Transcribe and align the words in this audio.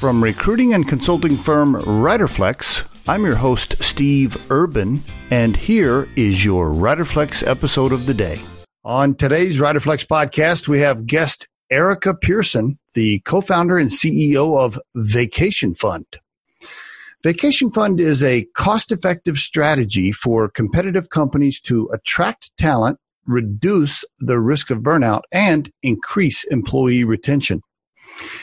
From 0.00 0.24
recruiting 0.24 0.72
and 0.72 0.88
consulting 0.88 1.36
firm 1.36 1.74
Riderflex, 1.74 2.90
I'm 3.06 3.22
your 3.22 3.36
host, 3.36 3.84
Steve 3.84 4.50
Urban, 4.50 5.02
and 5.28 5.54
here 5.54 6.08
is 6.16 6.42
your 6.42 6.70
Riderflex 6.70 7.46
episode 7.46 7.92
of 7.92 8.06
the 8.06 8.14
day. 8.14 8.40
On 8.82 9.14
today's 9.14 9.60
Riderflex 9.60 10.06
podcast, 10.06 10.68
we 10.68 10.80
have 10.80 11.04
guest 11.04 11.46
Erica 11.70 12.14
Pearson, 12.14 12.78
the 12.94 13.20
co 13.26 13.42
founder 13.42 13.76
and 13.76 13.90
CEO 13.90 14.58
of 14.58 14.80
Vacation 14.94 15.74
Fund. 15.74 16.06
Vacation 17.22 17.70
Fund 17.70 18.00
is 18.00 18.24
a 18.24 18.46
cost 18.56 18.92
effective 18.92 19.36
strategy 19.36 20.12
for 20.12 20.48
competitive 20.48 21.10
companies 21.10 21.60
to 21.60 21.90
attract 21.92 22.56
talent, 22.56 22.96
reduce 23.26 24.02
the 24.18 24.40
risk 24.40 24.70
of 24.70 24.78
burnout, 24.78 25.24
and 25.30 25.70
increase 25.82 26.44
employee 26.44 27.04
retention. 27.04 27.60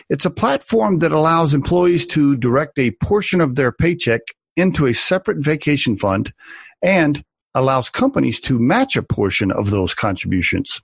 It's 0.09 0.25
a 0.25 0.31
platform 0.31 0.99
that 0.99 1.11
allows 1.11 1.53
employees 1.53 2.05
to 2.07 2.37
direct 2.37 2.79
a 2.79 2.91
portion 2.91 3.41
of 3.41 3.55
their 3.55 3.71
paycheck 3.71 4.21
into 4.55 4.85
a 4.85 4.93
separate 4.93 5.37
vacation 5.37 5.95
fund 5.97 6.33
and 6.81 7.23
allows 7.53 7.89
companies 7.89 8.39
to 8.41 8.59
match 8.59 8.95
a 8.95 9.03
portion 9.03 9.51
of 9.51 9.69
those 9.69 9.93
contributions. 9.93 10.81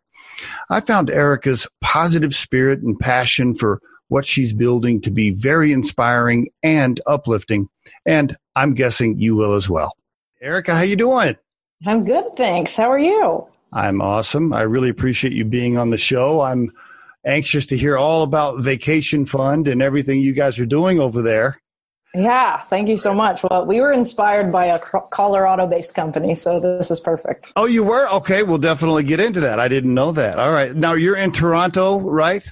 I 0.70 0.80
found 0.80 1.10
Erica's 1.10 1.68
positive 1.82 2.34
spirit 2.34 2.82
and 2.82 3.00
passion 3.00 3.56
for 3.56 3.80
what 4.08 4.26
she's 4.26 4.54
building 4.54 5.02
to 5.02 5.12
be 5.12 5.32
very 5.32 5.72
inspiring 5.72 6.50
and 6.62 7.00
uplifting, 7.08 7.70
and 8.06 8.36
I'm 8.56 8.74
guessing 8.74 9.18
you 9.20 9.36
will 9.36 9.54
as 9.54 9.70
well. 9.70 9.94
Erica, 10.42 10.76
how 10.76 10.82
you 10.82 10.96
doing? 10.96 11.38
I'm 11.86 12.06
good, 12.06 12.26
thanks. 12.36 12.76
How 12.76 12.92
are 12.92 13.00
you? 13.00 13.48
I'm 13.72 14.02
awesome. 14.02 14.54
I 14.54 14.62
really 14.62 14.90
appreciate 14.90 15.34
you 15.34 15.46
being 15.46 15.78
on 15.78 15.90
the 15.90 15.98
show. 15.98 16.42
I'm 16.42 16.72
anxious 17.26 17.66
to 17.68 17.78
hear 17.78 17.98
all 17.98 18.24
about 18.24 18.64
Vacation 18.64 19.26
Fund 19.26 19.68
and 19.68 19.82
everything 19.82 20.20
you 20.20 20.34
guys 20.34 20.60
are 20.60 20.66
doing 20.66 21.00
over 21.00 21.22
there. 21.22 21.60
Yeah, 22.16 22.58
thank 22.58 22.90
you 22.90 22.98
so 22.98 23.14
much. 23.14 23.42
Well, 23.44 23.66
we 23.66 23.82
were 23.82 23.92
inspired 23.92 24.52
by 24.52 24.68
a 24.68 24.80
Colorado 24.80 25.66
based 25.66 25.96
company, 25.96 26.36
so 26.36 26.60
this 26.60 26.92
is 26.92 27.00
perfect. 27.00 27.52
Oh, 27.56 27.66
you 27.66 27.84
were? 27.84 28.08
Okay, 28.10 28.44
we'll 28.44 28.60
definitely 28.60 29.04
get 29.04 29.20
into 29.20 29.40
that. 29.40 29.60
I 29.60 29.68
didn't 29.68 29.94
know 29.94 30.12
that. 30.12 30.38
All 30.38 30.52
right. 30.52 30.76
Now 30.76 30.94
you're 30.94 31.16
in 31.16 31.32
Toronto, 31.32 32.00
right? 32.00 32.48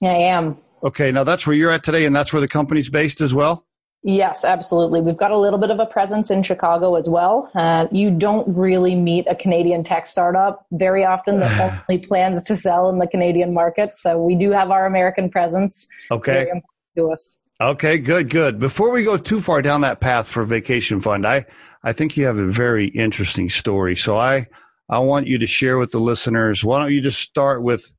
Yeah, 0.00 0.10
I 0.10 0.16
am. 0.16 0.58
Okay, 0.82 1.12
now 1.12 1.22
that's 1.22 1.46
where 1.46 1.54
you're 1.54 1.70
at 1.70 1.84
today, 1.84 2.06
and 2.06 2.14
that's 2.14 2.32
where 2.32 2.40
the 2.40 2.48
company's 2.48 2.90
based 2.90 3.20
as 3.20 3.32
well? 3.32 3.64
Yes, 4.06 4.44
absolutely. 4.44 5.00
We've 5.00 5.16
got 5.16 5.30
a 5.30 5.38
little 5.38 5.58
bit 5.58 5.70
of 5.70 5.78
a 5.78 5.86
presence 5.86 6.30
in 6.30 6.42
Chicago 6.42 6.94
as 6.94 7.08
well. 7.08 7.50
Uh, 7.54 7.86
you 7.90 8.10
don't 8.10 8.46
really 8.54 8.94
meet 8.94 9.26
a 9.26 9.34
Canadian 9.34 9.82
tech 9.82 10.06
startup 10.06 10.66
very 10.72 11.06
often 11.06 11.40
that 11.40 11.82
only 11.88 12.04
plans 12.04 12.44
to 12.44 12.56
sell 12.56 12.90
in 12.90 12.98
the 12.98 13.06
Canadian 13.06 13.54
market. 13.54 13.94
So 13.94 14.22
we 14.22 14.34
do 14.34 14.50
have 14.50 14.70
our 14.70 14.84
American 14.84 15.30
presence. 15.30 15.88
Okay. 16.10 16.50
To 16.96 17.10
us. 17.10 17.36
Okay, 17.60 17.96
good, 17.96 18.28
good. 18.28 18.58
Before 18.58 18.90
we 18.90 19.04
go 19.04 19.16
too 19.16 19.40
far 19.40 19.62
down 19.62 19.80
that 19.80 20.00
path 20.00 20.28
for 20.28 20.44
Vacation 20.44 21.00
Fund, 21.00 21.26
I, 21.26 21.46
I 21.82 21.92
think 21.92 22.16
you 22.16 22.26
have 22.26 22.36
a 22.36 22.46
very 22.46 22.88
interesting 22.88 23.48
story. 23.48 23.96
So 23.96 24.18
I, 24.18 24.46
I 24.90 24.98
want 24.98 25.28
you 25.28 25.38
to 25.38 25.46
share 25.46 25.78
with 25.78 25.92
the 25.92 25.98
listeners. 25.98 26.62
Why 26.62 26.78
don't 26.78 26.92
you 26.92 27.00
just 27.00 27.20
start 27.20 27.62
with 27.62 27.94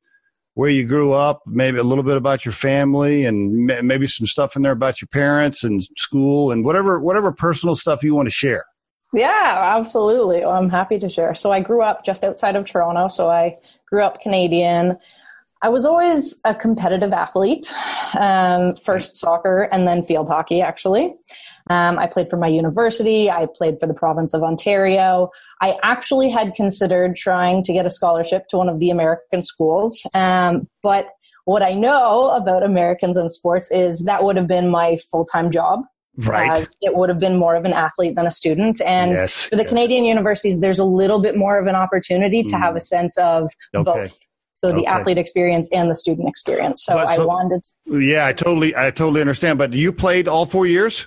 where 0.56 0.70
you 0.70 0.86
grew 0.86 1.12
up, 1.12 1.42
maybe 1.46 1.76
a 1.76 1.82
little 1.82 2.02
bit 2.02 2.16
about 2.16 2.46
your 2.46 2.52
family, 2.52 3.26
and 3.26 3.66
maybe 3.86 4.06
some 4.06 4.26
stuff 4.26 4.56
in 4.56 4.62
there 4.62 4.72
about 4.72 5.02
your 5.02 5.08
parents 5.08 5.62
and 5.62 5.82
school, 5.98 6.50
and 6.50 6.64
whatever 6.64 6.98
whatever 6.98 7.30
personal 7.30 7.76
stuff 7.76 8.02
you 8.02 8.14
want 8.14 8.26
to 8.26 8.32
share. 8.32 8.64
Yeah, 9.12 9.74
absolutely. 9.76 10.40
Well, 10.40 10.56
I'm 10.56 10.70
happy 10.70 10.98
to 10.98 11.10
share. 11.10 11.34
So 11.34 11.52
I 11.52 11.60
grew 11.60 11.82
up 11.82 12.06
just 12.06 12.24
outside 12.24 12.56
of 12.56 12.64
Toronto. 12.64 13.08
So 13.08 13.28
I 13.28 13.58
grew 13.86 14.02
up 14.02 14.22
Canadian. 14.22 14.96
I 15.62 15.68
was 15.68 15.84
always 15.84 16.40
a 16.46 16.54
competitive 16.54 17.12
athlete. 17.12 17.72
Um, 18.18 18.72
first 18.72 19.14
soccer 19.14 19.68
and 19.70 19.86
then 19.86 20.02
field 20.02 20.28
hockey, 20.28 20.62
actually. 20.62 21.14
Um, 21.68 21.98
I 21.98 22.06
played 22.06 22.28
for 22.28 22.36
my 22.36 22.46
university. 22.46 23.30
I 23.30 23.46
played 23.46 23.80
for 23.80 23.86
the 23.86 23.94
province 23.94 24.34
of 24.34 24.42
Ontario. 24.42 25.30
I 25.60 25.76
actually 25.82 26.30
had 26.30 26.54
considered 26.54 27.16
trying 27.16 27.64
to 27.64 27.72
get 27.72 27.86
a 27.86 27.90
scholarship 27.90 28.48
to 28.48 28.56
one 28.56 28.68
of 28.68 28.78
the 28.78 28.90
American 28.90 29.42
schools. 29.42 30.06
Um, 30.14 30.68
but 30.82 31.08
what 31.44 31.62
I 31.62 31.72
know 31.72 32.30
about 32.30 32.62
Americans 32.62 33.16
and 33.16 33.30
sports 33.30 33.70
is 33.70 34.04
that 34.04 34.22
would 34.24 34.36
have 34.36 34.46
been 34.46 34.68
my 34.68 34.98
full 35.10 35.24
time 35.24 35.50
job. 35.50 35.80
Right. 36.18 36.66
it 36.80 36.96
would 36.96 37.10
have 37.10 37.20
been 37.20 37.36
more 37.36 37.56
of 37.56 37.66
an 37.66 37.74
athlete 37.74 38.16
than 38.16 38.26
a 38.26 38.30
student. 38.30 38.80
And 38.80 39.12
yes, 39.12 39.50
for 39.50 39.56
the 39.56 39.62
yes. 39.62 39.68
Canadian 39.68 40.06
universities, 40.06 40.60
there's 40.60 40.78
a 40.78 40.84
little 40.84 41.20
bit 41.20 41.36
more 41.36 41.58
of 41.58 41.66
an 41.66 41.74
opportunity 41.74 42.42
to 42.42 42.54
mm. 42.54 42.58
have 42.58 42.74
a 42.74 42.80
sense 42.80 43.18
of 43.18 43.50
okay. 43.74 43.84
both. 43.84 44.18
So 44.54 44.72
the 44.72 44.78
okay. 44.78 44.86
athlete 44.86 45.18
experience 45.18 45.68
and 45.72 45.90
the 45.90 45.94
student 45.94 46.26
experience. 46.26 46.82
So, 46.82 46.94
so, 46.94 46.98
I 46.98 47.18
wanted. 47.18 47.62
Yeah, 47.84 48.24
I 48.24 48.32
totally, 48.32 48.74
I 48.74 48.90
totally 48.90 49.20
understand. 49.20 49.58
But 49.58 49.74
you 49.74 49.92
played 49.92 50.26
all 50.26 50.46
four 50.46 50.64
years 50.64 51.06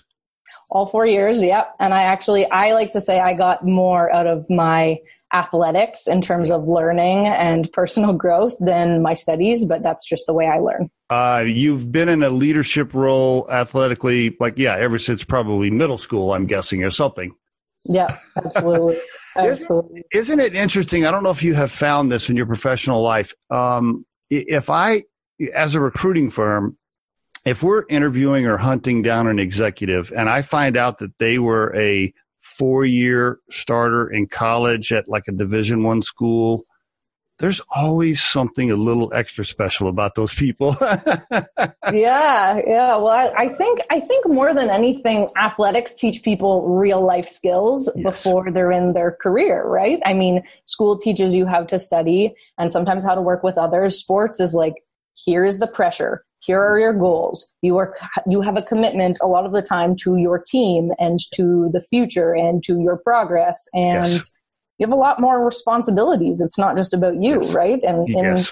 all 0.72 0.86
four 0.86 1.06
years 1.06 1.42
yep. 1.44 1.76
And 1.80 1.94
i 1.94 2.04
actually 2.04 2.50
i 2.52 2.74
like 2.74 2.92
to 2.92 3.02
say 3.02 3.20
i 3.20 3.34
got 3.34 3.66
more 3.66 4.12
out 4.14 4.28
of 4.28 4.50
my 4.50 5.00
athletics 5.34 6.08
in 6.08 6.22
terms 6.22 6.50
of 6.50 6.68
learning 6.68 7.28
and 7.28 7.72
personal 7.72 8.14
growth 8.14 8.56
than 8.60 9.02
my 9.04 9.14
studies 9.14 9.64
but 9.64 9.84
that's 9.84 10.04
just 10.06 10.26
the 10.26 10.34
way 10.34 10.48
i 10.48 10.58
learn. 10.58 10.90
Uh, 11.12 11.44
you've 11.48 11.92
been 11.92 12.08
in 12.08 12.22
a 12.22 12.30
leadership 12.30 12.94
role 12.94 13.48
athletically 13.50 14.36
like 14.40 14.58
yeah 14.58 14.76
ever 14.78 14.98
since 14.98 15.24
probably 15.24 15.70
middle 15.70 15.98
school 15.98 16.34
i'm 16.34 16.46
guessing 16.46 16.84
or 16.84 16.90
something. 16.90 17.34
Yeah 17.86 18.16
absolutely. 18.38 18.98
Absolutely. 19.38 20.04
isn't, 20.12 20.40
isn't 20.40 20.40
it 20.40 20.56
interesting 20.56 21.06
i 21.06 21.12
don't 21.12 21.24
know 21.24 21.30
if 21.30 21.44
you 21.44 21.54
have 21.54 21.72
found 21.72 22.12
this 22.12 22.30
in 22.30 22.36
your 22.36 22.48
professional 22.48 23.02
life 23.02 23.34
um, 23.52 24.06
if 24.30 24.70
i 24.70 25.04
as 25.54 25.76
a 25.76 25.80
recruiting 25.80 26.30
firm 26.30 26.78
if 27.46 27.64
we're 27.64 27.86
interviewing 27.90 28.46
or 28.46 28.58
hunting 28.58 29.02
down 29.02 29.28
an 29.28 29.40
executive 29.40 30.12
and 30.16 30.30
I 30.30 30.42
find 30.42 30.78
out 30.78 30.98
that 31.00 31.18
they 31.20 31.40
were 31.40 31.76
a 31.76 32.14
four 32.38 32.86
year 32.86 33.40
starter 33.50 34.10
in 34.10 34.28
college 34.28 34.92
at 34.92 35.08
like 35.08 35.24
a 35.28 35.32
division 35.32 35.84
one 35.84 36.02
school, 36.02 36.64
there's 37.40 37.62
always 37.74 38.22
something 38.22 38.70
a 38.70 38.76
little 38.76 39.14
extra 39.14 39.46
special 39.46 39.88
about 39.88 40.16
those 40.16 40.34
people. 40.34 40.76
yeah, 40.82 42.62
yeah. 42.68 42.98
Well, 42.98 43.08
I, 43.08 43.34
I, 43.38 43.48
think 43.48 43.80
I 43.90 44.02
think 44.02 44.28
more 44.28 44.54
than 44.54 44.70
anything, 44.70 45.30
athletics 45.42 45.96
teach 45.96 46.22
people 46.22 46.76
real 46.76 47.02
life 47.02 47.30
skills 47.30 47.90
yes. 47.96 48.04
before 48.04 48.52
they're 48.52 48.74
in 48.74 48.92
their 48.92 49.14
career, 49.14 49.66
right? 49.66 50.02
I 50.06 50.14
mean, 50.14 50.44
school 50.66 50.98
teaches 50.98 51.34
you 51.34 51.46
how 51.46 51.64
to 51.64 51.80
study 51.80 52.36
and 52.58 52.70
sometimes 52.70 53.06
how 53.06 53.16
to 53.16 53.22
work 53.22 53.42
with 53.42 53.58
others. 53.58 53.98
Sports 53.98 54.42
is 54.42 54.54
like 54.54 54.76
here 55.14 55.46
is 55.46 55.60
the 55.60 55.68
pressure 55.68 56.26
here 56.40 56.62
are 56.62 56.80
your 56.80 56.94
goals 56.94 57.52
you 57.62 57.78
are 57.78 57.96
you 58.28 58.42
have 58.42 58.58
a 58.58 58.62
commitment 58.62 59.18
a 59.22 59.28
lot 59.28 59.46
of 59.46 59.52
the 59.52 59.62
time 59.62 59.96
to 59.96 60.18
your 60.18 60.40
team 60.40 60.92
and 61.00 61.20
to 61.34 61.70
the 61.74 61.82
future 61.82 62.34
and 62.34 62.64
to 62.64 62.80
your 62.80 62.98
progress 62.98 63.68
and 63.74 64.08
yes. 64.08 64.32
you 64.78 64.86
have 64.86 64.94
a 64.94 65.00
lot 65.00 65.20
more 65.20 65.46
responsibilities 65.46 66.42
it's 66.42 66.58
not 66.58 66.76
just 66.76 66.94
about 66.94 67.16
you 67.16 67.36
yes. 67.42 67.54
right 67.54 67.84
and, 67.84 68.08
and 68.10 68.38
yes. 68.38 68.52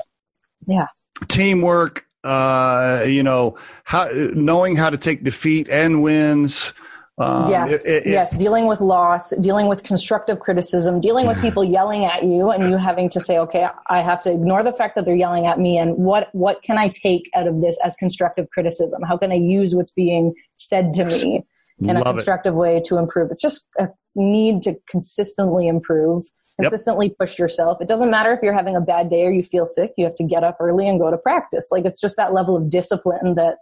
yeah 0.67 0.87
teamwork 1.27 2.05
uh 2.23 3.03
you 3.07 3.23
know 3.23 3.57
how 3.85 4.09
knowing 4.33 4.75
how 4.75 4.89
to 4.89 4.97
take 4.97 5.23
defeat 5.23 5.69
and 5.69 6.03
wins 6.03 6.73
um, 7.19 7.49
yes, 7.49 7.87
it, 7.87 8.05
it, 8.05 8.09
yes. 8.09 8.37
Dealing 8.37 8.67
with 8.67 8.79
loss, 8.79 9.31
dealing 9.37 9.67
with 9.67 9.83
constructive 9.83 10.39
criticism, 10.39 11.01
dealing 11.01 11.25
with 11.25 11.41
people 11.41 11.63
yelling 11.63 12.05
at 12.05 12.23
you, 12.23 12.51
and 12.51 12.69
you 12.69 12.77
having 12.77 13.09
to 13.09 13.19
say, 13.19 13.39
"Okay, 13.39 13.67
I 13.89 14.01
have 14.01 14.21
to 14.23 14.31
ignore 14.31 14.63
the 14.63 14.71
fact 14.71 14.95
that 14.95 15.05
they're 15.05 15.15
yelling 15.15 15.47
at 15.47 15.59
me, 15.59 15.79
and 15.79 15.97
what 15.97 16.29
what 16.33 16.61
can 16.61 16.77
I 16.77 16.89
take 16.89 17.29
out 17.35 17.47
of 17.47 17.61
this 17.61 17.79
as 17.83 17.95
constructive 17.95 18.49
criticism? 18.51 19.01
How 19.01 19.17
can 19.17 19.31
I 19.31 19.35
use 19.35 19.73
what's 19.73 19.91
being 19.91 20.33
said 20.55 20.93
to 20.95 21.05
me 21.05 21.41
in 21.79 21.95
Love 21.95 22.05
a 22.05 22.13
constructive 22.13 22.53
it. 22.53 22.57
way 22.57 22.81
to 22.85 22.97
improve? 22.97 23.31
It's 23.31 23.41
just 23.41 23.65
a 23.79 23.89
need 24.15 24.61
to 24.63 24.75
consistently 24.87 25.67
improve, 25.67 26.21
consistently 26.61 27.07
yep. 27.07 27.17
push 27.17 27.39
yourself. 27.39 27.81
It 27.81 27.87
doesn't 27.87 28.11
matter 28.11 28.31
if 28.31 28.41
you're 28.43 28.53
having 28.53 28.75
a 28.75 28.81
bad 28.81 29.09
day 29.09 29.25
or 29.25 29.31
you 29.31 29.41
feel 29.41 29.65
sick; 29.65 29.93
you 29.97 30.05
have 30.05 30.15
to 30.15 30.23
get 30.23 30.43
up 30.43 30.57
early 30.59 30.87
and 30.87 30.99
go 30.99 31.09
to 31.09 31.17
practice. 31.17 31.69
Like 31.71 31.85
it's 31.85 31.99
just 31.99 32.15
that 32.17 32.31
level 32.31 32.55
of 32.55 32.69
discipline 32.69 33.33
that 33.33 33.57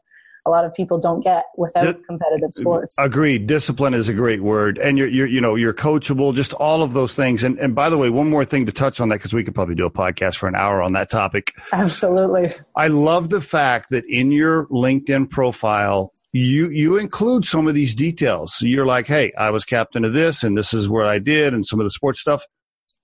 a 0.46 0.50
lot 0.50 0.66
of 0.66 0.74
people 0.74 1.00
don't 1.00 1.22
get 1.22 1.46
without 1.58 1.98
competitive 2.06 2.50
sports. 2.53 2.96
Agreed. 3.00 3.47
Discipline 3.47 3.94
is 3.94 4.08
a 4.08 4.14
great 4.14 4.42
word, 4.42 4.78
and 4.78 4.97
you're, 4.97 5.08
you're 5.08 5.28
you 5.28 5.42
know 5.42 5.56
you're 5.56 5.74
coachable. 5.74 6.34
Just 6.34 6.53
all 6.53 6.84
of 6.84 6.94
those 6.94 7.16
things. 7.16 7.44
And 7.44 7.58
and 7.59 7.74
by 7.74 7.90
the 7.90 7.97
way, 7.97 8.09
one 8.09 8.30
more 8.30 8.46
thing 8.46 8.66
to 8.66 8.72
touch 8.72 9.00
on 9.00 9.09
that 9.09 9.16
because 9.16 9.34
we 9.34 9.44
could 9.44 9.56
probably 9.56 9.76
do 9.76 9.86
a 9.86 9.92
podcast 9.92 10.38
for 10.38 10.47
an 10.47 10.56
hour 10.56 10.82
on 10.82 10.94
that 10.94 11.09
topic. 11.09 11.53
Absolutely. 11.74 12.53
I 12.76 12.88
love 12.88 13.30
the 13.30 13.42
fact 13.42 13.90
that 13.90 14.06
in 14.06 14.32
your 14.32 14.68
LinkedIn 14.68 15.30
profile 15.30 16.14
you 16.36 16.70
you 16.70 16.98
include 16.98 17.46
some 17.46 17.68
of 17.68 17.74
these 17.74 17.96
details. 17.96 18.62
You're 18.62 18.86
like, 18.86 19.08
hey, 19.08 19.32
I 19.38 19.52
was 19.52 19.64
captain 19.64 20.03
of 20.03 20.14
this, 20.14 20.44
and 20.44 20.58
this 20.58 20.74
is 20.74 20.90
what 20.90 21.08
I 21.08 21.20
did, 21.20 21.53
and 21.53 21.66
some 21.66 21.80
of 21.80 21.86
the 21.86 21.91
sports 21.91 22.20
stuff. 22.20 22.44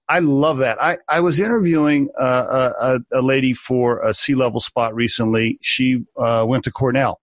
I 0.09 0.19
love 0.19 0.57
that. 0.57 0.81
I, 0.83 0.97
I 1.07 1.21
was 1.21 1.39
interviewing 1.39 2.09
uh, 2.19 2.71
a, 2.81 2.99
a, 3.13 3.21
lady 3.21 3.53
for 3.53 4.05
a 4.05 4.13
C-level 4.13 4.59
spot 4.59 4.93
recently. 4.93 5.57
She 5.61 6.03
uh, 6.17 6.43
went 6.45 6.65
to 6.65 6.71
Cornell, 6.71 7.21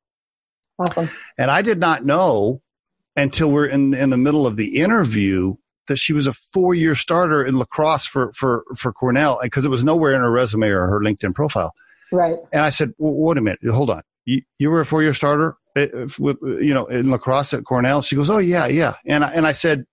Awesome. 0.79 1.11
And 1.37 1.51
I 1.51 1.63
did 1.63 1.79
not 1.79 2.05
know 2.05 2.61
until 3.17 3.51
we're 3.51 3.67
in 3.67 3.95
in 3.95 4.11
the 4.11 4.17
middle 4.17 4.47
of 4.47 4.57
the 4.57 4.77
interview 4.77 5.55
that 5.89 5.97
she 5.97 6.13
was 6.13 6.27
a 6.27 6.33
four 6.33 6.75
year 6.75 6.95
starter 6.95 7.45
in 7.45 7.59
lacrosse 7.59 8.07
for 8.07 8.33
for 8.33 8.65
for 8.77 8.93
Cornell 8.93 9.41
because 9.43 9.65
it 9.65 9.71
was 9.71 9.83
nowhere 9.83 10.15
in 10.15 10.21
her 10.21 10.31
resume 10.31 10.69
or 10.69 10.87
her 10.87 11.01
LinkedIn 11.01 11.35
profile. 11.35 11.73
Right. 12.13 12.37
And 12.53 12.63
I 12.63 12.71
said, 12.71 12.93
well, 12.99 13.15
"Wait 13.15 13.39
a 13.39 13.41
minute, 13.41 13.61
hold 13.69 13.91
on. 13.91 14.03
You, 14.25 14.43
you 14.59 14.71
were 14.71 14.81
a 14.81 14.87
four 14.87 15.03
year 15.03 15.13
starter. 15.13 15.57
Eh, 15.77 15.89
with 16.19 16.37
you 16.43 16.73
know 16.73 16.87
in 16.87 17.11
lacrosse 17.11 17.53
at 17.55 17.65
Cornell?" 17.65 18.03
She 18.03 18.17
goes, 18.17 18.31
"Oh 18.31 18.39
yeah, 18.39 18.67
yeah." 18.67 18.95
And 19.05 19.25
I, 19.25 19.33
and 19.33 19.47
I 19.47 19.53
said, 19.53 19.85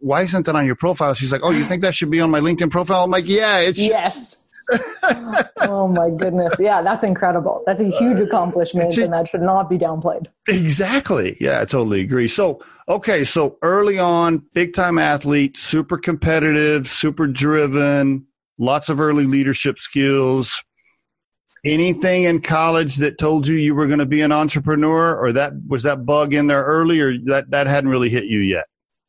"Why 0.00 0.22
isn't 0.22 0.46
that 0.46 0.54
on 0.54 0.66
your 0.66 0.76
profile?" 0.76 1.14
She's 1.14 1.32
like, 1.32 1.40
"Oh, 1.42 1.50
you 1.50 1.64
think 1.64 1.82
that 1.82 1.94
should 1.94 2.10
be 2.10 2.20
on 2.20 2.30
my 2.30 2.40
LinkedIn 2.40 2.70
profile?" 2.70 3.04
I'm 3.04 3.10
like, 3.10 3.26
"Yeah, 3.26 3.58
it's 3.58 3.78
yes." 3.78 4.44
Oh, 4.70 5.42
oh 5.62 5.88
my 5.88 6.10
goodness. 6.10 6.54
Yeah, 6.58 6.82
that's 6.82 7.04
incredible. 7.04 7.62
That's 7.66 7.80
a 7.80 7.90
huge 7.90 8.20
accomplishment 8.20 8.96
and 8.96 9.12
that 9.12 9.28
should 9.28 9.42
not 9.42 9.70
be 9.70 9.78
downplayed. 9.78 10.26
Exactly. 10.46 11.36
Yeah, 11.40 11.60
I 11.60 11.64
totally 11.64 12.00
agree. 12.00 12.28
So, 12.28 12.60
okay, 12.88 13.24
so 13.24 13.58
early 13.62 13.98
on, 13.98 14.38
big 14.52 14.74
time 14.74 14.98
athlete, 14.98 15.56
super 15.56 15.98
competitive, 15.98 16.88
super 16.88 17.26
driven, 17.26 18.26
lots 18.58 18.88
of 18.88 19.00
early 19.00 19.26
leadership 19.26 19.78
skills. 19.78 20.62
Anything 21.64 22.24
in 22.24 22.40
college 22.40 22.96
that 22.96 23.18
told 23.18 23.48
you 23.48 23.56
you 23.56 23.74
were 23.74 23.86
going 23.86 23.98
to 23.98 24.06
be 24.06 24.20
an 24.20 24.30
entrepreneur 24.30 25.16
or 25.18 25.32
that 25.32 25.52
was 25.66 25.82
that 25.82 26.06
bug 26.06 26.32
in 26.32 26.46
there 26.46 26.62
early 26.64 27.00
or 27.00 27.18
that 27.26 27.50
that 27.50 27.66
hadn't 27.66 27.90
really 27.90 28.08
hit 28.08 28.24
you 28.24 28.38
yet? 28.38 28.66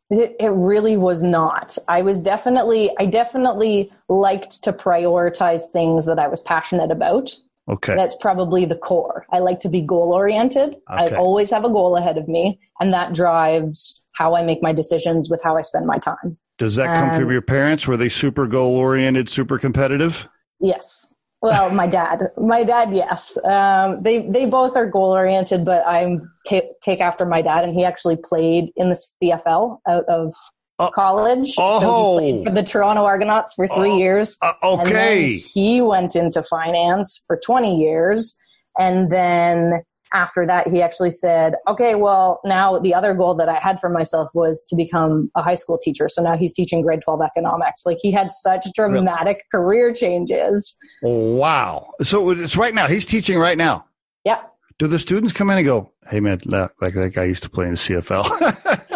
It, 0.10 0.36
it 0.40 0.50
really 0.50 0.98
was 0.98 1.22
not. 1.22 1.78
I 1.88 2.02
was 2.02 2.22
definitely, 2.22 2.90
I 3.00 3.06
definitely 3.06 3.92
liked 4.08 4.64
to 4.64 4.74
prioritize 4.74 5.70
things 5.72 6.06
that 6.08 6.18
I 6.18 6.28
was 6.28 6.42
passionate 6.42 6.90
about. 6.92 7.32
Okay. 7.70 7.96
That's 7.96 8.16
probably 8.16 8.66
the 8.66 8.76
core. 8.76 9.28
I 9.32 9.40
like 9.40 9.60
to 9.60 9.70
be 9.70 9.82
goal 9.82 10.12
oriented. 10.12 10.78
Okay. 10.90 11.16
I 11.16 11.18
always 11.18 11.52
have 11.52 11.66
a 11.66 11.70
goal 11.70 11.96
ahead 11.96 12.18
of 12.18 12.28
me, 12.28 12.60
and 12.80 12.92
that 12.94 13.14
drives 13.14 14.04
how 14.16 14.36
I 14.36 14.42
make 14.42 14.64
my 14.64 14.74
decisions 14.74 15.30
with 15.30 15.42
how 15.44 15.56
I 15.56 15.62
spend 15.62 15.86
my 15.86 16.00
time. 16.00 16.38
Does 16.58 16.76
that 16.78 16.96
come 16.96 17.12
um, 17.12 17.20
from 17.20 17.32
your 17.32 17.44
parents? 17.44 17.88
Were 17.88 17.96
they 17.96 18.10
super 18.10 18.48
goal 18.48 18.76
oriented, 18.76 19.30
super 19.30 19.60
competitive? 19.60 20.28
Yes. 20.60 21.14
Well, 21.42 21.74
my 21.74 21.88
dad, 21.88 22.32
my 22.38 22.64
dad, 22.64 22.94
yes. 22.94 23.38
Um, 23.46 23.98
they 24.00 24.28
they 24.28 24.46
both 24.46 24.76
are 24.76 24.86
goal 24.86 25.12
oriented, 25.12 25.64
but 25.64 25.88
I'm 25.88 26.30
t- 26.46 26.70
take 26.84 27.00
after 27.00 27.26
my 27.26 27.42
dad, 27.42 27.64
and 27.64 27.74
he 27.74 27.86
actually 27.86 28.18
played 28.18 28.72
in 28.76 28.90
the 28.90 29.02
CFL 29.24 29.80
out 29.88 30.04
of 30.10 30.34
uh, 30.80 30.90
college. 30.92 31.56
Oh, 31.58 31.80
so 31.80 32.24
he 32.24 32.32
played 32.32 32.46
for 32.46 32.54
the 32.54 32.64
Toronto 32.64 33.06
Argonauts 33.06 33.54
for 33.54 33.68
three 33.68 33.92
oh, 33.92 33.98
years. 33.98 34.38
Uh, 34.42 34.54
okay, 34.64 35.38
he 35.38 35.80
went 35.80 36.18
into 36.18 36.44
finance 36.44 37.24
for 37.26 37.40
twenty 37.42 37.80
years, 37.80 38.38
and 38.78 39.10
then 39.10 39.84
after 40.14 40.46
that, 40.48 40.68
he 40.68 40.82
actually 40.82 41.12
said, 41.12 41.54
okay, 41.68 41.96
well, 41.96 42.40
now 42.44 42.80
the 42.80 42.94
other 42.94 43.14
goal 43.14 43.36
that 43.36 43.50
I 43.50 43.60
had 43.60 43.80
for 43.80 43.90
myself 43.90 44.30
was 44.34 44.64
to 44.70 44.76
become 44.76 45.30
a 45.36 45.42
high 45.42 45.56
school 45.56 45.78
teacher. 45.78 46.10
So 46.10 46.22
now 46.22 46.36
he's 46.36 46.54
teaching 46.54 46.82
grade 46.82 47.02
12 47.04 47.22
economics. 47.22 47.86
Like 47.86 47.98
he 48.02 48.12
had 48.12 48.32
such 48.32 48.68
dramatic 48.76 49.44
really? 49.54 49.66
career 49.66 49.94
changes. 49.94 50.78
Wow. 51.02 51.92
So 52.02 52.30
it's 52.32 52.58
right 52.58 52.74
now. 52.74 52.88
He's 52.88 53.06
teaching 53.06 53.38
right 53.38 53.58
now. 53.58 53.86
Yeah. 54.26 54.42
Do 54.80 54.88
the 54.88 55.00
students 55.00 55.34
come 55.34 55.50
in 55.50 55.58
and 55.58 55.66
go, 55.66 55.92
hey, 56.10 56.20
man, 56.20 56.40
like 56.46 56.94
that 56.94 57.12
guy 57.14 57.26
used 57.26 57.44
to 57.44 57.50
play 57.50 57.66
in 57.66 57.72
the 57.72 57.78
CFL? 57.78 58.86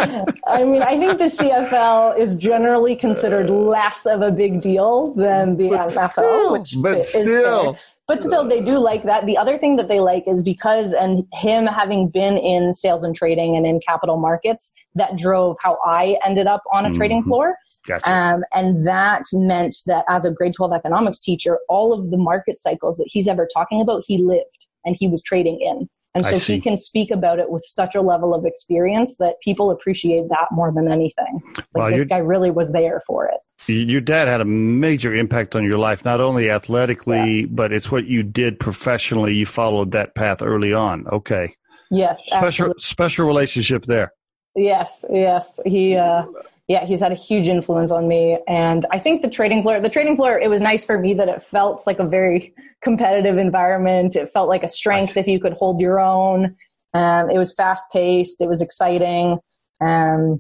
I 0.47 0.63
mean, 0.63 0.81
I 0.81 0.97
think 0.97 1.17
the 1.17 1.25
CFL 1.25 2.17
is 2.17 2.35
generally 2.35 2.95
considered 2.95 3.50
less 3.50 4.05
of 4.05 4.21
a 4.21 4.31
big 4.31 4.61
deal 4.61 5.13
than 5.13 5.57
the 5.57 5.69
but 5.69 5.88
NFL, 5.88 6.09
still, 6.11 6.51
which 6.53 6.75
but 6.81 6.97
is 6.97 7.09
still. 7.09 7.73
Fair. 7.73 7.83
But 8.07 8.21
still, 8.21 8.47
they 8.47 8.59
do 8.59 8.77
like 8.79 9.03
that. 9.03 9.25
The 9.25 9.38
other 9.38 9.57
thing 9.57 9.77
that 9.77 9.88
they 9.88 10.01
like 10.01 10.25
is 10.27 10.44
because, 10.44 10.91
and 10.91 11.25
him 11.33 11.65
having 11.65 12.09
been 12.09 12.38
in 12.38 12.73
sales 12.73 13.03
and 13.03 13.15
trading 13.15 13.55
and 13.55 13.65
in 13.65 13.79
capital 13.79 14.17
markets, 14.17 14.73
that 14.95 15.17
drove 15.17 15.55
how 15.61 15.77
I 15.85 16.17
ended 16.25 16.47
up 16.47 16.63
on 16.73 16.85
a 16.85 16.89
mm-hmm. 16.89 16.97
trading 16.97 17.23
floor. 17.23 17.56
Gotcha. 17.88 18.13
Um, 18.13 18.44
and 18.53 18.88
that 18.88 19.23
meant 19.33 19.75
that 19.88 20.06
as 20.09 20.25
a 20.25 20.31
grade 20.31 20.53
12 20.53 20.73
economics 20.73 21.19
teacher, 21.19 21.59
all 21.69 21.94
of 21.94 22.11
the 22.11 22.17
market 22.17 22.57
cycles 22.57 22.97
that 22.97 23.07
he's 23.07 23.27
ever 23.27 23.47
talking 23.53 23.81
about, 23.81 24.03
he 24.06 24.17
lived 24.17 24.67
and 24.85 24.95
he 24.97 25.07
was 25.07 25.21
trading 25.21 25.59
in. 25.59 25.89
And 26.15 26.24
so 26.24 26.38
he 26.38 26.62
can 26.62 26.77
speak 26.77 27.10
about 27.10 27.39
it 27.39 27.50
with 27.50 27.63
such 27.65 27.95
a 27.95 28.01
level 28.01 28.36
of 28.36 28.45
experience 28.45 29.18
that 29.18 29.38
people 29.42 29.71
appreciate 29.71 30.30
that 30.30 30.48
more 30.51 30.71
than 30.71 30.92
anything. 30.92 31.42
Like 31.74 31.95
this 31.95 32.06
guy 32.06 32.19
really 32.19 32.51
was 32.51 32.71
there 32.71 33.01
for 33.07 33.27
it. 33.27 33.39
Your 33.68 34.01
dad 34.01 34.27
had 34.27 34.42
a 34.42 34.45
major 34.45 35.15
impact 35.15 35.56
on 35.56 35.63
your 35.63 35.80
life, 35.80 36.06
not 36.06 36.21
only 36.21 36.51
athletically, 36.51 37.42
yeah. 37.42 37.48
but 37.50 37.71
it's 37.74 37.92
what 37.92 38.06
you 38.06 38.21
did 38.21 38.60
professionally. 38.60 39.33
You 39.33 39.45
followed 39.45 39.92
that 39.92 40.13
path 40.13 40.44
early 40.44 40.74
on. 40.74 41.07
Okay. 41.07 41.56
Yes. 41.89 42.27
Special 42.27 42.48
absolutely. 42.48 42.81
special 42.81 43.25
relationship 43.25 43.86
there. 43.86 44.13
Yes, 44.56 45.06
yes. 45.09 45.59
He 45.66 45.95
uh 45.95 46.25
yeah, 46.68 46.86
he's 46.86 47.01
had 47.01 47.12
a 47.12 47.15
huge 47.15 47.50
influence 47.50 47.92
on 47.92 48.07
me. 48.07 48.39
And 48.48 48.86
I 48.92 49.00
think 49.00 49.21
the 49.21 49.30
trading 49.30 49.63
floor, 49.63 49.80
the 49.80 49.89
trading 49.89 50.15
floor, 50.15 50.39
it 50.39 50.50
was 50.50 50.62
nice 50.62 50.86
for 50.86 50.98
me 50.98 51.13
that 51.15 51.27
it 51.27 51.44
felt 51.44 51.86
like 51.86 52.00
a 52.00 52.07
very 52.07 52.54
competitive 52.81 53.38
environment. 53.38 54.15
It 54.15 54.30
felt 54.30 54.48
like 54.48 54.63
a 54.63 54.69
strength 54.69 55.18
if 55.18 55.27
you 55.27 55.39
could 55.39 55.54
hold 55.54 55.81
your 55.81 56.00
own. 56.00 56.56
Um, 56.94 57.30
it 57.30 57.38
was 57.38 57.54
fast 57.54 57.86
paced. 57.92 58.42
It 58.42 58.48
was 58.48 58.62
exciting. 58.62 59.39
Um, 59.81 60.39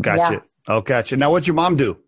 gotcha. 0.00 0.34
Yeah. 0.34 0.40
Oh, 0.68 0.80
gotcha. 0.80 1.16
Now, 1.16 1.32
what'd 1.32 1.46
your 1.46 1.54
mom 1.54 1.76
do? 1.76 1.98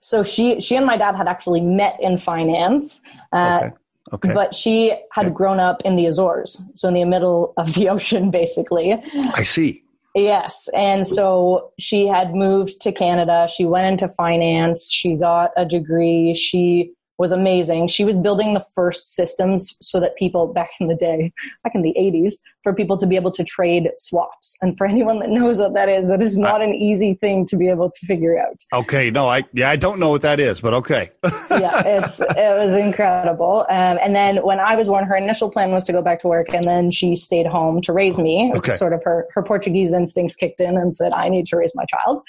So 0.00 0.22
she, 0.22 0.60
she 0.60 0.76
and 0.76 0.86
my 0.86 0.96
dad 0.96 1.16
had 1.16 1.28
actually 1.28 1.60
met 1.60 1.98
in 2.00 2.18
finance. 2.18 3.02
Uh, 3.32 3.62
okay. 3.64 3.74
Okay. 4.12 4.32
But 4.34 4.54
she 4.54 4.90
had 5.12 5.26
okay. 5.26 5.34
grown 5.34 5.58
up 5.58 5.80
in 5.84 5.96
the 5.96 6.06
Azores, 6.06 6.62
so 6.74 6.88
in 6.88 6.94
the 6.94 7.04
middle 7.04 7.54
of 7.56 7.72
the 7.74 7.88
ocean, 7.90 8.30
basically. 8.30 8.92
I 8.92 9.42
see. 9.42 9.83
Yes. 10.14 10.68
And 10.76 11.06
so 11.06 11.72
she 11.78 12.06
had 12.06 12.34
moved 12.34 12.80
to 12.82 12.92
Canada. 12.92 13.48
She 13.52 13.64
went 13.64 13.86
into 13.86 14.14
finance. 14.14 14.92
She 14.92 15.14
got 15.16 15.50
a 15.56 15.64
degree. 15.64 16.34
She 16.34 16.92
was 17.18 17.32
amazing. 17.32 17.86
She 17.86 18.04
was 18.04 18.18
building 18.18 18.54
the 18.54 18.64
first 18.74 19.14
systems 19.14 19.76
so 19.80 20.00
that 20.00 20.16
people 20.16 20.52
back 20.52 20.70
in 20.80 20.88
the 20.88 20.96
day, 20.96 21.32
back 21.62 21.74
in 21.74 21.82
the 21.82 21.94
80s, 21.98 22.34
for 22.62 22.74
people 22.74 22.96
to 22.96 23.06
be 23.06 23.14
able 23.14 23.30
to 23.32 23.44
trade 23.44 23.90
swaps. 23.94 24.56
And 24.62 24.76
for 24.76 24.86
anyone 24.86 25.20
that 25.20 25.30
knows 25.30 25.58
what 25.58 25.74
that 25.74 25.88
is, 25.88 26.08
that 26.08 26.22
is 26.22 26.38
not 26.38 26.62
an 26.62 26.74
easy 26.74 27.14
thing 27.14 27.46
to 27.46 27.56
be 27.56 27.68
able 27.68 27.90
to 27.90 28.06
figure 28.06 28.38
out. 28.38 28.56
Okay, 28.72 29.10
no, 29.10 29.28
I 29.28 29.44
yeah, 29.52 29.70
I 29.70 29.76
don't 29.76 29.98
know 29.98 30.08
what 30.08 30.22
that 30.22 30.40
is, 30.40 30.60
but 30.60 30.74
okay. 30.74 31.10
yeah, 31.50 31.82
it's 31.84 32.20
it 32.20 32.58
was 32.58 32.72
incredible. 32.74 33.66
Um, 33.68 33.98
and 34.02 34.14
then 34.14 34.38
when 34.38 34.58
I 34.58 34.74
was 34.74 34.88
born, 34.88 35.04
her 35.04 35.16
initial 35.16 35.50
plan 35.50 35.70
was 35.70 35.84
to 35.84 35.92
go 35.92 36.02
back 36.02 36.20
to 36.20 36.28
work, 36.28 36.52
and 36.52 36.64
then 36.64 36.90
she 36.90 37.14
stayed 37.14 37.46
home 37.46 37.80
to 37.82 37.92
raise 37.92 38.18
me. 38.18 38.48
It 38.48 38.54
was 38.54 38.64
okay. 38.68 38.76
sort 38.76 38.92
of 38.92 39.02
her 39.04 39.28
her 39.34 39.42
Portuguese 39.42 39.92
instincts 39.92 40.34
kicked 40.34 40.60
in 40.60 40.76
and 40.76 40.94
said, 40.94 41.12
"I 41.12 41.28
need 41.28 41.46
to 41.46 41.56
raise 41.56 41.72
my 41.74 41.84
child." 41.84 42.22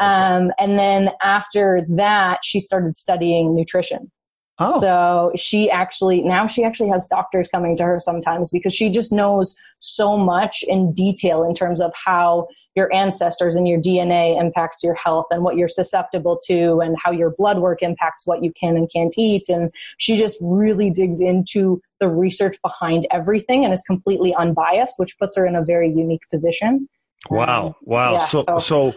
Um, 0.00 0.50
and 0.58 0.78
then 0.78 1.10
after 1.22 1.86
that, 1.90 2.40
she 2.42 2.58
started 2.58 2.96
studying 2.96 3.54
nutrition. 3.54 4.10
Oh. 4.58 4.80
So 4.80 5.32
she 5.36 5.68
actually, 5.68 6.22
now 6.22 6.46
she 6.46 6.62
actually 6.62 6.88
has 6.90 7.06
doctors 7.08 7.48
coming 7.48 7.76
to 7.76 7.84
her 7.84 7.98
sometimes 7.98 8.50
because 8.50 8.72
she 8.72 8.88
just 8.88 9.12
knows 9.12 9.56
so 9.80 10.16
much 10.16 10.62
in 10.68 10.92
detail 10.92 11.42
in 11.42 11.54
terms 11.54 11.80
of 11.80 11.92
how 11.94 12.46
your 12.76 12.92
ancestors 12.92 13.56
and 13.56 13.66
your 13.66 13.80
DNA 13.80 14.40
impacts 14.40 14.82
your 14.82 14.94
health 14.94 15.26
and 15.30 15.42
what 15.42 15.56
you're 15.56 15.68
susceptible 15.68 16.38
to 16.46 16.80
and 16.80 16.96
how 17.02 17.10
your 17.10 17.30
blood 17.36 17.58
work 17.58 17.82
impacts 17.82 18.26
what 18.26 18.42
you 18.42 18.52
can 18.52 18.76
and 18.76 18.90
can't 18.92 19.14
eat. 19.18 19.48
And 19.48 19.70
she 19.98 20.16
just 20.16 20.36
really 20.40 20.90
digs 20.90 21.20
into 21.20 21.80
the 21.98 22.08
research 22.08 22.56
behind 22.62 23.06
everything 23.10 23.64
and 23.64 23.72
is 23.72 23.82
completely 23.82 24.34
unbiased, 24.34 24.94
which 24.98 25.18
puts 25.18 25.36
her 25.36 25.46
in 25.46 25.56
a 25.56 25.64
very 25.64 25.88
unique 25.88 26.28
position. 26.30 26.88
Wow. 27.30 27.66
Um, 27.66 27.74
wow. 27.82 28.12
Yeah, 28.12 28.18
so, 28.18 28.44
so, 28.46 28.58
so 28.58 28.94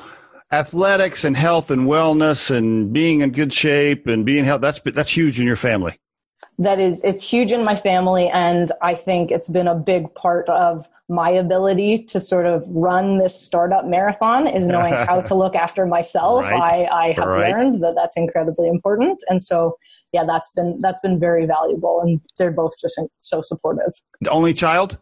athletics 0.51 1.23
and 1.23 1.35
health 1.35 1.71
and 1.71 1.87
wellness 1.87 2.55
and 2.55 2.93
being 2.93 3.21
in 3.21 3.31
good 3.31 3.51
shape 3.51 4.07
and 4.07 4.25
being 4.25 4.45
healthy 4.45 4.61
that's 4.61 4.79
that's 4.93 5.09
huge 5.09 5.39
in 5.39 5.45
your 5.45 5.57
family 5.57 5.93
that 6.59 6.79
is 6.79 7.03
it's 7.03 7.27
huge 7.27 7.51
in 7.51 7.63
my 7.63 7.75
family 7.75 8.29
and 8.29 8.71
i 8.81 8.93
think 8.93 9.29
it's 9.29 9.49
been 9.49 9.67
a 9.67 9.75
big 9.75 10.13
part 10.15 10.47
of 10.49 10.87
my 11.09 11.29
ability 11.29 12.03
to 12.03 12.21
sort 12.21 12.45
of 12.45 12.63
run 12.69 13.17
this 13.17 13.39
startup 13.39 13.85
marathon 13.85 14.47
is 14.47 14.67
knowing 14.67 14.93
how 15.07 15.19
to 15.21 15.35
look 15.35 15.55
after 15.55 15.85
myself 15.85 16.43
right. 16.43 16.89
i 16.89 17.07
i 17.07 17.11
have 17.11 17.27
right. 17.27 17.51
learned 17.51 17.83
that 17.83 17.95
that's 17.95 18.15
incredibly 18.15 18.69
important 18.69 19.21
and 19.29 19.41
so 19.41 19.75
yeah 20.13 20.23
that's 20.23 20.53
been 20.55 20.79
that's 20.81 21.01
been 21.01 21.19
very 21.19 21.45
valuable 21.45 22.01
and 22.01 22.21
they're 22.37 22.51
both 22.51 22.73
just 22.79 22.99
so 23.17 23.41
supportive 23.41 23.91
the 24.21 24.29
only 24.29 24.53
child 24.53 24.97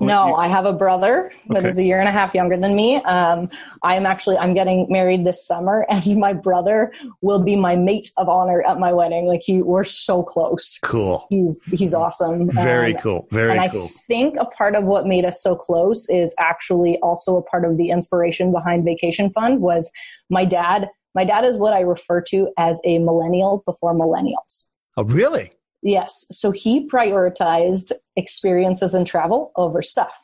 no, 0.00 0.34
I 0.34 0.48
have 0.48 0.64
a 0.64 0.72
brother 0.72 1.32
that 1.48 1.58
okay. 1.58 1.68
is 1.68 1.78
a 1.78 1.84
year 1.84 1.98
and 2.00 2.08
a 2.08 2.12
half 2.12 2.34
younger 2.34 2.56
than 2.56 2.74
me. 2.74 2.96
Um, 2.96 3.48
I'm 3.82 4.04
actually 4.06 4.36
I'm 4.36 4.54
getting 4.54 4.86
married 4.90 5.24
this 5.24 5.46
summer, 5.46 5.86
and 5.90 6.16
my 6.16 6.32
brother 6.32 6.92
will 7.20 7.42
be 7.42 7.56
my 7.56 7.76
mate 7.76 8.10
of 8.16 8.28
honor 8.28 8.62
at 8.62 8.78
my 8.78 8.92
wedding. 8.92 9.26
Like 9.26 9.42
he, 9.44 9.62
we're 9.62 9.84
so 9.84 10.22
close. 10.22 10.78
Cool. 10.82 11.26
He's 11.30 11.62
he's 11.64 11.94
awesome. 11.94 12.50
Very 12.50 12.94
um, 12.94 13.00
cool. 13.00 13.28
Very 13.30 13.58
and 13.58 13.70
cool. 13.70 13.84
I 13.84 14.00
think 14.06 14.36
a 14.36 14.44
part 14.44 14.74
of 14.74 14.84
what 14.84 15.06
made 15.06 15.24
us 15.24 15.42
so 15.42 15.56
close 15.56 16.08
is 16.08 16.34
actually 16.38 16.98
also 16.98 17.36
a 17.36 17.42
part 17.42 17.64
of 17.64 17.76
the 17.76 17.90
inspiration 17.90 18.52
behind 18.52 18.84
Vacation 18.84 19.30
Fund 19.30 19.60
was 19.60 19.90
my 20.30 20.44
dad. 20.44 20.88
My 21.14 21.24
dad 21.24 21.44
is 21.44 21.56
what 21.56 21.72
I 21.72 21.80
refer 21.80 22.20
to 22.28 22.48
as 22.58 22.80
a 22.84 22.98
millennial 22.98 23.62
before 23.64 23.94
millennials. 23.94 24.68
Oh, 24.98 25.04
really? 25.04 25.52
Yes. 25.86 26.26
So 26.32 26.50
he 26.50 26.88
prioritized 26.88 27.92
experiences 28.16 28.92
and 28.92 29.06
travel 29.06 29.52
over 29.54 29.82
stuff, 29.82 30.16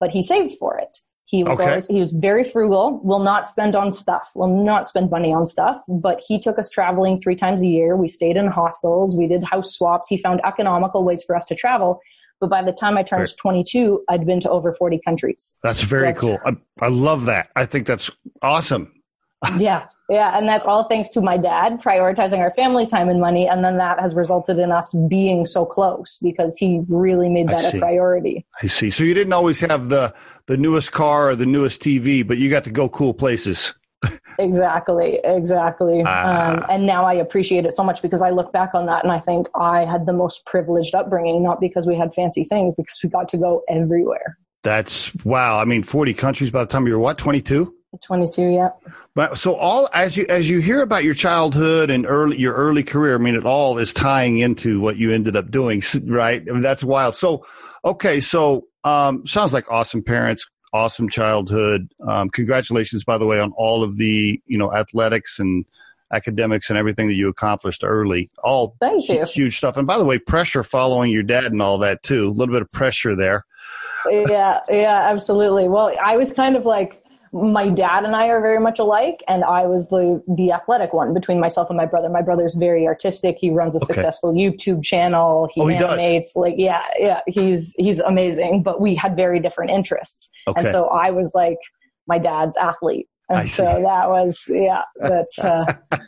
but 0.00 0.10
he 0.10 0.22
saved 0.22 0.54
for 0.58 0.78
it. 0.78 0.96
He 1.26 1.44
was 1.44 1.60
okay. 1.60 1.68
always, 1.68 1.86
he 1.86 2.00
was 2.00 2.10
very 2.10 2.42
frugal, 2.42 3.00
will 3.04 3.20
not 3.20 3.46
spend 3.46 3.76
on 3.76 3.92
stuff, 3.92 4.30
will 4.34 4.64
not 4.64 4.86
spend 4.86 5.10
money 5.10 5.32
on 5.32 5.46
stuff, 5.46 5.80
but 5.86 6.22
he 6.26 6.40
took 6.40 6.58
us 6.58 6.70
traveling 6.70 7.20
three 7.20 7.36
times 7.36 7.62
a 7.62 7.68
year. 7.68 7.96
We 7.96 8.08
stayed 8.08 8.36
in 8.36 8.46
hostels. 8.48 9.16
We 9.16 9.28
did 9.28 9.44
house 9.44 9.76
swaps. 9.76 10.08
He 10.08 10.16
found 10.16 10.40
economical 10.44 11.04
ways 11.04 11.22
for 11.22 11.36
us 11.36 11.44
to 11.46 11.54
travel. 11.54 12.00
But 12.40 12.48
by 12.48 12.62
the 12.62 12.72
time 12.72 12.96
I 12.96 13.02
turned 13.02 13.28
22, 13.38 14.02
I'd 14.08 14.26
been 14.26 14.40
to 14.40 14.50
over 14.50 14.72
40 14.72 15.00
countries. 15.04 15.58
That's 15.62 15.82
very 15.82 16.14
so, 16.14 16.20
cool. 16.20 16.38
I, 16.46 16.56
I 16.80 16.88
love 16.88 17.26
that. 17.26 17.50
I 17.54 17.66
think 17.66 17.86
that's 17.86 18.10
awesome. 18.40 18.90
Yeah, 19.58 19.86
yeah, 20.08 20.36
and 20.36 20.48
that's 20.48 20.66
all 20.66 20.84
thanks 20.84 21.08
to 21.10 21.20
my 21.20 21.38
dad 21.38 21.80
prioritizing 21.80 22.38
our 22.38 22.50
family's 22.50 22.90
time 22.90 23.08
and 23.08 23.20
money, 23.20 23.48
and 23.48 23.64
then 23.64 23.78
that 23.78 23.98
has 23.98 24.14
resulted 24.14 24.58
in 24.58 24.70
us 24.70 24.94
being 25.08 25.46
so 25.46 25.64
close 25.64 26.18
because 26.22 26.56
he 26.58 26.82
really 26.88 27.28
made 27.28 27.48
that 27.48 27.74
a 27.74 27.78
priority. 27.78 28.46
I 28.62 28.66
see. 28.66 28.90
So 28.90 29.02
you 29.02 29.14
didn't 29.14 29.32
always 29.32 29.60
have 29.60 29.88
the 29.88 30.14
the 30.46 30.56
newest 30.56 30.92
car 30.92 31.30
or 31.30 31.36
the 31.36 31.46
newest 31.46 31.80
TV, 31.80 32.26
but 32.26 32.38
you 32.38 32.50
got 32.50 32.64
to 32.64 32.70
go 32.70 32.88
cool 32.88 33.14
places. 33.14 33.74
exactly, 34.38 35.20
exactly. 35.24 36.02
Uh, 36.02 36.08
um, 36.08 36.64
and 36.70 36.86
now 36.86 37.04
I 37.04 37.14
appreciate 37.14 37.64
it 37.64 37.74
so 37.74 37.84
much 37.84 38.02
because 38.02 38.22
I 38.22 38.30
look 38.30 38.52
back 38.52 38.74
on 38.74 38.86
that 38.86 39.04
and 39.04 39.12
I 39.12 39.18
think 39.18 39.48
I 39.54 39.84
had 39.84 40.06
the 40.06 40.12
most 40.12 40.44
privileged 40.46 40.94
upbringing, 40.94 41.42
not 41.42 41.60
because 41.60 41.86
we 41.86 41.96
had 41.96 42.12
fancy 42.14 42.44
things, 42.44 42.74
because 42.76 42.98
we 43.02 43.10
got 43.10 43.28
to 43.30 43.36
go 43.36 43.62
everywhere. 43.68 44.38
That's 44.62 45.14
wow. 45.24 45.58
I 45.58 45.64
mean, 45.64 45.82
40 45.82 46.14
countries 46.14 46.50
by 46.50 46.60
the 46.60 46.66
time 46.66 46.86
you 46.86 46.92
were 46.92 46.98
what, 46.98 47.18
22? 47.18 47.74
22, 47.98 48.50
yeah. 48.50 48.70
But 49.14 49.38
so 49.38 49.54
all 49.54 49.88
as 49.92 50.16
you 50.16 50.24
as 50.28 50.48
you 50.48 50.60
hear 50.60 50.82
about 50.82 51.02
your 51.02 51.14
childhood 51.14 51.90
and 51.90 52.06
early 52.06 52.38
your 52.38 52.54
early 52.54 52.82
career, 52.82 53.16
I 53.16 53.18
mean, 53.18 53.34
it 53.34 53.44
all 53.44 53.78
is 53.78 53.92
tying 53.92 54.38
into 54.38 54.80
what 54.80 54.96
you 54.96 55.12
ended 55.12 55.34
up 55.34 55.50
doing, 55.50 55.82
right? 56.04 56.40
I 56.48 56.52
mean, 56.52 56.62
that's 56.62 56.84
wild. 56.84 57.16
So, 57.16 57.44
okay, 57.84 58.20
so 58.20 58.68
um, 58.84 59.26
sounds 59.26 59.52
like 59.52 59.70
awesome 59.70 60.02
parents, 60.02 60.48
awesome 60.72 61.08
childhood. 61.08 61.92
Um, 62.06 62.30
congratulations, 62.30 63.04
by 63.04 63.18
the 63.18 63.26
way, 63.26 63.40
on 63.40 63.52
all 63.56 63.82
of 63.82 63.96
the 63.96 64.40
you 64.46 64.56
know 64.56 64.72
athletics 64.72 65.38
and 65.40 65.64
academics 66.12 66.70
and 66.70 66.78
everything 66.78 67.08
that 67.08 67.14
you 67.14 67.28
accomplished 67.28 67.82
early. 67.84 68.30
All 68.42 68.76
Thank 68.80 69.08
you. 69.08 69.24
huge 69.26 69.56
stuff. 69.56 69.76
And 69.76 69.86
by 69.86 69.98
the 69.98 70.04
way, 70.04 70.18
pressure 70.18 70.62
following 70.62 71.10
your 71.10 71.22
dad 71.22 71.52
and 71.52 71.62
all 71.62 71.78
that 71.78 72.02
too. 72.02 72.28
A 72.28 72.30
little 72.30 72.52
bit 72.52 72.62
of 72.62 72.70
pressure 72.70 73.14
there. 73.14 73.44
yeah, 74.08 74.60
yeah, 74.68 75.08
absolutely. 75.10 75.68
Well, 75.68 75.94
I 76.02 76.16
was 76.16 76.32
kind 76.32 76.56
of 76.56 76.64
like 76.64 76.99
my 77.32 77.68
dad 77.68 78.04
and 78.04 78.14
I 78.14 78.28
are 78.28 78.40
very 78.40 78.58
much 78.58 78.78
alike, 78.78 79.22
and 79.28 79.44
I 79.44 79.66
was 79.66 79.88
the 79.88 80.22
the 80.26 80.52
athletic 80.52 80.92
one 80.92 81.14
between 81.14 81.38
myself 81.38 81.70
and 81.70 81.76
my 81.76 81.86
brother. 81.86 82.08
My 82.08 82.22
brother's 82.22 82.54
very 82.54 82.86
artistic. 82.86 83.38
He 83.40 83.50
runs 83.50 83.76
a 83.76 83.78
okay. 83.78 83.86
successful 83.86 84.32
YouTube 84.32 84.82
channel. 84.82 85.48
He, 85.54 85.60
oh, 85.60 85.66
he 85.68 85.76
animates. 85.76 86.32
Does. 86.32 86.40
Like 86.40 86.54
yeah, 86.58 86.82
yeah, 86.98 87.20
he's 87.26 87.74
he's 87.76 88.00
amazing. 88.00 88.62
But 88.62 88.80
we 88.80 88.96
had 88.96 89.14
very 89.14 89.38
different 89.38 89.70
interests, 89.70 90.30
okay. 90.48 90.60
and 90.60 90.68
so 90.70 90.86
I 90.86 91.10
was 91.10 91.32
like 91.34 91.58
my 92.06 92.18
dad's 92.18 92.56
athlete. 92.56 93.08
And 93.28 93.48
so 93.48 93.62
that 93.62 94.08
was 94.08 94.50
yeah, 94.52 94.82
that 94.96 95.28
uh, 95.40 95.98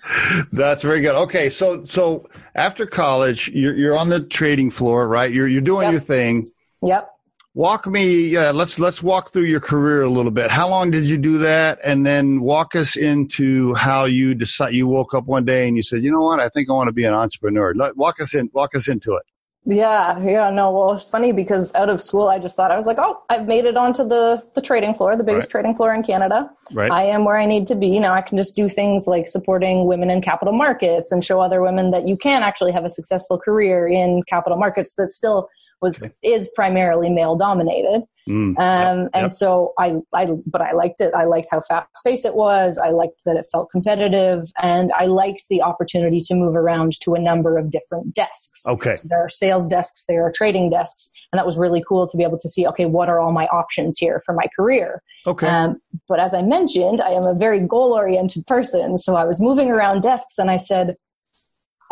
that's 0.53 0.83
very 0.83 1.03
good. 1.03 1.15
Okay, 1.15 1.51
so 1.51 1.85
so 1.85 2.29
after 2.57 2.85
college, 2.85 3.49
you're 3.51 3.77
you're 3.77 3.97
on 3.97 4.09
the 4.09 4.21
trading 4.21 4.73
floor, 4.73 5.07
right? 5.07 5.33
You're 5.33 5.47
you're 5.47 5.61
doing 5.61 5.85
yep. 5.85 5.93
your 5.93 6.01
thing. 6.01 6.47
Yep 6.83 7.12
walk 7.55 7.87
me 7.87 8.35
uh, 8.37 8.53
let's 8.53 8.79
let's 8.79 9.03
walk 9.03 9.31
through 9.31 9.45
your 9.45 9.61
career 9.61 10.03
a 10.03 10.09
little 10.09 10.31
bit. 10.31 10.51
How 10.51 10.69
long 10.69 10.91
did 10.91 11.09
you 11.09 11.19
do 11.19 11.39
that? 11.39 11.79
And 11.85 12.07
then 12.07 12.41
walk 12.41 12.75
us 12.75 12.97
into 12.97 13.75
how 13.75 14.05
you 14.05 14.35
decide 14.35 14.75
you 14.75 14.87
woke 14.87 15.15
up 15.15 15.27
one 15.27 15.45
day 15.45 15.69
and 15.69 15.77
you 15.77 15.83
said 15.83 16.03
you 16.03 16.11
know 16.11 16.23
what? 16.23 16.41
I 16.41 16.49
think 16.49 16.71
i 16.71 16.73
want 16.73 16.89
to 16.89 16.93
be 16.93 17.05
an 17.05 17.15
entrepreneur. 17.15 17.75
Let, 17.75 17.97
walk 17.97 18.21
us 18.21 18.35
in 18.35 18.51
walk 18.53 18.75
us 18.75 18.89
into 18.89 19.15
it. 19.15 19.23
Yeah 19.65 20.19
yeah 20.19 20.51
no 20.51 20.73
well 20.73 20.93
it's 20.95 21.09
funny 21.09 21.31
because 21.31 21.73
out 21.77 21.89
of 21.89 22.03
school 22.03 22.27
i 22.27 22.41
just 22.41 22.57
thought 22.57 22.73
i 22.73 22.77
was 22.77 22.85
like 22.85 22.99
oh 22.99 23.23
i've 23.31 23.47
made 23.47 23.65
it 23.65 23.77
onto 23.77 24.03
the 24.03 24.43
the 24.57 24.61
trading 24.61 24.93
floor 24.93 25.17
the 25.17 25.23
biggest 25.23 25.47
right. 25.47 25.51
trading 25.51 25.77
floor 25.77 25.95
in 25.95 26.03
canada. 26.03 26.51
Right. 26.73 26.91
i 26.91 27.05
am 27.05 27.25
where 27.25 27.37
i 27.37 27.47
need 27.47 27.69
to 27.69 27.77
be. 27.77 28.01
Now 28.01 28.13
i 28.13 28.23
can 28.23 28.37
just 28.37 28.57
do 28.57 28.69
things 28.69 29.07
like 29.07 29.29
supporting 29.29 29.87
women 29.87 30.11
in 30.11 30.21
capital 30.21 30.53
markets 30.53 31.13
and 31.13 31.25
show 31.25 31.41
other 31.41 31.63
women 31.63 31.93
that 31.93 32.09
you 32.09 32.17
can 32.17 32.43
actually 32.43 32.73
have 32.73 32.85
a 32.85 32.91
successful 32.91 33.39
career 33.39 33.87
in 33.87 34.23
capital 34.27 34.59
markets 34.59 34.95
that 34.95 35.11
still 35.11 35.49
was 35.83 36.01
okay. 36.01 36.13
is 36.23 36.49
primarily 36.55 37.11
male 37.11 37.37
dominated. 37.37 38.03
Mm, 38.29 38.57
um, 38.57 38.57
yep, 38.57 39.11
and 39.15 39.23
yep. 39.23 39.31
so 39.33 39.73
I, 39.79 39.97
I, 40.15 40.29
but 40.47 40.61
I 40.61 40.73
liked 40.73 41.01
it. 41.01 41.13
I 41.13 41.25
liked 41.25 41.49
how 41.51 41.61
fast 41.61 41.89
paced 42.05 42.25
it 42.25 42.37
was. 42.37 42.79
I 42.79 42.91
liked 42.91 43.21
that 43.27 43.37
it 43.37 43.47
felt 43.51 43.69
competitive, 43.71 44.45
and 44.63 44.93
I 44.93 45.07
liked 45.07 45.49
the 45.51 45.61
opportunity 45.61 46.21
to 46.21 46.35
move 46.37 46.55
around 46.55 47.01
to 47.01 47.15
a 47.15 47.19
number 47.19 47.59
of 47.59 47.73
different 47.73 48.15
desks. 48.15 48.65
Okay, 48.67 48.95
so 48.95 49.09
there 49.09 49.19
are 49.19 49.29
sales 49.29 49.67
desks, 49.67 50.05
there 50.09 50.25
are 50.25 50.33
trading 50.33 50.71
desks, 50.71 51.11
and 51.33 51.39
that 51.39 51.47
was 51.47 51.59
really 51.59 51.83
cool 51.87 52.07
to 52.07 52.17
be 52.17 52.23
able 52.23 52.39
to 52.39 52.49
see. 52.49 52.65
Okay, 52.69 52.87
what 52.87 53.09
are 53.09 53.21
all 53.21 53.33
my 53.33 53.47
options 53.47 53.99
here 53.99 54.23
for 54.25 54.35
my 54.35 54.47
career? 54.55 55.03
Okay. 55.27 55.49
Um, 55.49 55.81
but 56.09 56.21
as 56.21 56.33
I 56.33 56.43
mentioned, 56.43 57.01
I 57.01 57.11
am 57.11 57.25
a 57.25 57.35
very 57.35 57.61
goal 57.67 57.93
oriented 57.93 58.47
person, 58.47 58.99
so 58.99 59.17
I 59.17 59.25
was 59.25 59.41
moving 59.41 59.69
around 59.69 60.03
desks, 60.03 60.39
and 60.39 60.49
I 60.49 60.59
said, 60.59 60.95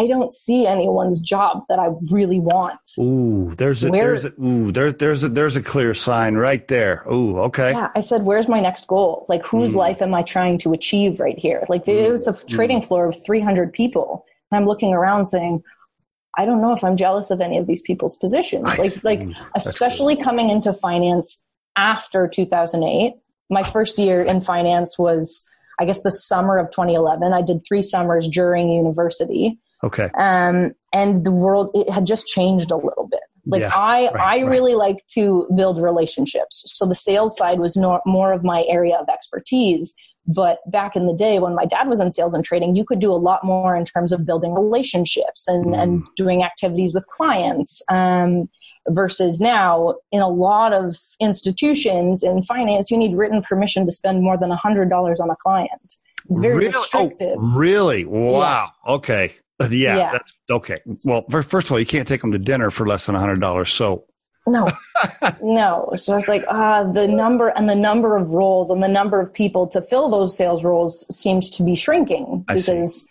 I 0.01 0.07
don't 0.07 0.33
see 0.33 0.67
anyone's 0.67 1.21
job 1.21 1.65
that 1.69 1.79
I 1.79 1.89
really 2.11 2.41
want. 2.41 2.81
Ooh, 2.99 3.55
there's 3.57 3.85
a 3.85 3.91
Where, 3.91 4.01
there's 4.01 4.25
a 4.25 4.33
ooh, 4.43 4.73
there, 4.73 4.93
there's 4.93 5.25
a 5.25 5.29
there's 5.29 5.57
a 5.57 5.63
clear 5.63 5.93
sign 5.93 6.37
right 6.37 6.67
there. 6.69 7.05
Ooh, 7.13 7.39
okay. 7.41 7.73
Yeah, 7.73 7.89
I 7.95 8.01
said, 8.01 8.23
where's 8.23 8.49
my 8.49 8.61
next 8.61 8.87
goal? 8.87 9.27
Like, 9.29 9.45
whose 9.45 9.75
mm. 9.75 9.77
life 9.77 10.01
am 10.01 10.15
I 10.15 10.23
trying 10.23 10.57
to 10.61 10.73
achieve 10.73 11.21
right 11.21 11.39
here? 11.39 11.67
Like, 11.69 11.85
mm. 11.85 11.89
it 11.89 12.11
was 12.11 12.27
a 12.27 12.47
trading 12.47 12.81
mm. 12.81 12.87
floor 12.87 13.09
of 13.09 13.27
300 13.27 13.75
people, 13.75 14.25
and 14.51 14.59
I'm 14.59 14.67
looking 14.67 14.95
around 14.95 15.27
saying, 15.27 15.63
I 16.39 16.47
don't 16.47 16.63
know 16.63 16.73
if 16.73 16.83
I'm 16.83 16.97
jealous 16.97 17.31
of 17.31 17.43
any 17.43 17.59
of 17.59 17.67
these 17.67 17.83
people's 17.83 18.17
positions. 18.17 18.79
Like, 18.79 19.05
like 19.05 19.37
especially 19.55 20.15
cool. 20.15 20.25
coming 20.25 20.49
into 20.49 20.73
finance 20.73 21.45
after 21.77 22.27
2008. 22.27 23.17
My 23.51 23.65
first 23.65 23.99
year 23.99 24.23
in 24.23 24.41
finance 24.41 24.99
was, 24.99 25.47
I 25.79 25.85
guess, 25.85 26.01
the 26.01 26.11
summer 26.11 26.57
of 26.57 26.71
2011. 26.71 27.35
I 27.35 27.43
did 27.43 27.61
three 27.69 27.83
summers 27.83 28.29
during 28.29 28.73
university 28.73 29.59
Okay. 29.83 30.11
Um, 30.17 30.73
and 30.93 31.25
the 31.25 31.33
world 31.33 31.71
it 31.75 31.91
had 31.91 32.07
just 32.07 32.27
changed 32.27 32.71
a 32.71 32.77
little 32.77 33.09
bit. 33.11 33.21
Like 33.47 33.63
yeah, 33.63 33.73
I, 33.75 34.11
right, 34.13 34.15
I 34.15 34.41
really 34.41 34.75
right. 34.75 34.89
like 34.89 35.07
to 35.15 35.49
build 35.57 35.81
relationships. 35.81 36.63
So 36.67 36.87
the 36.87 36.95
sales 36.95 37.37
side 37.37 37.59
was 37.59 37.77
no, 37.77 38.01
more 38.05 38.33
of 38.33 38.45
my 38.45 38.65
area 38.69 38.97
of 38.97 39.09
expertise. 39.09 39.95
But 40.27 40.59
back 40.71 40.95
in 40.95 41.07
the 41.07 41.15
day 41.15 41.39
when 41.39 41.55
my 41.55 41.65
dad 41.65 41.89
was 41.89 42.01
in 42.01 42.11
sales 42.11 42.35
and 42.35 42.45
trading, 42.45 42.77
you 42.77 42.85
could 42.85 43.01
do 43.01 43.11
a 43.11 43.17
lot 43.17 43.43
more 43.43 43.75
in 43.75 43.85
terms 43.85 44.13
of 44.13 44.27
building 44.27 44.55
relationships 44.55 45.49
and, 45.49 45.67
mm. 45.67 45.83
and 45.83 46.03
doing 46.17 46.45
activities 46.45 46.93
with 46.93 47.07
clients. 47.07 47.83
Um, 47.91 48.49
versus 48.89 49.41
now 49.41 49.95
in 50.11 50.21
a 50.21 50.29
lot 50.29 50.73
of 50.73 50.97
institutions 51.21 52.23
in 52.23 52.43
finance, 52.43 52.91
you 52.91 52.99
need 52.99 53.15
written 53.15 53.43
permission 53.43 53.85
to 53.85 53.93
spend 53.93 54.23
more 54.23 54.37
than 54.37 54.51
$100 54.51 55.21
on 55.21 55.31
a 55.31 55.37
client. 55.37 55.97
It's 56.29 56.39
very 56.39 56.57
really? 56.57 56.75
Oh, 56.75 56.81
restrictive. 56.81 57.37
Oh, 57.41 57.53
really? 57.57 58.05
Wow. 58.05 58.71
Yeah. 58.87 58.93
Okay. 58.95 59.33
Yeah, 59.61 59.97
yeah, 59.97 60.11
that's 60.13 60.37
okay. 60.49 60.79
Well, 61.05 61.23
first 61.31 61.67
of 61.67 61.73
all, 61.73 61.79
you 61.79 61.87
can't 61.87 62.09
take 62.09 62.21
them 62.23 62.33
to 62.33 62.39
dinner 62.39 62.71
for 62.71 62.87
less 62.87 63.07
than 63.07 63.15
a 63.15 63.21
hundred 63.21 63.41
dollars. 63.41 63.73
So 63.73 64.07
no, 64.47 64.69
no. 65.43 65.93
So 65.97 66.17
it's 66.17 66.29
like 66.29 66.45
ah, 66.49 66.85
the 66.85 67.07
number 67.07 67.49
and 67.49 67.69
the 67.69 67.75
number 67.75 68.17
of 68.17 68.29
roles 68.31 68.71
and 68.71 68.83
the 68.83 68.89
number 68.89 69.21
of 69.21 69.33
people 69.33 69.67
to 69.69 69.83
fill 69.83 70.09
those 70.09 70.37
sales 70.37 70.65
roles 70.65 71.07
seems 71.15 71.51
to 71.51 71.63
be 71.63 71.75
shrinking 71.75 72.45
because 72.49 73.07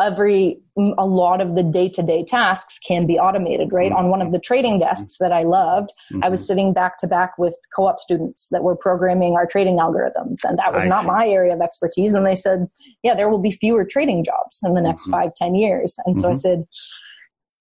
every 0.00 0.58
a 0.96 1.06
lot 1.06 1.42
of 1.42 1.54
the 1.54 1.62
day-to-day 1.62 2.24
tasks 2.24 2.78
can 2.78 3.06
be 3.06 3.18
automated 3.18 3.72
right 3.72 3.90
mm-hmm. 3.90 4.06
on 4.06 4.08
one 4.08 4.22
of 4.22 4.32
the 4.32 4.38
trading 4.38 4.78
desks 4.78 5.18
that 5.18 5.32
i 5.32 5.42
loved 5.42 5.90
mm-hmm. 6.10 6.24
i 6.24 6.28
was 6.30 6.40
mm-hmm. 6.40 6.46
sitting 6.46 6.72
back 6.72 6.96
to 6.96 7.06
back 7.06 7.36
with 7.36 7.54
co-op 7.76 8.00
students 8.00 8.48
that 8.50 8.62
were 8.62 8.74
programming 8.74 9.34
our 9.34 9.46
trading 9.46 9.76
algorithms 9.78 10.44
and 10.44 10.58
that 10.58 10.72
was 10.72 10.84
I 10.84 10.88
not 10.88 11.02
see. 11.02 11.08
my 11.08 11.26
area 11.26 11.54
of 11.54 11.60
expertise 11.60 12.14
and 12.14 12.26
they 12.26 12.34
said 12.34 12.66
yeah 13.02 13.14
there 13.14 13.28
will 13.28 13.42
be 13.42 13.50
fewer 13.50 13.84
trading 13.84 14.24
jobs 14.24 14.60
in 14.64 14.74
the 14.74 14.80
next 14.80 15.02
mm-hmm. 15.02 15.22
five 15.22 15.34
ten 15.34 15.54
years 15.54 15.96
and 16.06 16.16
so 16.16 16.28
i 16.28 16.32
mm-hmm. 16.32 16.36
said 16.36 16.64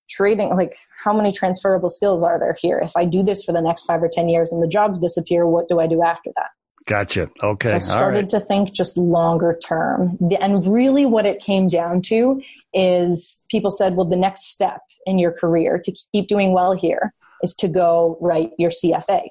trading 0.10 0.50
like 0.56 0.76
how 1.04 1.14
many 1.14 1.34
transferable 1.34 1.90
skills 1.90 2.24
are 2.24 2.40
there 2.40 2.56
here 2.62 2.80
if 2.80 2.96
i 2.96 3.04
do 3.04 3.24
this 3.24 3.44
for 3.44 3.52
the 3.52 3.62
next 3.62 3.84
five 3.84 4.02
or 4.02 4.10
ten 4.12 4.30
years 4.30 4.54
and 4.54 4.64
the 4.64 4.68
jobs 4.68 5.00
disappear 5.00 5.46
what 5.46 5.68
do 5.68 5.82
i 5.82 5.88
do 5.88 6.02
after 6.02 6.32
that 6.38 6.50
Gotcha. 6.86 7.30
Okay. 7.44 7.70
So 7.70 7.76
I 7.76 7.80
started 7.80 8.18
right. 8.18 8.30
to 8.30 8.40
think 8.40 8.74
just 8.74 8.98
longer 8.98 9.60
term. 9.64 10.18
And 10.40 10.66
really, 10.66 11.06
what 11.06 11.26
it 11.26 11.42
came 11.42 11.68
down 11.68 12.02
to 12.04 12.42
is 12.74 13.44
people 13.50 13.72
said, 13.72 13.96
well, 13.96 14.08
the 14.08 14.16
next 14.16 14.50
step 14.50 14.82
in 15.06 15.20
your 15.20 15.32
career 15.32 15.80
to 15.84 15.96
keep 16.12 16.28
doing 16.28 16.54
well 16.54 16.74
here 16.74 17.14
is 17.44 17.54
to 17.56 17.68
go 17.68 18.18
write 18.20 18.52
your 18.58 18.72
CFA. 18.72 19.28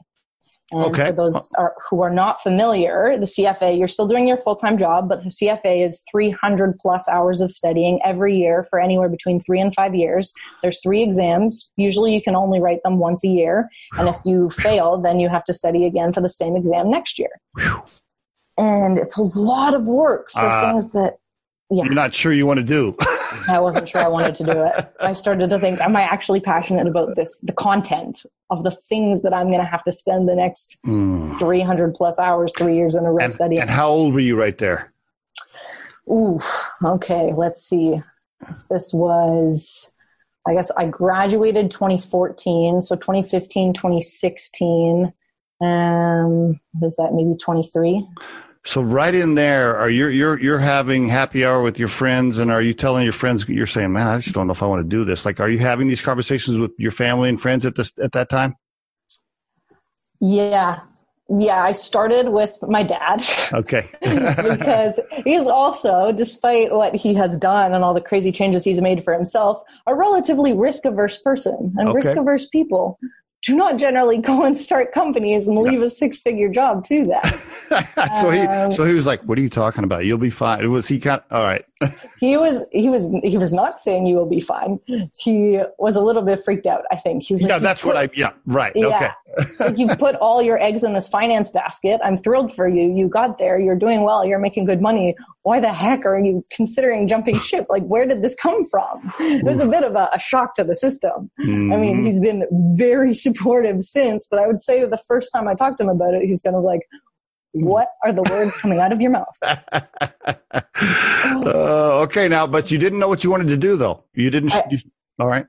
And 0.73 0.83
okay. 0.85 1.07
for 1.07 1.13
those 1.13 1.51
are, 1.59 1.75
who 1.89 2.03
are 2.03 2.11
not 2.11 2.41
familiar, 2.41 3.17
the 3.19 3.27
CFA, 3.27 3.77
you're 3.79 3.89
still 3.89 4.07
doing 4.07 4.29
your 4.29 4.37
full 4.37 4.57
time 4.57 4.79
job, 4.79 5.09
but 5.09 5.23
the 5.23 5.31
CFA 5.31 5.85
is 5.85 6.03
300 6.11 6.79
plus 6.79 7.09
hours 7.09 7.41
of 7.41 7.51
studying 7.51 8.01
every 8.05 8.37
year 8.37 8.65
for 8.69 8.81
anywhere 8.81 9.09
between 9.09 9.41
three 9.41 9.61
and 9.61 9.75
five 9.75 9.95
years. 9.95 10.33
There's 10.63 10.81
three 10.83 11.03
exams. 11.03 11.71
Usually 11.77 12.15
you 12.15 12.23
can 12.23 12.37
only 12.37 12.61
write 12.61 12.83
them 12.85 12.99
once 12.99 13.25
a 13.25 13.29
year. 13.29 13.69
And 13.99 14.09
if 14.09 14.17
you 14.25 14.51
fail, 14.51 15.01
then 15.01 15.21
you 15.21 15.29
have 15.29 15.45
to 15.45 15.55
study 15.55 15.87
again 15.87 16.13
for 16.13 16.21
the 16.21 16.29
same 16.29 16.57
exam 16.57 16.91
next 16.91 17.19
year. 17.19 17.31
And 18.59 18.99
it's 18.99 19.17
a 19.17 19.23
lot 19.23 19.75
of 19.75 19.87
work 19.87 20.31
for 20.31 20.41
uh, 20.45 20.71
things 20.71 20.91
that 20.91 21.20
yeah. 21.71 21.85
you're 21.85 21.95
not 21.95 22.13
sure 22.15 22.33
you 22.33 22.47
want 22.47 22.59
to 22.59 22.65
do. 22.65 22.97
I 23.49 23.61
wasn't 23.61 23.89
sure 23.89 24.01
I 24.01 24.09
wanted 24.09 24.35
to 24.37 24.45
do 24.45 24.65
it. 24.65 24.93
I 25.01 25.13
started 25.13 25.51
to 25.51 25.59
think, 25.59 25.81
am 25.81 25.97
I 25.97 26.03
actually 26.03 26.41
passionate 26.41 26.87
about 26.87 27.17
this, 27.17 27.39
the 27.39 27.53
content 27.53 28.25
of 28.51 28.65
the 28.65 28.71
things 28.71 29.23
that 29.23 29.33
I'm 29.33 29.47
going 29.47 29.61
to 29.61 29.67
have 29.67 29.85
to 29.85 29.93
spend 29.93 30.29
the 30.29 30.35
next 30.35 30.79
mm. 30.87 31.39
300 31.39 31.95
plus 31.95 32.19
hours, 32.19 32.53
three 32.57 32.77
years 32.77 32.95
in 32.95 33.05
a 33.05 33.13
row 33.13 33.25
and, 33.25 33.33
studying? 33.33 33.63
And 33.63 33.71
how 33.71 33.89
old 33.89 34.15
were 34.15 34.21
you 34.21 34.39
right 34.39 34.59
there? 34.59 34.93
Ooh, 36.11 36.41
okay. 36.85 37.33
Let's 37.37 37.63
see. 37.63 38.01
This 38.69 38.93
was 38.93 39.93
I 40.49 40.55
guess 40.55 40.71
I 40.77 40.87
graduated 40.87 41.71
2014, 41.71 42.81
so 42.81 42.97
2015, 42.97 43.75
2016. 43.75 45.13
Um, 45.61 46.61
is 46.83 46.97
that 46.97 47.13
maybe 47.13 47.37
23? 47.37 48.07
So 48.65 48.83
right 48.83 49.15
in 49.15 49.37
there, 49.37 49.77
are 49.79 49.89
you 49.89 50.09
you're 50.09 50.39
you're 50.39 50.59
having 50.59 51.09
happy 51.09 51.47
hour 51.47 51.63
with 51.63 51.79
your 51.79 51.89
friends, 51.89 52.39
and 52.39 52.51
are 52.51 52.61
you 52.61 52.75
telling 52.75 53.05
your 53.05 53.13
friends 53.15 53.49
you're 53.49 53.67
saying, 53.67 53.93
"Man, 53.93 54.07
I 54.07 54.19
just 54.19 54.35
don't 54.35 54.47
know 54.47 54.53
if 54.53 54.63
I 54.63 54.67
want 54.67 54.83
to 54.83 54.89
do 54.89 55.05
this." 55.05 55.25
Like, 55.25 55.41
are 55.41 55.49
you 55.49 55.59
having 55.59 55.89
these 55.89 56.03
conversations 56.03 56.59
with 56.59 56.73
your 56.77 56.93
family 56.93 57.31
and 57.31 57.41
friends 57.41 57.65
at 57.65 57.75
this 57.75 57.93
at 58.03 58.13
that 58.13 58.29
time? 58.29 58.55
Yeah, 60.21 60.81
yeah. 61.31 61.63
I 61.63 61.73
started 61.73 62.29
with 62.29 62.59
my 62.61 62.83
dad. 62.83 63.25
Okay, 63.51 63.89
because 64.03 65.01
he's 65.25 65.47
also, 65.47 66.13
despite 66.13 66.71
what 66.71 66.95
he 66.95 67.15
has 67.15 67.39
done 67.39 67.73
and 67.73 67.83
all 67.83 67.95
the 67.95 68.03
crazy 68.03 68.31
changes 68.31 68.63
he's 68.63 68.83
made 68.83 69.03
for 69.03 69.15
himself, 69.15 69.63
a 69.87 69.95
relatively 69.95 70.55
risk 70.55 70.85
averse 70.85 71.19
person 71.23 71.75
and 71.79 71.89
okay. 71.89 71.97
risk 71.97 72.15
averse 72.15 72.47
people 72.47 72.99
do 73.43 73.57
not 73.57 73.79
generally 73.79 74.19
go 74.19 74.45
and 74.45 74.57
start 74.57 74.93
companies 74.93 75.49
and 75.49 75.59
leave 75.59 75.81
a 75.81 75.91
six 75.91 76.21
figure 76.21 76.49
job 76.49 76.85
to 76.87 77.07
that. 77.07 78.19
so 78.21 78.31
he 78.31 78.41
um, 78.41 78.71
so 78.71 78.85
he 78.85 78.95
was 78.95 79.07
like, 79.07 79.23
"What 79.23 79.39
are 79.39 79.43
you 79.43 79.51
talking 79.51 79.85
about? 79.85 80.05
You'll 80.05 80.19
be 80.19 80.31
fine." 80.31 80.71
Was 80.71 80.89
he 80.89 80.99
kind? 80.99 81.23
Of, 81.31 81.37
all 81.37 81.45
right. 81.45 81.65
He 82.21 82.37
was 82.37 82.67
he 82.73 82.89
was 82.91 83.15
he 83.23 83.39
was 83.39 83.53
not 83.53 83.79
saying 83.79 84.07
you 84.07 84.15
will 84.15 84.29
be 84.29 84.41
fine. 84.41 84.79
He 85.19 85.61
was 85.79 85.97
a 85.97 86.01
little 86.01 86.23
bit 86.23 86.41
freaked 86.45 86.67
out. 86.67 86.85
I 86.91 86.97
think 86.97 87.23
he 87.23 87.35
was. 87.35 87.43
Yeah, 87.43 87.55
like, 87.55 87.63
that's 87.63 87.85
what 87.85 87.97
I. 87.97 88.11
Yeah, 88.15 88.33
right. 88.47 88.73
Yeah. 88.75 88.87
Okay. 88.89 89.45
so 89.59 89.69
you 89.69 89.89
put 89.97 90.15
all 90.17 90.43
your 90.43 90.61
eggs 90.61 90.85
in 90.85 90.93
this 90.93 91.09
finance 91.09 91.51
basket. 91.51 92.01
I'm 92.05 92.17
thrilled 92.17 92.55
for 92.55 92.69
you. 92.69 92.95
You 92.95 93.09
got 93.09 93.39
there. 93.39 93.59
You're 93.59 93.79
doing 93.79 94.05
well. 94.05 94.27
You're 94.27 94.39
making 94.39 94.67
good 94.67 94.83
money. 94.83 95.15
Why 95.43 95.61
the 95.61 95.73
heck 95.73 96.05
are 96.05 96.19
you 96.19 96.45
considering 96.55 97.09
jumping 97.09 97.39
ship? 97.39 97.67
Like, 97.71 97.85
where 97.85 98.07
did 98.07 98.23
this 98.23 98.35
come 98.35 98.67
from? 98.67 99.01
It 99.21 99.45
was 99.45 99.61
a 99.61 99.69
bit 99.69 99.85
of 99.85 99.95
a, 99.95 100.11
a 100.13 100.19
shock 100.19 100.55
to 100.57 100.65
the 100.65 100.75
system. 100.75 101.31
Mm-hmm. 101.41 101.73
I 101.73 101.77
mean, 101.77 101.97
mm-hmm. 101.97 102.07
he's 102.07 102.21
been 102.21 102.45
very 102.77 103.15
supportive 103.27 103.83
since, 103.83 104.27
but 104.29 104.39
I 104.39 104.47
would 104.47 104.61
say 104.61 104.85
the 104.85 105.01
first 105.09 105.31
time 105.33 105.49
I 105.49 105.55
talked 105.55 105.79
to 105.79 105.85
him 105.85 105.91
about 105.91 106.13
it, 106.13 106.25
he 106.25 106.31
was 106.31 106.43
kind 106.43 106.57
of 106.57 106.63
like, 106.63 106.81
what 107.53 107.89
are 108.05 108.13
the 108.13 108.23
words 108.23 108.61
coming 108.61 108.79
out 108.79 108.93
of 108.93 109.01
your 109.01 109.11
mouth? 109.11 109.37
uh, 110.83 112.01
okay, 112.03 112.29
now, 112.29 112.47
but 112.47 112.71
you 112.71 112.79
didn't 112.79 112.99
know 112.99 113.09
what 113.09 113.25
you 113.25 113.31
wanted 113.31 113.49
to 113.49 113.57
do, 113.57 113.77
though. 113.77 114.05
You 114.15 114.31
didn't. 114.31 114.55
I, 114.55 114.63
you, 114.71 114.79
all 115.19 115.29
right. 115.29 115.47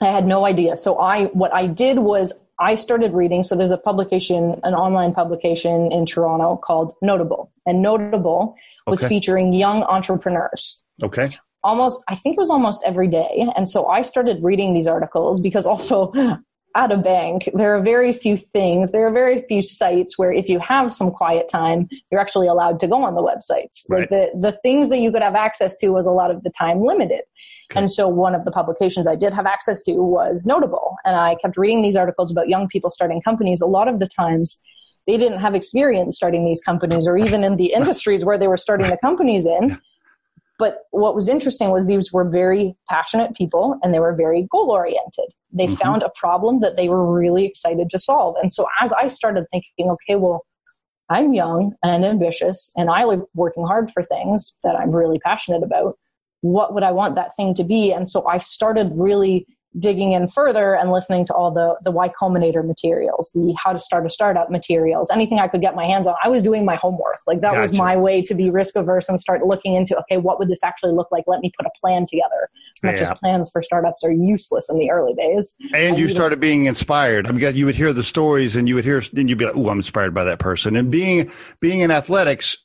I 0.00 0.06
had 0.06 0.26
no 0.26 0.46
idea. 0.46 0.76
So 0.76 0.98
I, 0.98 1.24
what 1.26 1.52
I 1.52 1.66
did 1.66 1.98
was 1.98 2.42
I 2.58 2.74
started 2.74 3.12
reading. 3.12 3.42
So 3.42 3.54
there's 3.54 3.70
a 3.70 3.76
publication, 3.76 4.54
an 4.64 4.74
online 4.74 5.12
publication 5.12 5.92
in 5.92 6.06
Toronto 6.06 6.56
called 6.56 6.94
Notable, 7.02 7.52
and 7.66 7.82
Notable 7.82 8.56
was 8.86 9.02
okay. 9.02 9.08
featuring 9.08 9.52
young 9.52 9.82
entrepreneurs. 9.84 10.84
Okay. 11.02 11.30
Almost, 11.62 12.02
I 12.08 12.14
think 12.14 12.38
it 12.38 12.40
was 12.40 12.50
almost 12.50 12.82
every 12.86 13.08
day. 13.08 13.46
And 13.54 13.68
so 13.68 13.86
I 13.86 14.00
started 14.00 14.42
reading 14.42 14.72
these 14.72 14.86
articles 14.86 15.40
because 15.40 15.66
also 15.66 16.12
at 16.76 16.92
a 16.92 16.96
bank, 16.96 17.48
there 17.54 17.76
are 17.76 17.82
very 17.82 18.12
few 18.12 18.36
things, 18.36 18.92
there 18.92 19.06
are 19.06 19.12
very 19.12 19.40
few 19.48 19.62
sites 19.62 20.16
where 20.16 20.32
if 20.32 20.48
you 20.48 20.58
have 20.60 20.92
some 20.92 21.10
quiet 21.10 21.48
time, 21.48 21.88
you're 22.10 22.20
actually 22.20 22.46
allowed 22.46 22.78
to 22.80 22.86
go 22.86 23.02
on 23.02 23.14
the 23.14 23.22
websites. 23.22 23.84
Right. 23.88 24.00
Like 24.00 24.10
the, 24.10 24.30
the 24.40 24.52
things 24.62 24.88
that 24.90 24.98
you 24.98 25.10
could 25.10 25.22
have 25.22 25.34
access 25.34 25.76
to 25.78 25.88
was 25.88 26.06
a 26.06 26.12
lot 26.12 26.30
of 26.30 26.42
the 26.44 26.50
time 26.50 26.82
limited. 26.82 27.22
Okay. 27.70 27.80
And 27.80 27.90
so 27.90 28.08
one 28.08 28.34
of 28.34 28.44
the 28.44 28.50
publications 28.50 29.06
I 29.06 29.16
did 29.16 29.32
have 29.32 29.46
access 29.46 29.82
to 29.82 29.92
was 29.94 30.44
Notable. 30.46 30.96
And 31.04 31.16
I 31.16 31.36
kept 31.36 31.56
reading 31.56 31.82
these 31.82 31.96
articles 31.96 32.30
about 32.30 32.48
young 32.48 32.68
people 32.68 32.90
starting 32.90 33.20
companies. 33.20 33.60
A 33.60 33.66
lot 33.66 33.88
of 33.88 33.98
the 33.98 34.08
times, 34.08 34.60
they 35.06 35.16
didn't 35.16 35.38
have 35.38 35.54
experience 35.54 36.16
starting 36.16 36.44
these 36.44 36.60
companies 36.60 37.06
or 37.06 37.16
even 37.16 37.42
in 37.42 37.56
the 37.56 37.72
industries 37.72 38.24
where 38.24 38.38
they 38.38 38.48
were 38.48 38.56
starting 38.56 38.90
the 38.90 38.98
companies 38.98 39.46
in. 39.46 39.80
But 40.58 40.82
what 40.90 41.14
was 41.14 41.28
interesting 41.28 41.70
was 41.70 41.86
these 41.86 42.12
were 42.12 42.28
very 42.28 42.76
passionate 42.88 43.34
people 43.34 43.78
and 43.82 43.94
they 43.94 43.98
were 43.98 44.14
very 44.14 44.46
goal 44.52 44.70
oriented. 44.70 45.32
They 45.52 45.66
mm-hmm. 45.66 45.74
found 45.74 46.02
a 46.02 46.10
problem 46.14 46.60
that 46.60 46.76
they 46.76 46.88
were 46.88 47.12
really 47.12 47.44
excited 47.44 47.90
to 47.90 47.98
solve. 47.98 48.36
And 48.40 48.52
so 48.52 48.66
as 48.80 48.92
I 48.92 49.08
started 49.08 49.46
thinking, 49.50 49.90
okay, 49.90 50.16
well, 50.16 50.44
I'm 51.08 51.34
young 51.34 51.74
and 51.82 52.04
ambitious 52.04 52.72
and 52.76 52.88
I 52.88 53.04
live 53.04 53.22
working 53.34 53.66
hard 53.66 53.90
for 53.90 54.02
things 54.02 54.54
that 54.62 54.76
I'm 54.76 54.92
really 54.92 55.18
passionate 55.18 55.62
about. 55.62 55.98
What 56.42 56.72
would 56.72 56.84
I 56.84 56.92
want 56.92 57.16
that 57.16 57.34
thing 57.36 57.52
to 57.54 57.64
be? 57.64 57.92
And 57.92 58.08
so 58.08 58.26
I 58.26 58.38
started 58.38 58.92
really 58.94 59.46
digging 59.78 60.12
in 60.12 60.26
further 60.26 60.74
and 60.74 60.90
listening 60.90 61.24
to 61.26 61.34
all 61.34 61.50
the 61.50 61.76
the 61.82 61.90
Y 61.90 62.08
Combinator 62.08 62.66
materials, 62.66 63.30
the 63.34 63.56
how 63.62 63.72
to 63.72 63.78
start 63.78 64.04
a 64.04 64.10
startup 64.10 64.50
materials, 64.50 65.10
anything 65.10 65.38
I 65.38 65.48
could 65.48 65.60
get 65.60 65.74
my 65.74 65.86
hands 65.86 66.06
on. 66.06 66.14
I 66.24 66.28
was 66.28 66.42
doing 66.42 66.64
my 66.64 66.74
homework. 66.74 67.18
Like 67.26 67.40
that 67.42 67.52
gotcha. 67.52 67.70
was 67.70 67.78
my 67.78 67.96
way 67.96 68.22
to 68.22 68.34
be 68.34 68.50
risk 68.50 68.76
averse 68.76 69.08
and 69.08 69.20
start 69.20 69.46
looking 69.46 69.74
into 69.74 69.98
okay, 70.00 70.16
what 70.16 70.38
would 70.38 70.48
this 70.48 70.64
actually 70.64 70.92
look 70.92 71.08
like? 71.12 71.24
Let 71.26 71.40
me 71.40 71.52
put 71.56 71.66
a 71.66 71.70
plan 71.80 72.06
together. 72.06 72.48
As 72.78 72.84
much 72.84 72.96
yeah. 72.96 73.10
as 73.12 73.18
plans 73.18 73.50
for 73.50 73.62
startups 73.62 74.02
are 74.04 74.12
useless 74.12 74.68
in 74.70 74.78
the 74.78 74.90
early 74.90 75.14
days. 75.14 75.54
And 75.74 75.98
you 75.98 76.08
started 76.08 76.40
being 76.40 76.66
inspired. 76.66 77.26
I 77.26 77.32
mean, 77.32 77.54
you 77.54 77.66
would 77.66 77.74
hear 77.74 77.92
the 77.92 78.02
stories 78.02 78.56
and 78.56 78.68
you 78.68 78.74
would 78.74 78.84
hear 78.84 79.02
and 79.16 79.28
you'd 79.28 79.38
be 79.38 79.46
like, 79.46 79.56
"Oh, 79.56 79.68
I'm 79.68 79.78
inspired 79.78 80.14
by 80.14 80.24
that 80.24 80.38
person." 80.38 80.76
And 80.76 80.90
being 80.90 81.30
being 81.60 81.80
in 81.80 81.90
athletics, 81.90 82.56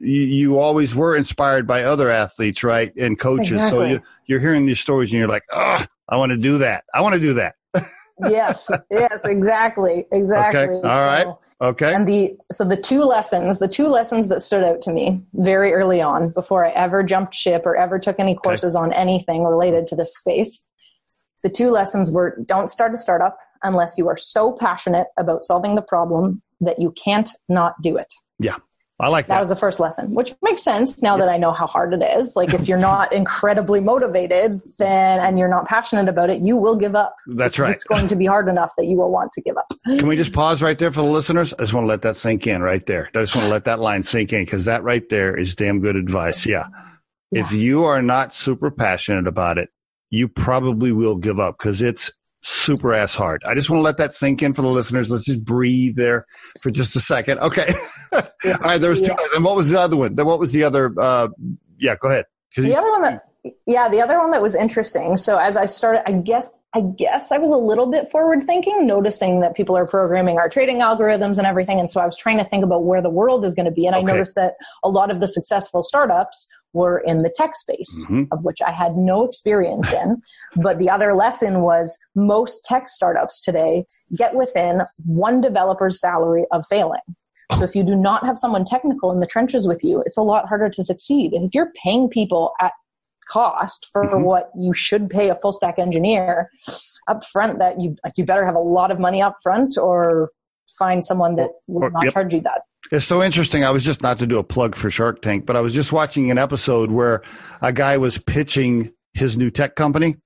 you, 0.00 0.58
always 0.58 0.94
were 0.94 1.16
inspired 1.16 1.66
by 1.66 1.84
other 1.84 2.10
athletes, 2.10 2.62
right? 2.62 2.94
And 2.96 3.18
coaches. 3.18 3.52
Exactly. 3.52 3.78
So 3.78 3.84
you, 3.84 4.00
you're 4.26 4.40
hearing 4.40 4.66
these 4.66 4.80
stories 4.80 5.12
and 5.12 5.18
you're 5.18 5.28
like, 5.28 5.44
oh, 5.52 5.84
I 6.08 6.16
want 6.16 6.32
to 6.32 6.38
do 6.38 6.58
that. 6.58 6.84
I 6.94 7.00
want 7.00 7.14
to 7.14 7.20
do 7.20 7.34
that. 7.34 7.54
yes, 8.20 8.70
yes, 8.90 9.24
exactly, 9.24 10.06
exactly. 10.12 10.60
Okay. 10.60 10.74
All 10.74 10.82
so, 10.82 10.88
right. 10.88 11.26
Okay. 11.62 11.94
And 11.94 12.06
the 12.06 12.36
so 12.50 12.64
the 12.64 12.76
two 12.76 13.04
lessons, 13.04 13.58
the 13.58 13.68
two 13.68 13.88
lessons 13.88 14.28
that 14.28 14.42
stood 14.42 14.62
out 14.62 14.82
to 14.82 14.92
me 14.92 15.22
very 15.34 15.72
early 15.72 16.02
on, 16.02 16.30
before 16.30 16.66
I 16.66 16.70
ever 16.70 17.02
jumped 17.02 17.34
ship 17.34 17.62
or 17.64 17.76
ever 17.76 17.98
took 17.98 18.18
any 18.18 18.34
courses 18.34 18.76
okay. 18.76 18.82
on 18.82 18.92
anything 18.92 19.44
related 19.44 19.86
to 19.88 19.96
this 19.96 20.16
space, 20.16 20.66
the 21.42 21.48
two 21.48 21.70
lessons 21.70 22.10
were: 22.10 22.38
don't 22.46 22.70
start 22.70 22.92
a 22.92 22.98
startup 22.98 23.38
unless 23.62 23.96
you 23.96 24.08
are 24.08 24.16
so 24.16 24.52
passionate 24.52 25.06
about 25.16 25.44
solving 25.44 25.74
the 25.74 25.82
problem 25.82 26.42
that 26.60 26.78
you 26.78 26.92
can't 26.92 27.30
not 27.48 27.74
do 27.82 27.96
it. 27.96 28.12
Yeah. 28.38 28.56
I 29.02 29.08
like 29.08 29.26
that. 29.26 29.34
That 29.34 29.40
was 29.40 29.48
the 29.48 29.56
first 29.56 29.80
lesson, 29.80 30.14
which 30.14 30.32
makes 30.42 30.62
sense 30.62 31.02
now 31.02 31.16
that 31.16 31.28
I 31.28 31.36
know 31.36 31.50
how 31.50 31.66
hard 31.66 31.92
it 31.92 32.02
is. 32.16 32.36
Like 32.36 32.54
if 32.54 32.68
you're 32.68 32.78
not 32.92 33.12
incredibly 33.12 33.80
motivated, 33.80 34.60
then 34.78 35.18
and 35.18 35.40
you're 35.40 35.48
not 35.48 35.66
passionate 35.66 36.08
about 36.08 36.30
it, 36.30 36.40
you 36.40 36.56
will 36.56 36.76
give 36.76 36.94
up. 36.94 37.16
That's 37.26 37.58
right. 37.58 37.72
It's 37.72 37.82
going 37.82 38.06
to 38.06 38.16
be 38.16 38.26
hard 38.26 38.48
enough 38.48 38.70
that 38.78 38.86
you 38.86 38.96
will 38.96 39.10
want 39.10 39.32
to 39.32 39.42
give 39.42 39.56
up. 39.56 39.66
Can 39.98 40.06
we 40.06 40.14
just 40.14 40.32
pause 40.32 40.62
right 40.62 40.78
there 40.78 40.92
for 40.92 41.02
the 41.02 41.08
listeners? 41.08 41.52
I 41.54 41.58
just 41.58 41.74
want 41.74 41.84
to 41.84 41.88
let 41.88 42.02
that 42.02 42.16
sink 42.16 42.46
in 42.46 42.62
right 42.62 42.84
there. 42.86 43.08
I 43.08 43.20
just 43.20 43.34
want 43.34 43.46
to 43.46 43.50
let 43.50 43.64
that 43.64 43.80
line 43.80 44.04
sink 44.04 44.32
in 44.32 44.44
because 44.44 44.66
that 44.66 44.84
right 44.84 45.06
there 45.08 45.36
is 45.36 45.56
damn 45.56 45.80
good 45.80 45.96
advice. 45.96 46.46
Yeah. 46.46 46.68
yeah. 47.32 47.40
If 47.40 47.50
you 47.50 47.84
are 47.84 48.02
not 48.02 48.32
super 48.32 48.70
passionate 48.70 49.26
about 49.26 49.58
it, 49.58 49.68
you 50.10 50.28
probably 50.28 50.92
will 50.92 51.16
give 51.16 51.40
up 51.40 51.58
because 51.58 51.82
it's 51.82 52.12
super 52.42 52.92
ass 52.92 53.14
hard. 53.14 53.42
I 53.44 53.54
just 53.54 53.70
want 53.70 53.80
to 53.80 53.84
let 53.84 53.96
that 53.96 54.12
sink 54.12 54.42
in 54.42 54.52
for 54.52 54.62
the 54.62 54.68
listeners. 54.68 55.10
Let's 55.10 55.24
just 55.24 55.44
breathe 55.44 55.96
there 55.96 56.26
for 56.60 56.70
just 56.70 56.94
a 56.94 57.00
second. 57.00 57.38
Okay. 57.40 57.72
Yeah. 58.44 58.56
All 58.56 58.58
right. 58.64 58.80
There 58.80 58.90
was 58.90 59.00
two. 59.00 59.14
Yeah. 59.18 59.36
And 59.36 59.44
what 59.44 59.56
was 59.56 59.70
the 59.70 59.80
other 59.80 59.96
one? 59.96 60.14
Then 60.14 60.26
what 60.26 60.38
was 60.38 60.52
the 60.52 60.64
other? 60.64 60.92
Uh, 60.98 61.28
yeah, 61.78 61.96
go 61.96 62.08
ahead. 62.08 62.26
The 62.56 62.76
other 62.76 62.90
one 62.90 63.02
that, 63.02 63.22
yeah, 63.66 63.88
the 63.88 64.00
other 64.00 64.18
one 64.18 64.30
that 64.32 64.42
was 64.42 64.54
interesting. 64.54 65.16
So 65.16 65.38
as 65.38 65.56
I 65.56 65.66
started, 65.66 66.08
I 66.08 66.12
guess, 66.12 66.58
I 66.74 66.82
guess 66.82 67.32
I 67.32 67.38
was 67.38 67.50
a 67.50 67.56
little 67.56 67.90
bit 67.90 68.08
forward 68.10 68.44
thinking, 68.44 68.86
noticing 68.86 69.40
that 69.40 69.56
people 69.56 69.76
are 69.76 69.86
programming 69.86 70.38
our 70.38 70.48
trading 70.48 70.78
algorithms 70.78 71.38
and 71.38 71.46
everything. 71.46 71.80
And 71.80 71.90
so 71.90 72.00
I 72.00 72.06
was 72.06 72.16
trying 72.16 72.38
to 72.38 72.44
think 72.44 72.62
about 72.62 72.84
where 72.84 73.02
the 73.02 73.10
world 73.10 73.44
is 73.44 73.54
going 73.54 73.66
to 73.66 73.72
be. 73.72 73.86
And 73.86 73.96
okay. 73.96 74.04
I 74.04 74.06
noticed 74.06 74.34
that 74.36 74.54
a 74.84 74.88
lot 74.88 75.10
of 75.10 75.20
the 75.20 75.28
successful 75.28 75.82
startups 75.82 76.48
were 76.72 76.98
in 76.98 77.18
the 77.18 77.32
tech 77.36 77.56
space, 77.56 78.06
mm-hmm. 78.06 78.24
of 78.32 78.44
which 78.44 78.58
I 78.64 78.70
had 78.70 78.96
no 78.96 79.24
experience 79.24 79.92
in. 79.92 80.22
but 80.62 80.78
the 80.78 80.88
other 80.88 81.14
lesson 81.14 81.62
was 81.62 81.98
most 82.14 82.64
tech 82.64 82.88
startups 82.88 83.42
today 83.42 83.84
get 84.16 84.34
within 84.34 84.82
one 85.04 85.40
developer's 85.40 86.00
salary 86.00 86.46
of 86.52 86.64
failing. 86.68 87.00
So 87.56 87.64
if 87.64 87.74
you 87.74 87.84
do 87.84 87.94
not 87.94 88.24
have 88.24 88.38
someone 88.38 88.64
technical 88.64 89.12
in 89.12 89.20
the 89.20 89.26
trenches 89.26 89.66
with 89.66 89.82
you, 89.82 90.02
it's 90.06 90.16
a 90.16 90.22
lot 90.22 90.48
harder 90.48 90.68
to 90.68 90.82
succeed. 90.82 91.32
And 91.32 91.44
if 91.44 91.54
you're 91.54 91.70
paying 91.82 92.08
people 92.08 92.52
at 92.60 92.72
cost 93.28 93.88
for 93.92 94.04
mm-hmm. 94.04 94.24
what 94.24 94.50
you 94.58 94.72
should 94.72 95.08
pay 95.08 95.28
a 95.28 95.34
full 95.34 95.52
stack 95.52 95.78
engineer 95.78 96.50
up 97.08 97.24
front 97.24 97.58
that 97.58 97.80
you 97.80 97.96
you 98.16 98.26
better 98.26 98.44
have 98.44 98.54
a 98.54 98.60
lot 98.60 98.90
of 98.90 98.98
money 98.98 99.22
up 99.22 99.34
front 99.42 99.78
or 99.78 100.30
find 100.78 101.04
someone 101.04 101.36
that 101.36 101.50
will 101.68 101.90
not 101.90 102.04
yep. 102.04 102.12
charge 102.12 102.34
you 102.34 102.40
that 102.40 102.62
it's 102.90 103.06
so 103.06 103.22
interesting. 103.22 103.64
I 103.64 103.70
was 103.70 103.84
just 103.84 104.02
not 104.02 104.18
to 104.18 104.26
do 104.26 104.38
a 104.38 104.42
plug 104.42 104.74
for 104.74 104.90
Shark 104.90 105.22
Tank, 105.22 105.46
but 105.46 105.56
I 105.56 105.60
was 105.60 105.72
just 105.72 105.92
watching 105.92 106.30
an 106.30 106.38
episode 106.38 106.90
where 106.90 107.22
a 107.60 107.72
guy 107.72 107.96
was 107.96 108.18
pitching 108.18 108.92
his 109.14 109.36
new 109.36 109.50
tech 109.50 109.76
company. 109.76 110.16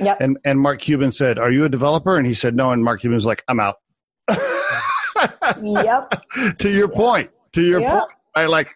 Yep. 0.00 0.20
And 0.20 0.38
and 0.44 0.60
Mark 0.60 0.80
Cuban 0.80 1.12
said, 1.12 1.38
"Are 1.38 1.50
you 1.50 1.64
a 1.64 1.68
developer?" 1.68 2.16
And 2.16 2.26
he 2.26 2.32
said, 2.32 2.54
"No." 2.54 2.70
And 2.70 2.82
Mark 2.84 3.00
Cuban 3.00 3.14
was 3.14 3.26
like, 3.26 3.42
"I'm 3.48 3.60
out." 3.60 3.76
yep. 5.62 6.22
to 6.58 6.70
your 6.70 6.88
yep. 6.88 6.94
point. 6.94 7.30
To 7.52 7.62
your 7.62 7.80
yep. 7.80 7.92
point. 7.92 8.10
I 8.36 8.46
like. 8.46 8.68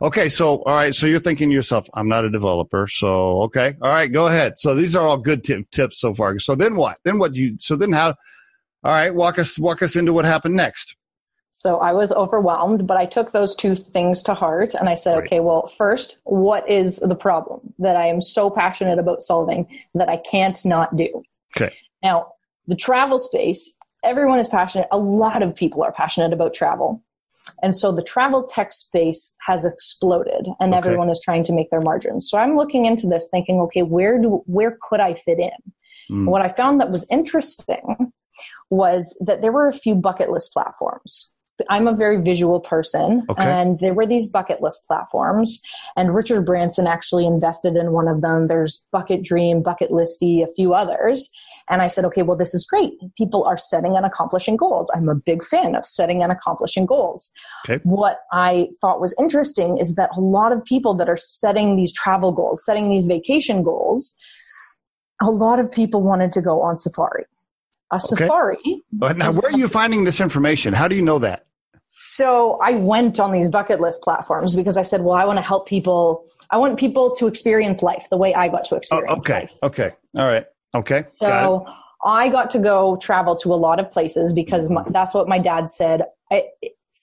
Okay, 0.00 0.28
so 0.28 0.62
all 0.62 0.74
right, 0.74 0.94
so 0.94 1.06
you're 1.06 1.18
thinking 1.18 1.50
to 1.50 1.54
yourself, 1.54 1.88
"I'm 1.94 2.08
not 2.08 2.24
a 2.24 2.30
developer." 2.30 2.86
So 2.86 3.42
okay, 3.42 3.74
all 3.82 3.90
right, 3.90 4.10
go 4.10 4.26
ahead. 4.26 4.58
So 4.58 4.74
these 4.74 4.96
are 4.96 5.06
all 5.06 5.18
good 5.18 5.44
t- 5.44 5.66
tips 5.70 6.00
so 6.00 6.14
far. 6.14 6.38
So 6.38 6.54
then 6.54 6.76
what? 6.76 6.98
Then 7.04 7.18
what? 7.18 7.34
You 7.34 7.56
so 7.58 7.76
then 7.76 7.92
how? 7.92 8.14
All 8.84 8.92
right, 8.92 9.14
walk 9.14 9.38
us 9.38 9.58
walk 9.58 9.82
us 9.82 9.96
into 9.96 10.12
what 10.12 10.24
happened 10.24 10.54
next. 10.54 10.96
So 11.50 11.78
I 11.78 11.94
was 11.94 12.12
overwhelmed, 12.12 12.86
but 12.86 12.98
I 12.98 13.06
took 13.06 13.32
those 13.32 13.56
two 13.56 13.74
things 13.74 14.22
to 14.24 14.34
heart 14.34 14.74
and 14.74 14.90
I 14.90 14.94
said, 14.94 15.14
right. 15.14 15.24
okay, 15.24 15.40
well, 15.40 15.66
first, 15.66 16.18
what 16.24 16.68
is 16.68 16.98
the 16.98 17.14
problem 17.14 17.72
that 17.78 17.96
I 17.96 18.08
am 18.08 18.20
so 18.20 18.50
passionate 18.50 18.98
about 18.98 19.22
solving 19.22 19.66
that 19.94 20.10
I 20.10 20.18
can't 20.18 20.62
not 20.66 20.94
do? 20.96 21.22
Okay. 21.56 21.74
Now, 22.02 22.32
the 22.66 22.76
travel 22.76 23.18
space, 23.18 23.74
everyone 24.06 24.38
is 24.38 24.48
passionate. 24.48 24.88
A 24.90 24.98
lot 24.98 25.42
of 25.42 25.54
people 25.54 25.82
are 25.82 25.92
passionate 25.92 26.32
about 26.32 26.54
travel. 26.54 27.02
And 27.62 27.76
so 27.76 27.92
the 27.92 28.02
travel 28.02 28.44
tech 28.44 28.72
space 28.72 29.34
has 29.46 29.64
exploded 29.64 30.48
and 30.58 30.74
okay. 30.74 30.78
everyone 30.78 31.10
is 31.10 31.20
trying 31.24 31.44
to 31.44 31.52
make 31.52 31.70
their 31.70 31.80
margins. 31.80 32.28
So 32.28 32.38
I'm 32.38 32.56
looking 32.56 32.86
into 32.86 33.06
this 33.06 33.28
thinking, 33.30 33.60
okay, 33.60 33.82
where 33.82 34.20
do, 34.20 34.42
where 34.46 34.78
could 34.82 35.00
I 35.00 35.14
fit 35.14 35.38
in? 35.38 35.72
Mm. 36.10 36.26
What 36.26 36.42
I 36.42 36.48
found 36.48 36.80
that 36.80 36.90
was 36.90 37.06
interesting 37.10 38.12
was 38.70 39.16
that 39.20 39.42
there 39.42 39.52
were 39.52 39.68
a 39.68 39.72
few 39.72 39.94
bucket 39.94 40.30
list 40.30 40.52
platforms. 40.52 41.34
I'm 41.70 41.88
a 41.88 41.96
very 41.96 42.20
visual 42.20 42.60
person, 42.60 43.24
okay. 43.30 43.42
and 43.42 43.78
there 43.80 43.94
were 43.94 44.06
these 44.06 44.28
bucket 44.28 44.60
list 44.60 44.86
platforms. 44.86 45.62
And 45.96 46.14
Richard 46.14 46.44
Branson 46.44 46.86
actually 46.86 47.24
invested 47.26 47.76
in 47.76 47.92
one 47.92 48.08
of 48.08 48.20
them. 48.20 48.46
There's 48.46 48.84
Bucket 48.92 49.24
Dream, 49.24 49.62
Bucket 49.62 49.90
Listy, 49.90 50.44
a 50.44 50.52
few 50.54 50.74
others. 50.74 51.30
And 51.68 51.82
I 51.82 51.88
said, 51.88 52.04
okay, 52.06 52.22
well, 52.22 52.36
this 52.36 52.54
is 52.54 52.64
great. 52.64 52.92
People 53.16 53.44
are 53.44 53.58
setting 53.58 53.96
and 53.96 54.06
accomplishing 54.06 54.56
goals. 54.56 54.90
I'm 54.94 55.08
a 55.08 55.16
big 55.24 55.42
fan 55.42 55.74
of 55.74 55.84
setting 55.84 56.22
and 56.22 56.30
accomplishing 56.30 56.86
goals. 56.86 57.30
Okay. 57.68 57.80
What 57.82 58.18
I 58.32 58.68
thought 58.80 59.00
was 59.00 59.14
interesting 59.18 59.78
is 59.78 59.94
that 59.96 60.10
a 60.16 60.20
lot 60.20 60.52
of 60.52 60.64
people 60.64 60.94
that 60.94 61.08
are 61.08 61.16
setting 61.16 61.76
these 61.76 61.92
travel 61.92 62.32
goals, 62.32 62.64
setting 62.64 62.88
these 62.88 63.06
vacation 63.06 63.62
goals, 63.62 64.16
a 65.20 65.30
lot 65.30 65.58
of 65.58 65.72
people 65.72 66.02
wanted 66.02 66.32
to 66.32 66.42
go 66.42 66.60
on 66.60 66.76
safari 66.76 67.24
a 67.92 67.96
okay. 67.96 68.24
safari. 68.24 68.82
But 68.92 69.16
now, 69.16 69.32
where 69.32 69.52
are 69.52 69.56
you 69.56 69.68
finding 69.68 70.04
this 70.04 70.20
information? 70.20 70.74
How 70.74 70.88
do 70.88 70.96
you 70.96 71.02
know 71.02 71.18
that? 71.20 71.46
So 71.98 72.58
I 72.62 72.72
went 72.72 73.18
on 73.18 73.32
these 73.32 73.48
bucket 73.48 73.80
list 73.80 74.02
platforms 74.02 74.54
because 74.54 74.76
I 74.76 74.82
said, 74.82 75.00
well, 75.02 75.14
I 75.14 75.24
want 75.24 75.38
to 75.38 75.42
help 75.42 75.66
people. 75.66 76.26
I 76.50 76.58
want 76.58 76.78
people 76.78 77.14
to 77.16 77.26
experience 77.26 77.82
life 77.82 78.06
the 78.10 78.18
way 78.18 78.34
I 78.34 78.48
got 78.48 78.66
to 78.66 78.76
experience 78.76 79.10
oh, 79.10 79.16
okay. 79.16 79.40
life. 79.40 79.52
Okay. 79.62 79.90
All 80.16 80.26
right. 80.26 80.44
Okay. 80.76 81.04
So 81.12 81.64
got 81.64 81.76
I 82.04 82.28
got 82.28 82.50
to 82.52 82.58
go 82.58 82.96
travel 82.96 83.36
to 83.36 83.52
a 83.52 83.56
lot 83.56 83.80
of 83.80 83.90
places 83.90 84.32
because 84.32 84.70
my, 84.70 84.84
that's 84.90 85.12
what 85.12 85.28
my 85.28 85.38
dad 85.38 85.70
said. 85.70 86.02
I, 86.30 86.44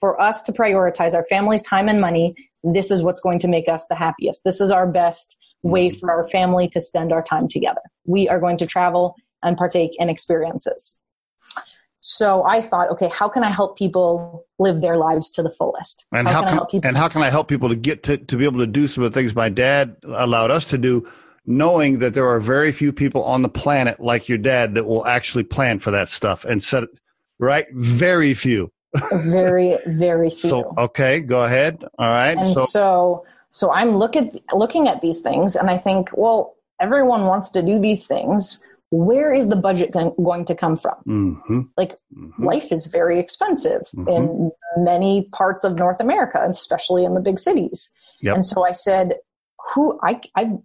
for 0.00 0.20
us 0.20 0.42
to 0.42 0.52
prioritize 0.52 1.14
our 1.14 1.24
family's 1.24 1.62
time 1.62 1.88
and 1.88 2.00
money, 2.00 2.34
this 2.62 2.90
is 2.90 3.02
what's 3.02 3.20
going 3.20 3.38
to 3.40 3.48
make 3.48 3.68
us 3.68 3.86
the 3.88 3.94
happiest. 3.94 4.42
This 4.44 4.60
is 4.60 4.70
our 4.70 4.90
best 4.90 5.38
way 5.62 5.90
for 5.90 6.10
our 6.10 6.28
family 6.28 6.68
to 6.68 6.80
spend 6.80 7.12
our 7.12 7.22
time 7.22 7.48
together. 7.48 7.80
We 8.06 8.28
are 8.28 8.40
going 8.40 8.58
to 8.58 8.66
travel 8.66 9.14
and 9.42 9.56
partake 9.56 9.92
in 9.98 10.08
experiences. 10.08 10.98
So 12.00 12.44
I 12.44 12.60
thought, 12.60 12.90
okay, 12.90 13.08
how 13.08 13.30
can 13.30 13.44
I 13.44 13.50
help 13.50 13.78
people 13.78 14.46
live 14.58 14.82
their 14.82 14.98
lives 14.98 15.30
to 15.32 15.42
the 15.42 15.50
fullest? 15.50 16.04
And 16.12 16.28
how, 16.28 16.46
how 16.46 16.64
can, 16.66 16.80
and 16.84 16.98
how 16.98 17.08
can 17.08 17.22
I 17.22 17.30
help 17.30 17.48
people 17.48 17.70
to 17.70 17.76
get 17.76 18.02
to, 18.04 18.18
to 18.18 18.36
be 18.36 18.44
able 18.44 18.58
to 18.58 18.66
do 18.66 18.88
some 18.88 19.04
of 19.04 19.12
the 19.12 19.18
things 19.18 19.34
my 19.34 19.48
dad 19.48 19.96
allowed 20.04 20.50
us 20.50 20.66
to 20.66 20.78
do, 20.78 21.08
knowing 21.46 21.98
that 21.98 22.14
there 22.14 22.28
are 22.28 22.40
very 22.40 22.72
few 22.72 22.92
people 22.92 23.22
on 23.24 23.42
the 23.42 23.48
planet 23.48 24.00
like 24.00 24.28
your 24.28 24.38
dad 24.38 24.74
that 24.74 24.84
will 24.84 25.06
actually 25.06 25.44
plan 25.44 25.78
for 25.78 25.90
that 25.90 26.08
stuff 26.08 26.44
and 26.44 26.62
set 26.62 26.84
it 26.84 26.90
right? 27.38 27.66
Very 27.72 28.34
few. 28.34 28.70
very, 29.26 29.76
very 29.86 30.30
few. 30.38 30.50
So 30.50 30.74
okay, 30.78 31.20
go 31.20 31.44
ahead. 31.44 31.84
All 31.98 32.06
right. 32.06 32.36
And 32.36 32.46
so 32.46 32.64
so, 32.66 33.26
so 33.50 33.72
I'm 33.72 33.96
look 33.96 34.16
at, 34.16 34.32
looking 34.52 34.88
at 34.88 35.00
these 35.00 35.20
things 35.20 35.56
and 35.56 35.68
I 35.70 35.76
think, 35.76 36.10
well, 36.16 36.54
everyone 36.80 37.24
wants 37.24 37.50
to 37.50 37.62
do 37.62 37.78
these 37.78 38.06
things 38.06 38.64
where 38.90 39.34
is 39.34 39.48
the 39.48 39.56
budget 39.56 39.90
going 39.90 40.44
to 40.44 40.54
come 40.54 40.76
from? 40.76 40.94
Mm-hmm. 41.06 41.60
Like, 41.76 41.96
mm-hmm. 42.16 42.44
life 42.44 42.70
is 42.70 42.86
very 42.86 43.18
expensive 43.18 43.82
mm-hmm. 43.92 44.08
in 44.08 44.50
many 44.76 45.28
parts 45.32 45.64
of 45.64 45.74
North 45.74 45.98
America, 45.98 46.44
especially 46.48 47.04
in 47.04 47.14
the 47.14 47.20
big 47.20 47.40
cities. 47.40 47.92
Yep. 48.20 48.34
And 48.36 48.46
so 48.46 48.64
I 48.64 48.70
said, 48.70 49.16
"Who? 49.74 49.98
I, 50.04 50.20
I've 50.36 50.58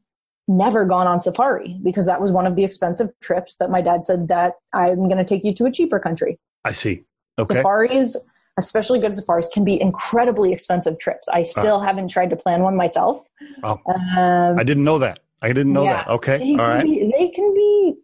never 0.50 0.84
gone 0.84 1.08
on 1.08 1.22
safari 1.22 1.78
because 1.84 2.06
that 2.08 2.20
was 2.20 2.32
one 2.32 2.46
of 2.46 2.58
the 2.58 2.66
expensive 2.66 3.10
trips 3.22 3.56
that 3.58 3.70
my 3.70 3.82
dad 3.82 4.04
said 4.04 4.28
that 4.28 4.56
I'm 4.74 5.08
going 5.08 5.18
to 5.18 5.24
take 5.24 5.46
you 5.46 5.54
to 5.56 5.66
a 5.66 5.72
cheaper 5.72 6.00
country." 6.00 6.38
I 6.66 6.74
see. 6.74 7.06
Okay. 7.38 7.56
Safaris, 7.56 8.18
especially 8.58 9.00
good 9.00 9.16
safaris, 9.16 9.50
can 9.54 9.64
be 9.64 9.80
incredibly 9.80 10.52
expensive 10.52 11.00
trips. 11.00 11.30
I 11.30 11.44
still 11.44 11.78
uh, 11.78 11.86
haven't 11.86 12.10
tried 12.10 12.32
to 12.32 12.36
plan 12.36 12.64
one 12.64 12.76
myself. 12.76 13.30
Oh, 13.64 13.80
um, 13.88 14.60
I 14.60 14.64
didn't 14.64 14.84
know 14.84 15.00
that. 15.00 15.20
I 15.42 15.48
didn't 15.50 15.72
know 15.72 15.84
yeah, 15.84 16.04
that. 16.04 16.08
Okay. 16.10 16.52
All 16.52 16.58
right. 16.58 16.84
Be, 16.84 17.12
they 17.18 17.30
can 17.30 17.54
be 17.54 17.96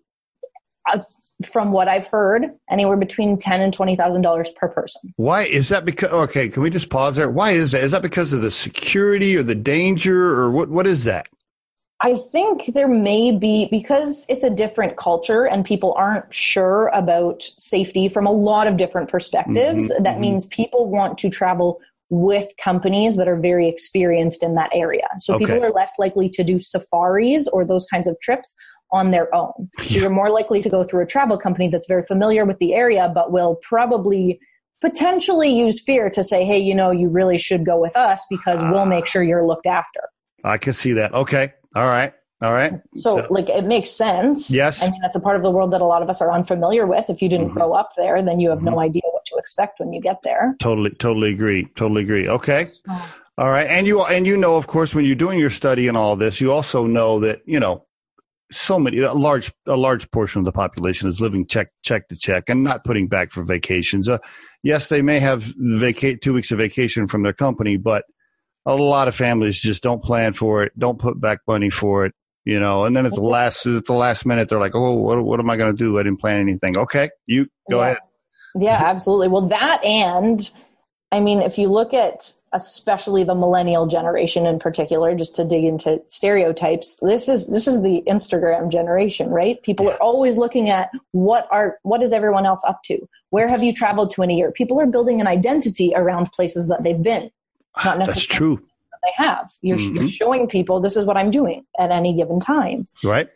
uh, 0.90 1.00
from 1.44 1.72
what 1.72 1.88
I've 1.88 2.08
heard, 2.08 2.46
anywhere 2.70 2.96
between 2.96 3.38
ten 3.38 3.60
and 3.60 3.74
twenty 3.74 3.96
thousand 3.96 4.22
dollars 4.22 4.50
per 4.52 4.70
person. 4.70 5.14
Why 5.18 5.44
is 5.44 5.70
that? 5.70 5.84
Because 5.84 6.12
okay, 6.12 6.48
can 6.48 6.64
we 6.64 6.70
just 6.70 6.90
pause 6.90 7.18
there? 7.18 7.30
Why 7.30 7.52
is 7.52 7.74
that? 7.74 7.84
Is 7.84 7.92
that 7.92 8.02
because 8.02 8.32
of 8.32 8.42
the 8.42 8.52
security 8.52 9.36
or 9.36 9.44
the 9.44 9.56
danger, 9.56 10.40
or 10.40 10.52
what? 10.52 10.70
What 10.70 10.88
is 10.88 11.04
that? 11.06 11.28
I 12.02 12.16
think 12.16 12.74
there 12.74 12.88
may 12.88 13.36
be 13.36 13.68
because 13.72 14.26
it's 14.28 14.44
a 14.44 14.50
different 14.50 14.98
culture 14.98 15.46
and 15.48 15.64
people 15.64 15.94
aren't 15.98 16.34
sure 16.34 16.90
about 16.94 17.44
safety 17.58 18.10
from 18.10 18.28
a 18.28 18.32
lot 18.32 18.68
of 18.68 18.78
different 18.78 19.10
perspectives. 19.10 19.90
Mm-hmm, 19.90 20.04
that 20.04 20.14
mm-hmm. 20.14 20.22
means 20.22 20.46
people 20.48 20.90
want 20.90 21.18
to 21.20 21.30
travel 21.30 21.80
with 22.10 22.52
companies 22.62 23.16
that 23.16 23.28
are 23.28 23.38
very 23.38 23.68
experienced 23.68 24.44
in 24.44 24.56
that 24.56 24.70
area. 24.74 25.08
So 25.20 25.36
okay. 25.36 25.46
people 25.46 25.64
are 25.64 25.72
less 25.72 25.94
likely 25.98 26.30
to 26.30 26.44
do 26.44 26.60
safaris 26.60 27.48
or 27.48 27.66
those 27.66 27.86
kinds 27.86 28.08
of 28.08 28.20
trips 28.22 28.56
on 28.92 29.12
their 29.12 29.34
own. 29.34 29.70
So 29.80 29.96
yeah. 29.96 30.02
you're 30.02 30.10
more 30.10 30.30
likely 30.30 30.62
to 30.62 30.70
go 30.70 30.84
through 30.84 31.04
a 31.04 31.08
travel 31.08 31.38
company 31.38 31.70
that's 31.70 31.88
very 31.88 32.04
familiar 32.04 32.46
with 32.46 32.60
the 32.60 32.74
area, 32.74 33.12
but 33.14 33.32
will 33.32 33.56
probably 33.64 34.40
potentially 34.82 35.50
use 35.50 35.82
fear 35.82 36.10
to 36.12 36.24
say, 36.24 36.46
hey, 36.46 36.60
you 36.60 36.76
know, 36.76 36.92
you 36.92 37.10
really 37.10 37.38
should 37.38 37.66
go 37.66 37.80
with 37.80 37.96
us 37.96 38.24
because 38.30 38.62
uh, 38.62 38.70
we'll 38.72 38.86
make 38.86 39.08
sure 39.08 39.24
you're 39.24 39.48
looked 39.48 39.66
after. 39.66 40.02
I 40.44 40.60
can 40.60 40.74
see 40.74 40.94
that. 40.94 41.14
Okay. 41.14 41.54
All 41.76 41.88
right. 41.88 42.14
All 42.42 42.54
right. 42.54 42.74
So, 42.96 43.22
so, 43.22 43.28
like, 43.30 43.50
it 43.50 43.64
makes 43.64 43.92
sense. 43.92 44.52
Yes. 44.52 44.84
I 44.84 44.92
mean, 44.92 45.02
that's 45.02 45.16
a 45.16 45.20
part 45.20 45.36
of 45.36 45.44
the 45.44 45.52
world 45.52 45.72
that 45.72 45.82
a 45.82 45.86
lot 45.86 46.02
of 46.02 46.10
us 46.10 46.22
are 46.22 46.32
unfamiliar 46.32 46.86
with. 46.86 47.10
If 47.10 47.22
you 47.22 47.30
didn't 47.30 47.48
mm-hmm. 47.48 47.58
grow 47.60 47.74
up 47.74 47.92
there, 47.96 48.22
then 48.22 48.40
you 48.40 48.50
have 48.50 48.60
mm-hmm. 48.60 48.72
no 48.72 48.80
idea 48.80 49.04
what 49.12 49.26
to 49.26 49.36
expect 49.38 49.80
when 49.80 49.94
you 49.94 50.02
get 50.02 50.22
there. 50.24 50.56
Totally, 50.60 50.92
totally 50.92 51.34
agree. 51.34 51.66
Totally 51.76 52.04
agree. 52.04 52.28
Okay. 52.28 52.68
Oh. 52.90 53.16
All 53.38 53.50
right. 53.50 53.68
And 53.68 53.88
you, 53.88 54.04
and 54.04 54.28
you 54.28 54.38
know, 54.38 54.58
of 54.58 54.68
course, 54.68 54.94
when 54.94 55.06
you're 55.06 55.16
doing 55.16 55.40
your 55.40 55.50
study 55.50 55.88
and 55.88 55.98
all 55.98 56.16
this, 56.16 56.42
you 56.42 56.52
also 56.52 56.86
know 56.88 57.20
that, 57.22 57.42
you 57.46 57.60
know, 57.60 57.86
so 58.52 58.78
many 58.78 59.00
a 59.00 59.14
large 59.14 59.52
a 59.66 59.76
large 59.76 60.10
portion 60.12 60.40
of 60.40 60.46
the 60.46 60.52
population 60.52 61.10
is 61.10 61.20
living 61.20 61.48
check 61.48 61.70
check 61.82 62.08
to 62.10 62.16
check 62.16 62.44
and 62.48 62.64
not 62.64 62.84
putting 62.86 63.08
back 63.08 63.32
for 63.32 63.44
vacations. 63.44 64.08
Uh, 64.08 64.20
yes, 64.62 64.88
they 64.88 65.02
may 65.02 65.20
have 65.20 65.52
vacate 65.58 66.22
two 66.22 66.34
weeks 66.34 66.52
of 66.52 66.60
vacation 66.60 67.08
from 67.08 67.24
their 67.24 67.34
company, 67.34 67.76
but 67.76 68.06
a 68.66 68.76
lot 68.76 69.08
of 69.08 69.16
families 69.16 69.62
just 69.62 69.84
don't 69.84 70.04
plan 70.04 70.34
for 70.34 70.64
it, 70.64 70.78
don't 70.78 71.00
put 71.00 71.20
back 71.20 71.40
money 71.48 71.70
for 71.70 72.06
it, 72.06 72.14
you 72.46 72.60
know. 72.60 72.86
And 72.86 72.96
then 72.96 73.06
at 73.06 73.14
the 73.14 73.22
last 73.22 73.66
at 73.66 73.86
the 73.86 73.94
last 73.94 74.26
minute, 74.26 74.50
they're 74.50 74.60
like, 74.60 74.76
"Oh, 74.76 74.94
what 74.94 75.24
what 75.24 75.40
am 75.40 75.50
I 75.50 75.58
going 75.58 75.76
to 75.76 75.78
do? 75.78 76.00
I 76.00 76.04
didn't 76.04 76.20
plan 76.20 76.40
anything." 76.40 76.78
Okay, 76.78 77.10
you 77.26 77.48
go 77.70 77.80
yeah. 77.80 77.86
ahead. 77.86 77.98
Yeah, 78.58 78.82
absolutely. 78.84 79.28
Well, 79.28 79.48
that 79.48 79.84
and 79.84 80.50
I 81.12 81.20
mean, 81.20 81.42
if 81.42 81.58
you 81.58 81.68
look 81.68 81.94
at 81.94 82.32
especially 82.52 83.24
the 83.24 83.36
millennial 83.36 83.86
generation 83.86 84.46
in 84.46 84.60
particular, 84.60 85.14
just 85.16 85.36
to 85.36 85.46
dig 85.46 85.64
into 85.64 86.02
stereotypes, 86.08 86.98
this 87.02 87.30
is 87.30 87.48
this 87.48 87.68
is 87.68 87.82
the 87.84 88.04
Instagram 88.08 88.72
generation, 88.72 89.30
right? 89.30 89.62
People 89.64 89.88
are 89.90 90.02
always 90.02 90.36
looking 90.38 90.70
at 90.70 90.90
what 91.12 91.48
are 91.52 91.78
what 91.84 92.02
is 92.02 92.12
everyone 92.12 92.46
else 92.46 92.64
up 92.68 92.82
to? 92.86 93.00
Where 93.30 93.48
have 93.48 93.64
you 93.64 93.74
traveled 93.74 94.12
to 94.12 94.24
in 94.24 94.32
a 94.32 94.34
year? 94.34 94.52
People 94.52 94.80
are 94.80 94.88
building 94.88 95.22
an 95.22 95.28
identity 95.28 95.94
around 95.96 96.32
places 96.32 96.68
that 96.68 96.84
they've 96.84 97.02
been. 97.02 97.30
Not 97.84 97.98
necessarily 98.00 98.06
That's 98.06 98.26
true. 98.26 98.66
They 99.04 99.24
have. 99.24 99.50
You're, 99.62 99.78
mm-hmm. 99.78 99.96
you're 99.98 100.08
showing 100.08 100.48
people 100.48 100.80
this 100.80 100.98
is 100.98 101.06
what 101.06 101.18
I'm 101.18 101.30
doing 101.30 101.66
at 101.80 101.92
any 101.92 102.16
given 102.16 102.40
time. 102.40 102.86
Right. 103.04 103.28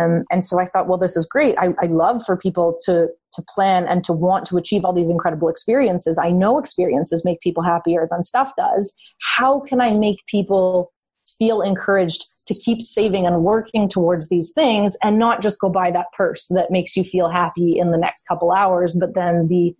Um, 0.00 0.24
and 0.30 0.44
so 0.44 0.60
I 0.60 0.66
thought, 0.66 0.88
well, 0.88 0.98
this 0.98 1.16
is 1.16 1.26
great. 1.26 1.56
I, 1.58 1.68
I 1.80 1.86
love 1.86 2.24
for 2.24 2.36
people 2.36 2.78
to 2.84 3.08
to 3.36 3.42
plan 3.54 3.84
and 3.84 4.02
to 4.02 4.14
want 4.14 4.46
to 4.46 4.56
achieve 4.56 4.84
all 4.84 4.94
these 4.94 5.10
incredible 5.10 5.48
experiences. 5.48 6.18
I 6.18 6.30
know 6.30 6.58
experiences 6.58 7.22
make 7.22 7.40
people 7.40 7.62
happier 7.62 8.08
than 8.10 8.22
stuff 8.22 8.52
does. 8.56 8.94
How 9.20 9.60
can 9.60 9.80
I 9.80 9.92
make 9.92 10.24
people 10.26 10.90
feel 11.38 11.60
encouraged 11.60 12.24
to 12.46 12.54
keep 12.54 12.80
saving 12.82 13.26
and 13.26 13.42
working 13.42 13.88
towards 13.88 14.28
these 14.28 14.52
things 14.52 14.96
and 15.02 15.18
not 15.18 15.42
just 15.42 15.60
go 15.60 15.68
buy 15.68 15.90
that 15.90 16.06
purse 16.16 16.46
that 16.48 16.70
makes 16.70 16.96
you 16.96 17.04
feel 17.04 17.28
happy 17.28 17.78
in 17.78 17.90
the 17.90 17.98
next 17.98 18.24
couple 18.26 18.52
hours, 18.52 18.96
but 18.98 19.14
then 19.14 19.48
the 19.48 19.74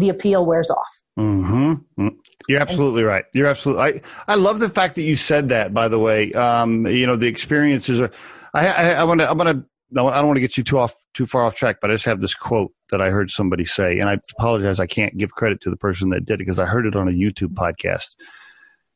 the 0.00 0.08
appeal 0.08 0.46
wears 0.46 0.70
off. 0.70 1.02
Mm-hmm. 1.18 2.08
You're 2.48 2.60
absolutely 2.60 3.04
right. 3.04 3.24
You're 3.34 3.46
absolutely. 3.46 3.84
I 3.84 4.00
I 4.26 4.34
love 4.34 4.58
the 4.58 4.68
fact 4.68 4.94
that 4.94 5.02
you 5.02 5.14
said 5.14 5.50
that. 5.50 5.74
By 5.74 5.88
the 5.88 5.98
way, 5.98 6.32
um, 6.32 6.86
you 6.86 7.06
know 7.06 7.16
the 7.16 7.28
experiences 7.28 8.00
are. 8.00 8.10
I 8.54 8.66
I, 8.68 8.90
I 8.92 9.04
want 9.04 9.20
to. 9.20 9.28
I 9.28 9.32
want 9.32 9.50
to 9.50 9.64
I 9.92 10.18
don't 10.18 10.26
want 10.26 10.36
to 10.36 10.40
get 10.40 10.56
you 10.56 10.64
too 10.64 10.78
off 10.78 10.94
too 11.12 11.26
far 11.26 11.42
off 11.42 11.54
track, 11.54 11.76
but 11.82 11.90
I 11.90 11.94
just 11.94 12.06
have 12.06 12.22
this 12.22 12.34
quote 12.34 12.72
that 12.90 13.02
I 13.02 13.10
heard 13.10 13.30
somebody 13.30 13.64
say, 13.64 13.98
and 13.98 14.08
I 14.08 14.18
apologize, 14.38 14.80
I 14.80 14.86
can't 14.86 15.16
give 15.18 15.32
credit 15.32 15.60
to 15.62 15.70
the 15.70 15.76
person 15.76 16.10
that 16.10 16.24
did 16.24 16.34
it 16.34 16.38
because 16.38 16.58
I 16.58 16.66
heard 16.66 16.86
it 16.86 16.96
on 16.96 17.08
a 17.08 17.12
YouTube 17.12 17.54
podcast. 17.54 18.16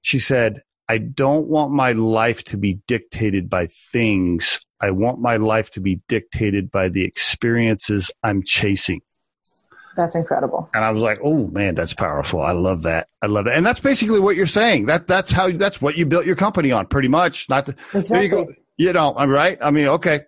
She 0.00 0.18
said, 0.18 0.62
"I 0.88 0.98
don't 0.98 1.48
want 1.48 1.72
my 1.72 1.92
life 1.92 2.44
to 2.44 2.56
be 2.56 2.80
dictated 2.86 3.50
by 3.50 3.66
things. 3.92 4.60
I 4.80 4.90
want 4.90 5.20
my 5.20 5.36
life 5.36 5.70
to 5.72 5.80
be 5.80 6.00
dictated 6.08 6.70
by 6.70 6.88
the 6.88 7.04
experiences 7.04 8.10
I'm 8.22 8.42
chasing." 8.42 9.02
That's 9.96 10.14
incredible. 10.14 10.68
And 10.74 10.85
I 10.85 10.90
was 10.90 11.02
like, 11.02 11.18
oh 11.22 11.46
man, 11.48 11.74
that's 11.74 11.94
powerful. 11.94 12.40
I 12.40 12.52
love 12.52 12.83
that. 12.83 13.09
I 13.22 13.26
love 13.26 13.46
it. 13.46 13.54
And 13.54 13.64
that's 13.64 13.80
basically 13.80 14.20
what 14.20 14.37
you're 14.37 14.46
saying. 14.46 14.87
That 14.87 15.07
that's 15.07 15.30
how 15.30 15.50
that's 15.50 15.80
what 15.80 15.96
you 15.96 16.07
built 16.07 16.26
your 16.26 16.37
company 16.37 16.72
on, 16.72 16.87
pretty 16.87 17.09
much. 17.09 17.48
Not 17.48 17.66
to, 17.66 17.72
exactly. 17.92 18.04
there 18.09 18.22
you 18.22 18.28
go. 18.28 18.52
You 18.76 18.92
know, 18.92 19.14
I'm 19.16 19.30
right. 19.30 19.57
I 19.62 19.70
mean, 19.70 19.87
okay. 19.87 20.20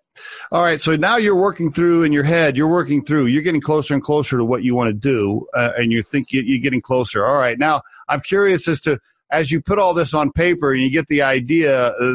All 0.52 0.62
right. 0.62 0.80
So 0.80 0.96
now 0.96 1.16
you're 1.16 1.36
working 1.36 1.70
through 1.70 2.04
in 2.04 2.12
your 2.12 2.22
head, 2.22 2.56
you're 2.56 2.68
working 2.68 3.04
through, 3.04 3.26
you're 3.26 3.42
getting 3.42 3.60
closer 3.60 3.92
and 3.92 4.02
closer 4.02 4.38
to 4.38 4.44
what 4.44 4.62
you 4.62 4.74
want 4.74 4.88
to 4.88 4.94
do. 4.94 5.46
Uh, 5.54 5.72
and 5.76 5.92
you 5.92 6.02
think 6.02 6.28
you're 6.30 6.62
getting 6.62 6.80
closer. 6.80 7.26
All 7.26 7.36
right. 7.36 7.58
Now 7.58 7.82
I'm 8.08 8.20
curious 8.20 8.68
as 8.68 8.80
to, 8.82 8.98
as 9.30 9.50
you 9.50 9.60
put 9.60 9.78
all 9.78 9.92
this 9.92 10.14
on 10.14 10.30
paper 10.30 10.72
and 10.72 10.80
you 10.80 10.90
get 10.90 11.08
the 11.08 11.22
idea, 11.22 11.88
uh, 11.88 12.14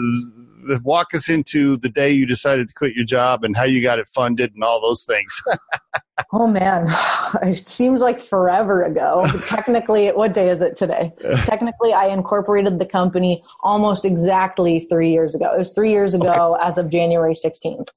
walk 0.84 1.14
us 1.14 1.30
into 1.30 1.78
the 1.78 1.90
day 1.90 2.12
you 2.12 2.26
decided 2.26 2.68
to 2.68 2.74
quit 2.74 2.94
your 2.94 3.06
job 3.06 3.44
and 3.44 3.56
how 3.56 3.64
you 3.64 3.82
got 3.82 4.00
it 4.00 4.08
funded 4.08 4.54
and 4.54 4.64
all 4.64 4.82
those 4.82 5.04
things. 5.04 5.42
oh 6.34 6.48
man, 6.48 6.88
it 7.44 7.58
seems 7.58 8.02
like 8.02 8.22
forever 8.22 8.84
ago. 8.84 9.26
Technically, 9.46 10.10
what 10.10 10.34
day 10.34 10.50
is 10.50 10.62
it 10.62 10.76
today? 10.76 11.14
Technically, 11.46 11.94
I 11.94 12.08
incorporated 12.08 12.80
the 12.80 12.86
company 12.86 13.44
almost 13.62 14.06
exactly 14.06 14.82
three 14.82 15.12
years 15.12 15.36
ago. 15.36 15.54
It 15.54 15.60
was 15.60 15.74
three 15.74 15.92
years 15.92 16.14
ago 16.14 16.56
okay. 16.56 16.68
as 16.68 16.78
of 16.78 16.90
January 16.90 17.34
16th. 17.34 17.90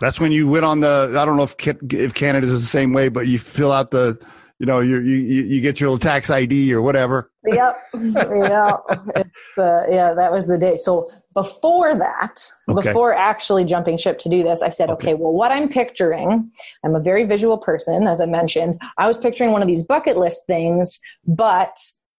That's 0.00 0.20
when 0.20 0.32
you 0.32 0.48
went 0.48 0.64
on 0.64 0.80
the, 0.80 1.14
I 1.16 1.24
don't 1.24 1.36
know 1.36 1.42
if, 1.42 1.54
if 1.92 2.14
Canada 2.14 2.46
is 2.46 2.52
the 2.52 2.60
same 2.60 2.92
way, 2.92 3.08
but 3.08 3.26
you 3.26 3.38
fill 3.38 3.72
out 3.72 3.90
the, 3.90 4.18
you 4.60 4.66
know, 4.66 4.80
you, 4.80 5.00
you, 5.00 5.16
you 5.16 5.60
get 5.62 5.80
your 5.80 5.88
little 5.88 5.98
tax 5.98 6.28
ID 6.28 6.74
or 6.74 6.82
whatever. 6.82 7.32
Yep. 7.46 7.76
yeah. 7.94 8.76
It's, 9.16 9.58
uh, 9.58 9.86
yeah, 9.88 10.12
that 10.12 10.30
was 10.30 10.46
the 10.46 10.58
day. 10.58 10.76
So 10.76 11.08
before 11.32 11.96
that, 11.96 12.46
okay. 12.68 12.88
before 12.88 13.14
actually 13.14 13.64
jumping 13.64 13.96
ship 13.96 14.18
to 14.18 14.28
do 14.28 14.42
this, 14.42 14.60
I 14.60 14.68
said, 14.68 14.90
okay. 14.90 15.12
okay, 15.12 15.14
well, 15.14 15.32
what 15.32 15.50
I'm 15.50 15.66
picturing, 15.66 16.52
I'm 16.84 16.94
a 16.94 17.00
very 17.00 17.24
visual 17.24 17.56
person, 17.56 18.06
as 18.06 18.20
I 18.20 18.26
mentioned. 18.26 18.78
I 18.98 19.06
was 19.08 19.16
picturing 19.16 19.52
one 19.52 19.62
of 19.62 19.66
these 19.66 19.82
bucket 19.82 20.18
list 20.18 20.42
things, 20.46 21.00
but 21.26 21.74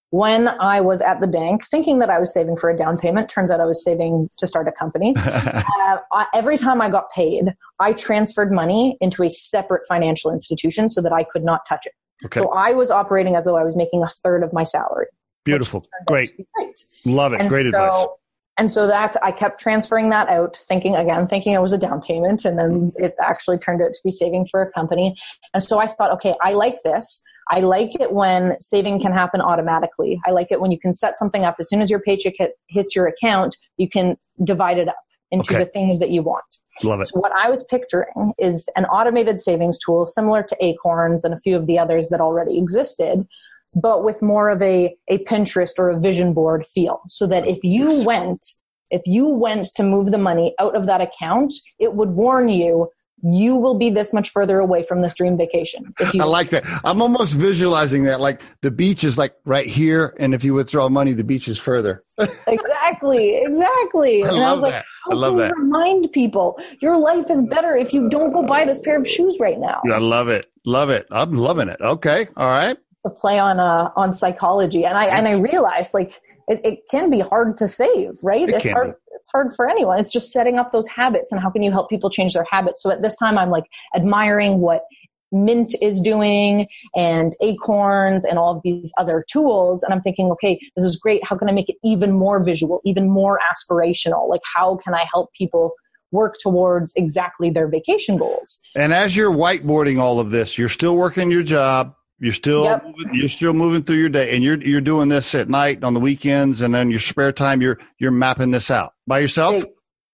when 0.09 0.47
I 0.47 0.81
was 0.81 0.99
at 1.01 1.21
the 1.21 1.27
bank 1.27 1.63
thinking 1.69 1.99
that 1.99 2.09
I 2.09 2.17
was 2.17 2.33
saving 2.33 2.57
for 2.57 2.71
a 2.71 2.75
down 2.75 2.97
payment, 2.97 3.29
turns 3.29 3.51
out 3.51 3.61
I 3.61 3.67
was 3.67 3.83
saving 3.83 4.29
to 4.39 4.47
start 4.47 4.67
a 4.67 4.71
company. 4.71 5.13
uh, 5.25 5.97
every 6.33 6.57
time 6.57 6.81
I 6.81 6.89
got 6.89 7.11
paid, 7.11 7.53
I 7.79 7.93
transferred 7.93 8.51
money 8.51 8.97
into 8.99 9.21
a 9.21 9.29
separate 9.29 9.83
financial 9.87 10.31
institution 10.31 10.89
so 10.89 11.01
that 11.01 11.13
I 11.13 11.23
could 11.23 11.43
not 11.43 11.61
touch 11.69 11.85
it. 11.85 11.93
Okay. 12.25 12.39
So 12.39 12.51
I 12.51 12.73
was 12.73 12.91
operating 12.91 13.35
as 13.35 13.45
though 13.45 13.57
I 13.57 13.63
was 13.63 13.75
making 13.75 14.03
a 14.03 14.07
third 14.07 14.43
of 14.43 14.53
my 14.53 14.63
salary. 14.63 15.07
Beautiful. 15.43 15.85
Great. 16.05 16.35
Great. 16.55 16.85
Love 17.05 17.33
it. 17.33 17.41
And 17.41 17.49
Great 17.49 17.63
so, 17.63 17.69
advice. 17.69 18.07
And 18.57 18.71
so 18.71 18.85
that 18.85 19.15
I 19.23 19.31
kept 19.31 19.59
transferring 19.59 20.09
that 20.09 20.29
out, 20.29 20.55
thinking 20.55 20.95
again, 20.95 21.25
thinking 21.25 21.53
it 21.53 21.61
was 21.61 21.73
a 21.73 21.77
down 21.77 22.01
payment, 22.01 22.45
and 22.45 22.57
then 22.57 22.91
it 22.97 23.13
actually 23.19 23.57
turned 23.57 23.81
out 23.81 23.91
to 23.91 23.99
be 24.03 24.11
saving 24.11 24.45
for 24.45 24.61
a 24.61 24.71
company. 24.71 25.15
And 25.53 25.63
so 25.63 25.79
I 25.79 25.87
thought, 25.87 26.11
okay, 26.11 26.35
I 26.43 26.53
like 26.53 26.77
this. 26.83 27.23
I 27.49 27.61
like 27.61 27.99
it 27.99 28.13
when 28.13 28.55
saving 28.61 29.01
can 29.01 29.13
happen 29.13 29.41
automatically. 29.41 30.21
I 30.27 30.31
like 30.31 30.51
it 30.51 30.61
when 30.61 30.71
you 30.71 30.79
can 30.79 30.93
set 30.93 31.17
something 31.17 31.43
up 31.43 31.55
as 31.59 31.69
soon 31.69 31.81
as 31.81 31.89
your 31.89 32.01
paycheck 32.01 32.33
hit, 32.37 32.51
hits 32.69 32.95
your 32.95 33.07
account, 33.07 33.57
you 33.77 33.89
can 33.89 34.15
divide 34.43 34.77
it 34.77 34.87
up 34.87 34.95
into 35.31 35.53
okay. 35.53 35.63
the 35.63 35.69
things 35.69 35.99
that 35.99 36.11
you 36.11 36.21
want. 36.21 36.60
Love 36.83 37.01
it. 37.01 37.07
So 37.07 37.19
what 37.19 37.31
I 37.33 37.49
was 37.49 37.63
picturing 37.65 38.33
is 38.37 38.69
an 38.75 38.85
automated 38.85 39.39
savings 39.39 39.77
tool 39.77 40.05
similar 40.05 40.43
to 40.43 40.65
Acorns 40.65 41.23
and 41.23 41.33
a 41.33 41.39
few 41.39 41.55
of 41.55 41.67
the 41.67 41.77
others 41.77 42.09
that 42.09 42.21
already 42.21 42.57
existed, 42.57 43.27
but 43.81 44.03
with 44.03 44.21
more 44.21 44.49
of 44.49 44.61
a, 44.61 44.95
a 45.09 45.19
Pinterest 45.25 45.77
or 45.77 45.89
a 45.89 45.99
vision 45.99 46.33
board 46.33 46.65
feel. 46.65 47.01
So 47.07 47.27
that 47.27 47.45
if 47.47 47.63
you 47.63 48.03
went, 48.05 48.45
if 48.89 49.01
you 49.05 49.27
went 49.27 49.67
to 49.75 49.83
move 49.83 50.11
the 50.11 50.17
money 50.17 50.55
out 50.59 50.75
of 50.75 50.85
that 50.85 51.01
account, 51.01 51.53
it 51.79 51.93
would 51.93 52.11
warn 52.11 52.49
you 52.49 52.89
you 53.23 53.55
will 53.55 53.75
be 53.75 53.89
this 53.89 54.13
much 54.13 54.29
further 54.29 54.59
away 54.59 54.83
from 54.83 55.01
this 55.01 55.13
dream 55.13 55.37
vacation. 55.37 55.93
I 56.19 56.25
like 56.25 56.49
that. 56.49 56.63
I'm 56.83 57.01
almost 57.01 57.37
visualizing 57.37 58.05
that. 58.05 58.19
Like 58.19 58.41
the 58.61 58.71
beach 58.71 59.03
is 59.03 59.17
like 59.17 59.35
right 59.45 59.67
here, 59.67 60.15
and 60.19 60.33
if 60.33 60.43
you 60.43 60.53
withdraw 60.53 60.89
money, 60.89 61.13
the 61.13 61.23
beach 61.23 61.47
is 61.47 61.59
further. 61.59 62.03
exactly, 62.47 63.37
exactly. 63.37 64.23
I 64.23 64.29
and 64.29 64.37
I 64.43 64.51
was 64.51 64.61
like, 64.61 64.73
how 64.73 65.11
I 65.11 65.15
love 65.15 65.31
can 65.33 65.39
that. 65.39 65.55
remind 65.55 66.11
people 66.11 66.59
your 66.81 66.97
life 66.97 67.29
is 67.29 67.41
better 67.43 67.75
if 67.75 67.93
you 67.93 68.09
don't 68.09 68.33
go 68.33 68.43
buy 68.43 68.65
this 68.65 68.79
pair 68.81 68.99
of 68.99 69.07
shoes 69.07 69.37
right 69.39 69.59
now. 69.59 69.81
I 69.91 69.97
love 69.97 70.27
it. 70.27 70.51
Love 70.65 70.89
it. 70.89 71.07
I'm 71.11 71.33
loving 71.33 71.69
it. 71.69 71.79
Okay. 71.81 72.27
All 72.37 72.49
right. 72.49 72.77
To 73.03 73.09
play 73.09 73.39
on 73.39 73.59
uh 73.59 73.91
on 73.95 74.13
psychology, 74.13 74.85
and 74.85 74.95
I 74.95 75.05
and 75.07 75.27
I 75.27 75.39
realized 75.39 75.93
like 75.93 76.13
it, 76.47 76.61
it 76.63 76.79
can 76.89 77.09
be 77.09 77.19
hard 77.19 77.57
to 77.57 77.67
save, 77.67 78.15
right? 78.23 78.47
It 78.47 78.55
it's 78.55 78.69
hard. 78.69 78.91
Be 78.91 79.00
it's 79.21 79.29
hard 79.31 79.53
for 79.55 79.69
anyone. 79.69 79.99
It's 79.99 80.11
just 80.11 80.31
setting 80.31 80.57
up 80.57 80.71
those 80.71 80.87
habits 80.87 81.31
and 81.31 81.39
how 81.39 81.51
can 81.51 81.61
you 81.61 81.71
help 81.71 81.89
people 81.89 82.09
change 82.09 82.33
their 82.33 82.45
habits. 82.49 82.81
So 82.81 82.89
at 82.89 83.03
this 83.03 83.15
time, 83.17 83.37
I'm 83.37 83.51
like 83.51 83.65
admiring 83.95 84.59
what 84.59 84.81
Mint 85.31 85.75
is 85.79 86.01
doing 86.01 86.67
and 86.95 87.33
Acorns 87.41 88.25
and 88.25 88.39
all 88.39 88.57
of 88.57 88.63
these 88.63 88.91
other 88.97 89.23
tools. 89.31 89.83
And 89.83 89.93
I'm 89.93 90.01
thinking, 90.01 90.31
okay, 90.31 90.59
this 90.75 90.83
is 90.83 90.97
great. 90.97 91.25
How 91.25 91.37
can 91.37 91.47
I 91.47 91.51
make 91.51 91.69
it 91.69 91.77
even 91.83 92.11
more 92.11 92.43
visual, 92.43 92.81
even 92.83 93.09
more 93.09 93.39
aspirational? 93.53 94.27
Like, 94.27 94.41
how 94.55 94.77
can 94.77 94.95
I 94.95 95.05
help 95.13 95.31
people 95.33 95.73
work 96.11 96.35
towards 96.41 96.93
exactly 96.95 97.51
their 97.51 97.67
vacation 97.67 98.17
goals? 98.17 98.59
And 98.75 98.91
as 98.91 99.15
you're 99.15 99.31
whiteboarding 99.31 99.99
all 99.99 100.19
of 100.19 100.31
this, 100.31 100.57
you're 100.57 100.67
still 100.67 100.97
working 100.97 101.29
your 101.29 101.43
job. 101.43 101.95
You're 102.21 102.33
still 102.33 102.65
yep. 102.65 102.85
you're 103.11 103.29
still 103.29 103.53
moving 103.53 103.81
through 103.81 103.97
your 103.97 104.09
day, 104.09 104.35
and 104.35 104.43
you're 104.43 104.61
you're 104.61 104.79
doing 104.79 105.09
this 105.09 105.33
at 105.33 105.49
night 105.49 105.83
on 105.83 105.95
the 105.95 105.99
weekends, 105.99 106.61
and 106.61 106.71
then 106.71 106.91
your 106.91 106.99
spare 106.99 107.31
time 107.31 107.63
you're 107.63 107.79
you're 107.97 108.11
mapping 108.11 108.51
this 108.51 108.69
out 108.69 108.93
by 109.07 109.17
yourself. 109.17 109.63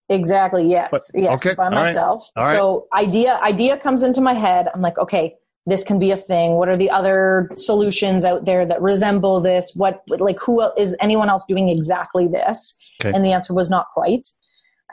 Exactly. 0.07 0.65
Yes. 0.65 0.91
But, 0.91 1.01
yes. 1.21 1.45
Okay. 1.45 1.55
By 1.55 1.67
myself. 1.67 2.25
All 2.37 2.45
right. 2.45 2.55
So 2.55 2.87
idea 2.97 3.37
idea 3.43 3.77
comes 3.77 4.03
into 4.03 4.21
my 4.21 4.33
head. 4.33 4.69
I'm 4.73 4.81
like, 4.81 4.97
okay, 4.97 5.35
this 5.65 5.83
can 5.83 5.99
be 5.99 6.11
a 6.11 6.15
thing. 6.17 6.53
What 6.53 6.69
are 6.69 6.77
the 6.77 6.89
other 6.89 7.51
solutions 7.55 8.23
out 8.23 8.45
there 8.45 8.65
that 8.65 8.81
resemble 8.81 9.41
this? 9.41 9.73
What 9.75 10.01
like 10.07 10.39
who 10.39 10.61
is 10.77 10.95
anyone 11.01 11.27
else 11.27 11.43
doing 11.45 11.67
exactly 11.67 12.29
this? 12.29 12.77
Okay. 13.01 13.13
And 13.13 13.25
the 13.25 13.33
answer 13.33 13.53
was 13.53 13.69
not 13.69 13.87
quite. 13.93 14.25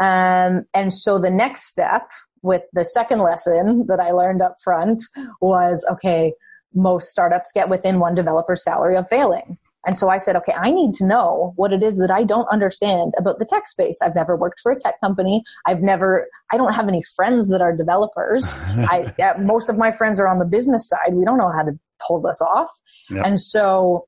Um, 0.01 0.65
and 0.75 0.93
so 0.93 1.21
the 1.21 1.31
next 1.31 1.69
step 1.69 2.11
with 2.43 2.63
the 2.73 2.85
second 2.85 3.21
lesson 3.21 3.87
that 3.87 4.01
I 4.01 4.11
learned 4.11 4.43
up 4.43 4.57
front 4.65 5.01
was 5.41 5.87
okay 5.93 6.33
most 6.75 7.11
startups 7.11 7.53
get 7.53 7.69
within 7.69 8.01
one 8.01 8.15
developer's 8.15 8.63
salary 8.63 8.97
of 8.97 9.09
failing. 9.09 9.59
And 9.87 9.99
so 9.99 10.09
I 10.09 10.19
said, 10.19 10.37
okay, 10.37 10.53
I 10.53 10.71
need 10.71 10.95
to 10.95 11.07
know 11.07 11.53
what 11.57 11.73
it 11.73 11.83
is 11.83 11.99
that 11.99 12.11
I 12.11 12.25
don't 12.25 12.49
understand 12.51 13.13
about 13.19 13.39
the 13.39 13.45
tech 13.45 13.69
space. 13.69 14.01
I've 14.03 14.15
never 14.15 14.37
worked 14.37 14.61
for 14.61 14.73
a 14.73 14.79
tech 14.79 14.99
company. 15.01 15.43
I've 15.67 15.81
never, 15.81 16.27
I 16.53 16.57
don't 16.57 16.75
have 16.75 16.89
any 16.89 17.03
friends 17.15 17.49
that 17.49 17.61
are 17.61 17.77
developers. 17.77 18.55
I, 18.59 19.13
most 19.39 19.69
of 19.69 19.77
my 19.77 19.93
friends 19.93 20.19
are 20.19 20.29
on 20.29 20.39
the 20.39 20.47
business 20.47 20.89
side. 20.89 21.13
We 21.13 21.25
don't 21.25 21.39
know 21.39 21.51
how 21.51 21.63
to 21.63 21.73
pull 22.07 22.21
this 22.21 22.41
off. 22.41 22.71
Yep. 23.11 23.27
And 23.27 23.41
so 23.41 24.07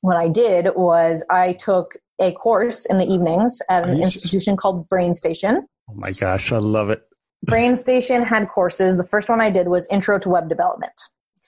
what 0.00 0.16
I 0.16 0.28
did 0.28 0.68
was 0.76 1.24
I 1.28 1.54
took 1.54 1.96
a 2.20 2.32
course 2.32 2.86
in 2.86 2.98
the 2.98 3.06
evenings 3.06 3.60
at 3.68 3.88
an 3.88 4.00
institution 4.00 4.56
called 4.56 4.88
BrainStation. 4.88 5.62
Oh 5.90 5.94
my 5.94 6.12
gosh, 6.12 6.52
I 6.52 6.58
love 6.58 6.90
it. 6.90 7.02
BrainStation 7.46 8.26
had 8.26 8.48
courses. 8.48 8.96
The 8.96 9.04
first 9.04 9.28
one 9.28 9.40
I 9.40 9.50
did 9.50 9.68
was 9.68 9.88
Intro 9.90 10.18
to 10.18 10.28
Web 10.28 10.48
Development 10.48 10.92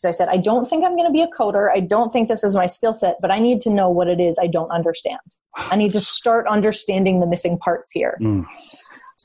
because 0.00 0.14
I 0.14 0.16
said, 0.16 0.28
I 0.28 0.36
don't 0.36 0.66
think 0.66 0.84
I'm 0.84 0.96
going 0.96 1.06
to 1.06 1.12
be 1.12 1.22
a 1.22 1.28
coder. 1.28 1.70
I 1.72 1.80
don't 1.80 2.12
think 2.12 2.28
this 2.28 2.44
is 2.44 2.54
my 2.54 2.66
skill 2.66 2.92
set, 2.92 3.16
but 3.20 3.30
I 3.30 3.38
need 3.38 3.60
to 3.62 3.70
know 3.70 3.88
what 3.90 4.08
it 4.08 4.20
is 4.20 4.38
I 4.40 4.46
don't 4.46 4.70
understand. 4.70 5.20
I 5.54 5.76
need 5.76 5.92
to 5.92 6.00
start 6.00 6.46
understanding 6.46 7.20
the 7.20 7.26
missing 7.26 7.58
parts 7.58 7.90
here. 7.90 8.16
Mm. 8.20 8.46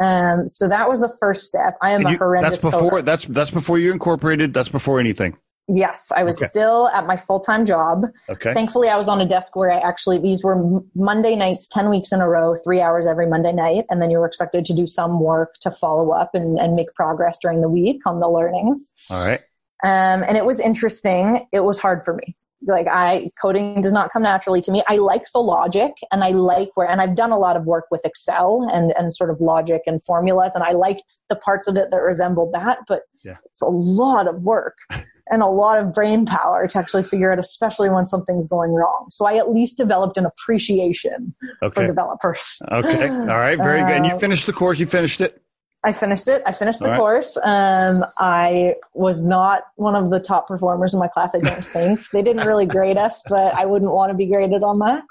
Um, 0.02 0.48
so 0.48 0.68
that 0.68 0.90
was 0.90 1.02
the 1.02 1.16
first 1.20 1.46
step. 1.46 1.78
I 1.82 1.92
am 1.92 2.02
you, 2.02 2.16
a 2.16 2.18
horrendous. 2.18 2.62
That's 2.62 2.76
before. 2.76 2.92
Coder. 2.92 3.06
That's 3.06 3.26
that's 3.26 3.52
before 3.52 3.80
you 3.80 3.92
incorporated. 3.94 4.54
That's 4.54 4.70
before 4.70 5.00
anything. 5.00 5.38
Yes, 5.68 6.12
I 6.16 6.24
was 6.24 6.38
okay. 6.38 6.46
still 6.46 6.90
at 6.90 7.08
my 7.08 7.18
full 7.18 7.40
time 7.40 7.66
job. 7.66 8.04
Okay. 8.30 8.54
Thankfully, 8.54 8.90
I 8.90 8.98
was 8.98 9.08
on 9.08 9.20
a 9.22 9.26
desk 9.26 9.56
where 9.56 9.72
I 9.72 9.80
actually 9.80 10.20
these 10.20 10.44
were 10.44 10.82
Monday 10.96 11.36
nights, 11.36 11.68
ten 11.70 11.90
weeks 11.90 12.12
in 12.12 12.22
a 12.22 12.28
row, 12.28 12.56
three 12.64 12.82
hours 12.82 13.08
every 13.08 13.28
Monday 13.28 13.54
night, 13.54 13.86
and 13.90 14.02
then 14.02 14.12
you 14.12 14.20
were 14.20 14.28
expected 14.28 14.66
to 14.66 14.76
do 14.76 14.86
some 14.86 15.20
work 15.20 15.56
to 15.62 15.72
follow 15.72 16.12
up 16.12 16.32
and, 16.34 16.60
and 16.60 16.74
make 16.74 16.94
progress 16.96 17.38
during 17.42 17.62
the 17.62 17.70
week 17.70 18.02
on 18.06 18.20
the 18.20 18.30
learnings. 18.30 18.92
All 19.10 19.26
right. 19.26 19.40
Um, 19.84 20.24
and 20.24 20.38
it 20.38 20.46
was 20.46 20.60
interesting. 20.60 21.48
It 21.52 21.62
was 21.62 21.80
hard 21.80 22.04
for 22.04 22.16
me. 22.16 22.36
Like 22.68 22.88
I, 22.88 23.30
coding 23.40 23.82
does 23.82 23.94
not 23.94 24.12
come 24.12 24.24
naturally 24.24 24.62
to 24.62 24.72
me. 24.72 24.84
I 24.88 24.98
like 24.98 25.24
the 25.34 25.40
logic 25.40 25.92
and 26.12 26.24
I 26.24 26.30
like 26.32 26.70
where, 26.76 26.90
and 26.90 27.00
I've 27.00 27.16
done 27.16 27.32
a 27.32 27.38
lot 27.38 27.56
of 27.56 27.66
work 27.66 27.86
with 27.92 28.02
Excel 28.06 28.68
and, 28.72 28.94
and 28.98 29.14
sort 29.14 29.30
of 29.30 29.40
logic 29.40 29.82
and 29.86 30.04
formulas. 30.04 30.54
And 30.56 30.64
I 30.64 30.72
liked 30.72 31.18
the 31.30 31.36
parts 31.36 31.68
of 31.68 31.76
it 31.76 31.92
that 31.92 31.98
resembled 31.98 32.54
that, 32.54 32.80
but 32.88 33.04
yeah. 33.24 33.38
it's 33.46 33.62
a 33.62 33.68
lot 33.68 34.28
of 34.28 34.42
work 34.42 34.78
and 35.30 35.44
a 35.44 35.48
lot 35.48 35.80
of 35.80 35.94
brain 35.94 36.26
power 36.26 36.68
to 36.68 36.78
actually 36.78 37.04
figure 37.04 37.32
out, 37.32 37.38
especially 37.38 37.90
when 37.90 38.06
something's 38.08 38.48
going 38.48 38.72
wrong. 38.72 39.08
So 39.10 39.26
I 39.26 39.36
at 39.36 39.52
least 39.52 39.78
developed 39.78 40.18
an 40.18 40.26
appreciation 40.26 41.36
okay. 41.62 41.82
for 41.82 41.88
developers. 41.88 42.62
Okay. 42.72 43.10
All 43.10 43.26
right. 43.26 43.58
Very 43.58 43.82
uh, 43.82 43.88
good. 43.88 43.96
And 43.96 44.06
you 44.08 44.14
uh, 44.16 44.20
finished 44.20 44.48
the 44.48 44.54
course. 44.54 44.80
You 44.80 44.86
finished 44.88 45.22
it. 45.22 45.42
I 45.86 45.93
finished 45.93 46.28
it. 46.28 46.41
I 46.45 46.52
finished 46.52 46.80
the 46.80 46.89
right. 46.89 46.98
course. 46.98 47.38
Um, 47.43 48.04
I 48.17 48.76
was 48.93 49.24
not 49.26 49.63
one 49.76 49.95
of 49.95 50.10
the 50.10 50.19
top 50.19 50.48
performers 50.48 50.93
in 50.93 51.00
my 51.00 51.08
class. 51.08 51.36
I 51.36 51.39
don't 51.39 51.63
think 51.63 52.10
they 52.10 52.24
didn't 52.24 52.45
really 52.48 52.65
grade 52.65 52.98
us, 52.98 53.21
but 53.30 53.54
I 53.54 53.65
wouldn't 53.65 53.91
want 53.91 54.10
to 54.10 54.17
be 54.17 54.26
graded 54.26 54.63
on 54.63 54.80
that. 54.80 55.04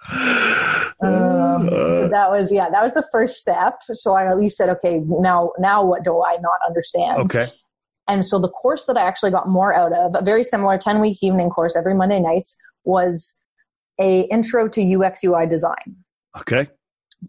Um, 1.00 1.66
that 2.10 2.30
was 2.30 2.52
yeah. 2.52 2.68
That 2.70 2.82
was 2.82 2.94
the 2.94 3.06
first 3.12 3.36
step. 3.36 3.80
So 3.92 4.14
I 4.14 4.28
at 4.30 4.36
least 4.36 4.56
said, 4.56 4.68
okay, 4.70 5.00
now 5.06 5.52
now 5.58 5.84
what 5.84 6.02
do 6.02 6.22
I 6.22 6.36
not 6.40 6.58
understand? 6.66 7.22
Okay. 7.22 7.52
And 8.08 8.24
so 8.24 8.38
the 8.38 8.48
course 8.48 8.86
that 8.86 8.96
I 8.96 9.02
actually 9.02 9.30
got 9.30 9.48
more 9.48 9.72
out 9.72 9.92
of, 9.92 10.14
a 10.14 10.22
very 10.22 10.44
similar 10.44 10.76
10 10.76 11.00
week 11.00 11.22
evening 11.22 11.50
course 11.50 11.76
every 11.76 11.94
Monday 11.94 12.20
nights, 12.20 12.58
was 12.84 13.36
a 13.98 14.22
intro 14.22 14.68
to 14.68 14.94
UX 14.94 15.24
UI 15.24 15.46
design. 15.46 15.96
Okay. 16.38 16.68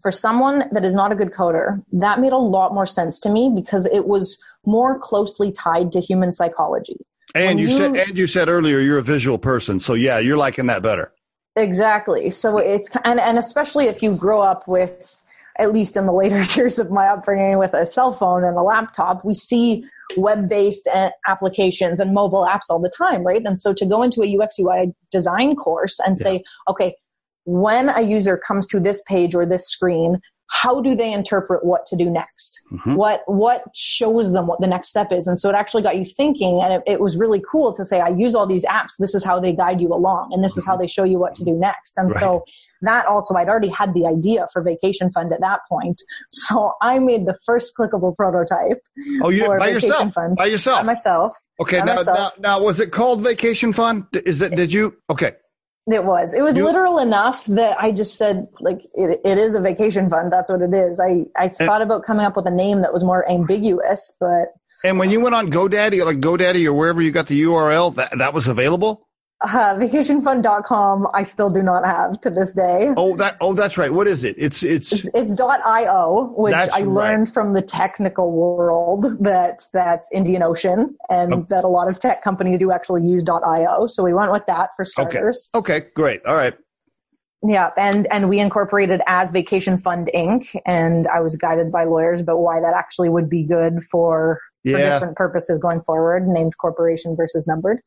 For 0.02 0.10
someone 0.10 0.64
that 0.72 0.84
is 0.84 0.94
not 0.94 1.12
a 1.12 1.14
good 1.14 1.32
coder, 1.32 1.82
that 1.92 2.20
made 2.20 2.32
a 2.32 2.38
lot 2.38 2.74
more 2.74 2.86
sense 2.86 3.18
to 3.20 3.30
me 3.30 3.52
because 3.54 3.86
it 3.86 4.06
was 4.06 4.42
more 4.64 4.98
closely 4.98 5.52
tied 5.52 5.92
to 5.92 6.00
human 6.00 6.32
psychology. 6.32 6.98
And 7.34 7.60
you, 7.60 7.68
you, 7.68 7.72
said 7.72 7.96
and 7.96 8.18
you 8.18 8.26
said 8.26 8.48
earlier 8.48 8.80
you're 8.80 8.98
a 8.98 9.02
visual 9.02 9.38
person, 9.38 9.80
so 9.80 9.94
yeah, 9.94 10.18
you're 10.18 10.36
liking 10.36 10.66
that 10.66 10.82
better. 10.82 11.12
Exactly. 11.56 12.30
So 12.30 12.58
it's 12.58 12.90
and 13.04 13.18
and 13.18 13.38
especially 13.38 13.86
if 13.86 14.02
you 14.02 14.16
grow 14.16 14.40
up 14.40 14.68
with 14.68 15.24
at 15.58 15.72
least 15.72 15.96
in 15.96 16.06
the 16.06 16.12
later 16.12 16.42
years 16.56 16.78
of 16.78 16.90
my 16.90 17.06
upbringing 17.06 17.58
with 17.58 17.74
a 17.74 17.86
cell 17.86 18.12
phone 18.12 18.44
and 18.44 18.56
a 18.56 18.62
laptop, 18.62 19.24
we 19.24 19.34
see 19.34 19.86
web-based 20.16 20.88
eh, 20.92 21.10
applications 21.26 21.98
and 21.98 22.14
mobile 22.14 22.46
apps 22.46 22.70
all 22.70 22.78
the 22.78 22.92
time, 22.96 23.24
right? 23.24 23.42
And 23.44 23.58
so 23.58 23.72
to 23.74 23.84
go 23.84 24.02
into 24.02 24.22
a 24.22 24.38
UX 24.38 24.58
UI 24.58 24.94
design 25.10 25.56
course 25.56 25.98
and 26.00 26.16
say, 26.16 26.34
yeah. 26.34 26.70
okay, 26.70 26.94
when 27.46 27.88
a 27.88 28.02
user 28.02 28.36
comes 28.36 28.66
to 28.66 28.80
this 28.80 29.02
page 29.08 29.34
or 29.34 29.46
this 29.46 29.68
screen, 29.68 30.20
how 30.48 30.80
do 30.80 30.94
they 30.94 31.12
interpret 31.12 31.64
what 31.64 31.86
to 31.86 31.96
do 31.96 32.08
next? 32.08 32.62
Mm-hmm. 32.72 32.96
what 32.96 33.22
what 33.26 33.64
shows 33.74 34.32
them 34.32 34.48
what 34.48 34.60
the 34.60 34.66
next 34.66 34.88
step 34.88 35.12
is? 35.12 35.26
And 35.26 35.38
so 35.38 35.48
it 35.48 35.54
actually 35.54 35.82
got 35.82 35.96
you 35.96 36.04
thinking 36.04 36.60
and 36.62 36.72
it, 36.72 36.82
it, 36.86 37.00
was 37.00 37.16
really 37.16 37.40
cool 37.48 37.72
to 37.74 37.84
say 37.84 38.00
i 38.00 38.08
use 38.08 38.34
all 38.34 38.46
these 38.46 38.64
apps. 38.64 38.94
This 38.98 39.14
is 39.14 39.24
how 39.24 39.38
they 39.38 39.52
guide 39.52 39.80
you 39.80 39.88
along 39.88 40.30
and 40.32 40.44
this 40.44 40.52
mm-hmm. 40.52 40.58
is 40.58 40.66
how 40.66 40.72
mm-hmm. 40.72 40.82
they 40.82 40.86
show 40.88 41.04
you 41.04 41.18
what 41.18 41.34
to 41.36 41.44
do 41.44 41.52
next. 41.52 41.96
And 41.96 42.10
right. 42.10 42.20
so 42.20 42.44
that 42.82 43.06
also 43.06 43.34
i'd 43.34 43.48
already 43.48 43.68
had 43.68 43.94
the 43.94 44.06
idea 44.06 44.48
for 44.52 44.62
vacation 44.62 45.10
fund 45.10 45.32
at 45.32 45.40
that 45.40 45.60
point. 45.68 46.02
So 46.32 46.72
i 46.82 46.98
made 46.98 47.26
the 47.26 47.38
first 47.46 47.74
clickable 47.78 48.14
prototype 48.14 48.80
oh 49.22 49.30
you 49.30 49.46
by 49.58 49.68
yourself? 49.68 50.12
Fund. 50.12 50.36
By 50.36 50.46
yourself? 50.46 50.80
By 50.80 50.86
myself. 50.86 51.34
Okay 51.60 51.80
by 51.80 51.86
now, 51.86 51.94
myself. 51.94 52.38
now 52.38 52.58
now 52.58 52.64
was 52.64 52.80
it 52.80 52.92
called 52.92 53.22
vacation 53.22 53.72
fund? 53.72 54.06
Is 54.12 54.42
it 54.42 54.54
did 54.54 54.72
you? 54.72 54.96
Okay 55.10 55.32
it 55.86 56.04
was. 56.04 56.34
It 56.34 56.42
was 56.42 56.56
you, 56.56 56.64
literal 56.64 56.98
enough 56.98 57.44
that 57.46 57.80
I 57.80 57.92
just 57.92 58.16
said, 58.16 58.48
like, 58.58 58.80
it, 58.94 59.20
it 59.24 59.38
is 59.38 59.54
a 59.54 59.60
vacation 59.60 60.10
fund. 60.10 60.32
That's 60.32 60.50
what 60.50 60.60
it 60.60 60.74
is. 60.74 60.98
I, 60.98 61.26
I 61.36 61.48
thought 61.48 61.80
about 61.80 62.04
coming 62.04 62.26
up 62.26 62.36
with 62.36 62.46
a 62.46 62.50
name 62.50 62.82
that 62.82 62.92
was 62.92 63.04
more 63.04 63.28
ambiguous, 63.30 64.16
but. 64.18 64.54
And 64.84 64.98
when 64.98 65.10
you 65.10 65.22
went 65.22 65.36
on 65.36 65.50
GoDaddy, 65.50 66.04
like 66.04 66.18
GoDaddy 66.18 66.66
or 66.66 66.72
wherever 66.72 67.00
you 67.00 67.12
got 67.12 67.28
the 67.28 67.40
URL, 67.42 67.94
that, 67.94 68.18
that 68.18 68.34
was 68.34 68.48
available? 68.48 69.06
Uh, 69.42 69.76
vacationfund.com 69.76 71.06
I 71.12 71.22
still 71.22 71.50
do 71.50 71.62
not 71.62 71.84
have 71.84 72.18
to 72.22 72.30
this 72.30 72.54
day. 72.54 72.94
Oh, 72.96 73.14
that 73.16 73.36
oh 73.42 73.52
that's 73.52 73.76
right. 73.76 73.92
What 73.92 74.06
is 74.06 74.24
it? 74.24 74.34
It's 74.38 74.62
it's 74.62 74.92
it's, 74.92 75.14
it's 75.14 75.38
.io, 75.38 76.32
which 76.38 76.54
I 76.54 76.80
learned 76.80 77.26
right. 77.26 77.34
from 77.34 77.52
the 77.52 77.60
technical 77.60 78.32
world 78.32 79.04
that 79.20 79.62
that's 79.74 80.10
Indian 80.10 80.42
Ocean 80.42 80.96
and 81.10 81.34
oh. 81.34 81.46
that 81.50 81.64
a 81.64 81.68
lot 81.68 81.88
of 81.88 81.98
tech 81.98 82.22
companies 82.22 82.58
do 82.58 82.70
actually 82.70 83.06
use 83.06 83.24
.io. 83.28 83.86
So 83.88 84.02
we 84.02 84.14
went 84.14 84.32
with 84.32 84.46
that 84.46 84.70
for 84.74 84.86
starters. 84.86 85.50
Okay. 85.54 85.74
Okay, 85.76 85.86
great. 85.94 86.24
All 86.24 86.34
right. 86.34 86.54
Yeah, 87.46 87.70
and 87.76 88.06
and 88.10 88.30
we 88.30 88.40
incorporated 88.40 89.02
as 89.06 89.32
Vacation 89.32 89.76
Fund 89.76 90.08
Inc. 90.14 90.56
and 90.64 91.06
I 91.08 91.20
was 91.20 91.36
guided 91.36 91.70
by 91.70 91.84
lawyers 91.84 92.22
about 92.22 92.38
why 92.38 92.60
that 92.60 92.74
actually 92.74 93.10
would 93.10 93.28
be 93.28 93.46
good 93.46 93.82
for 93.82 94.40
for 94.64 94.78
different 94.78 95.16
purposes 95.16 95.58
going 95.58 95.82
forward, 95.82 96.26
named 96.26 96.56
corporation 96.58 97.14
versus 97.14 97.46
numbered. 97.46 97.80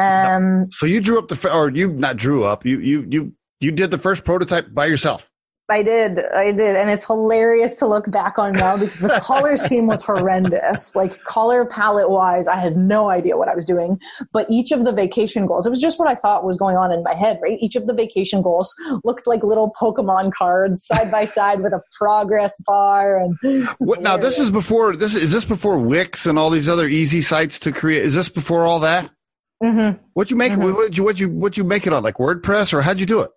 Um, 0.00 0.68
so 0.72 0.86
you 0.86 1.00
drew 1.00 1.18
up 1.18 1.28
the, 1.28 1.52
or 1.52 1.70
you 1.70 1.88
not 1.88 2.16
drew 2.16 2.44
up, 2.44 2.64
you, 2.64 2.78
you, 2.78 3.06
you, 3.10 3.32
you 3.60 3.72
did 3.72 3.90
the 3.90 3.98
first 3.98 4.24
prototype 4.24 4.72
by 4.72 4.86
yourself. 4.86 5.30
I 5.68 5.82
did, 5.82 6.18
I 6.18 6.52
did, 6.52 6.76
and 6.76 6.90
it's 6.90 7.06
hilarious 7.06 7.78
to 7.78 7.86
look 7.86 8.10
back 8.10 8.38
on 8.38 8.52
now 8.52 8.76
because 8.76 8.98
the 8.98 9.20
color 9.22 9.56
scheme 9.56 9.86
was 9.86 10.04
horrendous. 10.04 10.94
Like 10.94 11.22
color 11.22 11.64
palette 11.64 12.10
wise, 12.10 12.46
I 12.46 12.56
had 12.56 12.76
no 12.76 13.08
idea 13.08 13.38
what 13.38 13.48
I 13.48 13.54
was 13.54 13.64
doing. 13.64 13.98
But 14.32 14.46
each 14.50 14.70
of 14.70 14.84
the 14.84 14.92
vacation 14.92 15.46
goals, 15.46 15.64
it 15.64 15.70
was 15.70 15.80
just 15.80 15.98
what 15.98 16.08
I 16.08 16.14
thought 16.14 16.44
was 16.44 16.58
going 16.58 16.76
on 16.76 16.92
in 16.92 17.02
my 17.02 17.14
head. 17.14 17.38
Right, 17.42 17.58
each 17.60 17.76
of 17.76 17.86
the 17.86 17.94
vacation 17.94 18.42
goals 18.42 18.74
looked 19.04 19.26
like 19.26 19.42
little 19.42 19.72
Pokemon 19.80 20.32
cards 20.32 20.84
side 20.84 21.10
by 21.10 21.24
side 21.24 21.60
with 21.60 21.72
a 21.72 21.80
progress 21.96 22.54
bar. 22.66 23.18
And 23.18 23.66
what 23.78 24.02
now? 24.02 24.18
This 24.18 24.38
is 24.38 24.50
before. 24.50 24.94
This 24.94 25.14
is 25.14 25.32
this 25.32 25.46
before 25.46 25.78
Wix 25.78 26.26
and 26.26 26.38
all 26.38 26.50
these 26.50 26.68
other 26.68 26.88
easy 26.88 27.22
sites 27.22 27.58
to 27.60 27.72
create. 27.72 28.04
Is 28.04 28.14
this 28.14 28.28
before 28.28 28.66
all 28.66 28.80
that? 28.80 29.10
Mm-hmm. 29.62 30.02
What 30.14 30.30
you 30.30 30.36
make? 30.36 30.52
Mm-hmm. 30.52 30.74
What 30.74 30.96
you 30.96 31.04
what 31.04 31.20
you 31.20 31.28
what 31.28 31.56
you 31.56 31.64
make 31.64 31.86
it 31.86 31.92
on? 31.92 32.02
Like 32.02 32.16
WordPress, 32.16 32.72
or 32.74 32.82
how'd 32.82 32.98
you 32.98 33.06
do 33.06 33.20
it? 33.20 33.30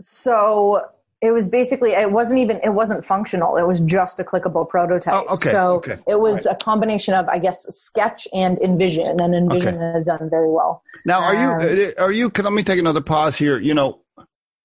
So 0.00 0.80
it 1.20 1.32
was 1.32 1.48
basically 1.48 1.92
it 1.92 2.10
wasn't 2.10 2.38
even 2.38 2.60
it 2.62 2.70
wasn't 2.70 3.04
functional. 3.04 3.56
It 3.56 3.66
was 3.66 3.80
just 3.80 4.20
a 4.20 4.24
clickable 4.24 4.68
prototype. 4.68 5.14
Oh, 5.14 5.34
okay. 5.34 5.50
So 5.50 5.72
okay. 5.74 5.98
it 6.06 6.20
was 6.20 6.46
right. 6.46 6.54
a 6.54 6.64
combination 6.64 7.14
of 7.14 7.28
I 7.28 7.38
guess 7.38 7.64
Sketch 7.64 8.28
and 8.32 8.58
InVision, 8.58 9.10
and 9.10 9.20
InVision 9.20 9.74
okay. 9.74 9.92
has 9.92 10.04
done 10.04 10.30
very 10.30 10.50
well. 10.50 10.82
Now, 11.04 11.20
are 11.22 11.34
um, 11.34 11.76
you 11.76 11.92
are 11.98 12.12
you? 12.12 12.30
Can, 12.30 12.44
let 12.44 12.54
me 12.54 12.62
take 12.62 12.78
another 12.78 13.00
pause 13.00 13.36
here. 13.36 13.58
You 13.58 13.74
know, 13.74 14.00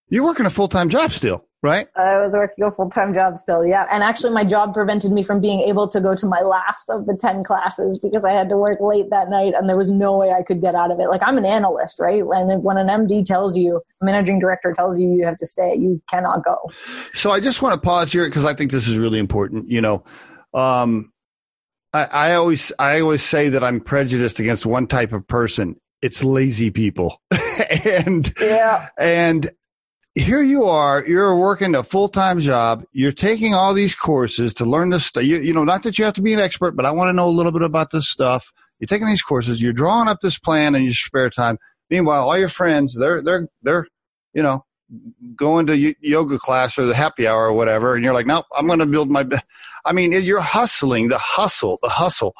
you're 0.10 0.23
working 0.23 0.45
a 0.45 0.51
full 0.51 0.67
time 0.67 0.89
job 0.89 1.12
still 1.12 1.47
right? 1.63 1.88
I 1.96 2.20
was 2.20 2.34
working 2.34 2.63
a 2.63 2.72
full 2.72 2.89
time 2.89 3.13
job 3.13 3.38
still, 3.38 3.65
yeah. 3.65 3.88
And 3.91 4.04
actually, 4.04 4.32
my 4.32 4.43
job 4.43 4.74
prevented 4.74 5.12
me 5.12 5.24
from 5.24 5.41
being 5.41 5.62
able 5.62 5.88
to 5.89 6.00
go 6.00 6.15
to 6.15 6.26
my 6.26 6.41
last 6.41 6.89
of 6.89 7.06
the 7.06 7.17
10 7.20 7.43
classes 7.43 8.00
because 8.00 8.24
I 8.24 8.32
had 8.32 8.50
to 8.50 8.58
work 8.58 8.80
late 8.82 9.10
that 9.10 9.30
night 9.30 9.54
and 9.56 9.67
there 9.67 9.78
was 9.78 9.89
no 9.89 10.17
way 10.17 10.32
I 10.32 10.43
could 10.43 10.62
get 10.62 10.76
out 10.76 10.91
of 10.91 11.00
it. 11.00 11.10
Like, 11.10 11.22
I'm 11.24 11.38
an 11.38 11.46
analyst, 11.46 12.00
right? 12.00 12.22
And 12.22 12.63
when 12.63 12.78
an 12.78 12.88
MD 12.88 13.26
tells 13.26 13.58
you, 13.58 13.82
managing 14.02 14.39
director 14.39 14.74
tells 14.74 15.00
you 15.00 15.10
you 15.10 15.26
have 15.26 15.38
to 15.38 15.46
stay, 15.46 15.76
you 15.76 16.02
cannot 16.10 16.43
go. 16.43 16.58
So 17.13 17.32
I 17.32 17.39
just 17.39 17.62
want 17.62 17.74
to 17.74 17.82
pause 17.82 18.12
here 18.12 18.28
because 18.28 18.46
I 18.46 18.54
think 18.54 18.72
this 18.72 18.88
is 18.88 18.98
really 18.98 19.20
important. 19.20 19.70
You 19.70 19.82
know, 19.82 20.04
um, 20.54 21.12
I, 21.93 22.04
I 22.06 22.34
always 22.36 22.72
I 22.78 23.02
always 23.02 23.24
say 23.24 23.50
that 23.50 23.63
I'm 23.63 23.80
prejudiced 23.80 24.39
against 24.39 24.65
one 24.65 24.88
type 24.88 25.13
of 25.13 25.28
person. 25.28 25.80
It's 26.02 26.24
lazy 26.24 26.70
people, 26.70 27.20
and 27.86 28.32
yeah, 28.39 28.89
and 29.00 29.50
here 30.17 30.41
you 30.41 30.65
are, 30.65 31.06
you're 31.08 31.36
working 31.36 31.75
a 31.75 31.84
full 31.84 32.10
time 32.10 32.39
job. 32.39 32.84
You're 32.91 33.12
taking 33.12 33.53
all 33.53 33.73
these 33.73 33.95
courses 33.95 34.53
to 34.56 34.65
learn 34.65 34.89
this 34.89 35.06
stuff. 35.06 35.23
You, 35.23 35.39
you 35.39 35.53
know, 35.53 35.63
not 35.63 35.84
that 35.84 35.97
you 35.97 36.06
have 36.06 36.15
to 36.15 36.21
be 36.21 36.34
an 36.34 36.39
expert, 36.39 36.71
but 36.71 36.86
I 36.86 36.91
want 36.91 37.10
to 37.10 37.13
know 37.13 37.27
a 37.27 37.30
little 37.30 37.51
bit 37.51 37.62
about 37.62 37.91
this 37.91 38.10
stuff. 38.10 38.51
You're 38.80 38.88
taking 38.88 39.08
these 39.08 39.21
courses. 39.21 39.62
You're 39.62 39.73
drawing 39.73 40.08
up 40.08 40.19
this 40.21 40.39
plan 40.39 40.75
in 40.75 40.84
your 40.84 40.93
spare 40.93 41.30
time. 41.30 41.58
Meanwhile, 41.89 42.27
all 42.27 42.38
your 42.38 42.49
friends, 42.49 42.97
they're 42.99 43.21
they're 43.21 43.47
they're, 43.62 43.88
you 44.34 44.41
know, 44.41 44.65
going 45.36 45.67
to 45.67 45.95
yoga 46.01 46.38
class 46.38 46.77
or 46.77 46.86
the 46.86 46.95
happy 46.95 47.27
hour 47.27 47.47
or 47.47 47.53
whatever, 47.53 47.95
and 47.95 48.03
you're 48.03 48.13
like, 48.13 48.25
nope, 48.25 48.45
I'm 48.56 48.67
going 48.67 48.80
to 48.80 48.86
build 48.86 49.10
my. 49.10 49.25
I 49.86 49.93
mean, 49.93 50.12
you're 50.12 50.41
hustling, 50.41 51.10
the 51.10 51.17
hustle, 51.17 51.80
the 51.82 51.89
hustle 51.89 52.34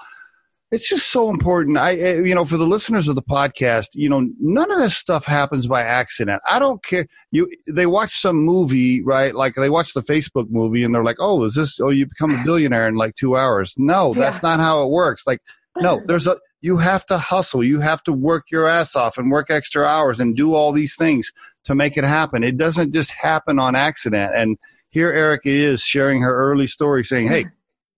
it's 0.71 0.89
just 0.89 1.12
so 1.12 1.30
important. 1.30 1.77
I, 1.77 1.91
you 1.91 2.36
know, 2.36 2.43
for 2.43 2.58
the 2.58 2.65
listeners 2.65 3.08
of 3.08 3.15
the 3.15 3.21
podcast, 3.21 3.88
you 3.93 4.10
know, 4.10 4.27
none 4.39 4.71
of 4.71 4.80
this 4.80 4.97
stuff 4.97 5.25
happens 5.25 5.67
by 5.67 5.82
accident. 5.82 6.41
I 6.45 6.60
don't 6.60 6.84
care. 6.84 7.08
You, 7.32 7.49
they 7.69 7.86
watch 7.86 8.12
some 8.12 8.36
movie, 8.38 9.01
right? 9.01 9.34
Like 9.34 9.56
they 9.56 9.69
watch 9.69 9.93
the 9.93 10.01
Facebook 10.01 10.49
movie 10.49 10.84
and 10.84 10.93
they're 10.93 11.06
like, 11.06 11.17
oh, 11.19 11.45
is 11.45 11.56
this, 11.56 11.80
oh, 11.80 11.89
you 11.89 12.06
become 12.06 12.36
a 12.36 12.43
billionaire 12.43 12.88
in 12.88 12.95
like 12.95 13.15
two 13.15 13.38
hours. 13.38 13.73
No, 13.77 14.13
that's 14.13 14.43
yeah. 14.43 14.49
not 14.49 14.60
how 14.60 14.84
it 14.84 14.89
works. 14.89 15.25
Like, 15.25 15.39
no, 15.77 16.01
there's 16.06 16.27
a, 16.27 16.38
you 16.62 16.77
have 16.77 17.06
to 17.06 17.17
hustle. 17.17 17.63
You 17.63 17.80
have 17.80 18.03
to 18.03 18.12
work 18.12 18.45
your 18.51 18.67
ass 18.67 18.95
off 18.95 19.17
and 19.17 19.32
work 19.32 19.49
extra 19.49 19.86
hours 19.86 20.19
and 20.19 20.36
do 20.36 20.53
all 20.53 20.73
these 20.73 20.95
things 20.95 21.32
to 21.65 21.75
make 21.75 21.97
it 21.97 22.03
happen. 22.03 22.43
It 22.43 22.58
doesn't 22.58 22.93
just 22.93 23.12
happen 23.12 23.58
on 23.58 23.75
accident. 23.75 24.34
And 24.36 24.58
here 24.89 25.12
Erica 25.12 25.49
is 25.49 25.82
sharing 25.82 26.21
her 26.23 26.36
early 26.36 26.67
story 26.67 27.06
saying, 27.06 27.27
Hey, 27.27 27.45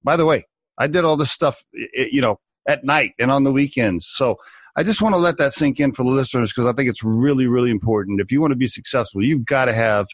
by 0.03 0.17
the 0.17 0.25
way, 0.25 0.45
I 0.77 0.87
did 0.87 1.03
all 1.03 1.17
this 1.17 1.31
stuff, 1.31 1.63
you 1.73 2.21
know, 2.21 2.39
at 2.69 2.85
night 2.85 3.13
and 3.19 3.31
on 3.31 3.43
the 3.43 3.51
weekends. 3.51 4.07
So 4.07 4.37
I 4.75 4.83
just 4.83 5.01
want 5.01 5.13
to 5.13 5.19
let 5.19 5.37
that 5.37 5.53
sink 5.53 5.79
in 5.79 5.91
for 5.91 6.03
the 6.03 6.11
listeners 6.11 6.53
because 6.53 6.67
I 6.67 6.73
think 6.73 6.87
it's 6.87 7.03
really, 7.03 7.47
really 7.47 7.71
important. 7.71 8.21
If 8.21 8.31
you 8.31 8.39
want 8.39 8.51
to 8.51 8.57
be 8.57 8.67
successful, 8.67 9.23
you've 9.23 9.43
got 9.43 9.65
to 9.65 9.73
have 9.73 10.05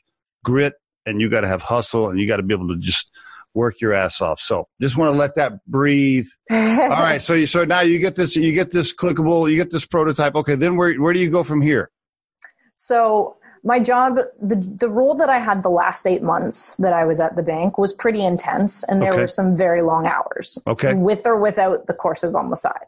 grit 0.44 0.74
and 1.06 1.20
you've 1.20 1.32
got 1.32 1.41
to 1.41 1.48
have 1.48 1.62
hustle 1.62 2.10
and 2.10 2.20
you 2.20 2.28
got 2.28 2.38
to 2.38 2.44
be 2.44 2.54
able 2.54 2.70
to 2.70 2.78
just 2.78 3.12
work 3.54 3.80
your 3.82 3.94
ass 3.94 4.22
off. 4.22 4.39
So 4.39 4.68
just 4.82 4.98
want 4.98 5.13
to 5.13 5.18
let 5.18 5.36
that 5.36 5.65
breathe. 5.65 6.26
All 6.50 6.58
right. 6.58 7.22
So 7.22 7.34
you, 7.34 7.46
so 7.46 7.65
now 7.65 7.82
you 7.82 8.00
get 8.00 8.15
this, 8.15 8.36
you 8.38 8.54
get 8.54 8.72
this 8.72 8.96
clickable, 8.96 9.50
you 9.52 9.58
get 9.58 9.70
this 9.70 9.86
prototype. 9.86 10.36
Okay. 10.36 10.56
Then 10.56 10.78
where, 10.78 10.96
where 10.96 11.13
do 11.13 11.20
you 11.20 11.30
go 11.30 11.44
from 11.44 11.62
here? 11.62 11.91
So 12.76 13.38
my 13.65 13.80
job, 13.80 14.17
the, 14.39 14.56
the 14.56 14.89
role 14.89 15.15
that 15.15 15.28
I 15.28 15.39
had 15.39 15.63
the 15.63 15.69
last 15.69 16.06
eight 16.06 16.21
months 16.21 16.75
that 16.75 16.93
I 16.93 17.04
was 17.04 17.19
at 17.19 17.36
the 17.36 17.41
bank 17.41 17.80
was 17.80 17.91
pretty 17.93 18.23
intense, 18.23 18.84
and 18.84 19.01
there 19.01 19.12
okay. 19.12 19.21
were 19.21 19.28
some 19.28 19.58
very 19.58 19.82
long 19.82 20.06
hours. 20.06 20.60
Okay. 20.67 20.93
With 20.93 21.25
or 21.25 21.41
without 21.41 21.88
the 21.88 21.93
courses 21.93 22.36
on 22.36 22.51
the 22.51 22.55
side. 22.55 22.86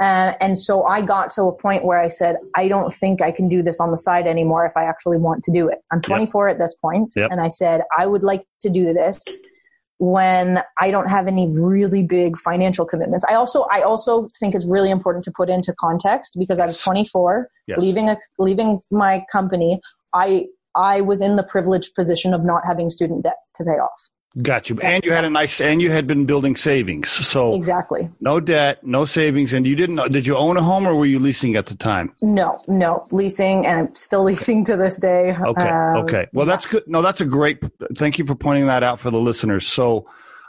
Uh, 0.00 0.34
and 0.40 0.58
so 0.58 0.84
I 0.84 1.04
got 1.04 1.30
to 1.30 1.44
a 1.44 1.52
point 1.52 1.84
where 1.84 2.00
I 2.00 2.08
said, 2.08 2.36
I 2.56 2.68
don't 2.68 2.92
think 2.92 3.22
I 3.22 3.30
can 3.30 3.48
do 3.48 3.62
this 3.62 3.80
on 3.80 3.90
the 3.92 3.98
side 3.98 4.26
anymore 4.26 4.66
if 4.66 4.76
I 4.76 4.84
actually 4.84 5.18
want 5.18 5.44
to 5.44 5.52
do 5.52 5.68
it. 5.68 5.78
I'm 5.92 6.00
24 6.00 6.48
yep. 6.48 6.54
at 6.54 6.60
this 6.60 6.74
point, 6.74 7.14
yep. 7.16 7.30
and 7.30 7.40
I 7.40 7.48
said, 7.48 7.82
I 7.96 8.06
would 8.06 8.24
like 8.24 8.44
to 8.62 8.70
do 8.70 8.92
this 8.92 9.40
when 9.98 10.62
I 10.80 10.90
don't 10.92 11.10
have 11.10 11.26
any 11.26 11.48
really 11.50 12.02
big 12.02 12.38
financial 12.38 12.84
commitments. 12.84 13.24
I 13.28 13.34
also 13.34 13.66
I 13.70 13.82
also 13.82 14.28
think 14.38 14.54
it's 14.54 14.66
really 14.66 14.90
important 14.90 15.24
to 15.24 15.32
put 15.32 15.48
into 15.48 15.74
context 15.74 16.36
because 16.38 16.60
I 16.60 16.66
was 16.66 16.80
24, 16.80 17.48
yes. 17.66 17.78
leaving 17.80 18.08
a 18.08 18.16
leaving 18.38 18.80
my 18.92 19.24
company 19.30 19.80
I 20.14 20.46
I 20.74 21.00
was 21.00 21.20
in 21.20 21.34
the 21.34 21.42
privileged 21.42 21.94
position 21.94 22.34
of 22.34 22.44
not 22.44 22.62
having 22.66 22.90
student 22.90 23.24
debt 23.24 23.38
to 23.56 23.64
pay 23.64 23.72
off. 23.72 24.08
Got 24.42 24.70
you. 24.70 24.78
And 24.80 25.04
you 25.04 25.12
had 25.12 25.24
a 25.24 25.30
nice, 25.30 25.60
and 25.60 25.82
you 25.82 25.90
had 25.90 26.06
been 26.06 26.26
building 26.26 26.54
savings. 26.54 27.08
So 27.08 27.54
exactly. 27.54 28.08
No 28.20 28.38
debt, 28.38 28.86
no 28.86 29.04
savings. 29.04 29.52
And 29.52 29.66
you 29.66 29.74
didn't, 29.74 30.12
did 30.12 30.26
you 30.26 30.36
own 30.36 30.56
a 30.56 30.62
home 30.62 30.86
or 30.86 30.94
were 30.94 31.06
you 31.06 31.18
leasing 31.18 31.56
at 31.56 31.66
the 31.66 31.74
time? 31.74 32.12
No, 32.22 32.56
no, 32.68 33.04
leasing 33.10 33.66
and 33.66 33.88
I'm 33.88 33.94
still 33.94 34.22
leasing 34.24 34.64
to 34.66 34.76
this 34.76 34.98
day. 34.98 35.34
Okay. 35.34 35.68
Um, 35.68 35.96
okay. 36.04 36.28
Well, 36.32 36.46
that's 36.46 36.66
good. 36.66 36.84
No, 36.86 37.02
that's 37.02 37.20
a 37.20 37.24
great, 37.24 37.58
thank 37.96 38.18
you 38.18 38.26
for 38.26 38.34
pointing 38.34 38.66
that 38.66 38.82
out 38.82 39.00
for 39.00 39.10
the 39.10 39.18
listeners. 39.18 39.66
So, 39.66 40.06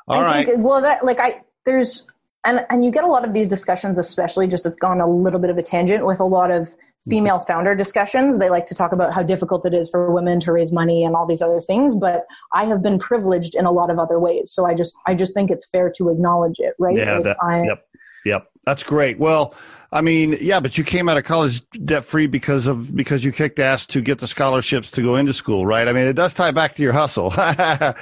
all 0.07 0.21
right. 0.21 0.45
Think, 0.45 0.63
well, 0.63 0.81
that, 0.81 1.03
like 1.03 1.19
I, 1.19 1.41
there's, 1.65 2.05
and, 2.45 2.65
and 2.69 2.85
you 2.85 2.91
get 2.91 3.05
a 3.05 3.07
lot 3.07 3.25
of 3.25 3.33
these 3.33 3.47
discussions, 3.47 3.97
especially 3.97 4.47
just 4.47 4.65
have 4.65 4.79
gone 4.79 5.01
a 5.01 5.09
little 5.09 5.39
bit 5.39 5.49
of 5.49 5.57
a 5.57 5.63
tangent 5.63 6.05
with 6.05 6.19
a 6.19 6.25
lot 6.25 6.51
of 6.51 6.75
female 7.07 7.39
founder 7.39 7.75
discussions. 7.75 8.39
They 8.39 8.49
like 8.49 8.65
to 8.67 8.75
talk 8.75 8.91
about 8.91 9.13
how 9.13 9.21
difficult 9.21 9.65
it 9.65 9.73
is 9.73 9.89
for 9.89 10.11
women 10.11 10.39
to 10.41 10.51
raise 10.51 10.71
money 10.71 11.03
and 11.03 11.15
all 11.15 11.25
these 11.25 11.41
other 11.41 11.61
things, 11.61 11.95
but 11.95 12.25
I 12.53 12.65
have 12.65 12.81
been 12.81 12.99
privileged 12.99 13.55
in 13.55 13.65
a 13.65 13.71
lot 13.71 13.89
of 13.89 13.99
other 13.99 14.19
ways. 14.19 14.51
So 14.51 14.65
I 14.65 14.73
just 14.73 14.97
I 15.07 15.15
just 15.15 15.33
think 15.33 15.51
it's 15.51 15.65
fair 15.65 15.91
to 15.97 16.09
acknowledge 16.09 16.59
it, 16.59 16.73
right? 16.77 16.95
Yeah, 16.95 17.15
like 17.15 17.23
that, 17.23 17.37
I, 17.41 17.63
yep. 17.63 17.85
Yep. 18.25 18.51
That's 18.65 18.83
great. 18.83 19.17
Well, 19.17 19.55
I 19.91 20.01
mean, 20.01 20.37
yeah, 20.39 20.59
but 20.59 20.77
you 20.77 20.83
came 20.83 21.09
out 21.09 21.17
of 21.17 21.23
college 21.23 21.67
debt 21.71 22.05
free 22.05 22.27
because 22.27 22.67
of 22.67 22.95
because 22.95 23.23
you 23.23 23.31
kicked 23.31 23.57
ass 23.57 23.87
to 23.87 24.01
get 24.01 24.19
the 24.19 24.27
scholarships 24.27 24.91
to 24.91 25.01
go 25.01 25.15
into 25.15 25.33
school, 25.33 25.65
right? 25.65 25.87
I 25.87 25.93
mean, 25.93 26.05
it 26.05 26.13
does 26.13 26.35
tie 26.35 26.51
back 26.51 26.75
to 26.75 26.83
your 26.83 26.93
hustle. 26.93 27.29
hustle. 27.31 27.95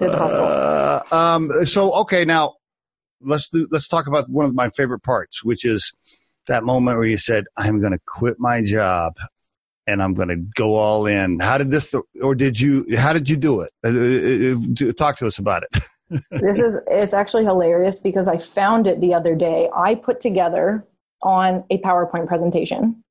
Uh, 0.00 1.00
um, 1.10 1.50
so 1.64 1.92
okay, 1.92 2.26
now 2.26 2.56
let's 3.22 3.48
do 3.48 3.66
let's 3.70 3.88
talk 3.88 4.06
about 4.06 4.28
one 4.28 4.44
of 4.44 4.54
my 4.54 4.68
favorite 4.68 5.00
parts, 5.00 5.42
which 5.42 5.64
is 5.64 5.94
that 6.46 6.64
moment 6.64 6.96
where 6.96 7.06
you 7.06 7.16
said, 7.16 7.44
I'm 7.56 7.80
going 7.80 7.92
to 7.92 8.00
quit 8.06 8.38
my 8.38 8.62
job 8.62 9.14
and 9.86 10.02
I'm 10.02 10.14
going 10.14 10.28
to 10.28 10.36
go 10.36 10.74
all 10.74 11.06
in. 11.06 11.40
How 11.40 11.58
did 11.58 11.70
this, 11.70 11.94
or 12.22 12.34
did 12.34 12.58
you, 12.58 12.86
how 12.96 13.12
did 13.12 13.28
you 13.28 13.36
do 13.36 13.60
it? 13.60 13.72
Uh, 13.84 13.88
uh, 13.88 14.88
uh, 14.88 14.92
talk 14.92 15.16
to 15.18 15.26
us 15.26 15.38
about 15.38 15.62
it. 15.62 15.82
this 16.30 16.58
is, 16.58 16.78
it's 16.88 17.14
actually 17.14 17.44
hilarious 17.44 17.98
because 17.98 18.28
I 18.28 18.38
found 18.38 18.86
it 18.86 19.00
the 19.00 19.14
other 19.14 19.34
day. 19.34 19.68
I 19.76 19.94
put 19.94 20.20
together 20.20 20.86
on 21.22 21.64
a 21.70 21.78
PowerPoint 21.78 22.26
presentation 22.26 23.02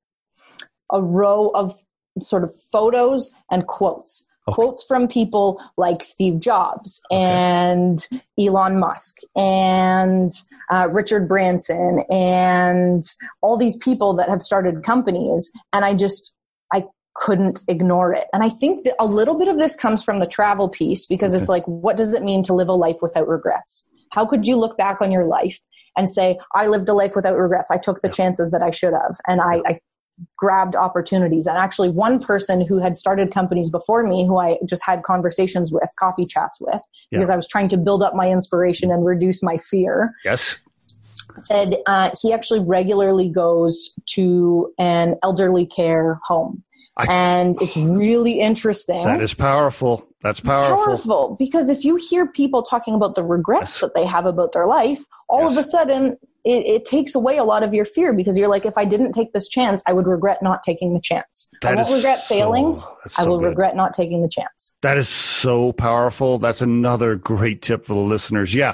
a 0.92 1.02
row 1.02 1.50
of 1.50 1.82
sort 2.20 2.44
of 2.44 2.56
photos 2.56 3.34
and 3.52 3.68
quotes 3.68 4.28
Okay. 4.48 4.54
Quotes 4.56 4.84
from 4.84 5.08
people 5.08 5.62
like 5.76 6.04
Steve 6.04 6.40
Jobs 6.40 7.02
okay. 7.12 7.20
and 7.20 8.08
Elon 8.40 8.80
Musk 8.80 9.18
and 9.36 10.32
uh, 10.70 10.88
Richard 10.92 11.28
Branson 11.28 12.04
and 12.12 13.02
all 13.42 13.58
these 13.58 13.76
people 13.78 14.14
that 14.16 14.30
have 14.30 14.44
started 14.44 14.84
companies. 14.84 15.52
And 15.74 15.84
I 15.84 15.96
just, 15.96 16.36
I 16.72 16.86
couldn't 17.16 17.64
ignore 17.68 18.14
it. 18.14 18.28
And 18.34 18.44
I 18.44 18.50
think 18.50 18.84
that 18.84 18.96
a 19.00 19.06
little 19.06 19.40
bit 19.40 19.48
of 19.48 19.58
this 19.58 19.76
comes 19.76 20.04
from 20.04 20.20
the 20.20 20.28
travel 20.28 20.70
piece 20.70 21.08
because 21.08 21.34
okay. 21.34 21.42
it's 21.42 21.50
like, 21.50 21.66
what 21.66 21.98
does 21.98 22.14
it 22.14 22.22
mean 22.22 22.44
to 22.44 22.54
live 22.54 22.68
a 22.68 22.74
life 22.74 22.98
without 23.02 23.28
regrets? 23.28 23.88
How 24.12 24.28
could 24.28 24.46
you 24.46 24.58
look 24.58 24.78
back 24.78 25.02
on 25.02 25.12
your 25.12 25.26
life 25.26 25.60
and 25.98 26.10
say, 26.10 26.38
I 26.54 26.68
lived 26.68 26.90
a 26.90 26.94
life 26.94 27.16
without 27.16 27.38
regrets. 27.38 27.72
I 27.72 27.78
took 27.78 28.02
the 28.02 28.10
chances 28.10 28.52
that 28.52 28.62
I 28.62 28.70
should 28.70 28.94
have. 28.94 29.16
And 29.28 29.42
I, 29.42 29.62
I 29.66 29.80
grabbed 30.38 30.76
opportunities. 30.76 31.48
And 31.48 31.58
actually, 31.58 31.90
one 31.90 32.20
person 32.20 32.66
who 32.66 32.80
had 32.80 32.98
started 32.98 33.34
companies 33.34 33.70
before 33.70 34.08
me, 34.08 34.26
who 34.26 34.38
I 34.38 34.58
just 34.68 34.84
had 34.86 35.04
conversations 35.04 35.72
with, 35.72 35.90
coffee 36.00 36.26
chats 36.26 36.60
with, 36.62 36.82
because 37.12 37.30
yeah. 37.30 37.34
I 37.34 37.36
was 37.36 37.48
trying 37.48 37.70
to 37.70 37.78
build 37.78 38.04
up 38.04 38.16
my 38.16 38.30
inspiration 38.30 38.92
and 38.92 39.06
reduce 39.06 39.44
my 39.44 39.58
fear. 39.58 40.12
Yes. 40.24 40.58
Said 41.36 41.78
uh, 41.86 42.12
he 42.22 42.34
actually 42.34 42.60
regularly 42.62 43.30
goes 43.30 43.94
to 44.12 44.74
an 44.78 45.16
elderly 45.24 45.66
care 45.66 46.20
home. 46.24 46.64
I, 46.98 47.08
and 47.10 47.62
it's 47.62 47.76
really 47.76 48.40
interesting. 48.40 49.04
That 49.04 49.22
is 49.22 49.34
powerful. 49.34 50.08
That's 50.26 50.40
powerful. 50.40 50.86
Powerful 50.86 51.36
because 51.38 51.70
if 51.70 51.86
you 51.86 51.98
hear 51.98 52.26
people 52.26 52.64
talking 52.64 52.96
about 52.96 53.14
the 53.14 53.24
regrets 53.24 53.76
yes. 53.76 53.82
that 53.82 53.94
they 53.94 54.08
have 54.08 54.26
about 54.26 54.54
their 54.54 54.66
life, 54.66 55.04
all 55.30 55.44
yes. 55.44 55.52
of 55.52 55.58
a 55.60 55.64
sudden 55.64 56.16
it, 56.44 56.66
it, 56.66 56.86
takes 56.86 57.14
away 57.14 57.38
a 57.38 57.44
lot 57.44 57.62
of 57.62 57.76
your 57.76 57.86
fear 57.86 58.12
because 58.12 58.36
you're 58.36 58.48
like, 58.48 58.66
if 58.66 58.76
I 58.76 58.86
didn't 58.86 59.12
take 59.12 59.34
this 59.34 59.48
chance, 59.48 59.84
I 59.86 59.94
would 59.94 60.08
regret 60.08 60.42
not 60.42 60.64
taking 60.64 60.96
the 60.96 61.00
chance. 61.00 61.48
That 61.62 61.74
I 61.74 61.76
won't 61.76 61.94
regret 61.94 62.18
so, 62.18 62.34
failing. 62.34 62.82
So 63.08 63.24
I 63.24 63.28
will 63.28 63.38
good. 63.38 63.50
regret 63.50 63.76
not 63.76 63.94
taking 63.94 64.24
the 64.24 64.28
chance. 64.28 64.76
That 64.82 64.98
is 64.98 65.08
so 65.08 65.74
powerful. 65.74 66.40
That's 66.40 66.64
another 66.64 67.16
great 67.16 67.62
tip 67.62 67.86
for 67.86 67.94
the 67.94 68.00
listeners. 68.00 68.56
Yeah. 68.56 68.74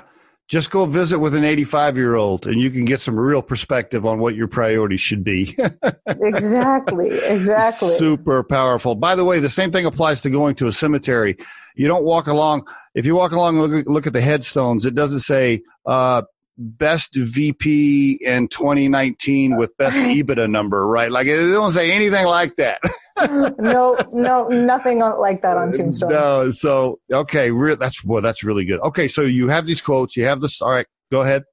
Just 0.52 0.70
go 0.70 0.86
visit 0.86 1.18
with 1.18 1.34
an 1.34 1.46
85 1.46 1.96
year 1.96 2.16
old 2.16 2.46
and 2.46 2.60
you 2.60 2.70
can 2.70 2.84
get 2.84 3.00
some 3.00 3.18
real 3.18 3.42
perspective 3.42 4.06
on 4.06 4.20
what 4.20 4.36
your 4.36 4.50
priorities 4.50 5.00
should 5.00 5.24
be. 5.24 5.58
exactly. 6.08 7.08
Exactly. 7.08 7.88
Super 7.88 8.44
powerful. 8.44 8.96
By 8.96 9.16
the 9.16 9.24
way, 9.24 9.40
the 9.40 9.50
same 9.50 9.72
thing 9.72 9.86
applies 9.86 10.22
to 10.24 10.30
going 10.30 10.56
to 10.56 10.68
a 10.68 10.74
cemetery. 10.74 11.38
You 11.78 11.88
don't 11.88 12.04
walk 12.04 12.28
along. 12.28 12.68
If 12.94 13.06
you 13.06 13.16
walk 13.16 13.32
along 13.32 13.60
and 13.60 13.72
look, 13.72 13.86
look 13.88 14.08
at 14.08 14.12
the 14.12 14.20
headstones, 14.20 14.86
it 14.86 14.94
doesn't 14.94 15.22
say, 15.22 15.62
uh, 15.86 16.24
best 16.62 17.16
VP 17.16 18.20
in 18.22 18.48
2019 18.48 19.58
with 19.58 19.76
best 19.78 19.96
EBITDA 19.98 20.50
number, 20.50 20.86
right? 20.88 21.12
Like 21.12 21.28
it 21.28 21.38
don't 21.52 21.72
say 21.72 21.92
anything 21.92 22.26
like 22.26 22.56
that. 22.56 22.80
no, 23.60 23.98
no, 24.14 24.48
nothing 24.48 25.00
like 25.00 25.42
that 25.42 25.58
on 25.58 25.70
uh, 25.70 25.72
Tombstone. 25.74 26.10
No, 26.10 26.50
so 26.52 27.00
okay, 27.12 27.52
re- 27.52 27.76
that's 27.76 28.04
well, 28.04 28.22
that's 28.22 28.44
really 28.44 28.66
good. 28.66 28.80
Okay, 28.82 29.08
so 29.08 29.22
you 29.22 29.50
have 29.50 29.66
these 29.66 29.82
quotes, 29.82 30.16
you 30.16 30.26
have 30.26 30.42
this. 30.42 30.62
All 30.62 30.72
right, 30.72 30.88
go 31.12 31.22
ahead. 31.22 31.44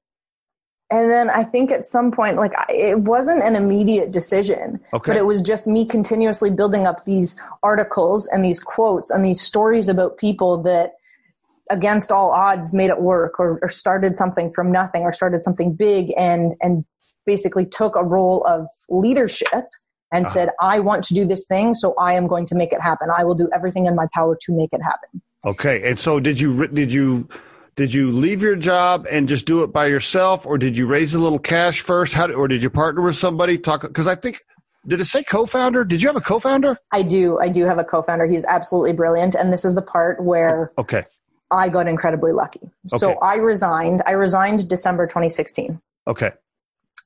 And 0.91 1.11
then 1.11 1.29
I 1.29 1.43
think 1.43 1.71
at 1.71 1.85
some 1.85 2.11
point, 2.11 2.37
like 2.37 2.53
it 2.69 2.99
wasn't 3.01 3.43
an 3.43 3.55
immediate 3.55 4.11
decision, 4.11 4.79
okay. 4.93 5.11
but 5.11 5.17
it 5.17 5.25
was 5.25 5.39
just 5.39 5.67
me 5.67 5.85
continuously 5.85 6.49
building 6.49 6.87
up 6.87 7.05
these 7.05 7.39
articles 7.61 8.27
and 8.27 8.43
these 8.43 8.59
quotes 8.59 9.11
and 9.11 9.23
these 9.23 9.39
stories 9.39 9.87
about 9.87 10.17
people 10.17 10.57
that 10.63 10.93
against 11.69 12.11
all 12.11 12.31
odds 12.31 12.73
made 12.73 12.89
it 12.89 13.01
work 13.01 13.39
or, 13.39 13.59
or 13.61 13.69
started 13.69 14.17
something 14.17 14.51
from 14.51 14.71
nothing 14.71 15.03
or 15.03 15.11
started 15.11 15.43
something 15.43 15.73
big 15.73 16.13
and 16.17 16.55
and 16.61 16.85
basically 17.25 17.65
took 17.65 17.95
a 17.95 18.03
role 18.03 18.43
of 18.45 18.67
leadership 18.89 19.65
and 20.11 20.25
uh 20.25 20.29
said 20.29 20.49
i 20.59 20.79
want 20.79 21.03
to 21.03 21.13
do 21.13 21.25
this 21.25 21.45
thing 21.45 21.73
so 21.73 21.93
i 21.99 22.13
am 22.13 22.27
going 22.27 22.45
to 22.45 22.55
make 22.55 22.73
it 22.73 22.81
happen. 22.81 23.09
I 23.15 23.23
will 23.23 23.35
do 23.35 23.49
everything 23.53 23.85
in 23.85 23.95
my 23.95 24.07
power 24.13 24.37
to 24.41 24.51
make 24.55 24.73
it 24.73 24.81
happen. 24.81 25.21
Okay. 25.45 25.89
And 25.89 25.97
so 25.97 26.19
did 26.19 26.39
you 26.39 26.67
did 26.67 26.91
you 26.91 27.27
did 27.75 27.93
you 27.93 28.11
leave 28.11 28.41
your 28.41 28.55
job 28.55 29.07
and 29.09 29.29
just 29.29 29.45
do 29.45 29.63
it 29.63 29.71
by 29.71 29.87
yourself 29.87 30.45
or 30.45 30.57
did 30.57 30.75
you 30.75 30.85
raise 30.85 31.15
a 31.15 31.19
little 31.19 31.39
cash 31.39 31.79
first? 31.81 32.13
How 32.13 32.29
or 32.31 32.47
did 32.47 32.61
you 32.61 32.69
partner 32.69 33.01
with 33.01 33.15
somebody? 33.15 33.57
Talk 33.57 33.81
because 33.83 34.07
i 34.07 34.15
think 34.15 34.37
did 34.87 35.01
it 35.01 35.05
say 35.05 35.23
co-founder? 35.23 35.83
Did 35.83 36.01
you 36.01 36.07
have 36.07 36.15
a 36.15 36.21
co-founder? 36.21 36.77
I 36.93 37.03
do. 37.03 37.37
I 37.37 37.49
do 37.49 37.65
have 37.65 37.77
a 37.79 37.83
co-founder. 37.83 38.25
He's 38.27 38.45
absolutely 38.45 38.93
brilliant. 38.93 39.35
And 39.35 39.51
this 39.51 39.65
is 39.65 39.75
the 39.75 39.81
part 39.81 40.23
where 40.23 40.71
okay 40.77 41.05
I 41.51 41.69
got 41.69 41.87
incredibly 41.87 42.31
lucky. 42.31 42.61
Okay. 42.93 42.97
So 42.97 43.13
I 43.19 43.35
resigned. 43.35 44.01
I 44.05 44.11
resigned 44.11 44.67
December 44.69 45.07
2016. 45.07 45.79
Okay. 46.07 46.31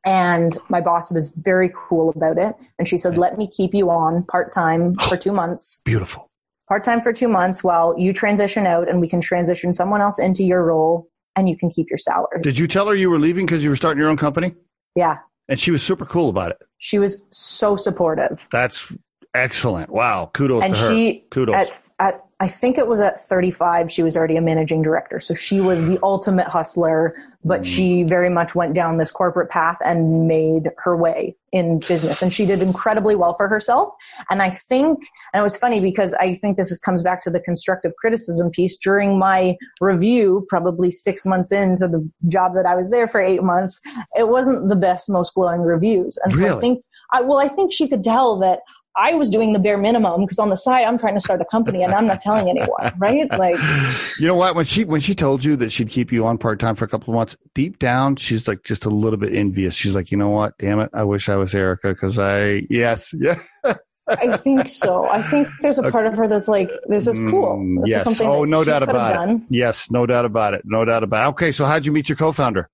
And 0.06 0.58
my 0.70 0.82
boss 0.82 1.12
was 1.12 1.30
very 1.30 1.72
cool 1.74 2.10
about 2.16 2.38
it. 2.38 2.56
And 2.78 2.88
she 2.88 2.98
said, 2.98 3.18
let 3.18 3.38
me 3.38 3.48
keep 3.48 3.74
you 3.74 3.90
on 3.90 4.24
part 4.26 4.54
time 4.54 4.96
for 5.10 5.18
two 5.18 5.32
months. 5.32 5.82
Beautiful. 5.86 6.30
Part 6.68 6.84
time 6.84 7.02
for 7.02 7.14
two 7.14 7.28
months 7.28 7.64
while 7.64 7.98
you 7.98 8.14
transition 8.14 8.66
out 8.66 8.90
and 8.90 9.00
we 9.02 9.10
can 9.10 9.22
transition 9.22 9.74
someone 9.74 10.02
else 10.02 10.20
into 10.20 10.44
your 10.44 10.64
role 10.64 11.10
and 11.36 11.50
you 11.50 11.58
can 11.58 11.70
keep 11.70 11.90
your 11.90 11.98
salary. 11.98 12.42
Did 12.42 12.58
you 12.58 12.68
tell 12.68 12.88
her 12.88 12.96
you 12.96 13.10
were 13.10 13.20
leaving 13.20 13.46
because 13.46 13.64
you 13.64 13.70
were 13.70 13.76
starting 13.76 14.00
your 14.00 14.10
own 14.10 14.18
company? 14.18 14.56
Yeah. 14.96 15.18
And 15.50 15.60
she 15.60 15.72
was 15.72 15.84
super 15.84 16.06
cool 16.06 16.30
about 16.30 16.52
it. 16.52 16.58
She 16.78 17.00
was 17.00 17.26
so 17.32 17.76
supportive. 17.76 18.48
That's 18.52 18.96
excellent. 19.34 19.90
Wow. 19.90 20.30
Kudos 20.34 20.64
and 20.64 20.74
to 20.74 20.80
her. 20.80 20.90
She, 20.90 21.24
Kudos. 21.30 21.90
At, 22.00 22.16
at 22.16 22.22
I 22.44 22.48
think 22.50 22.78
it 22.78 22.88
was 22.88 23.00
at 23.00 23.22
35, 23.22 23.90
she 23.90 24.04
was 24.04 24.18
already 24.18 24.36
a 24.36 24.42
managing 24.42 24.82
director. 24.82 25.18
So 25.22 25.34
she 25.34 25.62
was 25.62 25.86
the 25.86 25.98
ultimate 26.04 26.48
hustler, 26.48 27.16
but 27.46 27.62
mm. 27.62 27.66
she 27.66 28.04
very 28.04 28.30
much 28.30 28.54
went 28.54 28.74
down 28.74 28.98
this 28.98 29.14
corporate 29.14 29.50
path 29.50 29.78
and 29.86 30.28
made 30.28 30.70
her 30.80 30.98
way 30.98 31.38
in 31.54 31.80
business. 31.80 32.22
And 32.22 32.34
she 32.34 32.46
did 32.46 32.62
incredibly 32.62 33.16
well 33.16 33.34
for 33.36 33.48
herself. 33.48 33.92
And 34.30 34.42
I 34.42 34.50
think, 34.50 35.00
and 35.34 35.40
it 35.40 35.44
was 35.44 35.56
funny 35.56 35.80
because 35.80 36.14
I 36.16 36.36
think 36.36 36.58
this 36.58 36.70
is, 36.70 36.80
comes 36.80 37.02
back 37.02 37.22
to 37.22 37.30
the 37.30 37.40
constructive 37.40 37.94
criticism 37.98 38.52
piece. 38.52 38.78
During 38.78 39.18
my 39.18 39.56
review, 39.80 40.46
probably 40.50 40.92
six 40.92 41.26
months 41.26 41.50
into 41.50 41.88
the 41.88 42.06
job 42.28 42.56
that 42.56 42.66
I 42.66 42.76
was 42.76 42.90
there 42.90 43.08
for 43.08 43.22
eight 43.22 43.42
months, 43.42 43.80
it 44.18 44.28
wasn't 44.28 44.68
the 44.68 44.76
best, 44.76 45.10
most 45.10 45.34
glowing 45.34 45.62
reviews. 45.62 46.18
And 46.26 46.34
so 46.34 46.40
really? 46.40 46.58
I 46.58 46.60
think 46.60 46.84
I, 47.14 47.22
well, 47.22 47.38
I 47.38 47.48
think 47.48 47.72
she 47.72 47.88
could 47.88 48.04
tell 48.04 48.38
that 48.40 48.60
I 48.96 49.16
was 49.16 49.30
doing 49.30 49.54
the 49.54 49.60
bare 49.60 49.78
minimum 49.78 50.22
because 50.22 50.38
on 50.38 50.50
the 50.50 50.56
side 50.56 50.86
I'm 50.86 50.98
trying 50.98 51.16
to 51.16 51.20
start 51.20 51.42
a 51.42 51.46
company 51.46 51.84
and 51.84 51.94
I'm 51.94 52.06
not 52.06 52.22
telling 52.22 52.50
anyone, 52.50 52.94
right? 52.98 53.28
Like, 53.32 53.58
you 54.20 54.28
know 54.28 54.36
what? 54.36 54.56
When 54.56 54.66
she 54.66 54.84
when 54.86 55.02
she 55.02 55.16
told 55.16 55.44
you 55.44 55.56
that 55.58 55.72
she'd 55.72 55.90
keep 55.90 56.12
you 56.12 56.26
on 56.26 56.38
part 56.38 56.60
time 56.60 56.76
for 56.76 56.86
a 56.86 56.88
couple 56.88 57.14
of 57.14 57.16
months, 57.16 57.36
deep 57.56 57.80
down 57.80 58.16
she's 58.18 58.48
like 58.48 58.64
just 58.64 58.86
a 58.86 58.90
little 58.90 59.18
bit 59.18 59.34
envious. 59.34 59.76
She's 59.76 59.96
like, 59.96 60.12
you 60.12 60.18
know 60.18 60.30
what? 60.30 60.58
Damn 60.60 60.80
it! 60.80 60.92
I 60.94 61.04
wish 61.04 61.28
I 61.28 61.36
was 61.36 61.56
Erica 61.56 61.90
because 61.90 62.20
I 62.20 62.68
yes 62.70 63.14
yeah. 63.18 63.40
I 64.08 64.36
think 64.38 64.68
so. 64.68 65.06
I 65.06 65.22
think 65.22 65.48
there's 65.62 65.80
a 65.80 65.90
part 65.90 66.06
of 66.06 66.14
her 66.16 66.28
that's 66.28 66.50
like, 66.50 66.70
this 66.88 67.08
is 67.08 67.18
cool. 67.32 67.58
Mm, 67.58 67.82
this 67.82 67.90
yes. 67.90 68.08
Is 68.08 68.22
oh, 68.22 68.44
no 68.44 68.66
doubt 68.66 68.84
about 68.84 69.12
it. 69.12 69.16
Done. 69.16 69.46
Yes, 69.50 69.90
no 69.90 70.06
doubt 70.06 70.26
about 70.26 70.54
it. 70.54 70.64
No 70.66 70.84
doubt 70.84 71.04
about 71.04 71.26
it. 71.26 71.30
Okay, 71.30 71.52
so 71.54 71.64
how'd 71.64 71.86
you 71.86 71.94
meet 71.94 72.10
your 72.10 72.18
co-founder? 72.18 72.70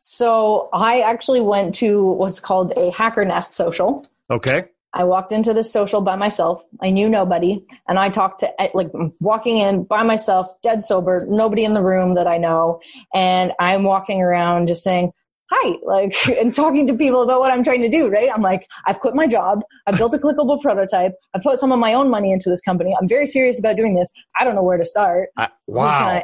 So 0.00 0.68
I 0.74 1.00
actually 1.00 1.40
went 1.40 1.74
to 1.76 2.04
what's 2.12 2.38
called 2.38 2.72
a 2.72 2.90
HackerNest 2.90 3.52
social. 3.54 4.04
Okay 4.30 4.64
I 4.94 5.04
walked 5.04 5.32
into 5.32 5.52
this 5.52 5.72
social 5.72 6.00
by 6.00 6.16
myself. 6.16 6.62
I 6.82 6.90
knew 6.90 7.08
nobody. 7.08 7.64
And 7.86 7.98
I 7.98 8.08
talked 8.08 8.40
to, 8.40 8.52
like, 8.74 8.88
walking 9.20 9.58
in 9.58 9.84
by 9.84 10.02
myself, 10.02 10.48
dead 10.62 10.82
sober, 10.82 11.24
nobody 11.26 11.64
in 11.64 11.74
the 11.74 11.84
room 11.84 12.14
that 12.14 12.26
I 12.26 12.38
know. 12.38 12.80
And 13.14 13.52
I'm 13.60 13.84
walking 13.84 14.22
around 14.22 14.68
just 14.68 14.82
saying, 14.82 15.12
hi, 15.50 15.76
like, 15.84 16.14
and 16.40 16.54
talking 16.54 16.86
to 16.86 16.94
people 16.94 17.22
about 17.22 17.40
what 17.40 17.52
I'm 17.52 17.64
trying 17.64 17.82
to 17.82 17.90
do, 17.90 18.08
right? 18.08 18.30
I'm 18.32 18.42
like, 18.42 18.66
I've 18.86 19.00
quit 19.00 19.14
my 19.14 19.26
job. 19.26 19.62
I've 19.86 19.98
built 19.98 20.14
a 20.14 20.18
clickable 20.18 20.60
prototype. 20.60 21.12
I've 21.34 21.42
put 21.42 21.58
some 21.58 21.72
of 21.72 21.78
my 21.78 21.94
own 21.94 22.10
money 22.10 22.32
into 22.32 22.48
this 22.48 22.60
company. 22.60 22.96
I'm 22.98 23.08
very 23.08 23.26
serious 23.26 23.58
about 23.58 23.76
doing 23.76 23.94
this. 23.94 24.10
I 24.38 24.44
don't 24.44 24.54
know 24.54 24.62
where 24.62 24.78
to 24.78 24.84
start. 24.84 25.30
Uh, 25.36 25.48
wow. 25.66 26.22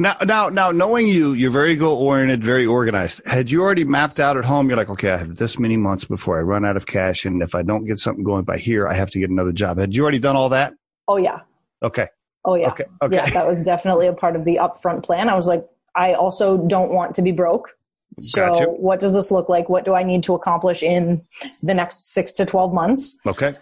Now, 0.00 0.16
now, 0.24 0.48
now, 0.48 0.70
knowing 0.70 1.08
you, 1.08 1.32
you're 1.32 1.50
very 1.50 1.74
goal 1.74 1.96
oriented, 1.96 2.44
very 2.44 2.64
organized. 2.64 3.20
Had 3.26 3.50
you 3.50 3.62
already 3.62 3.82
mapped 3.82 4.20
out 4.20 4.36
at 4.36 4.44
home? 4.44 4.68
You're 4.68 4.76
like, 4.76 4.90
okay, 4.90 5.10
I 5.10 5.16
have 5.16 5.36
this 5.36 5.58
many 5.58 5.76
months 5.76 6.04
before 6.04 6.38
I 6.38 6.42
run 6.42 6.64
out 6.64 6.76
of 6.76 6.86
cash, 6.86 7.24
and 7.24 7.42
if 7.42 7.56
I 7.56 7.62
don't 7.62 7.84
get 7.84 7.98
something 7.98 8.22
going 8.22 8.44
by 8.44 8.58
here, 8.58 8.86
I 8.86 8.94
have 8.94 9.10
to 9.10 9.18
get 9.18 9.28
another 9.28 9.52
job. 9.52 9.78
Had 9.78 9.96
you 9.96 10.02
already 10.02 10.20
done 10.20 10.36
all 10.36 10.50
that? 10.50 10.74
Oh 11.08 11.16
yeah. 11.16 11.40
Okay. 11.82 12.06
Oh 12.44 12.54
yeah. 12.54 12.70
Okay. 12.70 12.84
okay. 13.02 13.16
Yeah, 13.16 13.28
that 13.30 13.46
was 13.46 13.64
definitely 13.64 14.06
a 14.06 14.12
part 14.12 14.36
of 14.36 14.44
the 14.44 14.60
upfront 14.62 15.02
plan. 15.02 15.28
I 15.28 15.36
was 15.36 15.48
like, 15.48 15.64
I 15.96 16.12
also 16.12 16.68
don't 16.68 16.92
want 16.92 17.16
to 17.16 17.22
be 17.22 17.32
broke. 17.32 17.76
So, 18.20 18.40
gotcha. 18.40 18.64
what 18.66 19.00
does 19.00 19.12
this 19.12 19.30
look 19.32 19.48
like? 19.48 19.68
What 19.68 19.84
do 19.84 19.94
I 19.94 20.04
need 20.04 20.22
to 20.24 20.34
accomplish 20.34 20.82
in 20.82 21.22
the 21.62 21.74
next 21.74 22.12
six 22.12 22.32
to 22.34 22.46
twelve 22.46 22.72
months? 22.72 23.18
Okay. 23.26 23.54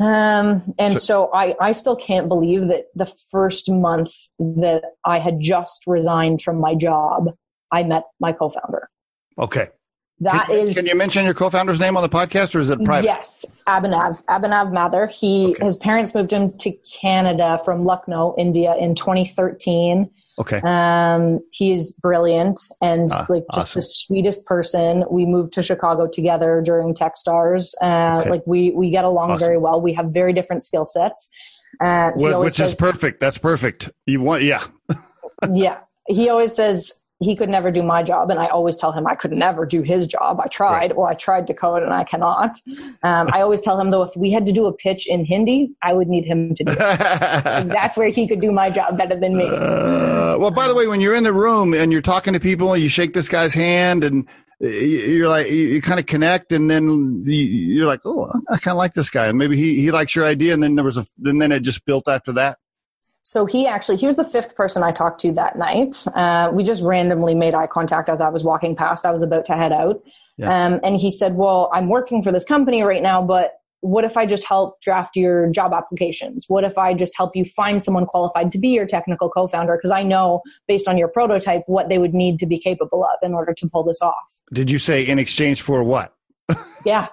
Um, 0.00 0.74
and 0.78 0.94
so, 0.94 0.98
so, 0.98 1.30
I, 1.34 1.54
I 1.60 1.72
still 1.72 1.96
can't 1.96 2.26
believe 2.26 2.68
that 2.68 2.86
the 2.94 3.06
first 3.30 3.70
month 3.70 4.12
that 4.38 4.82
I 5.04 5.18
had 5.18 5.40
just 5.40 5.86
resigned 5.86 6.40
from 6.40 6.58
my 6.58 6.74
job, 6.74 7.28
I 7.70 7.82
met 7.82 8.04
my 8.18 8.32
co-founder. 8.32 8.88
Okay. 9.38 9.68
That 10.20 10.46
can, 10.46 10.56
is. 10.56 10.76
Can 10.76 10.86
you 10.86 10.94
mention 10.94 11.24
your 11.24 11.34
co-founder's 11.34 11.80
name 11.80 11.96
on 11.96 12.02
the 12.02 12.08
podcast, 12.08 12.54
or 12.54 12.60
is 12.60 12.68
it 12.70 12.82
private? 12.84 13.06
Yes, 13.06 13.46
Abhinav. 13.66 14.24
Abhinav 14.26 14.70
Mather. 14.72 15.06
He 15.06 15.52
okay. 15.52 15.64
his 15.64 15.78
parents 15.78 16.14
moved 16.14 16.30
him 16.30 16.56
to 16.58 16.72
Canada 17.00 17.58
from 17.64 17.84
Lucknow, 17.84 18.34
India, 18.36 18.74
in 18.76 18.94
2013. 18.94 20.10
Okay. 20.38 20.60
Um, 20.64 21.40
he 21.52 21.72
is 21.72 21.92
brilliant 21.92 22.60
and 22.80 23.10
ah, 23.12 23.26
like 23.28 23.44
just 23.54 23.76
awesome. 23.76 23.80
the 23.80 23.82
sweetest 23.82 24.46
person. 24.46 25.04
We 25.10 25.26
moved 25.26 25.52
to 25.54 25.62
Chicago 25.62 26.06
together 26.06 26.62
during 26.64 26.94
Techstars. 26.94 27.74
Uh, 27.82 28.20
okay. 28.20 28.30
Like 28.30 28.42
we 28.46 28.70
we 28.70 28.90
get 28.90 29.04
along 29.04 29.32
awesome. 29.32 29.46
very 29.46 29.58
well. 29.58 29.80
We 29.82 29.92
have 29.94 30.06
very 30.06 30.32
different 30.32 30.62
skill 30.62 30.86
sets. 30.86 31.30
Uh, 31.80 32.12
which 32.16 32.54
says, 32.54 32.72
is 32.72 32.78
perfect. 32.78 33.20
That's 33.20 33.38
perfect. 33.38 33.90
You 34.06 34.20
want, 34.20 34.42
yeah. 34.42 34.64
yeah. 35.52 35.78
He 36.06 36.28
always 36.28 36.54
says, 36.54 36.99
he 37.20 37.36
could 37.36 37.50
never 37.50 37.70
do 37.70 37.82
my 37.82 38.02
job. 38.02 38.30
And 38.30 38.40
I 38.40 38.46
always 38.46 38.78
tell 38.78 38.92
him 38.92 39.06
I 39.06 39.14
could 39.14 39.32
never 39.32 39.66
do 39.66 39.82
his 39.82 40.06
job. 40.06 40.40
I 40.40 40.48
tried, 40.48 40.90
right. 40.90 40.92
or 40.96 41.06
I 41.06 41.14
tried 41.14 41.46
to 41.48 41.54
code 41.54 41.82
and 41.82 41.92
I 41.92 42.02
cannot. 42.02 42.58
Um, 43.02 43.28
I 43.32 43.42
always 43.42 43.60
tell 43.60 43.78
him 43.78 43.90
though, 43.90 44.02
if 44.02 44.12
we 44.16 44.30
had 44.30 44.46
to 44.46 44.52
do 44.52 44.66
a 44.66 44.72
pitch 44.72 45.06
in 45.06 45.26
Hindi, 45.26 45.70
I 45.82 45.92
would 45.92 46.08
need 46.08 46.24
him 46.24 46.54
to 46.54 46.64
do 46.64 46.72
it. 46.72 46.78
that's 46.78 47.96
where 47.96 48.08
he 48.08 48.26
could 48.26 48.40
do 48.40 48.50
my 48.50 48.70
job 48.70 48.96
better 48.96 49.20
than 49.20 49.36
me. 49.36 49.46
Uh, 49.46 50.38
well, 50.38 50.50
by 50.50 50.66
the 50.66 50.74
way, 50.74 50.86
when 50.86 51.02
you're 51.02 51.14
in 51.14 51.24
the 51.24 51.32
room 51.32 51.74
and 51.74 51.92
you're 51.92 52.00
talking 52.00 52.32
to 52.32 52.40
people 52.40 52.72
and 52.72 52.82
you 52.82 52.88
shake 52.88 53.12
this 53.12 53.28
guy's 53.28 53.52
hand 53.52 54.02
and 54.02 54.26
you're 54.58 55.28
like, 55.28 55.48
you 55.48 55.82
kind 55.82 56.00
of 56.00 56.06
connect 56.06 56.52
and 56.52 56.70
then 56.70 57.22
you're 57.26 57.86
like, 57.86 58.00
oh, 58.06 58.30
I 58.50 58.56
kind 58.56 58.74
of 58.74 58.78
like 58.78 58.94
this 58.94 59.10
guy. 59.10 59.26
And 59.26 59.36
maybe 59.36 59.58
he, 59.58 59.80
he 59.80 59.90
likes 59.90 60.14
your 60.14 60.24
idea. 60.24 60.54
And 60.54 60.62
then 60.62 60.74
there 60.74 60.84
was 60.84 60.96
a, 60.96 61.04
and 61.24 61.40
then 61.40 61.52
it 61.52 61.60
just 61.60 61.84
built 61.84 62.08
after 62.08 62.32
that. 62.32 62.58
So 63.30 63.46
he 63.46 63.68
actually, 63.68 63.96
he 63.98 64.08
was 64.08 64.16
the 64.16 64.24
fifth 64.24 64.56
person 64.56 64.82
I 64.82 64.90
talked 64.90 65.20
to 65.20 65.30
that 65.34 65.56
night. 65.56 65.94
Uh, 66.16 66.50
we 66.52 66.64
just 66.64 66.82
randomly 66.82 67.36
made 67.36 67.54
eye 67.54 67.68
contact 67.68 68.08
as 68.08 68.20
I 68.20 68.28
was 68.28 68.42
walking 68.42 68.74
past. 68.74 69.06
I 69.06 69.12
was 69.12 69.22
about 69.22 69.44
to 69.44 69.52
head 69.52 69.70
out. 69.70 70.02
Yeah. 70.36 70.48
Um, 70.48 70.80
and 70.82 70.96
he 70.96 71.12
said, 71.12 71.36
Well, 71.36 71.70
I'm 71.72 71.88
working 71.88 72.24
for 72.24 72.32
this 72.32 72.44
company 72.44 72.82
right 72.82 73.00
now, 73.00 73.22
but 73.22 73.52
what 73.82 74.02
if 74.02 74.16
I 74.16 74.26
just 74.26 74.44
help 74.44 74.80
draft 74.80 75.14
your 75.14 75.48
job 75.48 75.72
applications? 75.72 76.46
What 76.48 76.64
if 76.64 76.76
I 76.76 76.92
just 76.92 77.16
help 77.16 77.36
you 77.36 77.44
find 77.44 77.80
someone 77.80 78.04
qualified 78.04 78.50
to 78.50 78.58
be 78.58 78.70
your 78.70 78.84
technical 78.84 79.30
co 79.30 79.46
founder? 79.46 79.76
Because 79.76 79.92
I 79.92 80.02
know 80.02 80.42
based 80.66 80.88
on 80.88 80.98
your 80.98 81.06
prototype 81.06 81.62
what 81.66 81.88
they 81.88 81.98
would 81.98 82.14
need 82.14 82.40
to 82.40 82.46
be 82.46 82.58
capable 82.58 83.04
of 83.04 83.16
in 83.22 83.32
order 83.32 83.54
to 83.54 83.68
pull 83.68 83.84
this 83.84 84.02
off. 84.02 84.40
Did 84.52 84.72
you 84.72 84.80
say 84.80 85.06
in 85.06 85.20
exchange 85.20 85.62
for 85.62 85.84
what? 85.84 86.16
yeah 86.84 87.06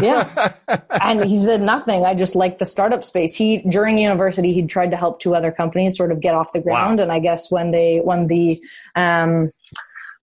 yeah. 0.00 0.52
and 1.02 1.24
he 1.24 1.40
said 1.40 1.60
nothing. 1.60 2.04
I 2.04 2.14
just 2.14 2.34
like 2.34 2.58
the 2.58 2.66
startup 2.66 3.04
space. 3.04 3.34
He 3.34 3.58
during 3.68 3.98
university 3.98 4.52
he 4.52 4.66
tried 4.66 4.90
to 4.90 4.96
help 4.96 5.20
two 5.20 5.34
other 5.34 5.52
companies 5.52 5.96
sort 5.96 6.12
of 6.12 6.20
get 6.20 6.34
off 6.34 6.52
the 6.52 6.60
ground. 6.60 6.98
Wow. 6.98 7.04
And 7.04 7.12
I 7.12 7.18
guess 7.18 7.50
when 7.50 7.70
they 7.70 7.98
when 7.98 8.26
the 8.26 8.58
um 8.94 9.50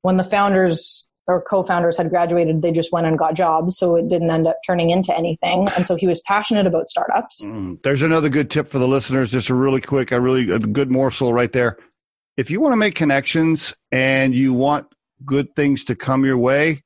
when 0.01 0.17
the 0.17 0.23
founders 0.23 1.09
or 1.27 1.41
co-founders 1.41 1.97
had 1.97 2.09
graduated, 2.09 2.61
they 2.61 2.71
just 2.71 2.91
went 2.91 3.07
and 3.07 3.17
got 3.17 3.33
jobs, 3.33 3.77
so 3.77 3.95
it 3.95 4.07
didn't 4.07 4.29
end 4.29 4.47
up 4.47 4.57
turning 4.65 4.91
into 4.91 5.15
anything. 5.17 5.67
And 5.75 5.85
so 5.85 5.95
he 5.95 6.05
was 6.05 6.21
passionate 6.21 6.67
about 6.67 6.85
startups. 6.85 7.43
Mm, 7.43 7.79
there's 7.81 8.03
another 8.03 8.29
good 8.29 8.51
tip 8.51 8.67
for 8.67 8.77
the 8.77 8.87
listeners, 8.87 9.31
just 9.31 9.49
a 9.49 9.55
really 9.55 9.81
quick, 9.81 10.11
a 10.11 10.21
really 10.21 10.51
a 10.51 10.59
good 10.59 10.91
morsel 10.91 11.33
right 11.33 11.51
there. 11.51 11.77
If 12.37 12.51
you 12.51 12.61
want 12.61 12.73
to 12.73 12.77
make 12.77 12.95
connections 12.95 13.73
and 13.91 14.35
you 14.35 14.53
want 14.53 14.87
good 15.25 15.55
things 15.55 15.85
to 15.85 15.95
come 15.95 16.25
your 16.25 16.37
way, 16.37 16.83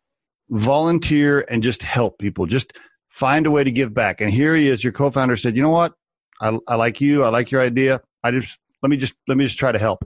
volunteer 0.49 1.45
and 1.49 1.63
just 1.63 1.83
help 1.83 2.19
people. 2.19 2.45
Just 2.45 2.73
find 3.07 3.45
a 3.45 3.51
way 3.51 3.63
to 3.63 3.71
give 3.71 3.93
back. 3.93 4.21
And 4.21 4.31
here 4.31 4.55
he 4.55 4.67
is. 4.67 4.83
Your 4.83 4.93
co-founder 4.93 5.35
said, 5.35 5.55
"You 5.55 5.63
know 5.63 5.69
what? 5.69 5.93
I, 6.41 6.57
I 6.67 6.75
like 6.75 7.01
you. 7.01 7.23
I 7.23 7.29
like 7.29 7.51
your 7.51 7.61
idea. 7.61 8.01
I 8.23 8.31
just 8.31 8.59
let 8.81 8.89
me 8.89 8.97
just 8.97 9.15
let 9.27 9.37
me 9.37 9.45
just 9.45 9.59
try 9.59 9.71
to 9.71 9.79
help." 9.79 10.03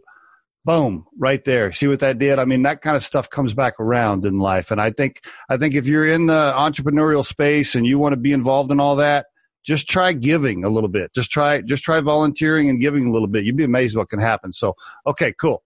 Boom, 0.65 1.05
right 1.19 1.43
there. 1.43 1.73
See 1.73 1.89
what 1.89 1.99
that 1.99 2.19
did? 2.19 2.39
I 2.39 2.45
mean, 2.45 2.63
that 2.63 2.81
kind 2.81 2.95
of 2.95 3.03
stuff 3.03 3.29
comes 3.29 3.53
back 3.53 3.81
around 3.81 4.25
in 4.25 4.39
life. 4.39 4.71
And 4.71 4.79
I 4.79 4.91
think 4.91 5.21
I 5.49 5.57
think 5.57 5.75
if 5.75 5.85
you're 5.85 6.07
in 6.07 6.27
the 6.27 6.53
entrepreneurial 6.55 7.25
space 7.25 7.75
and 7.75 7.85
you 7.85 7.99
want 7.99 8.13
to 8.13 8.17
be 8.17 8.31
involved 8.31 8.71
in 8.71 8.79
all 8.79 8.95
that, 8.95 9.25
just 9.65 9.89
try 9.89 10.13
giving 10.13 10.63
a 10.63 10.69
little 10.69 10.89
bit. 10.89 11.13
Just 11.13 11.31
try 11.31 11.61
just 11.61 11.83
try 11.83 11.99
volunteering 11.99 12.69
and 12.69 12.79
giving 12.79 13.07
a 13.07 13.11
little 13.11 13.27
bit. 13.27 13.43
You'd 13.43 13.57
be 13.57 13.63
amazed 13.63 13.97
what 13.97 14.09
can 14.09 14.19
happen. 14.19 14.53
So, 14.53 14.75
okay, 15.05 15.33
cool. 15.33 15.63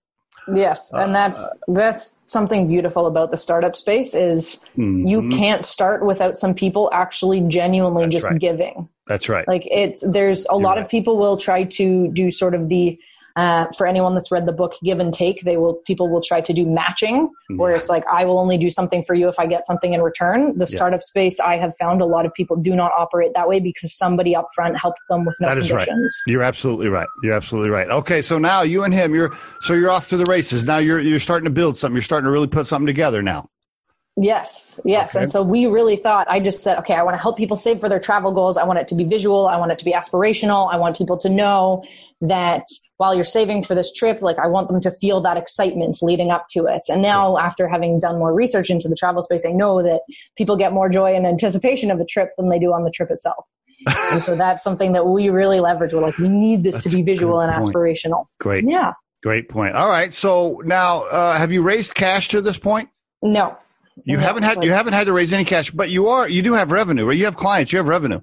Yes, 0.54 0.91
and 0.93 1.14
that's 1.14 1.43
uh, 1.43 1.74
that's 1.74 2.22
something 2.28 2.68
beautiful 2.68 3.06
about 3.06 3.32
the 3.32 3.38
startup 3.38 3.76
space 3.76 4.16
is 4.16 4.64
mm-hmm. 4.78 5.06
you 5.06 5.30
can't 5.30 5.64
start 5.64 6.06
without 6.06 6.38
some 6.38 6.54
people 6.54 6.89
actually 6.93 7.41
genuinely 7.41 8.04
that's 8.04 8.16
just 8.16 8.26
right. 8.26 8.39
giving. 8.39 8.88
That's 9.08 9.30
right. 9.30 9.48
Like 9.48 9.68
it's 9.70 10.04
there's 10.08 10.45
a 10.45 10.54
You're 10.54 10.62
lot 10.62 10.76
right. 10.76 10.84
of 10.84 10.89
people 10.89 11.18
will 11.18 11.38
try 11.38 11.64
to 11.64 12.08
do 12.10 12.32
sort 12.32 12.56
of 12.56 12.70
the 12.70 13.00
uh, 13.38 13.68
for 13.78 13.86
anyone 13.86 14.16
that's 14.16 14.32
read 14.32 14.48
the 14.48 14.52
book 14.52 14.74
Give 14.84 15.00
and 15.00 15.14
Take, 15.14 15.44
they 15.44 15.58
will 15.58 15.76
people 15.86 16.10
will 16.10 16.22
try 16.22 16.42
to 16.42 16.52
do 16.52 16.66
matching, 16.66 17.30
where 17.56 17.76
it's 17.76 17.88
like 17.88 18.04
I 18.12 18.26
will 18.26 18.40
only 18.40 18.58
do 18.58 18.72
something 18.72 19.04
for 19.04 19.14
you 19.14 19.30
if 19.30 19.40
I 19.40 19.46
get 19.46 19.66
something 19.66 19.94
in 19.94 20.02
return. 20.02 20.58
The 20.58 20.66
yeah. 20.66 20.76
startup 20.76 21.04
space, 21.04 21.40
I 21.40 21.58
have 21.58 21.74
found 21.80 22.02
a 22.02 22.06
lot 22.06 22.26
of 22.26 22.34
people 22.34 22.58
do 22.58 22.76
not 22.76 22.92
operate 22.98 23.34
that 23.36 23.48
way 23.48 23.60
because 23.60 23.96
somebody 23.96 24.36
up 24.36 24.48
front 24.56 24.80
helped 24.80 25.00
them 25.08 25.24
with 25.24 25.38
no 25.40 25.50
that 25.50 25.58
is 25.60 25.70
conditions. 25.70 26.24
Right. 26.26 26.32
You're 26.32 26.42
absolutely 26.42 26.90
right. 26.90 27.08
You're 27.22 27.34
absolutely 27.34 27.70
right. 27.70 27.88
Okay, 27.88 28.24
so 28.24 28.40
now 28.40 28.64
you 28.64 28.84
and 28.84 28.94
him, 28.94 29.14
you're 29.14 29.32
so 29.62 29.76
you're 29.76 29.92
off 29.92 30.10
to 30.10 30.18
the 30.18 30.26
races. 30.28 30.66
Now 30.66 30.80
you're 30.80 31.00
you're 31.00 31.20
starting 31.20 31.46
to 31.46 31.52
build 31.52 31.78
something. 31.78 31.96
You're 31.96 32.02
starting 32.02 32.26
to 32.26 32.32
really 32.32 32.48
put 32.48 32.66
something 32.66 32.88
together 32.88 33.22
now. 33.22 33.48
Yes, 34.20 34.80
yes. 34.84 35.16
Okay. 35.16 35.22
And 35.22 35.32
so 35.32 35.44
we 35.44 35.68
really 35.68 35.96
thought, 35.96 36.26
I 36.28 36.40
just 36.40 36.62
said, 36.62 36.80
okay, 36.80 36.96
I 36.96 37.04
want 37.04 37.14
to 37.14 37.22
help 37.22 37.38
people 37.38 37.56
save 37.56 37.80
for 37.80 37.88
their 37.88 38.00
travel 38.00 38.32
goals. 38.32 38.58
I 38.58 38.64
want 38.64 38.80
it 38.80 38.88
to 38.88 38.96
be 38.96 39.04
visual. 39.04 39.46
I 39.46 39.58
want 39.58 39.72
it 39.72 39.78
to 39.78 39.86
be 39.86 39.92
aspirational. 39.92 40.74
I 40.74 40.78
want 40.78 40.98
people 40.98 41.20
to 41.20 41.30
know 41.30 41.84
that 42.22 42.64
while 42.98 43.16
you're 43.16 43.24
saving 43.24 43.64
for 43.64 43.76
this 43.76 43.91
trip, 43.93 44.22
like 44.22 44.38
I 44.39 44.48
want 44.48 44.70
them 44.70 44.82
to 44.82 44.91
feel 44.91 45.22
that 45.22 45.38
excitement 45.38 45.98
leading 46.02 46.32
up 46.32 46.48
to 46.52 46.66
it. 46.66 46.82
And 46.89 47.02
now, 47.02 47.38
after 47.38 47.68
having 47.68 48.00
done 48.00 48.20
more 48.20 48.34
research 48.34 48.70
into 48.70 48.88
the 48.88 48.95
travel 48.95 49.24
space, 49.24 49.45
I 49.45 49.52
know 49.52 49.82
that 49.84 50.02
people 50.36 50.58
get 50.58 50.74
more 50.74 50.89
joy 50.89 51.16
and 51.16 51.26
anticipation 51.26 51.91
of 51.91 52.00
a 52.00 52.06
trip 52.06 52.32
than 52.38 52.50
they 52.50 52.60
do 52.60 52.74
on 52.74 52.84
the 52.84 52.91
trip 52.91 53.10
itself. 53.12 53.45
and 54.12 54.22
so 54.22 54.36
that's 54.36 54.64
something 54.64 54.93
that 54.93 55.06
we 55.06 55.30
really 55.30 55.60
leverage. 55.60 55.93
We're 55.93 56.02
like, 56.02 56.18
we 56.18 56.28
need 56.28 56.64
this 56.64 56.76
that's 56.76 56.89
to 56.89 56.95
be 56.95 57.04
visual 57.04 57.39
and 57.39 57.54
aspirational. 57.54 58.26
Great. 58.39 58.64
Yeah. 58.68 58.93
Great 59.24 59.50
point. 59.50 59.76
All 59.76 59.89
right. 59.89 60.14
So 60.14 60.62
now, 60.66 61.04
uh, 61.04 61.38
have 61.38 61.52
you 61.52 61.62
raised 61.62 61.93
cash 61.93 62.30
to 62.30 62.41
this 62.41 62.58
point? 62.58 62.89
No. 63.22 63.58
You 64.06 64.18
no, 64.18 64.24
haven't 64.24 64.43
had 64.43 64.64
you 64.64 64.72
haven't 64.72 64.93
had 64.93 65.08
to 65.08 65.14
raise 65.14 65.34
any 65.34 65.43
cash, 65.43 65.72
but 65.72 65.89
you 65.89 66.08
are 66.10 66.30
you 66.30 66.43
do 66.43 66.54
have 66.54 66.72
revenue, 66.72 67.06
right? 67.06 67.18
You 67.18 67.26
have 67.26 67.36
clients, 67.36 67.72
you 67.72 67.78
have 67.78 67.88
revenue. 67.88 68.22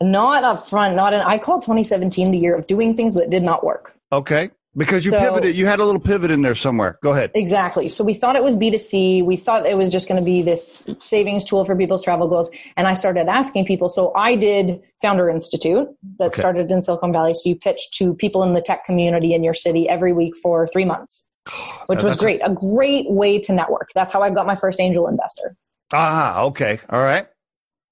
Not 0.00 0.44
up 0.44 0.68
front, 0.68 0.96
not 0.96 1.12
in 1.12 1.20
I 1.20 1.38
call 1.38 1.60
2017 1.60 2.32
the 2.32 2.38
year 2.38 2.56
of 2.56 2.66
doing 2.66 2.94
things 2.94 3.14
that 3.14 3.30
did 3.30 3.42
not 3.42 3.64
work. 3.64 3.95
Okay. 4.12 4.50
Because 4.76 5.06
you 5.06 5.10
so, 5.10 5.18
pivoted, 5.18 5.56
you 5.56 5.64
had 5.64 5.80
a 5.80 5.84
little 5.84 6.00
pivot 6.00 6.30
in 6.30 6.42
there 6.42 6.54
somewhere. 6.54 6.98
Go 7.02 7.12
ahead. 7.12 7.30
Exactly. 7.34 7.88
So 7.88 8.04
we 8.04 8.12
thought 8.12 8.36
it 8.36 8.44
was 8.44 8.54
B2C. 8.54 9.24
We 9.24 9.36
thought 9.36 9.64
it 9.64 9.76
was 9.76 9.90
just 9.90 10.06
going 10.06 10.20
to 10.20 10.24
be 10.24 10.42
this 10.42 10.84
savings 10.98 11.46
tool 11.46 11.64
for 11.64 11.74
people's 11.74 12.02
travel 12.04 12.28
goals. 12.28 12.50
And 12.76 12.86
I 12.86 12.92
started 12.92 13.26
asking 13.26 13.64
people. 13.64 13.88
So 13.88 14.12
I 14.14 14.36
did 14.36 14.82
Founder 15.00 15.30
Institute 15.30 15.88
that 16.18 16.26
okay. 16.26 16.38
started 16.38 16.70
in 16.70 16.82
Silicon 16.82 17.10
Valley. 17.10 17.32
So 17.32 17.48
you 17.48 17.56
pitch 17.56 17.90
to 17.92 18.12
people 18.14 18.42
in 18.42 18.52
the 18.52 18.60
tech 18.60 18.84
community 18.84 19.32
in 19.32 19.42
your 19.42 19.54
city 19.54 19.88
every 19.88 20.12
week 20.12 20.34
for 20.42 20.68
three 20.68 20.84
months, 20.84 21.30
which 21.86 22.02
was 22.02 22.16
great. 22.16 22.42
A 22.44 22.52
great 22.52 23.10
way 23.10 23.38
to 23.40 23.54
network. 23.54 23.88
That's 23.94 24.12
how 24.12 24.20
I 24.20 24.28
got 24.28 24.46
my 24.46 24.56
first 24.56 24.78
angel 24.78 25.08
investor. 25.08 25.56
Ah, 25.90 26.42
okay. 26.42 26.80
All 26.90 27.02
right 27.02 27.26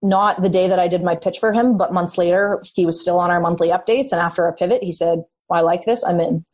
not 0.05 0.43
the 0.43 0.51
day 0.51 0.69
that 0.69 0.79
I 0.79 0.87
did 0.87 1.03
my 1.03 1.17
pitch 1.17 1.39
for 1.39 1.51
him, 1.51 1.79
but 1.79 1.93
months 1.93 2.19
later, 2.19 2.62
he 2.75 2.85
was 2.85 3.01
still 3.01 3.19
on 3.19 3.31
our 3.31 3.41
monthly 3.41 3.69
updates. 3.69 4.12
And 4.12 4.21
after 4.21 4.47
a 4.47 4.53
pivot, 4.53 4.83
he 4.83 4.93
said, 4.93 5.25
I 5.51 5.61
like 5.61 5.84
this. 5.84 6.05
I'm 6.05 6.20
in. 6.20 6.45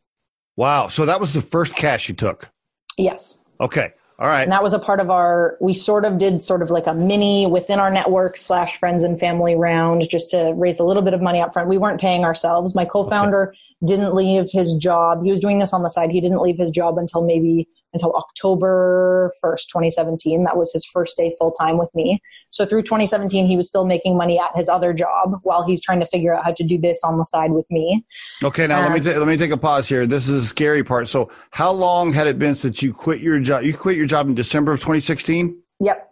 Wow. 0.56 0.88
So 0.88 1.06
that 1.06 1.20
was 1.20 1.32
the 1.32 1.42
first 1.42 1.74
cash 1.74 2.08
you 2.08 2.14
took? 2.14 2.50
Yes. 2.98 3.42
Okay. 3.60 3.90
All 4.18 4.28
right. 4.28 4.42
And 4.42 4.52
that 4.52 4.62
was 4.62 4.74
a 4.74 4.78
part 4.78 5.00
of 5.00 5.08
our, 5.08 5.56
we 5.62 5.72
sort 5.72 6.04
of 6.04 6.18
did 6.18 6.42
sort 6.42 6.60
of 6.60 6.70
like 6.70 6.86
a 6.86 6.92
mini 6.92 7.46
within 7.46 7.78
our 7.78 7.90
network 7.90 8.36
slash 8.36 8.76
friends 8.76 9.02
and 9.02 9.18
family 9.18 9.54
round 9.54 10.06
just 10.10 10.28
to 10.30 10.52
raise 10.54 10.78
a 10.78 10.84
little 10.84 11.02
bit 11.02 11.14
of 11.14 11.22
money 11.22 11.40
up 11.40 11.54
front. 11.54 11.70
We 11.70 11.78
weren't 11.78 12.00
paying 12.00 12.24
ourselves. 12.24 12.74
My 12.74 12.84
co-founder 12.84 13.48
okay. 13.48 13.58
didn't 13.86 14.14
leave 14.14 14.50
his 14.50 14.76
job. 14.76 15.24
He 15.24 15.30
was 15.30 15.40
doing 15.40 15.58
this 15.58 15.72
on 15.72 15.82
the 15.82 15.88
side. 15.88 16.10
He 16.10 16.20
didn't 16.20 16.42
leave 16.42 16.58
his 16.58 16.70
job 16.70 16.98
until 16.98 17.24
maybe 17.24 17.66
until 17.92 18.12
October 18.12 19.32
1st, 19.42 19.66
2017. 19.72 20.44
That 20.44 20.56
was 20.56 20.72
his 20.72 20.84
first 20.84 21.16
day 21.16 21.32
full 21.38 21.52
time 21.52 21.78
with 21.78 21.88
me. 21.94 22.20
So 22.50 22.64
through 22.64 22.82
2017, 22.82 23.46
he 23.46 23.56
was 23.56 23.68
still 23.68 23.84
making 23.84 24.16
money 24.16 24.38
at 24.38 24.50
his 24.54 24.68
other 24.68 24.92
job 24.92 25.40
while 25.42 25.62
he's 25.62 25.82
trying 25.82 26.00
to 26.00 26.06
figure 26.06 26.34
out 26.34 26.44
how 26.44 26.52
to 26.52 26.64
do 26.64 26.78
this 26.78 27.02
on 27.04 27.18
the 27.18 27.24
side 27.24 27.52
with 27.52 27.66
me. 27.70 28.04
Okay, 28.42 28.66
now 28.66 28.84
um, 28.84 28.92
let 28.92 29.04
me 29.04 29.14
let 29.14 29.28
me 29.28 29.36
take 29.36 29.50
a 29.50 29.56
pause 29.56 29.88
here. 29.88 30.06
This 30.06 30.28
is 30.28 30.44
a 30.44 30.46
scary 30.46 30.84
part. 30.84 31.08
So 31.08 31.30
how 31.50 31.70
long 31.72 32.12
had 32.12 32.26
it 32.26 32.38
been 32.38 32.54
since 32.54 32.82
you 32.82 32.92
quit 32.92 33.20
your 33.20 33.38
job? 33.40 33.64
You 33.64 33.74
quit 33.74 33.96
your 33.96 34.06
job 34.06 34.28
in 34.28 34.34
December 34.34 34.72
of 34.72 34.80
2016. 34.80 35.60
Yep. 35.80 36.06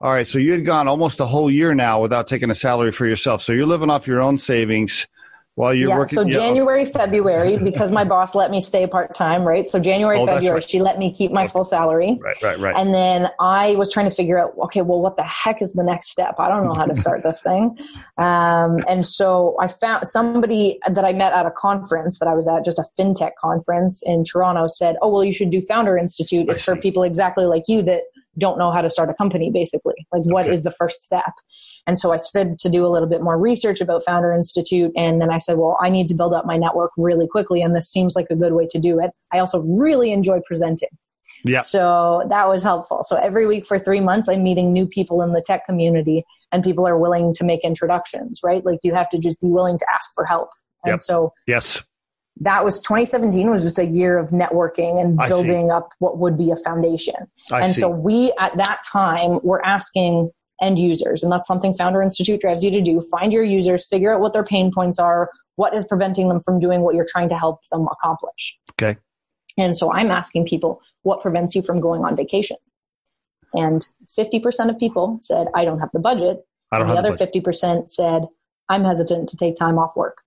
All 0.00 0.12
right, 0.12 0.26
so 0.26 0.40
you 0.40 0.50
had 0.50 0.64
gone 0.64 0.88
almost 0.88 1.20
a 1.20 1.26
whole 1.26 1.48
year 1.48 1.74
now 1.76 2.00
without 2.00 2.26
taking 2.26 2.50
a 2.50 2.56
salary 2.56 2.90
for 2.90 3.06
yourself. 3.06 3.40
So 3.40 3.52
you're 3.52 3.66
living 3.66 3.88
off 3.88 4.08
your 4.08 4.20
own 4.20 4.36
savings 4.36 5.06
while 5.54 5.74
you're 5.74 5.90
yeah, 5.90 5.98
working. 5.98 6.16
So 6.16 6.24
January, 6.24 6.84
February, 6.86 7.58
because 7.58 7.90
my 7.90 8.04
boss 8.04 8.34
let 8.34 8.50
me 8.50 8.60
stay 8.60 8.86
part 8.86 9.14
time, 9.14 9.42
right? 9.42 9.66
So 9.66 9.78
January, 9.78 10.18
oh, 10.18 10.26
February, 10.26 10.54
right. 10.54 10.70
she 10.70 10.80
let 10.80 10.98
me 10.98 11.12
keep 11.12 11.30
my 11.30 11.42
okay. 11.42 11.52
full 11.52 11.64
salary. 11.64 12.18
Right, 12.22 12.42
right, 12.42 12.58
right. 12.58 12.74
And 12.76 12.94
then 12.94 13.28
I 13.38 13.74
was 13.76 13.92
trying 13.92 14.08
to 14.08 14.14
figure 14.14 14.38
out, 14.38 14.52
okay, 14.64 14.80
well, 14.80 15.00
what 15.00 15.16
the 15.16 15.24
heck 15.24 15.60
is 15.60 15.72
the 15.74 15.82
next 15.82 16.10
step? 16.10 16.36
I 16.38 16.48
don't 16.48 16.64
know 16.64 16.72
how 16.72 16.86
to 16.86 16.96
start 16.96 17.22
this 17.22 17.42
thing. 17.42 17.76
Um, 18.16 18.78
and 18.88 19.06
so 19.06 19.56
I 19.60 19.68
found 19.68 20.06
somebody 20.06 20.78
that 20.90 21.04
I 21.04 21.12
met 21.12 21.34
at 21.34 21.44
a 21.44 21.50
conference 21.50 22.18
that 22.18 22.28
I 22.28 22.34
was 22.34 22.48
at, 22.48 22.64
just 22.64 22.78
a 22.78 22.84
fintech 22.98 23.32
conference 23.38 24.02
in 24.06 24.24
Toronto, 24.24 24.66
said, 24.68 24.96
"Oh, 25.02 25.10
well, 25.10 25.24
you 25.24 25.34
should 25.34 25.50
do 25.50 25.60
Founder 25.60 25.98
Institute. 25.98 26.48
It's 26.48 26.64
for 26.64 26.76
people 26.76 27.02
exactly 27.02 27.44
like 27.44 27.64
you 27.68 27.82
that 27.82 28.04
don't 28.38 28.58
know 28.58 28.70
how 28.70 28.80
to 28.80 28.88
start 28.88 29.10
a 29.10 29.14
company, 29.14 29.50
basically. 29.50 30.06
Like, 30.12 30.22
what 30.24 30.46
okay. 30.46 30.54
is 30.54 30.62
the 30.62 30.70
first 30.70 31.02
step? 31.02 31.32
And 31.86 31.98
so 31.98 32.12
I 32.12 32.16
started 32.16 32.58
to 32.60 32.68
do 32.68 32.86
a 32.86 32.88
little 32.88 33.08
bit 33.08 33.22
more 33.22 33.38
research 33.38 33.80
about 33.80 34.04
Founder 34.04 34.32
Institute. 34.32 34.92
And 34.96 35.20
then 35.20 35.30
I 35.30 35.38
said, 35.38 35.58
well, 35.58 35.76
I 35.80 35.90
need 35.90 36.06
to 36.08 36.14
build 36.14 36.32
up 36.32 36.46
my 36.46 36.56
network 36.56 36.92
really 36.96 37.26
quickly. 37.26 37.60
And 37.60 37.74
this 37.74 37.90
seems 37.90 38.14
like 38.14 38.26
a 38.30 38.36
good 38.36 38.52
way 38.52 38.66
to 38.70 38.78
do 38.78 39.00
it. 39.00 39.10
I 39.32 39.38
also 39.38 39.60
really 39.62 40.12
enjoy 40.12 40.40
presenting. 40.46 40.90
Yeah. 41.44 41.60
So 41.60 42.24
that 42.28 42.48
was 42.48 42.62
helpful. 42.62 43.02
So 43.02 43.16
every 43.16 43.46
week 43.46 43.66
for 43.66 43.78
three 43.78 44.00
months, 44.00 44.28
I'm 44.28 44.44
meeting 44.44 44.72
new 44.72 44.86
people 44.86 45.22
in 45.22 45.32
the 45.32 45.42
tech 45.42 45.66
community 45.66 46.24
and 46.52 46.62
people 46.62 46.86
are 46.86 46.98
willing 46.98 47.34
to 47.34 47.44
make 47.44 47.64
introductions, 47.64 48.40
right? 48.44 48.64
Like 48.64 48.80
you 48.82 48.94
have 48.94 49.10
to 49.10 49.18
just 49.18 49.40
be 49.40 49.48
willing 49.48 49.78
to 49.78 49.86
ask 49.92 50.10
for 50.14 50.24
help. 50.24 50.50
And 50.84 50.92
yep. 50.92 51.00
so 51.00 51.32
yes, 51.46 51.82
that 52.40 52.64
was 52.64 52.80
2017 52.80 53.50
was 53.50 53.62
just 53.62 53.78
a 53.78 53.86
year 53.86 54.18
of 54.18 54.30
networking 54.30 55.00
and 55.00 55.16
building 55.28 55.70
up 55.70 55.90
what 55.98 56.18
would 56.18 56.36
be 56.36 56.50
a 56.50 56.56
foundation. 56.56 57.14
I 57.50 57.62
and 57.62 57.72
see. 57.72 57.80
so 57.80 57.88
we 57.88 58.32
at 58.38 58.54
that 58.56 58.80
time 58.90 59.40
were 59.42 59.64
asking 59.64 60.30
end 60.60 60.78
users, 60.78 61.22
and 61.22 61.32
that's 61.32 61.46
something 61.46 61.74
Founder 61.74 62.02
Institute 62.02 62.40
drives 62.40 62.62
you 62.62 62.70
to 62.70 62.80
do. 62.80 63.00
Find 63.10 63.32
your 63.32 63.44
users, 63.44 63.86
figure 63.86 64.12
out 64.12 64.20
what 64.20 64.32
their 64.32 64.44
pain 64.44 64.70
points 64.72 64.98
are, 64.98 65.30
what 65.56 65.74
is 65.74 65.86
preventing 65.86 66.28
them 66.28 66.40
from 66.40 66.58
doing 66.60 66.82
what 66.82 66.94
you're 66.94 67.06
trying 67.08 67.28
to 67.28 67.38
help 67.38 67.60
them 67.70 67.88
accomplish. 67.90 68.56
Okay. 68.72 68.98
And 69.58 69.76
so 69.76 69.92
I'm 69.92 70.10
asking 70.10 70.46
people, 70.46 70.80
what 71.02 71.20
prevents 71.20 71.54
you 71.54 71.62
from 71.62 71.80
going 71.80 72.04
on 72.04 72.16
vacation? 72.16 72.56
And 73.54 73.86
50% 74.18 74.70
of 74.70 74.78
people 74.78 75.18
said, 75.20 75.48
I 75.54 75.64
don't 75.64 75.78
have 75.78 75.90
the 75.92 76.00
budget. 76.00 76.38
I 76.70 76.78
don't 76.78 76.88
and 76.88 76.96
the 76.96 77.00
other 77.00 77.16
budget. 77.16 77.44
50% 77.44 77.90
said, 77.90 78.26
I'm 78.68 78.84
hesitant 78.84 79.28
to 79.28 79.36
take 79.36 79.56
time 79.56 79.78
off 79.78 79.94
work. 79.96 80.22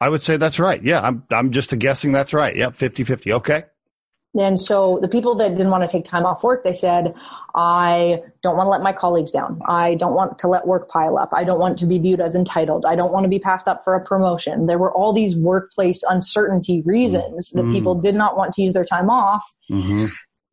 I 0.00 0.08
would 0.08 0.22
say 0.22 0.36
that's 0.36 0.58
right. 0.58 0.82
Yeah, 0.82 1.00
I'm 1.00 1.22
I'm 1.30 1.52
just 1.52 1.76
guessing 1.78 2.10
that's 2.10 2.34
right. 2.34 2.54
Yep, 2.56 2.72
50-50. 2.72 3.32
Okay. 3.36 3.64
And 4.36 4.58
so 4.58 4.98
the 5.00 5.08
people 5.08 5.36
that 5.36 5.54
didn't 5.54 5.70
want 5.70 5.88
to 5.88 5.88
take 5.88 6.04
time 6.04 6.26
off 6.26 6.42
work, 6.42 6.64
they 6.64 6.72
said, 6.72 7.14
I 7.54 8.22
don't 8.42 8.56
want 8.56 8.66
to 8.66 8.70
let 8.70 8.82
my 8.82 8.92
colleagues 8.92 9.30
down. 9.30 9.60
I 9.68 9.94
don't 9.94 10.14
want 10.14 10.38
to 10.40 10.48
let 10.48 10.66
work 10.66 10.88
pile 10.88 11.18
up. 11.18 11.30
I 11.32 11.44
don't 11.44 11.60
want 11.60 11.78
to 11.78 11.86
be 11.86 11.98
viewed 11.98 12.20
as 12.20 12.34
entitled. 12.34 12.84
I 12.84 12.96
don't 12.96 13.12
want 13.12 13.24
to 13.24 13.28
be 13.28 13.38
passed 13.38 13.68
up 13.68 13.84
for 13.84 13.94
a 13.94 14.04
promotion. 14.04 14.66
There 14.66 14.78
were 14.78 14.92
all 14.92 15.12
these 15.12 15.36
workplace 15.36 16.02
uncertainty 16.08 16.82
reasons 16.82 17.50
mm-hmm. 17.50 17.66
that 17.66 17.72
people 17.72 17.94
did 17.94 18.16
not 18.16 18.36
want 18.36 18.52
to 18.54 18.62
use 18.62 18.72
their 18.72 18.84
time 18.84 19.08
off. 19.08 19.44
Mm-hmm. 19.70 20.06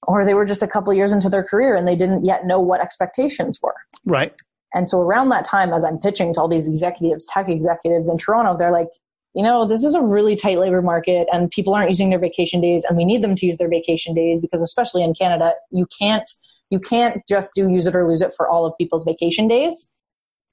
Or 0.08 0.26
they 0.26 0.34
were 0.34 0.46
just 0.46 0.64
a 0.64 0.68
couple 0.68 0.94
years 0.94 1.12
into 1.12 1.30
their 1.30 1.44
career 1.44 1.76
and 1.76 1.88
they 1.88 1.96
didn't 1.96 2.24
yet 2.24 2.46
know 2.46 2.60
what 2.60 2.82
expectations 2.82 3.60
were. 3.62 3.76
Right. 4.06 4.34
And 4.74 4.90
so 4.90 5.00
around 5.00 5.30
that 5.30 5.46
time, 5.46 5.74
as 5.74 5.84
I'm 5.84 5.98
pitching 5.98 6.34
to 6.34 6.42
all 6.42 6.48
these 6.48 6.68
executives, 6.68 7.26
tech 7.26 7.50
executives 7.50 8.10
in 8.10 8.18
Toronto, 8.18 8.58
they're 8.58 8.72
like, 8.72 8.88
you 9.34 9.44
know, 9.44 9.66
this 9.66 9.84
is 9.84 9.96
a 9.96 10.02
really 10.02 10.36
tight 10.36 10.58
labor 10.58 10.82
market 10.82 11.28
and 11.32 11.50
people 11.50 11.74
aren't 11.74 11.90
using 11.90 12.10
their 12.10 12.20
vacation 12.20 12.60
days 12.60 12.84
and 12.84 12.98
we 12.98 13.06
need 13.06 13.22
them 13.22 13.36
to 13.36 13.46
use 13.46 13.58
their 13.58 13.70
vacation 13.70 14.14
days 14.14 14.42
because 14.42 14.62
especially 14.62 15.04
in 15.04 15.14
Canada, 15.14 15.54
you 15.72 15.88
can't 16.00 16.30
you 16.70 16.80
can't 16.80 17.22
just 17.28 17.54
do 17.54 17.70
use 17.70 17.86
it 17.86 17.96
or 17.96 18.08
lose 18.08 18.22
it 18.22 18.34
for 18.36 18.48
all 18.48 18.66
of 18.66 18.74
people's 18.78 19.04
vacation 19.04 19.48
days. 19.48 19.92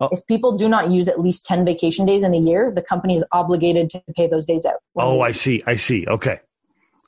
Oh. 0.00 0.08
If 0.12 0.24
people 0.26 0.56
do 0.56 0.68
not 0.68 0.90
use 0.90 1.08
at 1.08 1.20
least 1.20 1.46
10 1.46 1.64
vacation 1.64 2.06
days 2.06 2.22
in 2.22 2.34
a 2.34 2.38
year, 2.38 2.72
the 2.74 2.82
company 2.82 3.16
is 3.16 3.24
obligated 3.32 3.90
to 3.90 4.02
pay 4.16 4.28
those 4.28 4.44
days 4.44 4.64
out. 4.64 4.76
Oh, 4.96 5.20
I 5.20 5.32
see. 5.32 5.62
I 5.66 5.74
see. 5.74 6.06
Okay. 6.06 6.40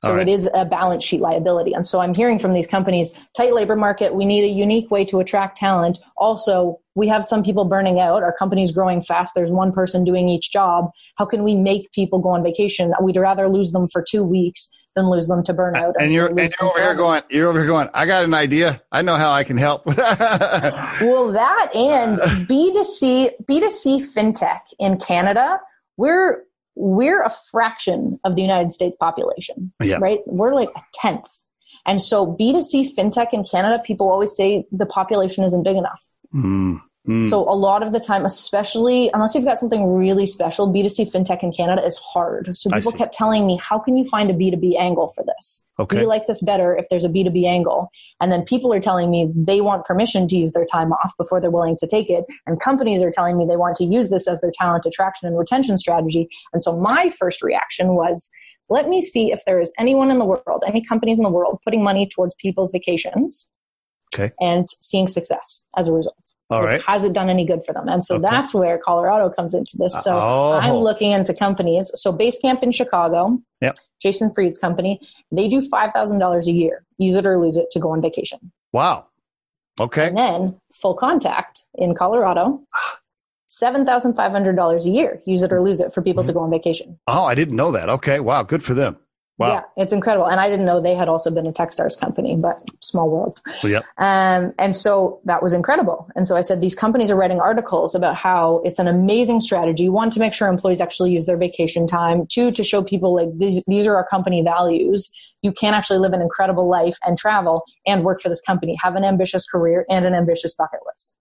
So 0.03 0.15
right. 0.15 0.27
it 0.27 0.33
is 0.33 0.49
a 0.55 0.65
balance 0.65 1.05
sheet 1.05 1.21
liability. 1.21 1.75
And 1.75 1.87
so 1.87 2.01
I'm 2.01 2.15
hearing 2.15 2.39
from 2.39 2.55
these 2.55 2.67
companies, 2.67 3.21
tight 3.37 3.53
labor 3.53 3.77
market, 3.77 4.15
we 4.15 4.25
need 4.25 4.45
a 4.45 4.49
unique 4.49 4.91
way 4.91 5.05
to 5.05 5.21
attract 5.21 5.59
talent. 5.59 5.99
Also, 6.17 6.81
we 6.95 7.07
have 7.09 7.27
some 7.27 7.43
people 7.43 7.67
burning 7.67 8.01
out. 8.01 8.23
Our 8.23 8.33
company's 8.33 8.73
growing 8.73 9.03
fast. 9.03 9.35
There's 9.35 9.51
one 9.51 9.73
person 9.73 10.05
doing 10.05 10.29
each 10.29 10.53
job. 10.53 10.91
How 11.17 11.27
can 11.27 11.43
we 11.43 11.55
make 11.55 11.93
people 11.93 12.19
go 12.19 12.31
on 12.31 12.43
vacation? 12.43 12.95
We'd 13.03 13.17
rather 13.17 13.49
lose 13.49 13.73
them 13.73 13.89
for 13.89 14.03
two 14.03 14.25
weeks 14.25 14.71
than 14.97 15.09
lose 15.09 15.29
them 15.29 15.45
to 15.45 15.55
burnout. 15.55 15.93
And, 15.97 16.05
and 16.05 16.13
you're, 16.13 16.27
and 16.29 16.39
you're 16.39 16.71
over 16.71 16.81
here 16.81 16.95
going, 16.95 17.23
you're 17.31 17.49
over 17.49 17.59
here 17.59 17.69
going, 17.69 17.89
I 17.93 18.07
got 18.07 18.25
an 18.25 18.35
idea. 18.35 18.83
I 18.91 19.03
know 19.03 19.17
how 19.17 19.31
I 19.33 19.45
can 19.45 19.57
help. 19.57 19.87
well, 19.87 21.31
that 21.33 21.71
and 21.75 22.19
B2C, 22.49 23.33
B2C 23.45 24.15
fintech 24.15 24.61
in 24.79 24.99
Canada, 24.99 25.61
we're, 25.97 26.45
we're 26.75 27.23
a 27.23 27.33
fraction 27.51 28.19
of 28.25 28.37
the 28.37 28.43
United 28.43 28.73
States 28.73 28.97
population, 28.97 29.73
yeah. 29.83 29.99
right? 30.01 30.21
We're 30.27 30.55
like 30.55 30.71
a 30.77 30.81
tenth. 30.95 31.27
And 31.87 32.01
so 32.01 32.37
B2C 32.39 32.89
fintech 32.97 33.29
in 33.33 33.45
Canada, 33.45 33.83
people 33.85 34.11
always 34.11 34.35
say 34.37 34.65
the 34.71 34.87
population 34.87 35.45
isn't 35.45 35.63
big 35.63 35.77
enough. 35.77 36.03
Mm. 36.35 36.81
Mm. 37.11 37.27
So 37.27 37.41
a 37.41 37.57
lot 37.57 37.83
of 37.83 37.93
the 37.93 37.99
time, 37.99 38.25
especially 38.25 39.11
unless 39.13 39.35
you've 39.35 39.45
got 39.45 39.59
something 39.59 39.93
really 39.93 40.29
special, 40.29 40.73
B2C 40.73 41.11
fintech 41.11 41.43
in 41.43 41.53
Canada 41.53 41.85
is 41.85 41.99
hard. 41.99 42.57
So 42.57 42.71
people 42.71 42.93
kept 42.93 43.15
telling 43.15 43.49
me, 43.49 43.57
how 43.57 43.81
can 43.81 43.97
you 43.97 44.05
find 44.05 44.31
a 44.31 44.33
B2B 44.33 44.79
angle 44.79 45.09
for 45.09 45.25
this? 45.25 45.67
Okay. 45.81 45.99
We 45.99 46.07
like 46.07 46.29
this 46.29 46.41
better 46.41 46.77
if 46.77 46.87
there's 46.89 47.05
a 47.05 47.09
B2B 47.09 47.47
angle. 47.47 47.91
And 48.21 48.31
then 48.31 48.45
people 48.45 48.73
are 48.73 48.79
telling 48.79 49.11
me 49.11 49.29
they 49.35 49.61
want 49.61 49.87
permission 49.87 50.29
to 50.29 50.37
use 50.37 50.53
their 50.53 50.65
time 50.65 50.93
off 50.93 51.13
before 51.19 51.41
they're 51.41 51.51
willing 51.51 51.77
to 51.79 51.87
take 51.89 52.11
it. 52.11 52.27
And 52.47 52.61
companies 52.61 53.03
are 53.03 53.11
telling 53.11 53.37
me 53.37 53.45
they 53.45 53.57
want 53.57 53.75
to 53.79 53.85
use 53.85 54.09
this 54.09 54.29
as 54.29 54.41
their 54.41 54.53
talent 54.55 54.87
attraction 54.87 55.27
and 55.27 55.37
retention 55.37 55.79
strategy. 55.79 56.29
And 56.53 56.63
so 56.63 56.79
my 56.79 57.11
first 57.19 57.43
reaction 57.43 57.97
was, 57.97 58.31
let 58.69 58.89
me 58.89 59.01
see 59.01 59.33
if 59.33 59.41
there 59.47 59.61
is 59.61 59.73
anyone 59.79 60.13
in 60.13 60.21
the 60.21 60.25
world, 60.25 60.63
any 60.65 60.85
companies 60.85 61.19
in 61.19 61.25
the 61.25 61.31
world 61.31 61.59
putting 61.65 61.83
money 61.83 62.09
towards 62.09 62.37
people's 62.37 62.71
vacations 62.71 63.51
okay. 64.15 64.33
and 64.41 64.67
seeing 64.81 65.09
success 65.09 65.67
as 65.77 65.89
a 65.89 65.93
result. 65.93 66.17
All 66.51 66.65
right. 66.65 66.83
Has 66.83 67.05
it 67.05 67.13
done 67.13 67.31
any 67.31 67.47
good 67.47 67.65
for 67.65 67.73
them? 67.73 67.89
And 67.89 68.03
so 68.03 68.17
okay. 68.17 68.23
that's 68.29 68.53
where 68.53 68.77
Colorado 68.77 69.31
comes 69.31 69.55
into 69.55 69.77
this. 69.79 70.03
So 70.03 70.17
oh. 70.17 70.59
I'm 70.61 70.75
looking 70.75 71.13
into 71.13 71.33
companies. 71.33 71.93
So 71.95 72.13
Basecamp 72.13 72.65
in 72.65 72.73
Chicago, 72.73 73.39
yep. 73.61 73.77
Jason 74.03 74.35
Fried's 74.35 74.59
company, 74.59 75.01
they 75.31 75.49
do 75.49 75.61
$5,000 75.61 76.47
a 76.47 76.51
year, 76.51 76.85
use 76.99 77.15
it 77.15 77.25
or 77.25 77.39
lose 77.41 77.57
it 77.57 77.71
to 77.71 77.79
go 77.79 77.91
on 77.91 78.03
vacation. 78.03 78.51
Wow. 78.73 79.07
Okay. 79.79 80.09
And 80.09 80.19
then 80.19 80.61
FullContact 80.83 81.67
in 81.77 81.95
Colorado, 81.95 82.61
$7,500 83.49 84.85
a 84.85 84.91
year, 84.91 85.23
use 85.27 85.45
it 85.45 85.53
or 85.53 85.63
lose 85.63 85.81
it 85.81 85.95
for 85.95 86.03
people 86.03 86.25
mm-hmm. 86.25 86.29
to 86.29 86.33
go 86.35 86.41
on 86.41 86.51
vacation. 86.51 86.99
Oh, 87.07 87.25
I 87.25 87.37
didn't 87.37 87.55
know 87.55 87.71
that. 87.71 87.89
Okay. 87.89 88.19
Wow. 88.19 88.43
Good 88.43 88.65
for 88.65 88.75
them. 88.75 88.97
Wow. 89.41 89.55
Yeah, 89.55 89.63
it's 89.83 89.95
incredible. 89.95 90.27
And 90.27 90.39
I 90.39 90.51
didn't 90.51 90.67
know 90.67 90.83
they 90.83 90.95
had 90.95 91.09
also 91.09 91.31
been 91.31 91.47
a 91.47 91.53
Techstars 91.53 91.99
company, 91.99 92.37
but 92.37 92.57
small 92.83 93.09
world. 93.09 93.41
Yep. 93.65 93.83
Um, 93.97 94.53
and 94.59 94.77
so 94.77 95.19
that 95.25 95.43
was 95.43 95.55
incredible. 95.55 96.11
And 96.15 96.27
so 96.27 96.37
I 96.37 96.43
said, 96.43 96.61
these 96.61 96.75
companies 96.75 97.11
are 97.11 97.17
writing 97.17 97.41
articles 97.41 97.95
about 97.95 98.17
how 98.17 98.61
it's 98.65 98.79
an 98.79 98.87
amazing 98.87 99.41
strategy. 99.41 99.89
One, 99.89 100.11
to 100.11 100.21
make 100.21 100.35
sure 100.35 100.47
employees 100.47 100.83
actually 100.83 101.13
use 101.13 101.25
their 101.25 101.39
vacation 101.39 101.87
time. 101.87 102.27
Two, 102.31 102.53
to 102.53 102.63
show 102.63 102.83
people 102.83 103.17
like 103.17 103.29
these, 103.39 103.65
these 103.67 103.87
are 103.87 103.97
our 103.97 104.07
company 104.07 104.43
values. 104.43 105.11
You 105.41 105.53
can 105.53 105.73
actually 105.73 106.01
live 106.01 106.13
an 106.13 106.21
incredible 106.21 106.69
life 106.69 106.99
and 107.07 107.17
travel 107.17 107.63
and 107.87 108.05
work 108.05 108.21
for 108.21 108.29
this 108.29 108.43
company, 108.43 108.77
have 108.83 108.95
an 108.95 109.05
ambitious 109.05 109.47
career 109.47 109.87
and 109.89 110.05
an 110.05 110.13
ambitious 110.15 110.55
bucket 110.55 110.81
list. 110.87 111.17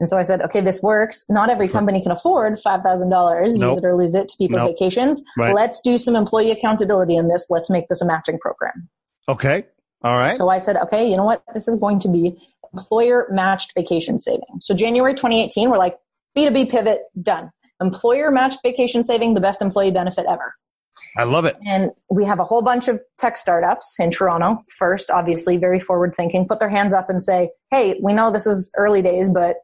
And 0.00 0.08
so 0.08 0.18
I 0.18 0.22
said, 0.22 0.40
okay, 0.42 0.60
this 0.60 0.82
works. 0.82 1.24
Not 1.28 1.50
every 1.50 1.68
company 1.68 2.02
can 2.02 2.10
afford 2.10 2.54
$5,000, 2.54 3.58
nope. 3.58 3.74
use 3.74 3.78
it 3.78 3.84
or 3.84 3.96
lose 3.96 4.14
it 4.14 4.28
to 4.28 4.36
people's 4.36 4.58
nope. 4.58 4.72
vacations. 4.72 5.22
Right. 5.38 5.54
Let's 5.54 5.80
do 5.80 5.98
some 5.98 6.16
employee 6.16 6.50
accountability 6.50 7.16
in 7.16 7.28
this. 7.28 7.46
Let's 7.48 7.70
make 7.70 7.88
this 7.88 8.02
a 8.02 8.06
matching 8.06 8.38
program. 8.38 8.88
Okay. 9.28 9.64
All 10.02 10.16
right. 10.16 10.34
So 10.34 10.48
I 10.48 10.58
said, 10.58 10.76
okay, 10.76 11.08
you 11.08 11.16
know 11.16 11.24
what? 11.24 11.42
This 11.54 11.68
is 11.68 11.78
going 11.78 12.00
to 12.00 12.08
be 12.08 12.36
employer 12.72 13.28
matched 13.30 13.72
vacation 13.74 14.18
saving. 14.18 14.60
So 14.60 14.74
January 14.74 15.14
2018, 15.14 15.70
we're 15.70 15.78
like, 15.78 15.96
B2B 16.36 16.70
pivot, 16.70 17.02
done. 17.22 17.50
Employer 17.80 18.30
matched 18.30 18.58
vacation 18.62 19.04
saving, 19.04 19.34
the 19.34 19.40
best 19.40 19.62
employee 19.62 19.92
benefit 19.92 20.26
ever. 20.28 20.54
I 21.16 21.24
love 21.24 21.44
it. 21.44 21.56
And 21.64 21.90
we 22.10 22.24
have 22.24 22.38
a 22.38 22.44
whole 22.44 22.62
bunch 22.62 22.88
of 22.88 23.00
tech 23.18 23.36
startups 23.36 23.96
in 23.98 24.10
Toronto. 24.10 24.62
First, 24.76 25.10
obviously, 25.10 25.56
very 25.56 25.80
forward 25.80 26.14
thinking, 26.16 26.46
put 26.46 26.60
their 26.60 26.68
hands 26.68 26.92
up 26.94 27.08
and 27.08 27.22
say, 27.22 27.50
hey, 27.70 27.98
we 28.02 28.12
know 28.12 28.32
this 28.32 28.46
is 28.46 28.72
early 28.76 29.02
days, 29.02 29.28
but 29.28 29.56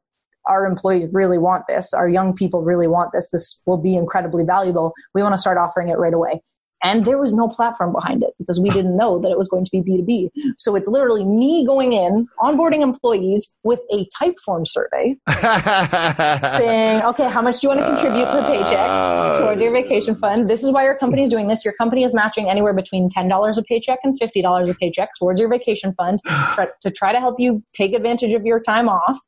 our 0.51 0.67
employees 0.67 1.07
really 1.13 1.39
want 1.39 1.67
this. 1.69 1.95
Our 1.95 2.09
young 2.09 2.35
people 2.35 2.63
really 2.63 2.89
want 2.89 3.13
this. 3.13 3.31
This 3.31 3.63
will 3.67 3.79
be 3.79 3.95
incredibly 3.95 4.45
valuable. 4.45 4.93
We 5.15 5.23
want 5.23 5.35
to 5.35 5.39
start 5.39 5.57
offering 5.57 5.89
it 5.89 5.99
right 5.99 6.13
away. 6.13 6.43
And 6.83 7.05
there 7.05 7.19
was 7.19 7.35
no 7.35 7.47
platform 7.47 7.93
behind 7.93 8.23
it 8.23 8.31
because 8.39 8.59
we 8.59 8.71
didn't 8.71 8.97
know 8.97 9.19
that 9.19 9.31
it 9.31 9.37
was 9.37 9.49
going 9.49 9.67
to 9.67 9.71
be 9.71 9.83
B2B. 9.83 10.31
So 10.59 10.75
it's 10.77 10.89
literally 10.89 11.27
me 11.27 11.67
going 11.67 11.93
in, 11.93 12.27
onboarding 12.39 12.81
employees 12.81 13.55
with 13.65 13.81
a 13.95 14.07
Typeform 14.19 14.67
survey 14.67 15.17
saying, 16.59 17.03
okay, 17.03 17.29
how 17.29 17.43
much 17.43 17.61
do 17.61 17.67
you 17.67 17.69
want 17.69 17.81
to 17.81 17.87
contribute 17.87 18.25
per 18.25 18.47
paycheck 18.47 18.89
uh, 18.89 19.39
towards 19.39 19.61
your 19.61 19.73
vacation 19.73 20.15
fund? 20.15 20.49
This 20.49 20.65
is 20.65 20.73
why 20.73 20.85
your 20.85 20.97
company 20.97 21.23
is 21.23 21.29
doing 21.29 21.49
this. 21.49 21.67
Your 21.67 21.75
company 21.75 22.03
is 22.03 22.15
matching 22.15 22.49
anywhere 22.49 22.73
between 22.73 23.11
$10 23.11 23.59
a 23.59 23.63
paycheck 23.63 23.99
and 24.03 24.19
$50 24.19 24.71
a 24.71 24.75
paycheck 24.75 25.11
towards 25.19 25.39
your 25.39 25.51
vacation 25.51 25.93
fund 25.99 26.21
to 26.81 26.91
try 26.91 27.13
to 27.13 27.21
help 27.21 27.39
you 27.39 27.63
take 27.75 27.93
advantage 27.93 28.33
of 28.33 28.47
your 28.47 28.59
time 28.59 28.89
off 28.89 29.19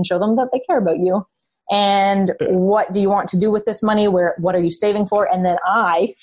and 0.00 0.06
show 0.06 0.18
them 0.18 0.34
that 0.36 0.48
they 0.50 0.60
care 0.60 0.78
about 0.78 0.98
you. 0.98 1.22
And 1.70 2.32
what 2.40 2.92
do 2.92 3.00
you 3.00 3.10
want 3.10 3.28
to 3.28 3.38
do 3.38 3.50
with 3.50 3.66
this 3.66 3.82
money? 3.82 4.08
Where, 4.08 4.34
what 4.38 4.54
are 4.54 4.60
you 4.60 4.72
saving 4.72 5.06
for? 5.06 5.30
And 5.30 5.44
then 5.44 5.58
I 5.64 6.14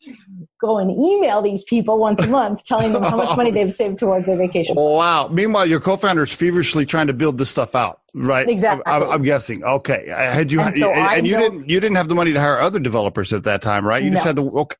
go 0.60 0.78
and 0.78 0.90
email 0.90 1.42
these 1.42 1.64
people 1.64 1.98
once 1.98 2.22
a 2.22 2.28
month 2.28 2.64
telling 2.64 2.92
them 2.92 3.02
how 3.02 3.16
much 3.16 3.36
money 3.36 3.50
they've 3.50 3.72
saved 3.72 3.98
towards 3.98 4.26
their 4.26 4.36
vacation. 4.36 4.76
Wow. 4.76 5.28
Meanwhile, 5.28 5.66
your 5.66 5.80
co-founder 5.80 6.22
is 6.22 6.32
feverishly 6.32 6.86
trying 6.86 7.08
to 7.08 7.12
build 7.12 7.38
this 7.38 7.50
stuff 7.50 7.74
out, 7.74 8.00
right? 8.14 8.48
Exactly. 8.48 8.84
I, 8.86 9.14
am 9.14 9.22
guessing. 9.22 9.64
Okay. 9.64 10.06
Had 10.08 10.52
you, 10.52 10.60
and, 10.60 10.72
so 10.72 10.92
and, 10.92 11.18
and 11.18 11.26
you 11.26 11.36
built, 11.36 11.52
didn't, 11.52 11.68
you 11.68 11.80
didn't 11.80 11.96
have 11.96 12.08
the 12.08 12.14
money 12.14 12.32
to 12.32 12.40
hire 12.40 12.60
other 12.60 12.78
developers 12.78 13.32
at 13.32 13.42
that 13.44 13.62
time, 13.62 13.84
right? 13.84 14.02
You 14.02 14.10
no. 14.10 14.14
just 14.14 14.26
had 14.26 14.36
to, 14.36 14.42
okay. 14.60 14.76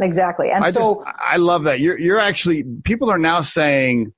Exactly. 0.00 0.50
And 0.50 0.64
I 0.64 0.70
so 0.70 1.04
just, 1.04 1.16
I 1.20 1.36
love 1.36 1.64
that. 1.64 1.78
You're, 1.78 1.98
you're 1.98 2.18
actually, 2.18 2.64
people 2.82 3.10
are 3.10 3.18
now 3.18 3.42
saying, 3.42 4.12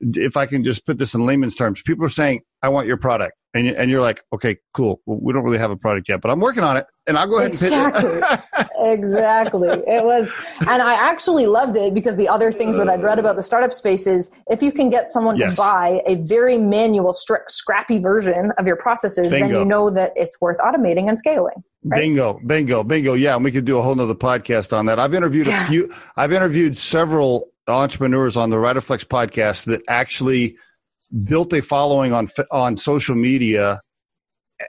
if 0.00 0.36
I 0.36 0.46
can 0.46 0.64
just 0.64 0.86
put 0.86 0.98
this 0.98 1.14
in 1.14 1.24
layman's 1.26 1.54
terms, 1.54 1.82
people 1.82 2.04
are 2.04 2.10
saying, 2.10 2.42
I 2.62 2.68
want 2.68 2.86
your 2.86 2.96
product. 2.96 3.34
And, 3.52 3.66
and 3.66 3.90
you're 3.90 4.00
like, 4.00 4.22
okay, 4.32 4.58
cool. 4.72 5.00
Well, 5.06 5.18
we 5.20 5.32
don't 5.32 5.42
really 5.42 5.58
have 5.58 5.72
a 5.72 5.76
product 5.76 6.08
yet, 6.08 6.20
but 6.20 6.30
I'm 6.30 6.38
working 6.38 6.62
on 6.62 6.76
it 6.76 6.86
and 7.08 7.18
I'll 7.18 7.26
go 7.26 7.38
ahead 7.38 7.50
exactly. 7.50 8.08
and 8.08 8.22
pitch 8.22 8.38
it. 8.60 8.68
exactly. 8.78 9.68
It 9.68 10.04
was, 10.04 10.32
and 10.60 10.80
I 10.80 10.94
actually 10.94 11.46
loved 11.46 11.76
it 11.76 11.92
because 11.92 12.16
the 12.16 12.28
other 12.28 12.52
things 12.52 12.76
that 12.76 12.88
I'd 12.88 13.02
read 13.02 13.18
about 13.18 13.34
the 13.34 13.42
startup 13.42 13.74
space 13.74 14.06
is 14.06 14.30
if 14.46 14.62
you 14.62 14.70
can 14.70 14.88
get 14.88 15.10
someone 15.10 15.36
yes. 15.36 15.56
to 15.56 15.62
buy 15.62 16.00
a 16.06 16.16
very 16.16 16.58
manual, 16.58 17.12
strict, 17.12 17.50
scrappy 17.50 17.98
version 17.98 18.52
of 18.56 18.68
your 18.68 18.76
processes, 18.76 19.30
bingo. 19.30 19.48
then 19.48 19.58
you 19.58 19.64
know 19.64 19.90
that 19.90 20.12
it's 20.14 20.40
worth 20.40 20.58
automating 20.58 21.08
and 21.08 21.18
scaling. 21.18 21.56
Right? 21.82 22.02
Bingo, 22.02 22.38
bingo, 22.46 22.84
bingo. 22.84 23.14
Yeah. 23.14 23.34
And 23.34 23.42
we 23.42 23.50
could 23.50 23.64
do 23.64 23.78
a 23.78 23.82
whole 23.82 23.96
nother 23.96 24.14
podcast 24.14 24.76
on 24.76 24.86
that. 24.86 25.00
I've 25.00 25.14
interviewed 25.14 25.48
yeah. 25.48 25.64
a 25.64 25.66
few, 25.66 25.92
I've 26.16 26.32
interviewed 26.32 26.78
several 26.78 27.48
entrepreneurs 27.68 28.36
on 28.36 28.50
the 28.50 28.56
Riderflex 28.56 29.04
podcast 29.04 29.66
that 29.66 29.80
actually 29.88 30.56
built 31.28 31.52
a 31.52 31.62
following 31.62 32.12
on 32.12 32.28
on 32.50 32.76
social 32.76 33.16
media 33.16 33.78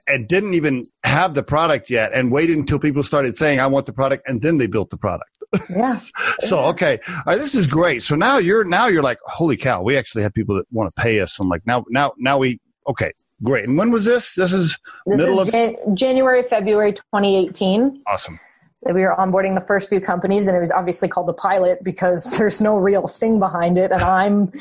and 0.08 0.28
didn't 0.28 0.54
even 0.54 0.86
have 1.04 1.34
the 1.34 1.44
product 1.44 1.90
yet 1.90 2.12
and 2.14 2.32
waited 2.32 2.58
until 2.58 2.80
people 2.80 3.04
started 3.04 3.36
saying 3.36 3.60
I 3.60 3.68
want 3.68 3.86
the 3.86 3.94
product 3.94 4.24
and 4.28 4.42
then 4.42 4.58
they 4.58 4.68
built 4.68 4.90
the 4.90 4.98
product. 4.98 5.30
Yeah. 5.70 5.92
so 6.40 6.60
okay, 6.66 7.00
right, 7.26 7.38
this 7.38 7.56
is 7.56 7.68
great. 7.68 8.04
So 8.04 8.16
now 8.16 8.38
you're 8.38 8.64
now 8.64 8.88
you're 8.88 9.04
like, 9.04 9.20
holy 9.26 9.58
cow, 9.58 9.82
we 9.82 9.98
actually 9.98 10.24
have 10.24 10.34
people 10.34 10.56
that 10.56 10.66
want 10.72 10.94
to 10.94 11.02
pay 11.02 11.20
us. 11.20 11.40
And 11.40 11.50
like 11.50 11.66
now 11.66 11.86
now 11.90 12.14
now 12.18 12.38
we 12.38 12.60
okay, 12.88 13.12
great. 13.44 13.66
And 13.66 13.78
when 13.78 13.92
was 13.92 14.06
this? 14.06 14.36
This 14.36 14.54
is 14.54 14.78
this 15.06 15.18
middle 15.18 15.42
is 15.42 15.50
Jan- 15.50 15.76
of 15.86 15.96
January 15.96 16.44
February 16.44 16.94
2018. 16.94 18.02
Awesome 18.08 18.40
we 18.84 19.02
were 19.02 19.16
onboarding 19.18 19.56
the 19.56 19.66
first 19.66 19.90
few 19.90 20.02
companies 20.02 20.48
and 20.48 20.58
it 20.58 20.60
was 20.60 20.72
obviously 20.72 21.08
called 21.08 21.30
a 21.30 21.34
pilot 21.34 21.84
because 21.84 22.26
there's 22.38 22.62
no 22.62 22.78
real 22.78 23.08
thing 23.08 23.40
behind 23.40 23.78
it 23.78 23.92
and 23.92 24.02
i'm 24.02 24.52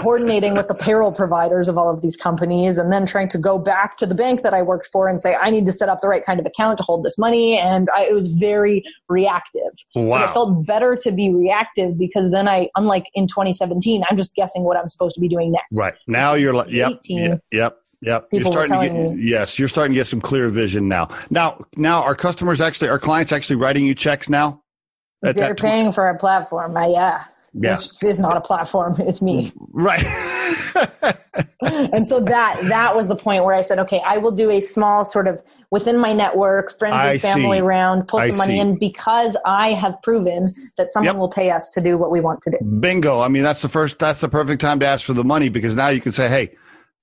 coordinating 0.00 0.54
with 0.54 0.66
the 0.66 0.74
payroll 0.74 1.12
providers 1.12 1.68
of 1.68 1.78
all 1.78 1.88
of 1.88 2.02
these 2.02 2.16
companies 2.16 2.78
and 2.78 2.92
then 2.92 3.06
trying 3.06 3.28
to 3.28 3.38
go 3.38 3.58
back 3.58 3.96
to 3.96 4.06
the 4.06 4.14
bank 4.14 4.42
that 4.42 4.52
i 4.52 4.60
worked 4.60 4.86
for 4.86 5.08
and 5.08 5.20
say 5.20 5.36
i 5.36 5.50
need 5.50 5.64
to 5.64 5.72
set 5.72 5.88
up 5.88 6.00
the 6.00 6.08
right 6.08 6.24
kind 6.24 6.40
of 6.40 6.46
account 6.46 6.76
to 6.76 6.82
hold 6.82 7.04
this 7.04 7.16
money 7.16 7.56
and 7.56 7.88
I, 7.96 8.06
it 8.06 8.12
was 8.12 8.32
very 8.32 8.82
reactive. 9.08 9.72
Wow. 9.94 10.18
But 10.18 10.30
it 10.30 10.32
felt 10.32 10.66
better 10.66 10.96
to 10.96 11.12
be 11.12 11.32
reactive 11.32 11.96
because 11.96 12.32
then 12.32 12.48
i 12.48 12.68
unlike 12.74 13.04
in 13.14 13.28
2017 13.28 14.02
i'm 14.10 14.16
just 14.16 14.34
guessing 14.34 14.64
what 14.64 14.76
i'm 14.76 14.88
supposed 14.88 15.14
to 15.14 15.20
be 15.20 15.28
doing 15.28 15.52
next. 15.52 15.78
Right. 15.78 15.94
Now 16.08 16.34
you're 16.34 16.54
like 16.54 16.70
yep 16.70 16.98
yep, 17.04 17.40
yep 17.52 17.76
Yep. 18.02 18.30
People 18.30 18.52
you're 18.52 18.66
starting 18.66 18.92
to 18.92 19.02
get, 19.02 19.14
me. 19.14 19.30
yes, 19.30 19.58
you're 19.58 19.68
starting 19.68 19.92
to 19.92 20.00
get 20.00 20.08
some 20.08 20.20
clear 20.20 20.48
vision 20.48 20.88
now. 20.88 21.08
Now, 21.30 21.64
now 21.76 22.02
our 22.02 22.16
customers 22.16 22.60
actually, 22.60 22.88
our 22.88 22.98
clients 22.98 23.32
actually 23.32 23.56
writing 23.56 23.86
you 23.86 23.94
checks 23.94 24.28
now? 24.28 24.60
They're 25.22 25.54
paying 25.54 25.92
for 25.92 26.08
a 26.08 26.18
platform. 26.18 26.76
Uh, 26.76 26.88
yeah. 26.88 27.24
Yeah. 27.54 27.76
Which 27.76 28.02
is 28.02 28.18
not 28.18 28.36
a 28.36 28.40
platform. 28.40 28.96
It's 28.98 29.22
me. 29.22 29.52
Right. 29.74 30.04
and 31.62 32.06
so 32.06 32.20
that, 32.20 32.60
that 32.68 32.94
was 32.94 33.08
the 33.08 33.16
point 33.16 33.44
where 33.44 33.54
I 33.54 33.62
said, 33.62 33.78
okay, 33.78 34.02
I 34.06 34.18
will 34.18 34.30
do 34.30 34.50
a 34.50 34.60
small 34.60 35.04
sort 35.04 35.26
of 35.26 35.40
within 35.70 35.96
my 35.96 36.12
network, 36.12 36.76
friends 36.78 36.94
and 36.94 37.20
family 37.20 37.58
see. 37.58 37.62
round, 37.62 38.06
pull 38.06 38.20
some 38.20 38.36
money 38.36 38.54
see. 38.54 38.58
in 38.58 38.78
because 38.78 39.34
I 39.46 39.72
have 39.72 39.96
proven 40.02 40.46
that 40.76 40.90
someone 40.90 41.14
Yep. 41.14 41.20
will 41.20 41.30
pay 41.30 41.50
us 41.50 41.70
to 41.70 41.80
do 41.80 41.96
what 41.96 42.10
we 42.10 42.20
want 42.20 42.42
to 42.42 42.50
do. 42.50 42.58
Bingo. 42.80 43.20
I 43.20 43.28
mean, 43.28 43.42
that's 43.42 43.62
the 43.62 43.70
first, 43.70 43.98
that's 43.98 44.20
the 44.20 44.28
perfect 44.28 44.60
time 44.60 44.78
to 44.80 44.86
ask 44.86 45.06
for 45.06 45.14
the 45.14 45.24
money 45.24 45.48
because 45.48 45.74
now 45.74 45.88
you 45.88 46.02
can 46.02 46.12
say, 46.12 46.28
Hey, 46.28 46.50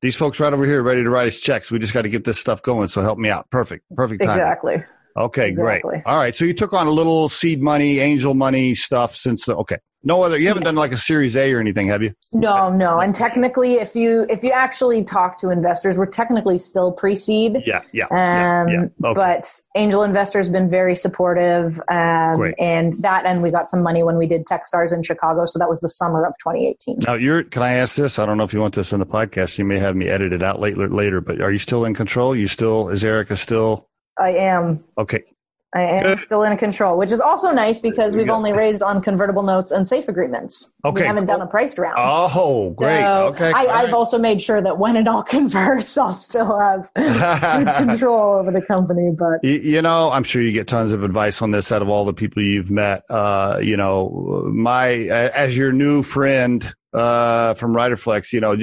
these 0.02 0.16
folks 0.16 0.39
right 0.39 0.54
over 0.54 0.66
here 0.66 0.82
ready 0.82 1.04
to 1.04 1.10
write 1.10 1.28
us 1.28 1.39
checks. 1.39 1.72
We 1.72 1.80
just 1.80 1.93
got 1.93 2.04
to 2.04 2.10
get 2.10 2.24
this 2.24 2.39
stuff 2.39 2.62
going. 2.62 2.89
So 2.89 3.02
help 3.02 3.18
me 3.18 3.30
out. 3.30 3.50
Perfect. 3.50 3.86
Perfect 3.95 4.22
time. 4.22 4.32
Exactly. 4.32 4.84
Okay, 5.20 5.49
Exactly. 5.49 5.82
great. 5.91 6.03
All 6.05 6.17
right. 6.17 6.34
So 6.34 6.45
you 6.45 6.53
took 6.53 6.72
on 6.74 6.88
a 6.88 6.91
little 6.91 7.28
seed 7.30 7.61
money, 7.61 7.99
angel 7.99 8.34
money 8.34 8.74
stuff 8.76 9.15
since 9.15 9.45
the, 9.45 9.55
okay. 9.57 9.78
No 10.01 10.24
other, 10.24 10.39
you 10.39 10.47
haven't 10.47 10.63
done 10.63 10.76
like 10.78 10.93
a 10.93 10.97
series 10.97 11.36
A 11.36 11.51
or 11.53 11.59
anything, 11.59 11.88
have 11.89 12.01
you? 12.01 12.13
No, 12.32 12.72
no. 12.74 12.99
And 12.99 13.13
technically, 13.13 13.74
if 13.74 13.97
you, 13.97 14.26
if 14.30 14.45
you 14.45 14.51
actually 14.51 15.03
talk 15.03 15.38
to 15.39 15.49
investors, 15.49 15.97
we're 15.97 16.05
technically 16.05 16.57
still 16.57 16.93
pre-seed. 16.93 17.63
Yeah. 17.65 17.82
Yeah. 17.91 18.05
yeah, 18.09 18.61
Um, 18.61 18.67
yeah. 18.70 18.80
Okay. 19.09 19.13
but 19.13 19.53
angel 19.76 20.03
investors 20.03 20.49
been 20.49 20.70
very 20.70 20.95
supportive. 20.95 21.82
Um, 21.91 22.36
Great. 22.38 22.55
and 22.59 22.93
that, 23.01 23.26
and 23.26 23.43
we 23.43 23.51
got 23.51 23.67
some 23.67 23.84
money 23.84 24.01
when 24.01 24.17
we 24.17 24.26
did 24.26 24.45
Techstars 24.45 24.93
in 24.93 25.03
Chicago. 25.03 25.45
So 25.45 25.59
that 25.59 25.67
was 25.67 25.82
the 25.82 25.89
summer 25.89 26.24
of 26.26 26.32
2018. 26.41 26.99
Now 27.05 27.15
you're, 27.15 27.43
can 27.43 27.61
I 27.63 27.74
ask 27.74 27.97
this? 27.97 28.20
I 28.20 28.26
don't 28.26 28.38
know 28.38 28.45
if 28.45 28.53
you 28.53 28.61
want 28.61 28.76
this 28.76 28.93
in 28.93 29.01
the 29.01 29.05
podcast. 29.05 29.57
You 29.57 29.65
may 29.65 29.80
have 29.80 29.97
me 29.97 30.07
edit 30.07 30.32
it 30.32 30.41
out 30.41 30.61
later, 30.61 30.88
later, 30.88 31.20
but 31.20 31.41
are 31.41 31.51
you 31.51 31.59
still 31.59 31.84
in 31.84 31.93
control? 31.93 32.34
You 32.34 32.47
still, 32.47 32.88
is 32.88 33.03
Erica 33.03 33.36
still? 33.36 33.86
I 34.20 34.32
am. 34.32 34.84
Okay. 34.97 35.24
I 35.72 35.84
am 35.84 36.03
Good. 36.03 36.20
still 36.22 36.41
in 36.41 36.57
control, 36.57 36.97
which 36.97 37.11
is 37.11 37.22
also 37.22 37.51
nice 37.51 37.80
because 37.80 38.15
we've 38.15 38.30
only 38.30 38.51
raised 38.53 38.82
on 38.82 39.03
convertible 39.03 39.43
notes 39.43 39.70
and 39.70 39.88
safe 39.88 40.07
agreements. 40.07 40.74
Okay, 40.84 41.01
We 41.01 41.07
haven't 41.07 41.28
cool. 41.28 41.38
done 41.38 41.47
a 41.47 41.47
priced 41.47 41.78
round. 41.78 41.93
Oh, 41.95 42.72
great. 42.72 43.01
So 43.01 43.28
okay. 43.28 43.51
I, 43.53 43.65
I've 43.67 43.86
right. 43.86 43.93
also 43.93 44.17
made 44.17 44.41
sure 44.41 44.63
that 44.63 44.80
when 44.80 44.95
it 44.95 45.07
all 45.07 45.22
converts, 45.38 45.95
I'll 45.95 46.13
still 46.13 46.57
have 46.59 46.91
control 47.78 48.39
over 48.39 48.49
the 48.51 48.63
company. 48.63 49.11
But 49.11 49.43
You, 49.43 49.59
you 49.59 49.82
know, 49.84 50.09
I'm 50.09 50.24
sure 50.24 50.41
you 50.41 50.51
get 50.51 50.67
tons 50.67 50.91
of 50.91 51.03
advice 51.03 51.39
on 51.39 51.51
this 51.51 51.72
out 51.72 51.84
of 51.84 51.89
all 51.89 52.03
the 52.03 52.13
people 52.15 52.41
you've 52.41 52.72
met. 52.72 53.03
Uh, 53.07 53.59
you 53.61 53.78
know, 53.78 54.49
my 54.51 54.89
as 54.89 55.55
your 55.55 55.72
new 55.72 56.01
friend 56.01 56.74
uh, 56.93 57.53
from 57.53 57.74
Riderflex, 57.76 58.34
you 58.34 58.41
know, 58.41 58.57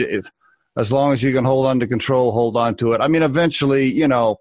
as 0.76 0.90
long 0.90 1.12
as 1.12 1.22
you 1.22 1.32
can 1.32 1.44
hold 1.44 1.66
on 1.66 1.78
to 1.78 1.86
control, 1.86 2.32
hold 2.32 2.56
on 2.56 2.74
to 2.76 2.94
it. 2.94 3.00
I 3.00 3.06
mean, 3.06 3.22
eventually, 3.22 3.92
you 3.92 4.08
know, 4.08 4.38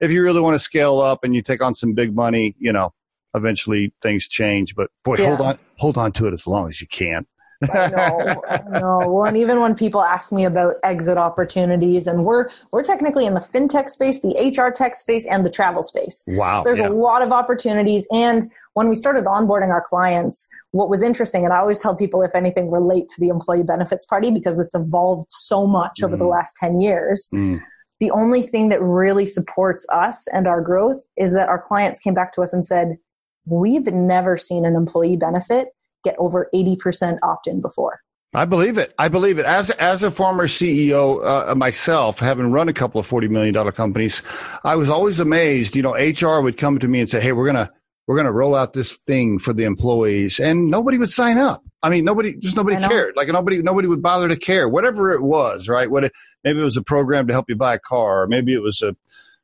if 0.00 0.10
you 0.10 0.22
really 0.22 0.40
want 0.40 0.54
to 0.54 0.58
scale 0.58 1.00
up 1.00 1.24
and 1.24 1.34
you 1.34 1.42
take 1.42 1.62
on 1.62 1.74
some 1.74 1.94
big 1.94 2.14
money, 2.14 2.54
you 2.58 2.72
know, 2.72 2.90
eventually 3.34 3.92
things 4.02 4.28
change. 4.28 4.74
But 4.74 4.90
boy, 5.04 5.16
hold 5.16 5.40
on, 5.40 5.58
hold 5.76 5.98
on 5.98 6.12
to 6.12 6.26
it 6.26 6.32
as 6.32 6.46
long 6.46 6.68
as 6.68 6.80
you 6.80 6.86
can. 6.86 7.26
I 7.72 7.88
know, 7.88 8.42
I 8.48 8.62
know. 8.68 9.02
Well, 9.06 9.24
and 9.24 9.36
even 9.36 9.60
when 9.60 9.74
people 9.74 10.02
ask 10.02 10.30
me 10.30 10.44
about 10.44 10.74
exit 10.82 11.16
opportunities, 11.16 12.06
and 12.06 12.24
we're 12.24 12.50
we're 12.72 12.82
technically 12.82 13.24
in 13.24 13.34
the 13.34 13.40
fintech 13.40 13.88
space, 13.88 14.20
the 14.20 14.34
HR 14.36 14.70
tech 14.70 14.94
space, 14.94 15.26
and 15.26 15.44
the 15.44 15.50
travel 15.50 15.82
space. 15.82 16.22
Wow. 16.26 16.62
There's 16.64 16.80
yeah. 16.80 16.88
a 16.88 16.90
lot 16.90 17.22
of 17.22 17.32
opportunities. 17.32 18.06
And 18.12 18.50
when 18.74 18.88
we 18.88 18.96
started 18.96 19.24
onboarding 19.24 19.70
our 19.70 19.84
clients, 19.88 20.48
what 20.72 20.90
was 20.90 21.02
interesting, 21.02 21.44
and 21.44 21.52
I 21.52 21.58
always 21.58 21.78
tell 21.78 21.96
people, 21.96 22.22
if 22.22 22.34
anything, 22.34 22.70
relate 22.70 23.08
to 23.10 23.20
the 23.20 23.28
employee 23.28 23.62
benefits 23.62 24.04
party 24.04 24.30
because 24.30 24.58
it's 24.58 24.74
evolved 24.74 25.28
so 25.30 25.66
much 25.66 26.02
over 26.02 26.16
the 26.16 26.24
Mhm. 26.24 26.30
last 26.30 26.56
10 26.56 26.80
years. 26.80 27.30
Mm. 27.32 27.62
The 28.00 28.10
only 28.10 28.42
thing 28.42 28.68
that 28.68 28.82
really 28.82 29.26
supports 29.26 29.86
us 29.92 30.26
and 30.28 30.46
our 30.46 30.60
growth 30.60 31.06
is 31.16 31.32
that 31.32 31.48
our 31.48 31.60
clients 31.60 32.00
came 32.00 32.14
back 32.14 32.32
to 32.34 32.42
us 32.42 32.52
and 32.52 32.64
said, 32.64 32.98
We've 33.46 33.86
never 33.86 34.36
seen 34.36 34.64
an 34.64 34.74
employee 34.74 35.16
benefit 35.16 35.68
get 36.04 36.16
over 36.18 36.48
80% 36.52 37.18
opt 37.22 37.46
in 37.46 37.62
before. 37.62 38.00
I 38.34 38.44
believe 38.44 38.76
it. 38.76 38.92
I 38.98 39.08
believe 39.08 39.38
it. 39.38 39.46
As 39.46 39.70
as 39.70 40.02
a 40.02 40.10
former 40.10 40.46
CEO 40.46 41.24
uh, 41.24 41.54
myself, 41.54 42.18
having 42.18 42.50
run 42.50 42.68
a 42.68 42.72
couple 42.72 42.98
of 42.98 43.06
forty 43.06 43.28
million 43.28 43.54
dollar 43.54 43.72
companies, 43.72 44.22
I 44.62 44.76
was 44.76 44.90
always 44.90 45.20
amazed. 45.20 45.74
You 45.74 45.82
know, 45.82 45.94
HR 45.94 46.42
would 46.42 46.58
come 46.58 46.78
to 46.80 46.88
me 46.88 47.00
and 47.00 47.08
say, 47.08 47.20
"Hey, 47.20 47.32
we're 47.32 47.46
gonna 47.46 47.72
we're 48.06 48.16
gonna 48.16 48.32
roll 48.32 48.54
out 48.54 48.72
this 48.72 48.96
thing 48.96 49.38
for 49.38 49.52
the 49.52 49.64
employees," 49.64 50.38
and 50.38 50.70
nobody 50.70 50.98
would 50.98 51.10
sign 51.10 51.38
up. 51.38 51.64
I 51.82 51.90
mean, 51.90 52.04
nobody 52.04 52.34
just 52.36 52.56
nobody 52.56 52.76
cared. 52.76 53.14
Like 53.16 53.28
nobody 53.28 53.62
nobody 53.62 53.88
would 53.88 54.02
bother 54.02 54.28
to 54.28 54.36
care. 54.36 54.68
Whatever 54.68 55.12
it 55.12 55.22
was, 55.22 55.68
right? 55.68 55.90
What 55.90 56.04
it, 56.04 56.12
maybe 56.44 56.60
it 56.60 56.64
was 56.64 56.76
a 56.76 56.82
program 56.82 57.26
to 57.26 57.32
help 57.32 57.46
you 57.48 57.56
buy 57.56 57.74
a 57.74 57.78
car, 57.78 58.22
or 58.22 58.26
maybe 58.26 58.54
it 58.54 58.62
was 58.62 58.82
a 58.82 58.96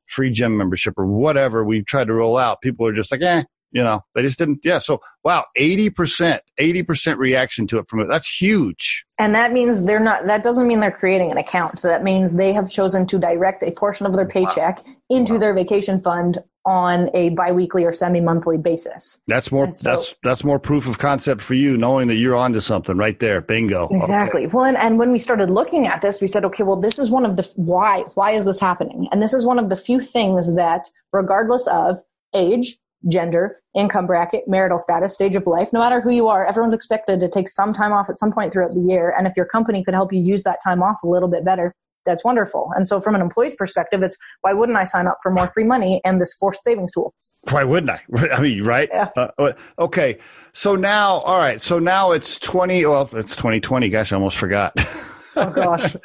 free 0.07 0.31
gym 0.31 0.57
membership, 0.57 0.95
or 0.99 1.07
whatever 1.07 1.65
we 1.65 1.83
tried 1.83 2.07
to 2.09 2.15
roll 2.15 2.37
out. 2.37 2.61
People 2.61 2.87
are 2.87 2.95
just 2.95 3.13
like, 3.13 3.23
"Eh." 3.23 3.45
You 3.73 3.83
know, 3.83 4.03
they 4.15 4.21
just 4.21 4.39
didn't. 4.39 4.61
Yeah. 4.63 4.79
So 4.79 5.01
wow, 5.25 5.47
eighty 5.57 5.89
percent, 5.89 6.43
eighty 6.59 6.83
percent 6.83 7.19
reaction 7.19 7.67
to 7.69 7.79
it 7.79 7.89
from 7.89 8.01
it. 8.01 8.07
That's 8.07 8.29
huge. 8.29 9.07
And 9.19 9.35
that 9.35 9.53
means 9.53 9.87
they're 9.87 9.99
not. 9.99 10.27
That 10.27 10.45
doesn't 10.45 10.69
mean 10.69 10.81
they're 10.81 10.91
creating 10.91 11.31
an 11.31 11.39
account. 11.39 11.79
So 11.79 11.89
that 11.89 12.05
means 12.05 12.35
they 12.35 12.53
have 12.53 12.71
chosen 12.71 13.07
to 13.07 13.19
direct 13.19 13.63
a 13.63 13.71
portion 13.71 14.05
of 14.05 14.13
their 14.15 14.29
paycheck 14.29 14.87
wow. 14.87 14.95
into 15.09 15.35
wow. 15.35 15.39
their 15.39 15.55
vacation 15.55 16.03
fund 16.03 16.39
on 16.65 17.11
a 17.15 17.31
biweekly 17.31 17.85
or 17.85 17.93
semi-monthly 17.93 18.59
basis. 18.59 19.21
That's 19.27 19.51
more 19.51 19.73
so, 19.73 19.91
that's 19.91 20.15
that's 20.23 20.45
more 20.45 20.59
proof 20.59 20.87
of 20.87 20.99
concept 20.99 21.43
for 21.43 21.55
you 21.55 21.77
knowing 21.77 22.09
that 22.09 22.17
you're 22.17 22.37
onto 22.37 22.61
something 22.61 22.97
right 22.97 23.19
there. 23.19 23.41
Bingo. 23.41 23.89
Exactly. 23.91 24.47
Okay. 24.47 24.55
Well, 24.55 24.65
and, 24.67 24.77
and 24.77 24.99
when 24.99 25.11
we 25.11 25.19
started 25.19 25.51
looking 25.51 25.87
at 25.87 26.03
this, 26.03 26.21
we 26.21 26.27
said, 26.27 26.45
okay, 26.45 26.63
well, 26.63 26.81
this 26.81 26.99
is 26.99 27.11
one 27.11 27.27
of 27.27 27.37
the 27.37 27.51
why 27.57 28.05
why 28.15 28.33
is 28.33 28.45
this 28.45 28.61
happening? 28.61 29.09
And 29.11 29.23
this 29.23 29.35
is 29.35 29.45
one 29.45 29.59
of 29.59 29.69
the 29.69 29.77
few 29.77 30.01
things 30.01 30.55
that 30.55 30.89
regardless 31.13 31.67
of 31.67 31.99
age, 32.35 32.79
gender, 33.09 33.57
income 33.75 34.07
bracket, 34.07 34.45
marital 34.47 34.79
status, 34.79 35.15
stage 35.15 35.35
of 35.35 35.47
life, 35.47 35.73
no 35.73 35.81
matter 35.81 36.01
who 36.01 36.11
you 36.11 36.29
are, 36.29 36.47
everyone's 36.47 36.75
expected 36.75 37.21
to 37.21 37.29
take 37.29 37.49
some 37.49 37.73
time 37.73 37.93
off 37.93 38.09
at 38.09 38.17
some 38.17 38.33
point 38.33 38.53
throughout 38.53 38.73
the 38.73 38.85
year. 38.89 39.13
And 39.17 39.27
if 39.27 39.33
your 39.37 39.47
company 39.47 39.83
could 39.83 39.95
help 39.95 40.13
you 40.13 40.21
use 40.21 40.43
that 40.45 40.61
time 40.63 40.83
off 40.83 41.03
a 41.03 41.09
little 41.09 41.29
bit 41.29 41.45
better, 41.45 41.75
that's 42.05 42.25
wonderful. 42.25 42.71
And 42.75 42.87
so 42.87 43.01
from 43.01 43.15
an 43.15 43.21
employee's 43.21 43.55
perspective, 43.55 44.03
it's 44.03 44.17
why 44.41 44.53
wouldn't 44.53 44.79
I 44.79 44.85
sign 44.85 45.07
up 45.07 45.19
for 45.23 45.31
more 45.31 45.49
free 45.49 45.65
money 45.65 46.01
and 46.05 46.21
this 46.21 46.35
forced 46.35 46.63
savings 46.63 46.91
tool? 46.93 47.15
Why 47.51 47.65
wouldn't 47.65 47.91
I? 47.91 48.01
I 48.33 48.41
mean, 48.41 48.65
right? 48.65 48.89
Yeah. 48.93 49.11
Uh, 49.17 49.53
okay. 49.79 50.19
So 50.53 50.77
now, 50.77 51.19
all 51.19 51.39
right. 51.39 51.61
So 51.61 51.79
now 51.79 52.13
it's 52.13 52.39
20, 52.39 52.87
well, 52.87 53.09
it's 53.13 53.37
2020. 53.37 53.89
Gosh, 53.89 54.13
I 54.13 54.17
almost 54.17 54.39
forgot. 54.39 54.75
Oh 55.35 55.51
gosh. 55.51 55.97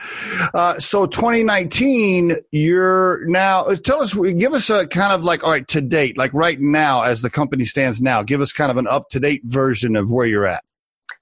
uh, 0.53 0.79
so 0.79 1.05
2019, 1.05 2.37
you're 2.51 3.25
now, 3.25 3.65
tell 3.75 4.01
us, 4.01 4.13
give 4.15 4.53
us 4.53 4.69
a 4.69 4.87
kind 4.87 5.11
of 5.11 5.23
like, 5.23 5.43
all 5.43 5.51
right, 5.51 5.67
to 5.67 5.81
date, 5.81 6.17
like 6.17 6.33
right 6.33 6.59
now, 6.59 7.01
as 7.01 7.21
the 7.21 7.29
company 7.29 7.65
stands 7.65 8.01
now, 8.01 8.23
give 8.23 8.39
us 8.39 8.53
kind 8.53 8.71
of 8.71 8.77
an 8.77 8.87
up 8.87 9.09
to 9.09 9.19
date 9.19 9.41
version 9.43 9.95
of 9.95 10.11
where 10.11 10.25
you're 10.25 10.47
at. 10.47 10.63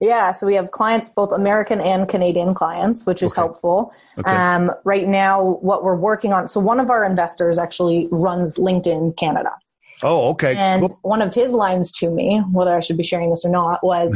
Yeah, 0.02 0.32
so 0.32 0.46
we 0.46 0.56
have 0.56 0.72
clients, 0.72 1.10
both 1.10 1.32
American 1.32 1.80
and 1.80 2.08
Canadian 2.08 2.54
clients, 2.54 3.06
which 3.06 3.24
is 3.24 3.32
okay. 3.32 3.42
helpful. 3.42 3.94
Okay. 4.18 4.32
Um, 4.32 4.72
right 4.84 5.08
now, 5.08 5.58
what 5.62 5.84
we're 5.84 5.96
working 5.96 6.34
on, 6.34 6.48
so 6.48 6.60
one 6.60 6.80
of 6.80 6.90
our 6.90 7.06
investors 7.06 7.58
actually 7.58 8.08
runs 8.12 8.56
LinkedIn 8.56 9.18
Canada. 9.18 9.52
Oh, 10.04 10.30
okay. 10.32 10.56
And 10.58 10.82
cool. 10.82 11.00
one 11.04 11.22
of 11.22 11.34
his 11.34 11.52
lines 11.52 11.92
to 11.94 12.10
me, 12.10 12.42
whether 12.52 12.76
I 12.76 12.82
should 12.82 12.98
be 12.98 13.04
sharing 13.04 13.30
this 13.30 13.46
or 13.46 13.50
not, 13.50 13.84
was 13.84 14.14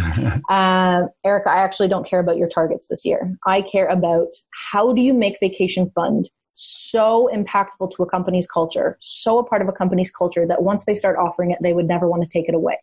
uh, 0.49 1.03
Erica, 1.23 1.49
I 1.49 1.57
actually 1.57 1.88
don't 1.88 2.05
care 2.05 2.19
about 2.19 2.38
your 2.38 2.49
targets 2.49 2.88
this 2.88 3.05
year. 3.05 3.34
I 3.45 3.61
care 3.61 3.88
about 3.88 4.27
how 4.71 4.91
do 4.93 5.01
you 5.01 5.13
make 5.13 5.38
Vacation 5.39 5.89
Fund 5.95 6.30
so 6.53 7.30
impactful 7.34 7.95
to 7.95 8.03
a 8.03 8.09
company's 8.09 8.45
culture, 8.45 8.97
so 8.99 9.38
a 9.38 9.45
part 9.45 9.61
of 9.61 9.69
a 9.69 9.71
company's 9.71 10.11
culture 10.11 10.45
that 10.45 10.63
once 10.63 10.84
they 10.84 10.95
start 10.95 11.17
offering 11.17 11.51
it, 11.51 11.59
they 11.61 11.71
would 11.71 11.88
never 11.88 12.09
want 12.09 12.21
to 12.23 12.30
take 12.30 12.49
it 12.49 12.55
away. 12.55 12.77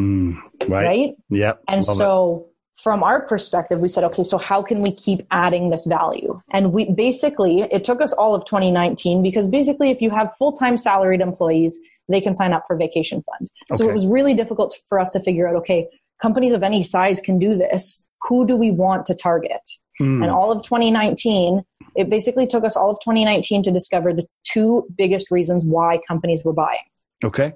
Mm, 0.00 0.36
right. 0.68 0.86
Right. 0.86 1.14
Yep. 1.30 1.62
And 1.68 1.86
Love 1.86 1.96
so 1.96 2.46
it. 2.48 2.80
from 2.82 3.02
our 3.02 3.22
perspective, 3.26 3.80
we 3.80 3.88
said, 3.88 4.04
okay, 4.04 4.24
so 4.24 4.38
how 4.38 4.62
can 4.62 4.80
we 4.82 4.92
keep 4.94 5.26
adding 5.30 5.70
this 5.70 5.86
value? 5.86 6.36
And 6.52 6.72
we 6.72 6.90
basically, 6.92 7.60
it 7.62 7.84
took 7.84 8.00
us 8.00 8.12
all 8.12 8.34
of 8.34 8.44
2019 8.44 9.22
because 9.22 9.48
basically, 9.48 9.90
if 9.90 10.00
you 10.00 10.10
have 10.10 10.34
full 10.38 10.52
time 10.52 10.76
salaried 10.76 11.20
employees, 11.20 11.78
they 12.08 12.20
can 12.20 12.34
sign 12.34 12.52
up 12.52 12.64
for 12.66 12.76
vacation 12.76 13.22
fund. 13.22 13.48
So 13.72 13.84
okay. 13.84 13.90
it 13.90 13.94
was 13.94 14.06
really 14.06 14.34
difficult 14.34 14.74
for 14.88 14.98
us 14.98 15.10
to 15.10 15.20
figure 15.20 15.48
out, 15.48 15.56
okay, 15.56 15.86
companies 16.20 16.52
of 16.52 16.62
any 16.62 16.82
size 16.82 17.20
can 17.20 17.38
do 17.38 17.54
this. 17.56 18.06
Who 18.28 18.46
do 18.46 18.56
we 18.56 18.70
want 18.70 19.06
to 19.06 19.14
target? 19.14 19.62
Mm. 20.00 20.22
And 20.22 20.30
all 20.30 20.50
of 20.50 20.62
2019, 20.62 21.62
it 21.94 22.08
basically 22.08 22.46
took 22.46 22.64
us 22.64 22.76
all 22.76 22.90
of 22.90 22.98
2019 23.00 23.62
to 23.64 23.70
discover 23.70 24.12
the 24.12 24.26
two 24.44 24.86
biggest 24.96 25.30
reasons 25.30 25.66
why 25.66 26.00
companies 26.06 26.42
were 26.44 26.52
buying. 26.52 26.78
Okay. 27.24 27.52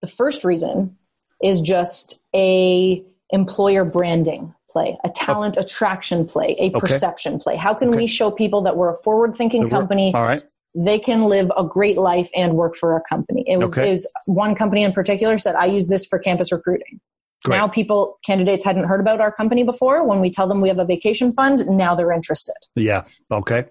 The 0.00 0.06
first 0.06 0.44
reason 0.44 0.96
is 1.42 1.60
just 1.60 2.20
a 2.34 3.04
employer 3.30 3.84
branding 3.84 4.54
play, 4.70 4.98
a 5.04 5.08
talent 5.08 5.56
attraction 5.56 6.26
play, 6.26 6.56
a 6.58 6.66
okay. 6.66 6.80
perception 6.80 7.38
play. 7.38 7.56
How 7.56 7.74
can 7.74 7.88
okay. 7.88 7.98
we 7.98 8.06
show 8.06 8.30
people 8.30 8.62
that 8.62 8.76
we're 8.76 8.94
a 8.94 8.98
forward 8.98 9.36
thinking 9.36 9.68
company? 9.70 10.12
All 10.14 10.24
right. 10.24 10.42
They 10.76 10.98
can 10.98 11.26
live 11.26 11.52
a 11.56 11.62
great 11.62 11.96
life 11.96 12.28
and 12.34 12.54
work 12.54 12.74
for 12.74 12.96
a 12.96 13.00
company. 13.08 13.44
It 13.46 13.58
was, 13.58 13.72
okay. 13.72 13.90
it 13.90 13.92
was 13.92 14.10
one 14.26 14.56
company 14.56 14.82
in 14.82 14.92
particular 14.92 15.38
said, 15.38 15.54
I 15.54 15.66
use 15.66 15.86
this 15.86 16.04
for 16.04 16.18
campus 16.18 16.50
recruiting. 16.50 17.00
Great. 17.44 17.58
Now 17.58 17.68
people, 17.68 18.18
candidates 18.24 18.64
hadn't 18.64 18.84
heard 18.84 19.00
about 19.00 19.20
our 19.20 19.30
company 19.30 19.62
before. 19.62 20.04
When 20.08 20.20
we 20.20 20.30
tell 20.30 20.48
them 20.48 20.60
we 20.60 20.68
have 20.68 20.78
a 20.78 20.84
vacation 20.84 21.30
fund, 21.30 21.64
now 21.68 21.94
they're 21.94 22.10
interested. 22.10 22.56
Yeah. 22.74 23.04
Okay. 23.30 23.66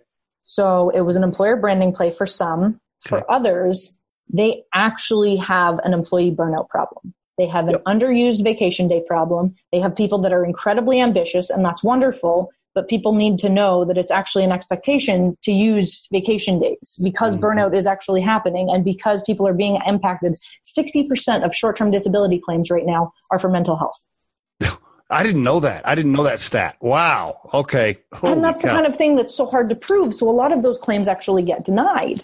So 0.45 0.89
it 0.91 1.01
was 1.01 1.15
an 1.17 1.23
employer 1.23 1.57
branding 1.57 1.91
play 1.91 2.11
for 2.11 2.25
some. 2.25 2.79
For 3.01 3.29
others, 3.29 3.97
they 4.31 4.63
actually 4.73 5.35
have 5.37 5.79
an 5.83 5.93
employee 5.93 6.31
burnout 6.31 6.69
problem. 6.69 7.13
They 7.37 7.47
have 7.47 7.67
an 7.67 7.71
yep. 7.71 7.83
underused 7.85 8.43
vacation 8.43 8.87
day 8.87 9.03
problem. 9.07 9.55
They 9.71 9.79
have 9.79 9.95
people 9.95 10.19
that 10.19 10.33
are 10.33 10.45
incredibly 10.45 11.01
ambitious, 11.01 11.49
and 11.49 11.65
that's 11.65 11.83
wonderful. 11.83 12.51
But 12.75 12.87
people 12.87 13.13
need 13.13 13.37
to 13.39 13.49
know 13.49 13.85
that 13.85 13.99
it's 13.99 14.09
actually 14.09 14.43
an 14.43 14.51
expectation 14.51 15.37
to 15.43 15.51
use 15.51 16.07
vacation 16.11 16.59
days 16.59 16.99
because 17.03 17.35
mm-hmm. 17.35 17.45
burnout 17.45 17.75
is 17.75 17.85
actually 17.85 18.21
happening 18.21 18.69
and 18.71 18.83
because 18.83 19.21
people 19.23 19.47
are 19.47 19.53
being 19.53 19.79
impacted. 19.85 20.33
60% 20.65 21.45
of 21.45 21.55
short 21.55 21.75
term 21.75 21.91
disability 21.91 22.39
claims 22.39 22.71
right 22.71 22.85
now 22.85 23.13
are 23.29 23.37
for 23.37 23.49
mental 23.49 23.77
health. 23.77 24.79
I 25.11 25.21
didn't 25.21 25.43
know 25.43 25.59
that. 25.59 25.87
I 25.87 25.93
didn't 25.93 26.13
know 26.13 26.23
that 26.23 26.39
stat. 26.39 26.77
Wow. 26.81 27.47
Okay. 27.53 27.99
Holy 28.11 28.33
and 28.33 28.43
that's 28.43 28.61
cow. 28.61 28.69
the 28.69 28.73
kind 28.73 28.87
of 28.87 28.95
thing 28.95 29.17
that's 29.17 29.35
so 29.35 29.45
hard 29.45 29.69
to 29.69 29.75
prove. 29.75 30.15
So 30.15 30.27
a 30.27 30.31
lot 30.31 30.51
of 30.51 30.63
those 30.63 30.79
claims 30.79 31.07
actually 31.07 31.43
get 31.43 31.65
denied. 31.65 32.23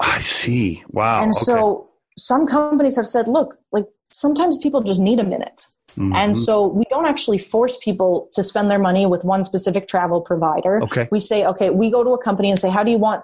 I 0.00 0.18
see. 0.20 0.82
Wow. 0.88 1.22
And 1.22 1.30
okay. 1.30 1.38
so 1.44 1.88
some 2.18 2.46
companies 2.46 2.96
have 2.96 3.08
said, 3.08 3.28
look, 3.28 3.56
like 3.72 3.86
sometimes 4.10 4.58
people 4.58 4.82
just 4.82 5.00
need 5.00 5.18
a 5.18 5.24
minute. 5.24 5.66
Mm-hmm. 5.96 6.12
And 6.14 6.36
so 6.36 6.66
we 6.66 6.84
don't 6.90 7.06
actually 7.06 7.38
force 7.38 7.78
people 7.82 8.28
to 8.34 8.42
spend 8.42 8.70
their 8.70 8.78
money 8.78 9.06
with 9.06 9.22
one 9.24 9.44
specific 9.44 9.86
travel 9.86 10.20
provider. 10.20 10.82
Okay. 10.82 11.08
We 11.12 11.20
say, 11.20 11.44
okay, 11.46 11.70
we 11.70 11.90
go 11.90 12.02
to 12.02 12.10
a 12.10 12.22
company 12.22 12.50
and 12.50 12.58
say, 12.58 12.68
how 12.68 12.82
do 12.82 12.90
you 12.90 12.98
want 12.98 13.22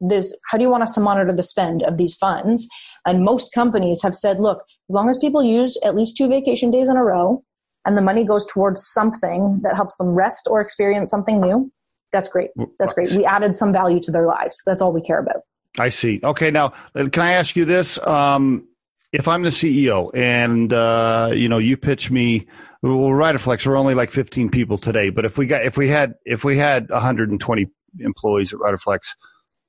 this? 0.00 0.34
How 0.50 0.56
do 0.56 0.64
you 0.64 0.70
want 0.70 0.82
us 0.82 0.92
to 0.92 1.00
monitor 1.00 1.32
the 1.32 1.42
spend 1.42 1.82
of 1.82 1.98
these 1.98 2.14
funds? 2.14 2.68
And 3.04 3.22
most 3.22 3.52
companies 3.52 4.02
have 4.02 4.16
said, 4.16 4.40
look, 4.40 4.64
as 4.88 4.94
long 4.94 5.10
as 5.10 5.18
people 5.18 5.42
use 5.42 5.78
at 5.84 5.94
least 5.94 6.16
two 6.16 6.28
vacation 6.28 6.70
days 6.70 6.88
in 6.88 6.96
a 6.96 7.04
row 7.04 7.44
and 7.84 7.98
the 7.98 8.02
money 8.02 8.24
goes 8.24 8.46
towards 8.46 8.86
something 8.86 9.60
that 9.62 9.76
helps 9.76 9.96
them 9.96 10.08
rest 10.08 10.48
or 10.50 10.60
experience 10.60 11.10
something 11.10 11.40
new, 11.40 11.70
that's 12.12 12.28
great. 12.28 12.50
That's 12.78 12.94
great. 12.94 13.12
We 13.12 13.26
added 13.26 13.56
some 13.56 13.72
value 13.72 14.00
to 14.00 14.10
their 14.10 14.26
lives. 14.26 14.62
That's 14.64 14.80
all 14.80 14.92
we 14.92 15.02
care 15.02 15.18
about. 15.18 15.42
I 15.78 15.90
see. 15.90 16.20
Okay. 16.24 16.50
Now, 16.50 16.72
can 16.94 17.20
I 17.20 17.32
ask 17.32 17.56
you 17.56 17.66
this? 17.66 17.98
Um, 18.06 18.66
if 19.12 19.28
I'm 19.28 19.42
the 19.42 19.50
CEO 19.50 20.10
and 20.14 20.72
uh, 20.72 21.30
you 21.32 21.48
know 21.48 21.58
you 21.58 21.76
pitch 21.76 22.10
me, 22.10 22.46
well, 22.82 23.10
Riderflex, 23.10 23.66
we're 23.66 23.76
only 23.76 23.94
like 23.94 24.10
15 24.10 24.50
people 24.50 24.78
today, 24.78 25.10
but 25.10 25.24
if 25.24 25.38
we 25.38 25.46
got 25.46 25.64
if 25.64 25.76
we 25.76 25.88
had 25.88 26.14
if 26.24 26.44
we 26.44 26.56
had 26.56 26.88
120 26.90 27.66
employees 28.00 28.52
at 28.52 28.60
Riderflex, 28.60 29.14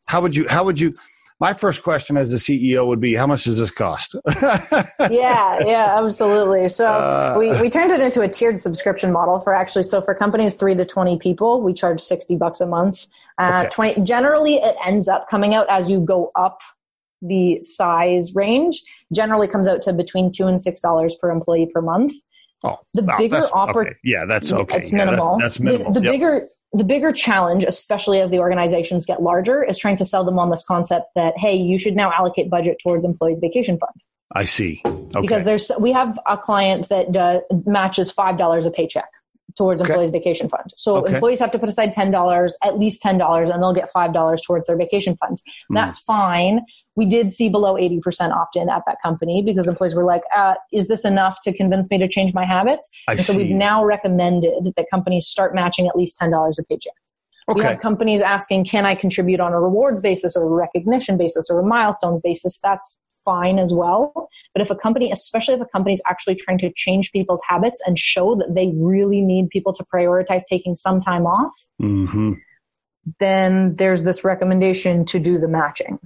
how 0.07 0.21
would 0.21 0.35
you 0.35 0.45
how 0.49 0.63
would 0.63 0.79
you? 0.79 0.95
My 1.39 1.53
first 1.53 1.83
question 1.83 2.17
as 2.17 2.31
the 2.31 2.38
CEO 2.38 2.88
would 2.88 2.99
be, 2.99 3.13
how 3.13 3.27
much 3.27 3.43
does 3.43 3.59
this 3.59 3.69
cost? 3.69 4.15
yeah, 4.41 5.59
yeah, 5.63 5.99
absolutely. 5.99 6.67
So 6.67 6.91
uh, 6.91 7.35
we, 7.38 7.51
we 7.61 7.69
turned 7.69 7.91
it 7.91 7.99
into 7.99 8.21
a 8.21 8.27
tiered 8.27 8.59
subscription 8.59 9.11
model 9.11 9.39
for 9.39 9.53
actually, 9.53 9.83
so 9.83 10.01
for 10.01 10.15
companies 10.15 10.55
three 10.55 10.73
to 10.73 10.83
20 10.83 11.19
people, 11.19 11.61
we 11.61 11.75
charge 11.75 11.99
60 11.99 12.38
bucks 12.38 12.59
a 12.59 12.65
month. 12.65 13.05
Uh, 13.38 13.65
okay. 13.65 13.69
20, 13.69 14.03
generally 14.03 14.55
it 14.55 14.75
ends 14.83 15.07
up 15.07 15.29
coming 15.29 15.53
out 15.53 15.67
as 15.69 15.88
you 15.88 16.03
go 16.03 16.31
up 16.35 16.59
the 17.22 17.61
size 17.61 18.36
range 18.36 18.82
generally 19.13 19.47
comes 19.47 19.68
out 19.68 19.82
to 19.84 19.93
between 19.93 20.32
two 20.32 20.47
and 20.47 20.61
six 20.61 20.82
dollars 20.82 21.15
per 21.15 21.32
employee 21.32 21.70
per 21.74 21.82
month. 21.82 22.13
Oh, 22.63 22.80
the 22.93 23.03
wow, 23.03 23.18
bigger 23.18 23.43
opportunity, 23.53 23.91
okay. 23.91 23.99
yeah, 24.03 24.26
that's 24.26 24.51
okay. 24.51 24.78
It's 24.78 24.91
minimal. 24.91 25.38
That's, 25.38 25.57
that's, 25.57 25.59
minimal. 25.59 25.93
The, 25.93 25.99
the 25.99 26.05
yep. 26.05 26.13
bigger 26.13 26.47
the 26.74 26.84
bigger 26.84 27.11
challenge, 27.11 27.63
especially 27.63 28.20
as 28.20 28.30
the 28.30 28.39
organizations 28.39 29.05
get 29.05 29.22
larger, 29.22 29.63
is 29.63 29.78
trying 29.78 29.95
to 29.97 30.05
sell 30.05 30.24
them 30.24 30.38
on 30.38 30.49
this 30.49 30.65
concept 30.65 31.07
that 31.15 31.38
hey, 31.38 31.55
you 31.55 31.78
should 31.78 31.95
now 31.95 32.11
allocate 32.11 32.49
budget 32.49 32.78
towards 32.82 33.05
employees' 33.05 33.39
vacation 33.39 33.78
fund. 33.78 34.03
I 34.34 34.43
see. 34.43 34.82
Okay. 34.86 35.22
Because 35.22 35.45
there's 35.45 35.72
we 35.80 35.91
have 35.91 36.20
a 36.28 36.38
client 36.38 36.89
that 36.89 37.15
uh, 37.15 37.41
matches 37.65 38.11
five 38.11 38.38
dollars 38.38 38.65
a 38.65 38.72
paycheck 38.72 39.09
towards 39.57 39.82
okay. 39.82 39.91
employees 39.91 40.11
vacation 40.11 40.47
fund. 40.47 40.72
So 40.78 40.97
okay. 40.97 41.13
employees 41.13 41.39
have 41.39 41.51
to 41.51 41.59
put 41.59 41.68
aside 41.68 41.93
$10, 41.93 42.51
at 42.63 42.78
least 42.78 43.03
$10 43.03 43.49
and 43.49 43.61
they'll 43.61 43.74
get 43.74 43.89
$5 43.93 44.43
towards 44.45 44.68
their 44.68 44.78
vacation 44.78 45.18
fund. 45.18 45.41
Mm. 45.72 45.76
That's 45.76 45.99
fine. 45.99 46.65
We 46.97 47.05
did 47.05 47.31
see 47.31 47.47
below 47.47 47.75
80% 47.75 48.31
opt-in 48.31 48.69
at 48.69 48.81
that 48.87 48.97
company 49.01 49.41
because 49.41 49.67
employees 49.67 49.95
were 49.95 50.03
like, 50.03 50.23
uh, 50.35 50.55
is 50.73 50.87
this 50.87 51.05
enough 51.05 51.37
to 51.43 51.53
convince 51.53 51.89
me 51.89 51.99
to 51.99 52.07
change 52.07 52.33
my 52.33 52.45
habits? 52.45 52.89
I 53.07 53.13
and 53.13 53.21
so 53.21 53.33
see. 53.33 53.43
we've 53.43 53.55
now 53.55 53.85
recommended 53.85 54.73
that 54.75 54.85
companies 54.89 55.27
start 55.27 55.55
matching 55.55 55.87
at 55.87 55.95
least 55.95 56.19
$10 56.19 56.31
a 56.33 56.63
paycheck. 56.63 56.93
Okay. 57.49 57.59
We 57.59 57.65
have 57.65 57.79
companies 57.79 58.21
asking, 58.21 58.65
can 58.65 58.85
I 58.85 58.95
contribute 58.95 59.39
on 59.39 59.53
a 59.53 59.61
rewards 59.61 60.01
basis 60.01 60.35
or 60.35 60.43
a 60.43 60.49
recognition 60.49 61.17
basis 61.17 61.49
or 61.49 61.59
a 61.59 61.63
milestones 61.63 62.19
basis? 62.19 62.59
That's 62.61 62.99
fine 63.23 63.59
as 63.59 63.73
well. 63.73 64.11
But 64.53 64.61
if 64.61 64.71
a 64.71 64.75
company, 64.75 65.11
especially 65.11 65.53
if 65.53 65.61
a 65.61 65.65
company 65.65 65.93
is 65.93 66.01
actually 66.09 66.35
trying 66.35 66.57
to 66.59 66.71
change 66.75 67.11
people's 67.11 67.41
habits 67.47 67.79
and 67.85 67.99
show 67.99 68.35
that 68.35 68.55
they 68.55 68.73
really 68.75 69.21
need 69.21 69.49
people 69.49 69.71
to 69.73 69.85
prioritize 69.93 70.41
taking 70.49 70.73
some 70.73 70.99
time 70.99 71.25
off, 71.25 71.53
mm-hmm. 71.81 72.33
then 73.19 73.75
there's 73.75 74.03
this 74.03 74.23
recommendation 74.23 75.05
to 75.05 75.19
do 75.19 75.37
the 75.37 75.47
matching. 75.47 75.99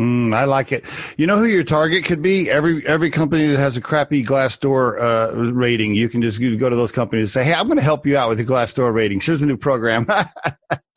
Mm, 0.00 0.34
I 0.34 0.44
like 0.44 0.72
it. 0.72 0.86
You 1.18 1.26
know 1.26 1.36
who 1.36 1.44
your 1.44 1.64
target 1.64 2.06
could 2.06 2.22
be? 2.22 2.50
Every 2.50 2.86
every 2.86 3.10
company 3.10 3.48
that 3.48 3.58
has 3.58 3.76
a 3.76 3.80
crappy 3.82 4.24
Glassdoor 4.24 4.98
uh, 4.98 5.52
rating, 5.52 5.94
you 5.94 6.08
can 6.08 6.22
just 6.22 6.40
go 6.40 6.70
to 6.70 6.76
those 6.76 6.92
companies 6.92 7.24
and 7.24 7.30
say, 7.30 7.44
"Hey, 7.44 7.54
I'm 7.54 7.66
going 7.66 7.76
to 7.76 7.84
help 7.84 8.06
you 8.06 8.16
out 8.16 8.30
with 8.30 8.38
the 8.38 8.44
Glassdoor 8.44 8.94
ratings. 8.94 9.26
Here's 9.26 9.42
a 9.42 9.46
new 9.46 9.58
program." 9.58 10.06
yeah, 10.08 10.24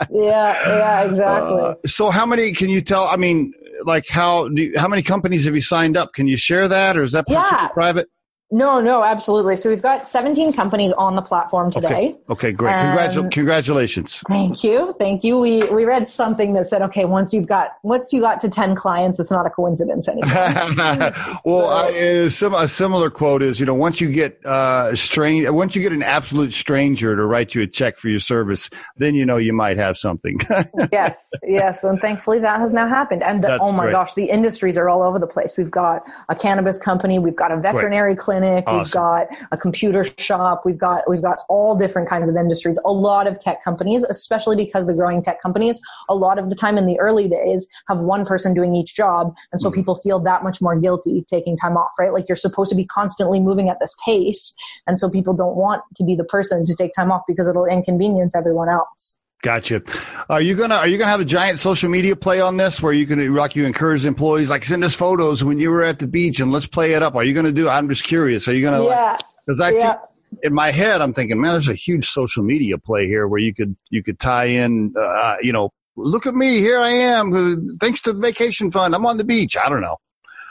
yeah, 0.09 1.03
exactly. 1.03 1.61
Uh, 1.61 1.75
so, 1.85 2.09
how 2.09 2.25
many 2.25 2.53
can 2.53 2.69
you 2.69 2.79
tell? 2.79 3.05
I 3.05 3.17
mean, 3.17 3.51
like 3.83 4.07
how 4.07 4.49
how 4.77 4.87
many 4.87 5.01
companies 5.01 5.43
have 5.43 5.55
you 5.55 5.61
signed 5.61 5.97
up? 5.97 6.13
Can 6.13 6.27
you 6.27 6.37
share 6.37 6.69
that, 6.69 6.95
or 6.95 7.03
is 7.03 7.11
that 7.11 7.25
yeah. 7.27 7.67
private? 7.69 8.07
No, 8.51 8.79
no, 8.79 9.03
absolutely. 9.03 9.55
So 9.55 9.71
we've 9.71 9.81
got 9.81 10.07
17 10.07 10.53
companies 10.53 10.91
on 10.93 11.15
the 11.15 11.23
platform 11.23 11.71
today. 11.71 11.87
Okay, 11.87 12.17
okay 12.29 12.51
great. 12.51 12.75
Congratu- 12.75 13.31
congratulations. 13.31 14.21
Thank 14.27 14.63
you. 14.63 14.93
Thank 14.99 15.23
you. 15.23 15.39
We 15.39 15.63
we 15.63 15.83
read 15.83 16.07
something 16.07 16.53
that 16.53 16.67
said, 16.67 16.83
okay, 16.83 17.05
once 17.05 17.33
you've 17.33 17.47
got 17.47 17.71
once 17.81 18.13
you 18.13 18.21
got 18.21 18.39
to 18.41 18.49
10 18.49 18.75
clients, 18.75 19.19
it's 19.19 19.31
not 19.31 19.47
a 19.47 19.49
coincidence 19.49 20.07
anymore. 20.07 20.31
well, 21.43 21.69
I, 21.69 21.87
a 21.89 22.29
similar 22.29 23.09
quote 23.09 23.41
is, 23.41 23.59
you 23.59 23.65
know, 23.65 23.73
once 23.73 23.99
you 23.99 24.11
get 24.11 24.45
uh, 24.45 24.95
strange, 24.95 25.49
once 25.49 25.75
you 25.75 25.81
get 25.81 25.91
an 25.91 26.03
absolute 26.03 26.53
stranger 26.53 27.15
to 27.15 27.25
write 27.25 27.55
you 27.55 27.63
a 27.63 27.67
check 27.67 27.97
for 27.97 28.09
your 28.09 28.19
service, 28.19 28.69
then 28.95 29.15
you 29.15 29.25
know 29.25 29.37
you 29.37 29.53
might 29.53 29.77
have 29.77 29.97
something. 29.97 30.37
yes, 30.91 31.31
yes, 31.41 31.83
and 31.83 31.99
thankfully 31.99 32.37
that 32.39 32.59
has 32.59 32.75
now 32.75 32.87
happened. 32.87 33.23
And 33.23 33.43
the, 33.43 33.57
oh 33.59 33.73
my 33.73 33.85
great. 33.85 33.93
gosh, 33.93 34.13
the 34.13 34.25
industries 34.25 34.77
are 34.77 34.87
all 34.87 35.01
over 35.01 35.17
the 35.17 35.27
place. 35.27 35.57
We've 35.57 35.71
got 35.71 36.03
a 36.29 36.35
cannabis 36.35 36.79
company, 36.79 37.17
we've 37.17 37.35
got 37.35 37.51
a 37.51 37.59
veterinary 37.59 38.13
great. 38.13 38.23
clinic 38.23 38.34
clinic, 38.39 38.63
awesome. 38.67 38.77
we've 38.79 38.91
got 38.91 39.27
a 39.51 39.57
computer 39.57 40.05
shop, 40.17 40.61
we've 40.65 40.77
got 40.77 41.03
we've 41.07 41.21
got 41.21 41.39
all 41.49 41.77
different 41.77 42.09
kinds 42.09 42.29
of 42.29 42.35
industries. 42.35 42.79
A 42.85 42.91
lot 42.91 43.27
of 43.27 43.39
tech 43.39 43.63
companies, 43.63 44.03
especially 44.03 44.55
because 44.55 44.85
the 44.87 44.93
growing 44.93 45.21
tech 45.21 45.41
companies, 45.41 45.79
a 46.09 46.15
lot 46.15 46.37
of 46.39 46.49
the 46.49 46.55
time 46.55 46.77
in 46.77 46.85
the 46.85 46.99
early 46.99 47.27
days 47.27 47.67
have 47.87 47.99
one 47.99 48.25
person 48.25 48.53
doing 48.53 48.75
each 48.75 48.95
job, 48.95 49.35
and 49.51 49.61
so 49.61 49.69
mm-hmm. 49.69 49.79
people 49.79 49.95
feel 49.97 50.19
that 50.19 50.43
much 50.43 50.61
more 50.61 50.79
guilty 50.79 51.23
taking 51.29 51.55
time 51.55 51.77
off, 51.77 51.91
right? 51.99 52.13
Like 52.13 52.27
you're 52.27 52.35
supposed 52.35 52.69
to 52.69 52.75
be 52.75 52.85
constantly 52.85 53.39
moving 53.39 53.69
at 53.69 53.77
this 53.79 53.95
pace, 54.05 54.53
and 54.87 54.97
so 54.97 55.09
people 55.09 55.33
don't 55.33 55.55
want 55.55 55.81
to 55.95 56.03
be 56.03 56.15
the 56.15 56.25
person 56.25 56.65
to 56.65 56.75
take 56.75 56.93
time 56.93 57.11
off 57.11 57.21
because 57.27 57.47
it'll 57.47 57.65
inconvenience 57.65 58.35
everyone 58.35 58.69
else. 58.69 59.17
Gotcha. 59.41 59.81
Are 60.29 60.41
you 60.41 60.55
gonna 60.55 60.75
Are 60.75 60.87
you 60.87 60.97
gonna 60.97 61.11
have 61.11 61.21
a 61.21 61.25
giant 61.25 61.59
social 61.59 61.89
media 61.89 62.15
play 62.15 62.41
on 62.41 62.57
this, 62.57 62.81
where 62.81 62.93
you 62.93 63.05
can 63.05 63.35
like 63.35 63.55
you 63.55 63.65
encourage 63.65 64.05
employees 64.05 64.49
like 64.49 64.63
send 64.63 64.83
us 64.83 64.95
photos 64.95 65.43
when 65.43 65.59
you 65.59 65.69
were 65.69 65.83
at 65.83 65.99
the 65.99 66.07
beach 66.07 66.39
and 66.39 66.51
let's 66.51 66.65
play 66.65 66.93
it 66.93 67.03
up? 67.03 67.15
Are 67.15 67.23
you 67.23 67.33
gonna 67.33 67.51
do? 67.51 67.69
I'm 67.69 67.87
just 67.87 68.03
curious. 68.03 68.47
Are 68.47 68.53
you 68.53 68.63
gonna? 68.63 68.83
Yeah. 68.83 69.17
Because 69.45 69.61
I 69.61 69.69
yeah. 69.71 69.93
see 69.93 70.15
in 70.43 70.53
my 70.53 70.71
head, 70.71 71.01
I'm 71.01 71.13
thinking, 71.13 71.39
man, 71.39 71.51
there's 71.51 71.69
a 71.69 71.75
huge 71.75 72.07
social 72.07 72.43
media 72.43 72.77
play 72.77 73.05
here 73.07 73.27
where 73.27 73.39
you 73.39 73.53
could 73.53 73.75
you 73.89 74.03
could 74.03 74.19
tie 74.19 74.45
in, 74.45 74.93
uh, 74.97 75.37
you 75.41 75.53
know, 75.53 75.69
look 75.95 76.25
at 76.25 76.33
me, 76.33 76.59
here 76.59 76.79
I 76.79 76.89
am, 76.89 77.33
uh, 77.33 77.75
thanks 77.79 78.01
to 78.03 78.13
the 78.13 78.19
vacation 78.19 78.71
fund, 78.71 78.95
I'm 78.95 79.05
on 79.05 79.17
the 79.17 79.23
beach. 79.23 79.55
I 79.57 79.69
don't 79.69 79.81
know. 79.81 79.97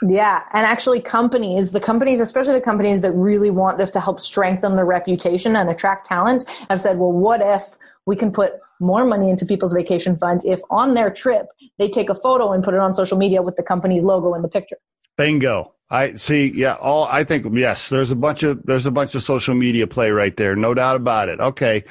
Yeah. 0.07 0.43
And 0.53 0.65
actually, 0.65 1.01
companies, 1.01 1.71
the 1.71 1.79
companies, 1.79 2.19
especially 2.19 2.53
the 2.53 2.61
companies 2.61 3.01
that 3.01 3.11
really 3.11 3.49
want 3.49 3.77
this 3.77 3.91
to 3.91 3.99
help 3.99 4.19
strengthen 4.19 4.75
their 4.75 4.85
reputation 4.85 5.55
and 5.55 5.69
attract 5.69 6.05
talent, 6.05 6.43
have 6.69 6.81
said, 6.81 6.97
well, 6.97 7.11
what 7.11 7.41
if 7.41 7.77
we 8.05 8.15
can 8.15 8.31
put 8.31 8.53
more 8.79 9.05
money 9.05 9.29
into 9.29 9.45
people's 9.45 9.73
vacation 9.73 10.17
fund 10.17 10.41
if 10.45 10.61
on 10.69 10.93
their 10.93 11.09
trip 11.09 11.47
they 11.77 11.89
take 11.89 12.09
a 12.09 12.15
photo 12.15 12.51
and 12.51 12.63
put 12.63 12.73
it 12.73 12.79
on 12.79 12.93
social 12.93 13.17
media 13.17 13.41
with 13.41 13.55
the 13.55 13.63
company's 13.63 14.03
logo 14.03 14.33
in 14.33 14.41
the 14.41 14.49
picture. 14.49 14.77
Bingo. 15.17 15.71
I 15.89 16.15
see. 16.15 16.51
Yeah. 16.53 16.73
All 16.75 17.05
I 17.05 17.23
think, 17.23 17.45
yes, 17.53 17.89
there's 17.89 18.11
a 18.11 18.15
bunch 18.15 18.43
of, 18.43 18.63
there's 18.63 18.85
a 18.85 18.91
bunch 18.91 19.13
of 19.15 19.21
social 19.21 19.53
media 19.53 19.85
play 19.87 20.09
right 20.09 20.35
there. 20.35 20.55
No 20.55 20.73
doubt 20.73 20.95
about 20.95 21.29
it. 21.29 21.39
Okay. 21.39 21.83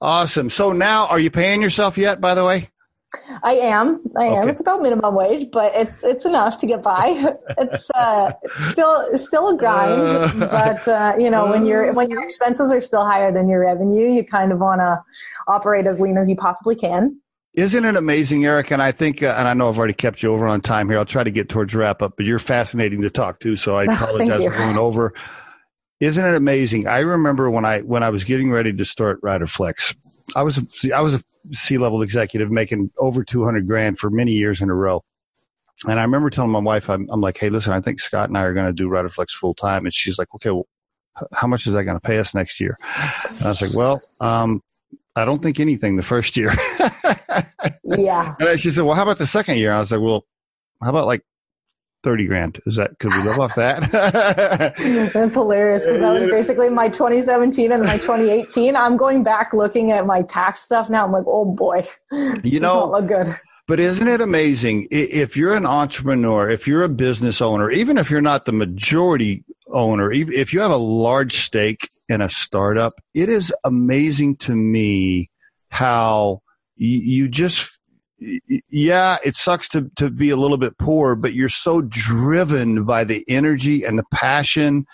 Awesome. 0.00 0.48
So 0.48 0.72
now 0.72 1.06
are 1.06 1.20
you 1.20 1.30
paying 1.30 1.60
yourself 1.60 1.98
yet, 1.98 2.20
by 2.20 2.34
the 2.34 2.44
way? 2.44 2.70
I 3.42 3.54
am. 3.54 4.02
I 4.16 4.26
am. 4.26 4.42
Okay. 4.42 4.50
It's 4.50 4.60
about 4.60 4.82
minimum 4.82 5.14
wage, 5.14 5.48
but 5.50 5.72
it's 5.74 6.04
it's 6.04 6.26
enough 6.26 6.58
to 6.58 6.66
get 6.66 6.82
by. 6.82 7.34
It's 7.58 7.90
uh, 7.94 8.32
still 8.58 9.08
it's 9.12 9.26
still 9.26 9.48
a 9.48 9.56
grind, 9.56 10.40
but 10.40 10.86
uh, 10.86 11.14
you 11.18 11.30
know 11.30 11.50
when 11.50 11.66
your 11.66 11.92
when 11.94 12.10
your 12.10 12.22
expenses 12.22 12.70
are 12.70 12.82
still 12.82 13.04
higher 13.04 13.32
than 13.32 13.48
your 13.48 13.60
revenue, 13.60 14.12
you 14.12 14.24
kind 14.24 14.52
of 14.52 14.58
want 14.58 14.80
to 14.80 15.02
operate 15.48 15.86
as 15.86 16.00
lean 16.00 16.18
as 16.18 16.28
you 16.28 16.36
possibly 16.36 16.74
can. 16.74 17.18
Isn't 17.54 17.84
it 17.84 17.96
amazing, 17.96 18.44
Eric? 18.44 18.70
And 18.70 18.80
I 18.80 18.92
think, 18.92 19.22
uh, 19.22 19.34
and 19.36 19.48
I 19.48 19.54
know 19.54 19.68
I've 19.68 19.78
already 19.78 19.94
kept 19.94 20.22
you 20.22 20.32
over 20.32 20.46
on 20.46 20.60
time 20.60 20.88
here. 20.88 20.98
I'll 20.98 21.04
try 21.04 21.24
to 21.24 21.30
get 21.30 21.48
towards 21.48 21.74
wrap 21.74 22.02
up, 22.02 22.14
but 22.16 22.26
you're 22.26 22.38
fascinating 22.38 23.00
to 23.02 23.10
talk 23.10 23.40
to, 23.40 23.56
so 23.56 23.74
I 23.74 23.84
apologize 23.92 24.44
for 24.44 24.50
going 24.50 24.78
over. 24.78 25.14
Isn't 26.00 26.24
it 26.24 26.34
amazing? 26.34 26.86
I 26.86 27.00
remember 27.00 27.50
when 27.50 27.64
I 27.64 27.80
when 27.80 28.02
I 28.02 28.10
was 28.10 28.24
getting 28.24 28.52
ready 28.52 28.72
to 28.72 28.84
start 28.84 29.20
Riderflex, 29.20 29.96
I 30.36 30.42
was 30.42 30.58
a, 30.58 30.94
I 30.94 31.00
was 31.00 31.14
a 31.14 31.20
C 31.52 31.76
level 31.76 32.02
executive 32.02 32.50
making 32.50 32.90
over 32.98 33.24
two 33.24 33.44
hundred 33.44 33.66
grand 33.66 33.98
for 33.98 34.08
many 34.08 34.32
years 34.32 34.60
in 34.60 34.70
a 34.70 34.74
row, 34.74 35.02
and 35.86 35.98
I 35.98 36.02
remember 36.02 36.30
telling 36.30 36.50
my 36.50 36.60
wife, 36.60 36.88
I'm, 36.88 37.08
I'm 37.10 37.20
like, 37.20 37.38
hey, 37.38 37.50
listen, 37.50 37.72
I 37.72 37.80
think 37.80 38.00
Scott 38.00 38.28
and 38.28 38.38
I 38.38 38.42
are 38.42 38.54
going 38.54 38.66
to 38.66 38.72
do 38.72 38.88
Riderflex 38.88 39.30
full 39.30 39.54
time, 39.54 39.84
and 39.86 39.94
she's 39.94 40.18
like, 40.18 40.28
okay, 40.36 40.50
well, 40.50 40.66
how 41.32 41.46
much 41.46 41.66
is 41.66 41.74
that 41.74 41.84
going 41.84 41.96
to 41.96 42.06
pay 42.06 42.18
us 42.18 42.34
next 42.34 42.60
year? 42.60 42.76
And 43.28 43.42
I 43.42 43.48
was 43.48 43.62
like, 43.62 43.74
well, 43.74 44.00
um, 44.20 44.62
I 45.16 45.24
don't 45.24 45.42
think 45.42 45.58
anything 45.60 45.96
the 45.96 46.02
first 46.02 46.36
year. 46.36 46.52
yeah. 47.84 48.34
And 48.38 48.60
she 48.60 48.70
said, 48.70 48.84
well, 48.84 48.94
how 48.94 49.02
about 49.02 49.18
the 49.18 49.26
second 49.26 49.58
year? 49.58 49.72
I 49.72 49.78
was 49.78 49.90
like, 49.90 50.00
well, 50.00 50.24
how 50.82 50.90
about 50.90 51.06
like 51.06 51.22
30 52.08 52.24
grand. 52.24 52.58
Is 52.64 52.76
that, 52.76 52.98
could 53.00 53.12
we 53.12 53.20
live 53.22 53.38
off 53.38 53.54
that? 53.56 53.92
That's 55.12 55.34
hilarious 55.34 55.84
because 55.84 56.00
that 56.00 56.18
was 56.18 56.30
basically 56.30 56.70
my 56.70 56.88
2017 56.88 57.70
and 57.70 57.82
my 57.82 57.98
2018. 57.98 58.74
I'm 58.74 58.96
going 58.96 59.22
back 59.22 59.52
looking 59.52 59.92
at 59.92 60.06
my 60.06 60.22
tax 60.22 60.62
stuff 60.62 60.88
now. 60.88 61.04
I'm 61.04 61.12
like, 61.12 61.26
oh 61.26 61.44
boy, 61.44 61.86
you 62.42 62.60
know, 62.60 62.88
look 62.88 63.08
good. 63.08 63.38
But 63.66 63.78
isn't 63.78 64.08
it 64.08 64.22
amazing 64.22 64.88
if 64.90 65.36
you're 65.36 65.52
an 65.52 65.66
entrepreneur, 65.66 66.48
if 66.48 66.66
you're 66.66 66.82
a 66.82 66.88
business 66.88 67.42
owner, 67.42 67.70
even 67.70 67.98
if 67.98 68.10
you're 68.10 68.22
not 68.22 68.46
the 68.46 68.52
majority 68.52 69.44
owner, 69.70 70.10
if 70.10 70.54
you 70.54 70.60
have 70.60 70.70
a 70.70 70.76
large 70.76 71.34
stake 71.34 71.90
in 72.08 72.22
a 72.22 72.30
startup, 72.30 72.94
it 73.12 73.28
is 73.28 73.52
amazing 73.64 74.36
to 74.36 74.56
me 74.56 75.28
how 75.68 76.40
you 76.76 77.28
just 77.28 77.77
yeah, 78.18 79.18
it 79.24 79.36
sucks 79.36 79.68
to, 79.70 79.90
to 79.96 80.10
be 80.10 80.30
a 80.30 80.36
little 80.36 80.56
bit 80.56 80.76
poor, 80.78 81.14
but 81.14 81.34
you're 81.34 81.48
so 81.48 81.82
driven 81.82 82.84
by 82.84 83.04
the 83.04 83.24
energy 83.28 83.84
and 83.84 83.98
the 83.98 84.04
passion 84.12 84.86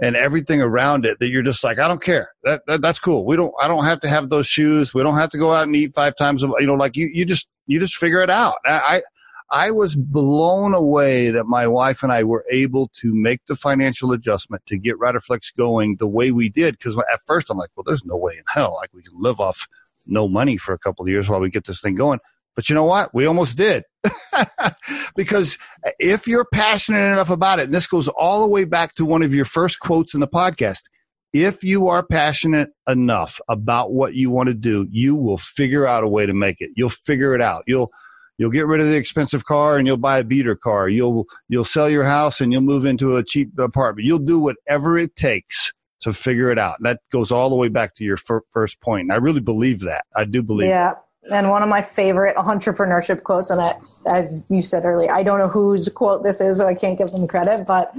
and 0.00 0.16
everything 0.16 0.62
around 0.62 1.04
it 1.04 1.18
that 1.18 1.28
you're 1.28 1.42
just 1.42 1.62
like, 1.62 1.78
I 1.78 1.86
don't 1.86 2.02
care. 2.02 2.30
That, 2.44 2.62
that, 2.66 2.80
that's 2.80 2.98
cool. 2.98 3.26
We 3.26 3.36
don't, 3.36 3.52
I 3.60 3.68
don't 3.68 3.84
have 3.84 4.00
to 4.00 4.08
have 4.08 4.30
those 4.30 4.46
shoes. 4.46 4.94
We 4.94 5.02
don't 5.02 5.16
have 5.16 5.30
to 5.30 5.38
go 5.38 5.52
out 5.52 5.64
and 5.64 5.76
eat 5.76 5.94
five 5.94 6.16
times. 6.16 6.42
You 6.42 6.66
know, 6.66 6.74
like 6.74 6.96
you, 6.96 7.10
you 7.12 7.24
just, 7.24 7.48
you 7.66 7.78
just 7.78 7.96
figure 7.96 8.20
it 8.20 8.30
out. 8.30 8.58
I, 8.64 9.02
I 9.50 9.72
was 9.72 9.96
blown 9.96 10.74
away 10.74 11.30
that 11.30 11.46
my 11.46 11.66
wife 11.66 12.02
and 12.02 12.12
I 12.12 12.22
were 12.22 12.44
able 12.50 12.88
to 12.94 13.14
make 13.14 13.44
the 13.46 13.56
financial 13.56 14.12
adjustment 14.12 14.64
to 14.66 14.78
get 14.78 14.96
Riderflex 14.96 15.54
going 15.56 15.96
the 15.96 16.06
way 16.06 16.30
we 16.30 16.48
did. 16.48 16.78
Cause 16.78 16.96
at 16.96 17.20
first 17.26 17.50
I'm 17.50 17.58
like, 17.58 17.70
well, 17.76 17.84
there's 17.84 18.04
no 18.04 18.16
way 18.16 18.34
in 18.34 18.44
hell 18.46 18.76
like 18.80 18.90
we 18.94 19.02
can 19.02 19.12
live 19.16 19.40
off 19.40 19.66
no 20.06 20.28
money 20.28 20.56
for 20.56 20.72
a 20.72 20.78
couple 20.78 21.04
of 21.04 21.08
years 21.08 21.28
while 21.28 21.40
we 21.40 21.50
get 21.50 21.66
this 21.66 21.80
thing 21.80 21.96
going. 21.96 22.20
But 22.60 22.68
you 22.68 22.74
know 22.74 22.84
what? 22.84 23.14
We 23.14 23.24
almost 23.24 23.56
did. 23.56 23.84
because 25.16 25.56
if 25.98 26.28
you're 26.28 26.44
passionate 26.52 27.10
enough 27.10 27.30
about 27.30 27.58
it, 27.58 27.64
and 27.64 27.72
this 27.72 27.86
goes 27.86 28.06
all 28.06 28.42
the 28.42 28.48
way 28.48 28.64
back 28.64 28.92
to 28.96 29.06
one 29.06 29.22
of 29.22 29.32
your 29.32 29.46
first 29.46 29.80
quotes 29.80 30.12
in 30.12 30.20
the 30.20 30.28
podcast, 30.28 30.82
if 31.32 31.64
you 31.64 31.88
are 31.88 32.04
passionate 32.04 32.68
enough 32.86 33.40
about 33.48 33.92
what 33.92 34.12
you 34.12 34.28
want 34.28 34.48
to 34.48 34.54
do, 34.54 34.86
you 34.90 35.16
will 35.16 35.38
figure 35.38 35.86
out 35.86 36.04
a 36.04 36.08
way 36.08 36.26
to 36.26 36.34
make 36.34 36.56
it. 36.60 36.68
You'll 36.76 36.90
figure 36.90 37.34
it 37.34 37.40
out. 37.40 37.62
You'll 37.66 37.88
you'll 38.36 38.50
get 38.50 38.66
rid 38.66 38.82
of 38.82 38.88
the 38.88 38.96
expensive 38.96 39.46
car 39.46 39.78
and 39.78 39.86
you'll 39.86 39.96
buy 39.96 40.18
a 40.18 40.24
beater 40.24 40.54
car. 40.54 40.86
You'll 40.86 41.24
you'll 41.48 41.64
sell 41.64 41.88
your 41.88 42.04
house 42.04 42.42
and 42.42 42.52
you'll 42.52 42.60
move 42.60 42.84
into 42.84 43.16
a 43.16 43.24
cheap 43.24 43.58
apartment. 43.58 44.06
You'll 44.06 44.18
do 44.18 44.38
whatever 44.38 44.98
it 44.98 45.16
takes 45.16 45.72
to 46.02 46.12
figure 46.12 46.50
it 46.50 46.58
out. 46.58 46.76
That 46.80 47.00
goes 47.10 47.30
all 47.30 47.48
the 47.48 47.56
way 47.56 47.68
back 47.68 47.94
to 47.94 48.04
your 48.04 48.18
fir- 48.18 48.42
first 48.50 48.82
point. 48.82 49.04
And 49.04 49.12
I 49.12 49.16
really 49.16 49.40
believe 49.40 49.80
that. 49.80 50.04
I 50.14 50.26
do 50.26 50.42
believe 50.42 50.68
yeah. 50.68 50.88
That. 50.90 51.04
And 51.30 51.50
one 51.50 51.62
of 51.62 51.68
my 51.68 51.82
favorite 51.82 52.34
entrepreneurship 52.36 53.24
quotes, 53.24 53.50
and 53.50 53.60
I, 53.60 53.76
as 54.06 54.46
you 54.48 54.62
said 54.62 54.86
earlier, 54.86 55.12
I 55.12 55.22
don't 55.22 55.38
know 55.38 55.48
whose 55.48 55.86
quote 55.88 56.24
this 56.24 56.40
is, 56.40 56.58
so 56.58 56.66
I 56.66 56.74
can't 56.74 56.96
give 56.96 57.10
them 57.10 57.28
credit, 57.28 57.66
but 57.66 57.94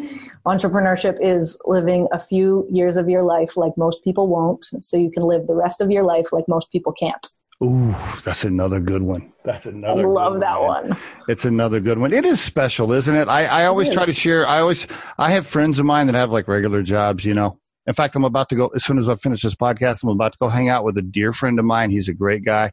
entrepreneurship 0.45 1.17
is 1.21 1.59
living 1.65 2.07
a 2.11 2.19
few 2.19 2.67
years 2.69 2.97
of 2.97 3.09
your 3.09 3.21
life 3.21 3.55
like 3.55 3.73
most 3.77 4.03
people 4.03 4.27
won't, 4.27 4.65
so 4.79 4.97
you 4.97 5.11
can 5.11 5.21
live 5.23 5.45
the 5.45 5.53
rest 5.53 5.81
of 5.81 5.91
your 5.91 6.01
life 6.03 6.33
like 6.33 6.45
most 6.47 6.71
people 6.71 6.91
can't. 6.93 7.27
Ooh, 7.63 7.95
that's 8.25 8.43
another 8.43 8.79
good 8.79 9.03
one. 9.03 9.31
That's 9.45 9.67
another. 9.67 10.01
I 10.01 10.11
love 10.11 10.39
that 10.41 10.59
one, 10.59 10.89
one. 10.89 10.97
It's 11.27 11.45
another 11.45 11.79
good 11.79 11.99
one. 11.99 12.11
It 12.11 12.25
is 12.25 12.41
special, 12.41 12.91
isn't 12.91 13.15
it? 13.15 13.29
I, 13.29 13.45
I 13.45 13.65
always 13.65 13.93
try 13.93 14.03
to 14.03 14.13
share. 14.13 14.47
I 14.47 14.61
always, 14.61 14.87
I 15.19 15.29
have 15.29 15.45
friends 15.45 15.79
of 15.79 15.85
mine 15.85 16.07
that 16.07 16.15
have 16.15 16.31
like 16.31 16.47
regular 16.47 16.81
jobs, 16.81 17.23
you 17.23 17.35
know. 17.35 17.59
In 17.85 17.93
fact, 17.93 18.15
I'm 18.15 18.25
about 18.25 18.49
to 18.49 18.55
go, 18.55 18.67
as 18.69 18.83
soon 18.83 18.97
as 18.97 19.07
I 19.07 19.13
finish 19.13 19.43
this 19.43 19.53
podcast, 19.53 20.01
I'm 20.01 20.09
about 20.09 20.33
to 20.33 20.39
go 20.39 20.49
hang 20.49 20.69
out 20.69 20.83
with 20.83 20.97
a 20.97 21.03
dear 21.03 21.33
friend 21.33 21.59
of 21.59 21.65
mine. 21.65 21.91
He's 21.91 22.09
a 22.09 22.13
great 22.15 22.43
guy 22.43 22.71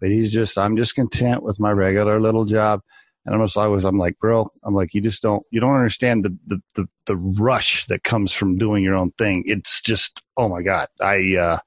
but 0.00 0.10
he's 0.10 0.32
just, 0.32 0.56
I'm 0.58 0.76
just 0.76 0.94
content 0.94 1.42
with 1.42 1.60
my 1.60 1.70
regular 1.72 2.20
little 2.20 2.44
job. 2.44 2.80
And 3.26 3.34
I'm 3.34 3.44
just 3.44 3.58
always, 3.58 3.84
I'm 3.84 3.98
like, 3.98 4.16
bro, 4.18 4.48
I'm 4.64 4.74
like, 4.74 4.94
you 4.94 5.02
just 5.02 5.20
don't, 5.22 5.42
you 5.50 5.60
don't 5.60 5.74
understand 5.74 6.24
the, 6.24 6.36
the, 6.46 6.62
the, 6.74 6.88
the 7.06 7.16
rush 7.16 7.84
that 7.86 8.02
comes 8.02 8.32
from 8.32 8.56
doing 8.56 8.82
your 8.82 8.94
own 8.94 9.10
thing. 9.12 9.42
It's 9.46 9.82
just, 9.82 10.22
oh 10.38 10.48
my 10.48 10.62
God. 10.62 10.88
I, 11.00 11.36
uh, 11.36 11.58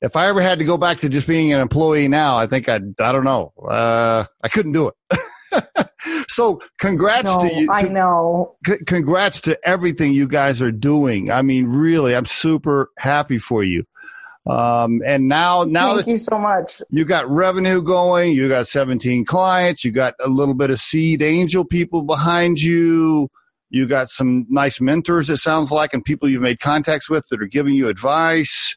if 0.00 0.16
I 0.16 0.28
ever 0.28 0.40
had 0.40 0.58
to 0.60 0.64
go 0.64 0.78
back 0.78 0.98
to 1.00 1.08
just 1.10 1.28
being 1.28 1.52
an 1.52 1.60
employee 1.60 2.08
now, 2.08 2.38
I 2.38 2.46
think 2.46 2.68
I'd, 2.68 2.98
I 3.00 3.12
don't 3.12 3.24
know, 3.24 3.52
uh, 3.68 4.24
I 4.42 4.48
couldn't 4.48 4.72
do 4.72 4.88
it. 4.88 5.88
so 6.28 6.60
congrats 6.78 7.24
No, 7.36 7.40
to 7.48 7.54
you. 7.54 7.70
I 7.70 7.82
know. 7.82 8.56
c- 8.66 8.82
congrats 8.86 9.40
to 9.42 9.58
everything 9.68 10.12
you 10.12 10.26
guys 10.26 10.62
are 10.62 10.72
doing. 10.72 11.30
I 11.30 11.42
mean, 11.42 11.66
really, 11.66 12.16
I'm 12.16 12.26
super 12.26 12.90
happy 12.98 13.38
for 13.38 13.62
you. 13.62 13.84
Um, 14.44 15.00
and 15.06 15.28
now, 15.28 15.62
now 15.62 15.94
Thank 15.94 16.08
you 16.08 16.18
so 16.18 16.36
much. 16.36 16.82
you 16.90 17.04
got 17.04 17.30
revenue 17.30 17.80
going, 17.80 18.32
you 18.32 18.48
got 18.48 18.66
17 18.66 19.24
clients, 19.24 19.84
you 19.84 19.92
got 19.92 20.14
a 20.22 20.28
little 20.28 20.54
bit 20.54 20.70
of 20.70 20.80
seed 20.80 21.22
angel 21.22 21.64
people 21.64 22.02
behind 22.02 22.60
you. 22.60 23.28
You 23.70 23.86
got 23.86 24.10
some 24.10 24.44
nice 24.50 24.80
mentors, 24.80 25.30
it 25.30 25.36
sounds 25.38 25.70
like, 25.70 25.94
and 25.94 26.04
people 26.04 26.28
you've 26.28 26.42
made 26.42 26.58
contacts 26.60 27.08
with 27.08 27.24
that 27.30 27.40
are 27.40 27.46
giving 27.46 27.74
you 27.74 27.88
advice. 27.88 28.76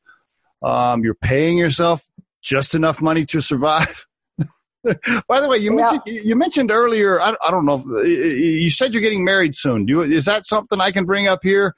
Um, 0.63 1.03
you're 1.03 1.15
paying 1.15 1.57
yourself 1.57 2.07
just 2.41 2.75
enough 2.75 3.01
money 3.01 3.25
to 3.25 3.41
survive. 3.41 4.05
By 5.27 5.41
the 5.41 5.49
way, 5.49 5.57
you 5.57 5.71
Yeah. 5.75 5.91
mentioned 5.91 6.01
you 6.05 6.35
mentioned 6.35 6.71
earlier. 6.71 7.19
I, 7.19 7.35
I 7.43 7.49
don't 7.51 7.65
know. 7.65 7.83
If, 8.03 8.33
you 8.35 8.69
said 8.69 8.93
you're 8.93 9.01
getting 9.01 9.25
married 9.25 9.55
soon. 9.55 9.85
Do 9.87 9.93
you, 9.93 10.01
is 10.03 10.25
that 10.25 10.45
something 10.47 10.79
I 10.79 10.91
can 10.91 11.05
bring 11.05 11.27
up 11.27 11.39
here? 11.41 11.73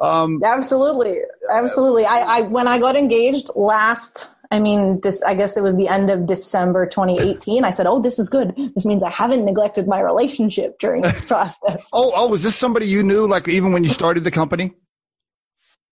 Um, 0.00 0.40
Absolutely, 0.44 1.18
absolutely. 1.52 2.04
I, 2.04 2.20
I 2.20 2.40
when 2.42 2.66
I 2.66 2.78
got 2.78 2.96
engaged 2.96 3.50
last, 3.54 4.34
I 4.50 4.58
mean, 4.58 5.00
dis, 5.00 5.22
I 5.22 5.34
guess 5.34 5.56
it 5.56 5.62
was 5.62 5.76
the 5.76 5.88
end 5.88 6.10
of 6.10 6.26
December 6.26 6.86
2018. 6.86 7.64
I 7.64 7.70
said, 7.70 7.86
"Oh, 7.86 8.00
this 8.00 8.18
is 8.18 8.28
good. 8.28 8.54
This 8.74 8.84
means 8.84 9.02
I 9.02 9.10
haven't 9.10 9.44
neglected 9.44 9.86
my 9.86 10.00
relationship 10.00 10.78
during 10.78 11.02
this 11.02 11.24
process." 11.26 11.88
oh, 11.92 12.12
oh, 12.14 12.28
was 12.28 12.42
this 12.42 12.54
somebody 12.54 12.86
you 12.86 13.02
knew? 13.02 13.26
Like 13.26 13.48
even 13.48 13.72
when 13.72 13.84
you 13.84 13.90
started 13.90 14.24
the 14.24 14.30
company? 14.30 14.72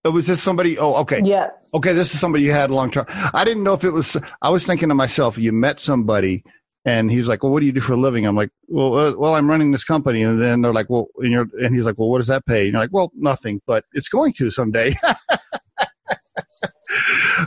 Or 0.04 0.12
was 0.12 0.26
this 0.26 0.42
somebody? 0.42 0.78
Oh, 0.78 0.94
okay. 0.96 1.20
Yeah, 1.22 1.50
Okay, 1.74 1.92
this 1.92 2.12
is 2.14 2.20
somebody 2.20 2.44
you 2.44 2.52
had 2.52 2.70
a 2.70 2.74
long 2.74 2.90
time. 2.90 3.04
I 3.34 3.44
didn't 3.44 3.62
know 3.62 3.74
if 3.74 3.84
it 3.84 3.90
was. 3.90 4.16
I 4.40 4.48
was 4.48 4.66
thinking 4.66 4.88
to 4.88 4.94
myself, 4.94 5.36
you 5.36 5.52
met 5.52 5.78
somebody, 5.78 6.42
and 6.84 7.10
he 7.10 7.18
was 7.18 7.28
like, 7.28 7.42
"Well, 7.42 7.52
what 7.52 7.60
do 7.60 7.66
you 7.66 7.72
do 7.72 7.80
for 7.80 7.92
a 7.92 8.00
living?" 8.00 8.26
I'm 8.26 8.34
like, 8.34 8.50
"Well, 8.66 8.94
uh, 8.98 9.12
well, 9.16 9.34
I'm 9.34 9.48
running 9.48 9.70
this 9.70 9.84
company." 9.84 10.22
And 10.22 10.40
then 10.40 10.62
they're 10.62 10.72
like, 10.72 10.88
"Well," 10.88 11.08
and, 11.18 11.30
you're, 11.30 11.46
and 11.62 11.74
he's 11.74 11.84
like, 11.84 11.98
"Well, 11.98 12.08
what 12.08 12.18
does 12.18 12.28
that 12.28 12.46
pay?" 12.46 12.62
And 12.62 12.72
you're 12.72 12.80
like, 12.80 12.92
"Well, 12.92 13.12
nothing, 13.14 13.60
but 13.66 13.84
it's 13.92 14.08
going 14.08 14.32
to 14.34 14.50
someday." 14.50 14.94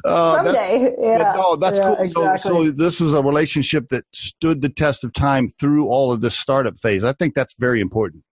Uh, 0.06 0.44
that's- 0.44 0.56
someday. 0.56 0.96
Yeah, 1.00 1.34
no, 1.36 1.56
that's 1.56 1.78
yeah, 1.80 1.86
cool. 1.86 1.98
Exactly. 1.98 2.38
So, 2.38 2.66
so 2.66 2.72
this 2.72 3.00
was 3.02 3.14
a 3.14 3.22
relationship 3.22 3.90
that 3.90 4.06
stood 4.14 4.62
the 4.62 4.70
test 4.70 5.04
of 5.04 5.14
time 5.14 5.48
through 5.50 5.88
all 5.88 6.12
of 6.12 6.22
this 6.22 6.38
startup 6.38 6.78
phase. 6.80 7.04
I 7.04 7.14
think 7.14 7.36
that's 7.36 7.54
very 7.60 7.82
important. 7.82 8.24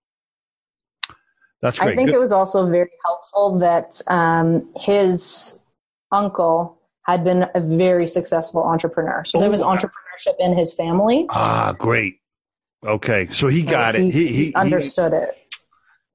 That's 1.62 1.78
great. 1.80 1.94
I 1.94 1.96
think 1.96 2.10
Good- 2.10 2.16
it 2.16 2.20
was 2.20 2.32
also 2.32 2.66
very 2.70 2.90
helpful 3.06 3.60
that 3.60 4.02
um, 4.08 4.68
his 4.78 5.60
uncle 6.12 6.80
had 7.06 7.24
been 7.24 7.46
a 7.56 7.62
very 7.62 8.08
successful 8.08 8.64
entrepreneur. 8.64 9.24
So 9.26 9.40
there 9.40 9.50
was 9.50 9.62
Oh. 9.62 9.68
entrepreneurship 9.68 10.36
in 10.40 10.54
his 10.56 10.74
family. 10.74 11.26
ah, 11.30 11.76
great. 11.78 12.16
Okay, 12.84 13.28
so 13.32 13.48
he 13.48 13.62
got 13.62 13.94
he, 13.96 14.08
it. 14.08 14.14
He, 14.14 14.28
he, 14.28 14.34
he 14.46 14.54
understood 14.56 15.14
it. 15.14 15.38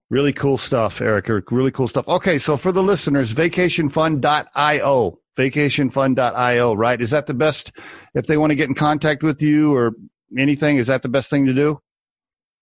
Really 0.09 0.33
cool 0.33 0.57
stuff, 0.57 1.01
Erica. 1.01 1.43
Really 1.51 1.73
cool 1.73 1.89
stuff. 1.89 2.07
Okay, 2.09 2.39
so 2.39 2.57
for 2.57 2.71
the 2.71 2.83
listeners, 2.83 3.35
vacationfund.io, 3.35 5.19
vacationfund.io, 5.37 6.75
right? 6.75 7.01
Is 7.01 7.11
that 7.11 7.27
the 7.27 7.35
best 7.35 7.73
if 8.15 8.27
they 8.27 8.37
want 8.37 8.51
to 8.53 8.55
get 8.55 8.69
in 8.69 8.75
contact 8.75 9.23
with 9.25 9.43
you 9.43 9.75
or 9.75 9.93
anything? 10.39 10.77
Is 10.77 10.87
that 10.87 11.03
the 11.03 11.09
best 11.09 11.29
thing 11.29 11.47
to 11.47 11.55
do? 11.55 11.81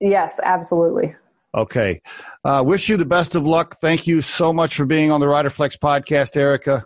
Yes, 0.00 0.40
absolutely. 0.42 1.14
Okay. 1.54 2.00
Uh, 2.44 2.62
wish 2.66 2.88
you 2.88 2.96
the 2.96 3.04
best 3.04 3.34
of 3.34 3.46
luck. 3.46 3.76
Thank 3.80 4.06
you 4.06 4.20
so 4.22 4.52
much 4.52 4.74
for 4.74 4.86
being 4.86 5.10
on 5.10 5.20
the 5.20 5.28
Rider 5.28 5.50
Flex 5.50 5.76
podcast, 5.76 6.36
Erica. 6.36 6.84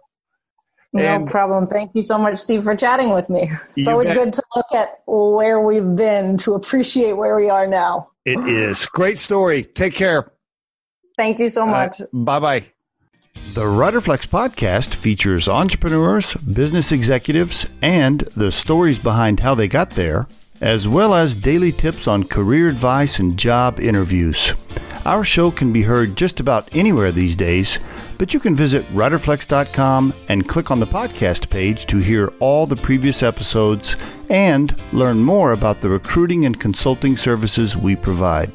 No 0.92 1.02
And- 1.02 1.28
problem. 1.28 1.66
Thank 1.66 1.94
you 1.94 2.02
so 2.02 2.18
much, 2.18 2.38
Steve, 2.38 2.64
for 2.64 2.74
chatting 2.74 3.10
with 3.10 3.30
me. 3.30 3.50
It's 3.76 3.86
always 3.86 4.08
bet. 4.08 4.16
good 4.16 4.32
to 4.34 4.42
look 4.56 4.66
at 4.74 5.00
where 5.06 5.60
we've 5.60 5.94
been 5.96 6.36
to 6.38 6.54
appreciate 6.54 7.12
where 7.12 7.36
we 7.36 7.48
are 7.48 7.66
now. 7.66 8.08
It 8.24 8.38
is. 8.48 8.86
Great 8.86 9.18
story. 9.18 9.62
Take 9.64 9.94
care. 9.94 10.32
Thank 11.18 11.38
you 11.40 11.48
so 11.50 11.66
much. 11.66 12.00
bye 12.12 12.38
bye. 12.40 12.64
The 13.54 13.64
Riderflex 13.64 14.28
podcast 14.28 14.94
features 14.94 15.48
entrepreneurs, 15.48 16.34
business 16.34 16.92
executives, 16.92 17.66
and 17.82 18.20
the 18.36 18.52
stories 18.52 18.98
behind 18.98 19.40
how 19.40 19.54
they 19.56 19.66
got 19.66 19.90
there, 19.90 20.28
as 20.60 20.86
well 20.86 21.14
as 21.14 21.42
daily 21.42 21.72
tips 21.72 22.06
on 22.06 22.24
career 22.24 22.68
advice 22.68 23.18
and 23.18 23.36
job 23.36 23.80
interviews. 23.80 24.54
Our 25.04 25.24
show 25.24 25.50
can 25.50 25.72
be 25.72 25.82
heard 25.82 26.16
just 26.16 26.38
about 26.38 26.74
anywhere 26.74 27.10
these 27.10 27.34
days, 27.34 27.78
but 28.18 28.32
you 28.32 28.38
can 28.38 28.54
visit 28.54 28.86
riderflex.com 28.94 30.14
and 30.28 30.48
click 30.48 30.70
on 30.70 30.78
the 30.78 30.86
podcast 30.86 31.50
page 31.50 31.86
to 31.86 31.98
hear 31.98 32.28
all 32.38 32.66
the 32.66 32.76
previous 32.76 33.22
episodes 33.22 33.96
and 34.30 34.80
learn 34.92 35.18
more 35.18 35.52
about 35.52 35.80
the 35.80 35.88
recruiting 35.88 36.44
and 36.44 36.60
consulting 36.60 37.16
services 37.16 37.76
we 37.76 37.96
provide 37.96 38.52